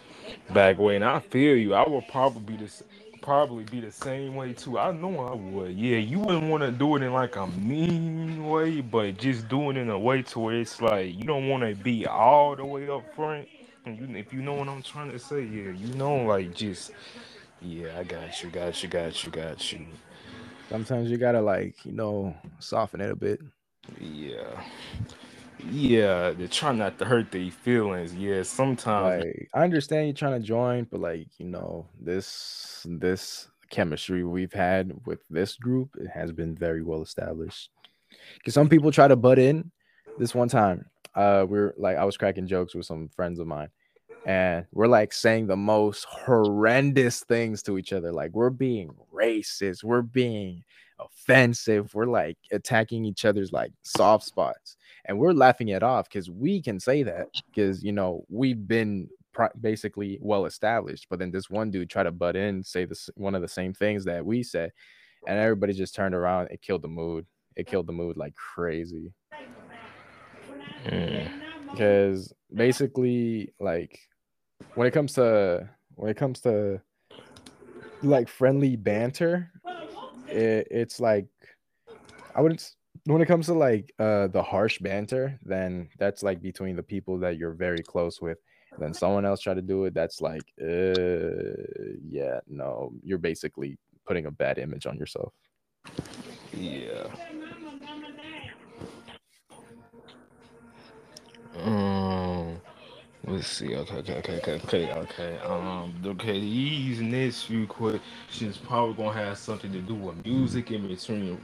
back 0.53 0.77
away. 0.77 0.97
And 0.97 1.05
I 1.05 1.19
feel 1.19 1.55
you. 1.55 1.73
I 1.73 1.87
will 1.87 2.01
probably 2.03 2.41
be 2.57 2.65
the 2.65 2.83
probably 3.21 3.63
be 3.65 3.81
the 3.81 3.91
same 3.91 4.35
way 4.35 4.53
too. 4.53 4.79
I 4.79 4.91
know 4.91 5.19
I 5.19 5.35
would. 5.35 5.73
Yeah, 5.77 5.97
you 5.97 6.19
wouldn't 6.19 6.49
want 6.49 6.63
to 6.63 6.71
do 6.71 6.95
it 6.97 7.03
in 7.03 7.13
like 7.13 7.35
a 7.37 7.47
mean 7.47 8.47
way, 8.47 8.81
but 8.81 9.17
just 9.17 9.47
do 9.49 9.69
it 9.71 9.77
in 9.77 9.89
a 9.89 9.99
way 9.99 10.21
to 10.23 10.39
where 10.39 10.55
it's 10.59 10.81
like 10.81 11.15
you 11.15 11.23
don't 11.23 11.49
want 11.49 11.63
to 11.63 11.75
be 11.81 12.05
all 12.07 12.55
the 12.55 12.65
way 12.65 12.89
up 12.89 13.03
front 13.15 13.47
you, 13.95 14.15
if 14.15 14.33
you 14.33 14.41
know 14.41 14.53
what 14.53 14.67
I'm 14.67 14.81
trying 14.81 15.11
to 15.11 15.19
say, 15.19 15.41
yeah, 15.41 15.71
you 15.71 15.93
know, 15.95 16.15
like 16.25 16.53
just, 16.53 16.91
yeah, 17.61 17.99
I 17.99 18.03
got 18.03 18.43
you, 18.43 18.49
got 18.49 18.83
you, 18.83 18.89
got 18.89 19.23
you, 19.23 19.31
got 19.31 19.71
you. 19.71 19.85
Sometimes 20.69 21.09
you 21.09 21.17
gotta 21.17 21.41
like, 21.41 21.85
you 21.85 21.93
know, 21.93 22.35
soften 22.59 23.01
it 23.01 23.11
a 23.11 23.15
bit. 23.15 23.39
Yeah. 23.99 24.61
Yeah, 25.71 26.31
they 26.31 26.47
try 26.47 26.71
not 26.71 26.99
to 26.99 27.05
hurt 27.05 27.31
their 27.31 27.49
feelings. 27.49 28.13
Yeah, 28.13 28.43
sometimes 28.43 29.23
like 29.23 29.49
I 29.53 29.63
understand 29.63 30.07
you're 30.07 30.13
trying 30.13 30.39
to 30.39 30.45
join, 30.45 30.83
but 30.83 30.99
like, 30.99 31.27
you 31.39 31.45
know, 31.45 31.87
this 31.99 32.85
this 32.87 33.47
chemistry 33.69 34.23
we've 34.23 34.53
had 34.53 34.93
with 35.05 35.27
this 35.29 35.55
group, 35.55 35.95
it 35.99 36.07
has 36.07 36.31
been 36.31 36.55
very 36.55 36.83
well 36.83 37.01
established. 37.01 37.69
Because 38.37 38.53
some 38.53 38.69
people 38.69 38.91
try 38.91 39.07
to 39.07 39.15
butt 39.15 39.39
in. 39.39 39.71
This 40.19 40.35
one 40.35 40.47
time, 40.47 40.85
uh, 41.15 41.45
we 41.47 41.57
are 41.57 41.73
like 41.77 41.97
I 41.97 42.05
was 42.05 42.17
cracking 42.17 42.47
jokes 42.47 42.75
with 42.75 42.85
some 42.85 43.09
friends 43.09 43.39
of 43.39 43.47
mine, 43.47 43.69
and 44.25 44.65
we're 44.73 44.87
like 44.87 45.13
saying 45.13 45.47
the 45.47 45.55
most 45.55 46.05
horrendous 46.05 47.21
things 47.21 47.63
to 47.63 47.77
each 47.77 47.93
other. 47.93 48.11
Like 48.11 48.31
we're 48.33 48.49
being 48.49 48.89
racist, 49.13 49.83
we're 49.83 50.01
being 50.01 50.63
offensive, 50.99 51.93
we're 51.93 52.05
like 52.05 52.37
attacking 52.51 53.05
each 53.05 53.25
other's 53.25 53.51
like 53.51 53.71
soft 53.83 54.25
spots, 54.25 54.77
and 55.05 55.17
we're 55.17 55.33
laughing 55.33 55.69
it 55.69 55.83
off 55.83 56.09
because 56.09 56.29
we 56.29 56.61
can 56.61 56.79
say 56.79 57.03
that 57.03 57.27
because 57.47 57.83
you 57.83 57.91
know 57.91 58.25
we've 58.29 58.67
been 58.67 59.07
basically 59.61 60.17
well 60.21 60.45
established. 60.45 61.07
But 61.09 61.19
then 61.19 61.31
this 61.31 61.49
one 61.49 61.71
dude 61.71 61.89
tried 61.89 62.03
to 62.03 62.11
butt 62.11 62.35
in, 62.35 62.63
say 62.63 62.85
this 62.85 63.09
one 63.15 63.35
of 63.35 63.41
the 63.41 63.47
same 63.47 63.73
things 63.73 64.05
that 64.05 64.25
we 64.25 64.43
said, 64.43 64.71
and 65.27 65.39
everybody 65.39 65.73
just 65.73 65.95
turned 65.95 66.15
around. 66.15 66.49
It 66.51 66.61
killed 66.61 66.81
the 66.81 66.87
mood. 66.87 67.25
It 67.55 67.67
killed 67.67 67.87
the 67.87 67.93
mood 67.93 68.17
like 68.17 68.35
crazy. 68.35 69.11
Because 70.83 72.27
mm. 72.27 72.33
Basically, 72.53 73.53
like 73.59 73.99
when 74.75 74.87
it 74.87 74.91
comes 74.91 75.13
to 75.13 75.69
when 75.95 76.11
it 76.11 76.17
comes 76.17 76.39
to 76.41 76.81
like 78.03 78.27
friendly 78.29 78.75
banter, 78.75 79.51
it, 80.27 80.67
it's 80.69 80.99
like 80.99 81.27
I 82.35 82.41
wouldn't 82.41 82.71
when 83.05 83.21
it 83.21 83.25
comes 83.25 83.47
to 83.47 83.53
like 83.53 83.93
uh 83.99 84.27
the 84.27 84.43
harsh 84.43 84.79
banter, 84.79 85.39
then 85.43 85.89
that's 85.97 86.23
like 86.23 86.41
between 86.41 86.75
the 86.75 86.83
people 86.83 87.17
that 87.19 87.37
you're 87.37 87.53
very 87.53 87.81
close 87.81 88.21
with. 88.21 88.37
Then 88.79 88.93
someone 88.93 89.25
else 89.25 89.41
try 89.41 89.55
to 89.55 89.61
do 89.61 89.85
it, 89.85 89.93
that's 89.93 90.21
like 90.21 90.43
uh 90.61 91.63
yeah, 92.07 92.39
no, 92.47 92.91
you're 93.03 93.17
basically 93.17 93.77
putting 94.05 94.27
a 94.27 94.31
bad 94.31 94.57
image 94.57 94.85
on 94.85 94.97
yourself. 94.97 95.33
Yeah. 96.53 97.07
Um 101.63 102.36
Let's 103.27 103.47
see. 103.49 103.75
Okay, 103.75 103.97
okay, 103.97 104.13
okay, 104.19 104.35
okay, 104.37 104.53
okay, 104.53 104.91
okay. 104.93 105.37
Um, 105.39 105.93
okay. 106.05 106.39
These 106.39 107.01
next 107.01 107.43
few 107.43 107.67
questions 107.67 108.55
probably 108.55 108.95
gonna 108.95 109.19
have 109.19 109.37
something 109.37 109.69
to 109.73 109.81
do 109.81 109.95
with 109.95 110.25
music 110.25 110.71
in 110.71 110.87
between 110.87 111.37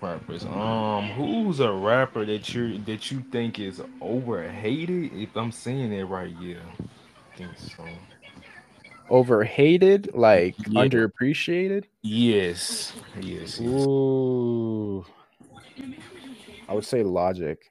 rappers. 0.00 0.44
Um, 0.44 1.04
who's 1.10 1.60
a 1.60 1.70
rapper 1.70 2.24
that 2.24 2.52
you 2.52 2.78
that 2.78 3.12
you 3.12 3.20
think 3.30 3.60
is 3.60 3.80
overhated? 4.00 5.12
If 5.14 5.36
I'm 5.36 5.52
saying 5.52 5.92
it 5.92 6.02
right, 6.02 6.34
yeah, 6.40 6.56
I 6.80 7.36
think 7.36 7.56
so. 7.56 7.84
Overhated, 9.08 10.10
like 10.14 10.56
yeah. 10.58 10.82
underappreciated. 10.82 11.84
Yes, 12.02 12.92
yes, 13.20 13.60
yes. 13.60 13.86
Ooh, 13.86 15.06
I 16.68 16.74
would 16.74 16.84
say 16.84 17.04
Logic 17.04 17.70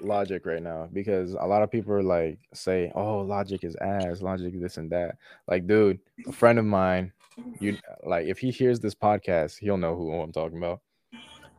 logic 0.00 0.46
right 0.46 0.62
now 0.62 0.88
because 0.92 1.34
a 1.34 1.46
lot 1.46 1.62
of 1.62 1.70
people 1.70 1.92
are 1.92 2.02
like 2.02 2.38
say, 2.54 2.90
"Oh, 2.94 3.20
logic 3.20 3.64
is 3.64 3.76
ass, 3.76 4.22
logic 4.22 4.60
this 4.60 4.76
and 4.76 4.90
that." 4.92 5.16
Like, 5.46 5.66
dude, 5.66 6.00
a 6.26 6.32
friend 6.32 6.58
of 6.58 6.64
mine, 6.64 7.12
you 7.60 7.78
like 8.04 8.26
if 8.26 8.38
he 8.38 8.50
hears 8.50 8.80
this 8.80 8.94
podcast, 8.94 9.58
he'll 9.58 9.76
know 9.76 9.96
who 9.96 10.12
I'm 10.20 10.32
talking 10.32 10.58
about. 10.58 10.80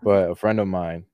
But 0.03 0.31
a 0.31 0.35
friend 0.35 0.59
of 0.59 0.67
mine 0.67 1.05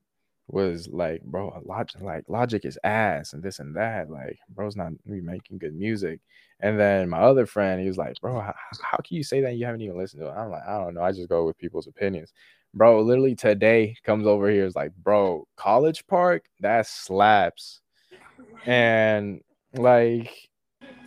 was 0.48 0.88
like, 0.88 1.22
"Bro, 1.22 1.62
logic 1.66 2.00
like 2.02 2.24
logic 2.28 2.64
is 2.64 2.78
ass 2.84 3.32
and 3.32 3.42
this 3.42 3.58
and 3.58 3.74
that." 3.76 4.10
Like, 4.10 4.38
bro's 4.50 4.76
not 4.76 4.92
making 5.06 5.58
good 5.58 5.74
music. 5.74 6.20
And 6.60 6.78
then 6.80 7.08
my 7.10 7.18
other 7.20 7.46
friend, 7.46 7.80
he 7.80 7.88
was 7.88 7.98
like, 7.98 8.20
"Bro, 8.20 8.40
how, 8.40 8.54
how 8.82 8.98
can 8.98 9.16
you 9.16 9.24
say 9.24 9.40
that 9.42 9.56
you 9.56 9.66
haven't 9.66 9.82
even 9.82 9.98
listened 9.98 10.22
to 10.22 10.28
it?" 10.28 10.32
I'm 10.32 10.50
like, 10.50 10.62
"I 10.66 10.78
don't 10.78 10.94
know. 10.94 11.02
I 11.02 11.12
just 11.12 11.28
go 11.28 11.46
with 11.46 11.58
people's 11.58 11.86
opinions." 11.88 12.32
Bro, 12.74 13.00
literally 13.02 13.34
today 13.34 13.96
comes 14.04 14.26
over 14.26 14.50
here 14.50 14.66
is 14.66 14.76
like, 14.76 14.94
bro, 14.96 15.46
College 15.56 16.06
Park, 16.06 16.44
that 16.60 16.86
slaps. 16.86 17.80
And 18.66 19.40
like, 19.74 20.48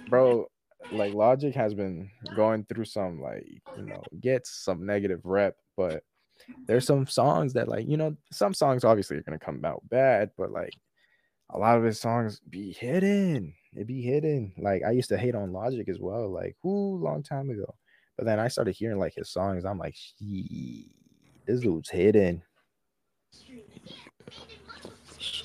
bro, 0.08 0.48
like 0.92 1.14
Logic 1.14 1.54
has 1.56 1.74
been 1.74 2.10
going 2.34 2.66
through 2.66 2.86
some 2.86 3.22
like, 3.22 3.46
you 3.76 3.86
know, 3.88 4.04
gets 4.22 4.52
some 4.52 4.86
negative 4.86 5.22
rep, 5.26 5.56
but 5.78 6.04
there's 6.68 6.86
some 6.86 7.08
songs 7.08 7.54
that 7.54 7.68
like, 7.68 7.88
you 7.88 7.98
know, 7.98 8.16
some 8.32 8.54
songs 8.54 8.84
obviously 8.84 9.18
are 9.18 9.24
gonna 9.24 9.40
come 9.40 9.64
out 9.66 9.82
bad, 9.90 10.32
but 10.38 10.52
like 10.52 10.76
a 11.52 11.58
lot 11.60 11.78
of 11.78 11.84
his 11.84 12.00
songs 12.00 12.42
be 12.50 12.74
hidden. 12.74 13.54
It 13.74 13.88
be 13.88 14.02
hidden. 14.02 14.54
Like 14.58 14.84
I 14.84 14.92
used 14.92 15.10
to 15.10 15.18
hate 15.18 15.36
on 15.36 15.54
Logic 15.54 15.88
as 15.90 16.00
well, 16.00 16.30
like 16.32 16.56
who 16.64 16.98
long 16.98 17.24
time 17.24 17.50
ago. 17.50 17.76
But 18.18 18.26
then 18.26 18.40
I 18.40 18.48
started 18.50 18.76
hearing 18.76 19.00
like 19.00 19.16
his 19.16 19.30
songs. 19.30 19.66
I'm 19.66 19.78
like, 19.80 19.96
Shee 19.96 20.92
this 21.50 21.62
dude's 21.62 21.90
hidden. 21.90 22.44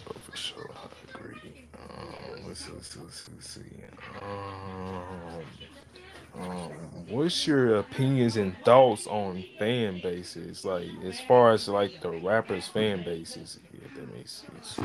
For 0.04 0.14
for 0.20 0.36
sure, 0.36 0.70
I 0.74 1.18
agree. 1.18 1.68
Um, 1.78 2.46
let's 2.46 2.68
let's 2.68 2.96
let's. 2.96 3.30
Let's 3.30 3.48
see. 3.48 3.60
Um, 4.20 5.42
um, 6.38 6.70
what's 7.08 7.46
your 7.46 7.76
opinions 7.76 8.36
and 8.36 8.54
thoughts 8.64 9.06
on 9.06 9.44
fan 9.58 10.00
bases? 10.02 10.64
Like, 10.64 10.88
as 11.04 11.20
far 11.20 11.52
as 11.52 11.68
like 11.68 12.00
the 12.02 12.10
rappers' 12.10 12.68
fan 12.68 13.02
bases, 13.02 13.58
if 13.72 13.94
that 13.94 14.14
makes 14.14 14.44
sense. 14.46 14.80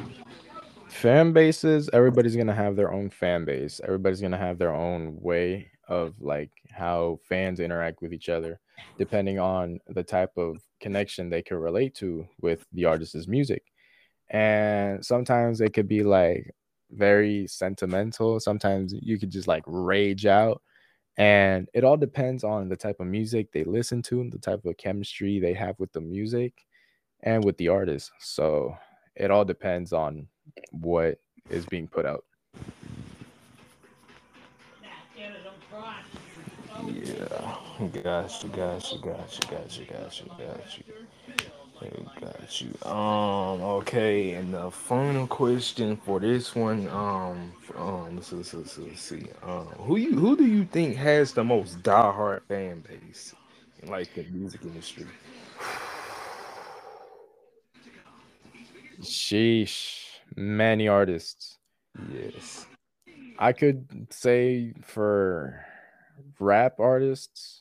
Fan 0.88 1.34
bases, 1.34 1.90
everybody's 1.92 2.36
gonna 2.36 2.56
have 2.56 2.78
their 2.78 2.94
own 2.94 3.10
fan 3.10 3.44
base. 3.44 3.82
Everybody's 3.84 4.22
gonna 4.22 4.38
have 4.38 4.58
their 4.58 4.74
own 4.74 5.18
way 5.20 5.70
of 5.90 6.14
like 6.22 6.52
how 6.72 7.20
fans 7.28 7.60
interact 7.60 8.02
with 8.02 8.14
each 8.14 8.30
other, 8.30 8.60
depending 8.98 9.40
on 9.40 9.80
the 9.88 10.04
type 10.04 10.38
of 10.38 10.62
connection 10.80 11.30
they 11.30 11.42
can 11.42 11.58
relate 11.58 11.96
to 11.96 12.28
with 12.42 12.66
the 12.74 12.86
artist's 12.86 13.28
music. 13.28 13.64
And 14.30 15.04
sometimes 15.04 15.62
it 15.62 15.74
could 15.74 15.88
be 15.88 16.04
like 16.04 16.54
very 16.92 17.48
sentimental. 17.48 18.40
Sometimes 18.40 18.94
you 18.94 19.20
could 19.20 19.30
just 19.30 19.48
like 19.48 19.64
rage 19.66 20.26
out. 20.26 20.62
And 21.18 21.68
it 21.74 21.84
all 21.84 21.98
depends 21.98 22.44
on 22.44 22.70
the 22.70 22.78
type 22.78 23.00
of 23.00 23.08
music 23.08 23.52
they 23.52 23.64
listen 23.64 24.02
to 24.04 24.22
and 24.22 24.32
the 24.32 24.38
type 24.38 24.64
of 24.66 24.78
chemistry 24.78 25.40
they 25.40 25.54
have 25.54 25.76
with 25.78 25.92
the 25.92 26.02
music 26.02 26.54
and 27.24 27.44
with 27.44 27.58
the 27.58 27.68
artist. 27.68 28.12
So 28.20 28.78
it 29.16 29.30
all 29.32 29.44
depends 29.44 29.92
on 29.92 30.28
what 30.72 31.20
is 31.50 31.66
being 31.66 31.88
put 31.88 32.06
out. 32.06 32.24
Yeah, 36.88 37.58
got 37.88 38.44
you, 38.44 38.50
got 38.50 38.92
you, 38.92 39.00
got 39.00 39.40
you, 39.40 39.50
got 39.50 39.80
you, 39.80 39.86
got 39.86 40.20
you, 40.20 40.26
got 40.38 40.78
you. 40.78 40.84
Okay, 41.82 42.06
got 42.20 42.62
you. 42.62 42.92
Um, 42.92 43.62
okay, 43.62 44.34
and 44.34 44.54
the 44.54 44.70
final 44.70 45.26
question 45.28 45.96
for 45.96 46.20
this 46.20 46.54
one, 46.54 46.90
um, 46.90 47.54
um, 47.78 48.16
let's, 48.18 48.34
let's, 48.34 48.54
let's, 48.54 48.78
let's 48.78 49.02
see, 49.02 49.28
um, 49.44 49.68
who 49.78 49.96
you, 49.96 50.14
who 50.14 50.36
do 50.36 50.46
you 50.46 50.66
think 50.66 50.98
has 50.98 51.32
the 51.32 51.44
most 51.44 51.82
diehard 51.82 52.42
fan 52.50 52.82
base 52.82 53.34
in 53.82 53.90
like 53.90 54.14
the 54.14 54.26
music 54.26 54.62
industry? 54.64 55.06
Sheesh, 59.02 60.04
many 60.36 60.90
artists. 60.90 61.58
Yes. 62.14 62.66
I 63.38 63.54
could 63.54 64.08
say 64.10 64.74
for 64.84 65.66
rap 66.42 66.80
artists, 66.80 67.59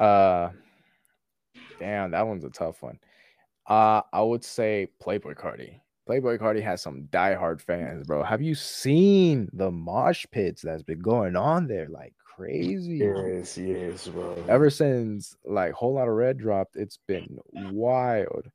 uh, 0.00 0.50
damn, 1.78 2.10
that 2.12 2.26
one's 2.26 2.44
a 2.44 2.50
tough 2.50 2.82
one. 2.82 2.98
Uh, 3.66 4.02
I 4.12 4.22
would 4.22 4.44
say 4.44 4.88
Playboi 5.02 5.36
Carti. 5.36 5.80
Playboi 6.08 6.38
Carti 6.38 6.62
has 6.62 6.82
some 6.82 7.08
diehard 7.10 7.60
fans, 7.60 8.06
bro. 8.06 8.22
Have 8.22 8.40
you 8.40 8.54
seen 8.54 9.48
the 9.52 9.70
mosh 9.70 10.24
pits 10.30 10.62
that's 10.62 10.84
been 10.84 11.00
going 11.00 11.34
on 11.34 11.66
there? 11.66 11.88
Like 11.88 12.14
crazy. 12.36 12.98
Yes, 12.98 13.58
yes, 13.58 14.06
bro. 14.08 14.36
Ever 14.48 14.70
since 14.70 15.36
like 15.44 15.72
Whole 15.72 15.94
Lot 15.94 16.08
of 16.08 16.14
Red 16.14 16.38
dropped, 16.38 16.76
it's 16.76 16.98
been 17.08 17.38
wild. 17.52 18.48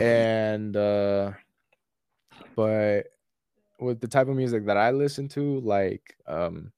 And 0.00 0.76
uh 0.76 1.32
but 2.56 3.02
with 3.78 4.00
the 4.00 4.08
type 4.08 4.28
of 4.28 4.36
music 4.36 4.66
that 4.66 4.76
I 4.76 4.90
listen 4.90 5.28
to, 5.28 5.60
like 5.60 6.16
um 6.26 6.72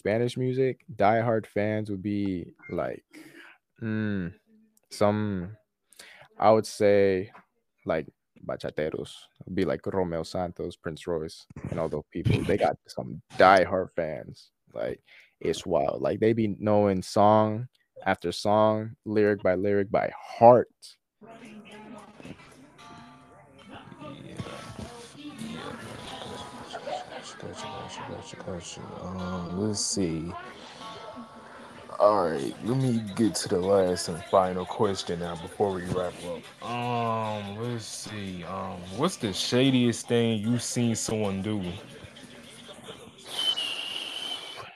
Spanish 0.00 0.38
music, 0.38 0.80
diehard 0.96 1.44
fans 1.44 1.90
would 1.90 2.02
be 2.02 2.54
like 2.70 3.04
mm, 3.82 4.32
some 4.90 5.54
I 6.38 6.50
would 6.50 6.64
say 6.64 7.30
like 7.84 8.06
bachateros 8.46 9.12
would 9.44 9.54
be 9.54 9.66
like 9.66 9.84
Romeo 9.84 10.22
Santos, 10.22 10.74
Prince 10.74 11.06
Royce, 11.06 11.44
and 11.70 11.78
all 11.78 11.90
those 11.90 12.08
people. 12.10 12.42
They 12.44 12.56
got 12.56 12.78
some 12.88 13.20
diehard 13.36 13.90
fans. 13.94 14.52
Like 14.72 15.02
it's 15.38 15.66
wild. 15.66 16.00
Like 16.00 16.18
they 16.18 16.32
be 16.32 16.56
knowing 16.58 17.02
song 17.02 17.68
after 18.06 18.32
song, 18.32 18.96
lyric 19.04 19.42
by 19.42 19.54
lyric 19.54 19.90
by 19.90 20.10
heart. 20.18 20.68
Gotcha, 27.42 27.62
gotcha, 27.62 28.04
gotcha, 28.10 28.36
gotcha. 28.36 28.80
Um, 29.02 29.60
let's 29.60 29.80
see. 29.80 30.30
All 31.98 32.28
right, 32.28 32.54
let 32.64 32.76
me 32.76 33.02
get 33.16 33.34
to 33.36 33.48
the 33.48 33.58
last 33.58 34.08
and 34.08 34.22
final 34.24 34.66
question 34.66 35.20
now 35.20 35.36
before 35.36 35.72
we 35.72 35.84
wrap 35.84 36.12
up. 36.24 36.68
Um, 36.70 37.56
let's 37.56 37.86
see. 37.86 38.44
Um, 38.44 38.80
what's 38.96 39.16
the 39.16 39.28
shadiest 39.28 40.06
thing 40.06 40.40
you've 40.40 40.62
seen 40.62 40.94
someone 40.94 41.40
do? 41.40 41.62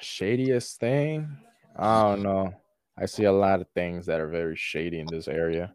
Shadiest 0.02 0.76
thing? 0.76 1.36
I 1.76 2.02
don't 2.02 2.22
know. 2.22 2.54
I 2.98 3.06
see 3.06 3.24
a 3.24 3.32
lot 3.32 3.60
of 3.60 3.68
things 3.74 4.06
that 4.06 4.20
are 4.20 4.28
very 4.28 4.56
shady 4.56 5.00
in 5.00 5.06
this 5.06 5.28
area. 5.28 5.74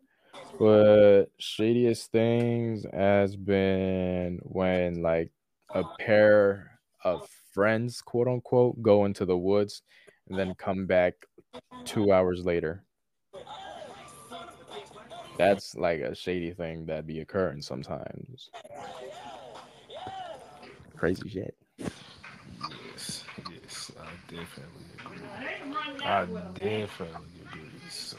But 0.57 1.25
shadiest 1.39 2.07
things 2.07 2.85
has 2.93 3.35
been 3.35 4.39
when 4.43 5.03
like 5.03 5.31
a 5.73 5.83
pair 5.99 6.78
of 7.03 7.27
friends, 7.53 8.01
quote 8.01 8.27
unquote, 8.27 8.81
go 8.81 9.05
into 9.05 9.25
the 9.25 9.37
woods 9.37 9.81
and 10.27 10.37
then 10.37 10.53
come 10.55 10.85
back 10.85 11.13
two 11.85 12.11
hours 12.11 12.45
later. 12.45 12.83
That's 15.37 15.75
like 15.75 16.01
a 16.01 16.13
shady 16.13 16.51
thing 16.51 16.85
that 16.87 17.07
be 17.07 17.21
occurring 17.21 17.61
sometimes. 17.61 18.49
Crazy 20.97 21.29
shit. 21.29 21.55
Yes, 21.77 23.23
yes, 23.49 23.91
I 23.97 24.11
definitely 24.29 24.85
agree. 24.99 26.03
I 26.03 26.25
definitely 26.55 27.39
agree. 27.47 27.89
So, 27.89 28.17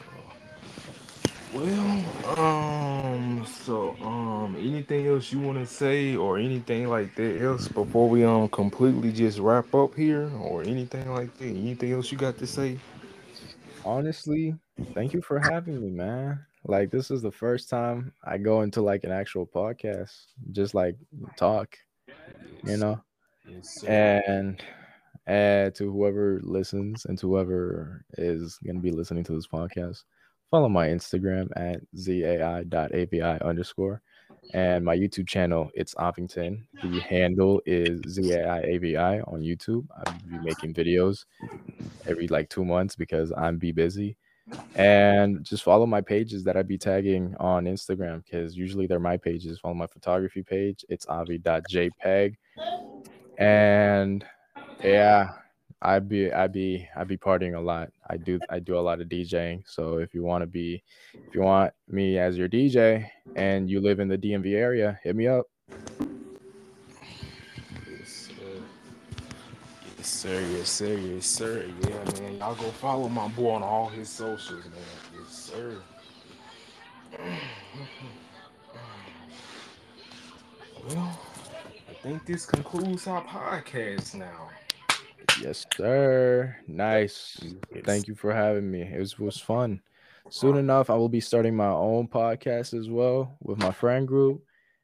well, 1.53 2.37
um, 2.39 3.45
so, 3.45 3.95
um, 4.01 4.55
anything 4.57 5.07
else 5.07 5.31
you 5.31 5.39
want 5.39 5.57
to 5.57 5.65
say 5.65 6.15
or 6.15 6.37
anything 6.37 6.87
like 6.87 7.15
that 7.15 7.41
else 7.41 7.67
before 7.67 8.09
we 8.09 8.23
um 8.23 8.47
completely 8.49 9.11
just 9.11 9.39
wrap 9.39 9.73
up 9.75 9.95
here 9.95 10.29
or 10.39 10.63
anything 10.63 11.11
like 11.11 11.35
that? 11.37 11.45
Anything 11.45 11.93
else 11.93 12.11
you 12.11 12.17
got 12.17 12.37
to 12.37 12.47
say? 12.47 12.77
Honestly, 13.85 14.55
thank 14.93 15.13
you 15.13 15.21
for 15.21 15.39
having 15.39 15.81
me, 15.81 15.89
man. 15.89 16.39
Like 16.65 16.91
this 16.91 17.11
is 17.11 17.21
the 17.21 17.31
first 17.31 17.69
time 17.69 18.13
I 18.23 18.37
go 18.37 18.61
into 18.61 18.81
like 18.81 19.03
an 19.03 19.11
actual 19.11 19.45
podcast, 19.47 20.11
just 20.51 20.73
like 20.73 20.95
talk, 21.37 21.77
you 22.63 22.77
know. 22.77 23.01
yes. 23.49 23.83
And 23.83 24.61
and 25.27 25.73
to 25.75 25.91
whoever 25.91 26.39
listens 26.43 27.05
and 27.05 27.17
to 27.19 27.27
whoever 27.29 28.05
is 28.17 28.57
gonna 28.65 28.79
be 28.79 28.91
listening 28.91 29.23
to 29.25 29.33
this 29.33 29.47
podcast, 29.47 30.03
follow 30.51 30.67
my 30.67 30.89
Instagram 30.89 31.47
at 31.55 31.81
zai.avi 31.97 33.21
underscore 33.21 34.01
and 34.53 34.83
my 34.83 34.95
YouTube 34.95 35.27
channel. 35.27 35.71
It's 35.73 35.95
Ovington. 35.95 36.63
The 36.83 36.99
handle 36.99 37.61
is 37.65 38.01
zaiavi 38.01 39.25
on 39.27 39.41
YouTube. 39.41 39.87
I'll 39.95 40.13
be 40.29 40.37
making 40.43 40.73
videos 40.73 41.23
every 42.05 42.27
like 42.27 42.49
two 42.49 42.65
months 42.65 42.97
because 42.97 43.31
I'm 43.35 43.57
be 43.57 43.71
busy. 43.71 44.17
And 44.75 45.41
just 45.45 45.63
follow 45.63 45.85
my 45.85 46.01
pages 46.01 46.43
that 46.43 46.57
I 46.57 46.63
be 46.63 46.77
tagging 46.77 47.33
on 47.39 47.63
Instagram 47.63 48.25
because 48.25 48.57
usually 48.57 48.87
they're 48.87 48.99
my 48.99 49.15
pages. 49.15 49.59
Follow 49.59 49.75
my 49.75 49.87
photography 49.87 50.43
page. 50.43 50.83
It's 50.89 51.07
avi.jpeg. 51.07 52.35
And 53.37 54.25
yeah, 54.83 55.29
I'd 55.81 56.07
be 56.07 56.31
I'd 56.31 56.53
be 56.53 56.87
I'd 56.95 57.07
be 57.07 57.17
partying 57.17 57.57
a 57.57 57.59
lot. 57.59 57.91
I 58.07 58.17
do 58.17 58.39
I 58.49 58.59
do 58.59 58.77
a 58.77 58.79
lot 58.79 59.01
of 59.01 59.07
DJing. 59.07 59.63
So 59.65 59.97
if 59.97 60.13
you 60.13 60.23
want 60.23 60.43
to 60.43 60.47
be 60.47 60.83
if 61.13 61.33
you 61.33 61.41
want 61.41 61.73
me 61.87 62.19
as 62.19 62.37
your 62.37 62.47
DJ 62.47 63.09
and 63.35 63.69
you 63.69 63.79
live 63.81 63.99
in 63.99 64.07
the 64.07 64.17
DMV 64.17 64.53
area, 64.53 64.99
hit 65.03 65.15
me 65.15 65.27
up. 65.27 65.47
Yes, 67.89 68.29
sir. 68.29 68.33
Yes, 69.97 70.07
sir. 70.07 70.39
Yes, 70.39 70.69
sir. 70.69 70.93
Yes, 70.97 71.25
sir. 71.25 71.65
Yeah, 71.81 72.21
man. 72.21 72.37
Y'all 72.37 72.55
go 72.55 72.69
follow 72.69 73.09
my 73.09 73.27
boy 73.29 73.53
on 73.53 73.63
all 73.63 73.89
his 73.89 74.09
socials, 74.09 74.65
man. 74.65 75.19
Yes, 75.19 75.51
sir. 75.51 75.77
Well, 80.87 81.19
I 81.89 81.93
think 82.01 82.25
this 82.25 82.45
concludes 82.45 83.07
our 83.07 83.23
podcast 83.23 84.15
now. 84.15 84.49
Yes, 85.39 85.65
sir. 85.75 86.55
Nice. 86.67 87.37
Yes. 87.73 87.83
Thank 87.85 88.07
you 88.07 88.15
for 88.15 88.33
having 88.33 88.69
me. 88.69 88.81
It 88.81 88.99
was, 88.99 89.17
was 89.19 89.37
fun. 89.37 89.81
Soon 90.29 90.57
enough, 90.57 90.89
I 90.89 90.95
will 90.95 91.09
be 91.09 91.19
starting 91.19 91.55
my 91.55 91.69
own 91.69 92.07
podcast 92.07 92.77
as 92.77 92.89
well 92.89 93.37
with 93.41 93.57
my 93.57 93.71
friend 93.71 94.07
group. 94.07 94.43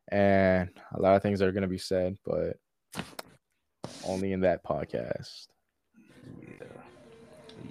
And 0.10 0.70
a 0.94 1.02
lot 1.02 1.16
of 1.16 1.22
things 1.22 1.42
are 1.42 1.52
going 1.52 1.64
to 1.64 1.68
be 1.68 1.78
said, 1.78 2.18
but 2.26 2.58
only 4.06 4.32
in 4.32 4.42
that 4.42 4.64
podcast. 4.64 5.48
Yeah. 6.42 6.66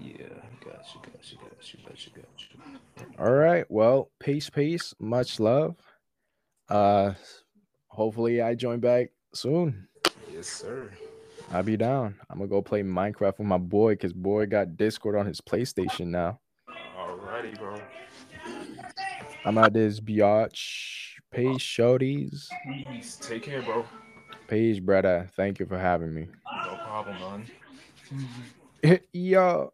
Yeah. 0.03 0.27
Got 0.65 0.87
you. 0.95 1.01
Got 1.03 1.33
you. 1.33 1.39
Got 1.39 1.73
you. 1.73 1.79
Got 1.87 2.07
you. 2.07 2.13
Got 2.15 3.07
you. 3.07 3.07
All 3.19 3.33
right. 3.33 3.65
Well, 3.69 4.11
peace, 4.21 4.51
peace. 4.51 4.95
Much 4.99 5.41
love. 5.41 5.77
Uh 6.69 7.13
hopefully 7.89 8.43
I 8.43 8.55
join 8.55 8.81
back 8.81 9.11
soon. 9.33 9.89
Yes, 10.33 10.49
sir. 10.49 10.91
I'll 11.51 11.63
be 11.63 11.77
down. 11.77 12.17
I'm 12.29 12.39
gonna 12.39 12.49
go 12.49 12.61
play 12.61 12.83
Minecraft 12.83 13.39
with 13.39 13.47
my 13.47 13.59
boy 13.59 13.93
because 13.93 14.13
boy 14.13 14.47
got 14.47 14.77
Discord 14.77 15.17
on 15.17 15.27
his 15.27 15.41
PlayStation 15.41 16.09
now. 16.09 16.41
Alrighty, 16.99 17.57
bro. 17.59 17.81
I'm 19.45 19.59
out 19.59 19.73
this 19.73 20.01
biatch. 20.01 21.15
Peace, 21.33 21.63
shorties. 21.63 22.49
Peace. 22.65 23.17
Take 23.21 23.43
care, 23.43 23.63
bro. 23.63 23.85
Peace, 24.49 24.81
brother. 24.81 25.29
Thank 25.37 25.61
you 25.61 25.67
for 25.67 25.79
having 25.79 26.13
me. 26.13 26.29
No 26.65 26.77
problem, 26.85 27.47
man. 28.83 29.01
Yo. 29.13 29.73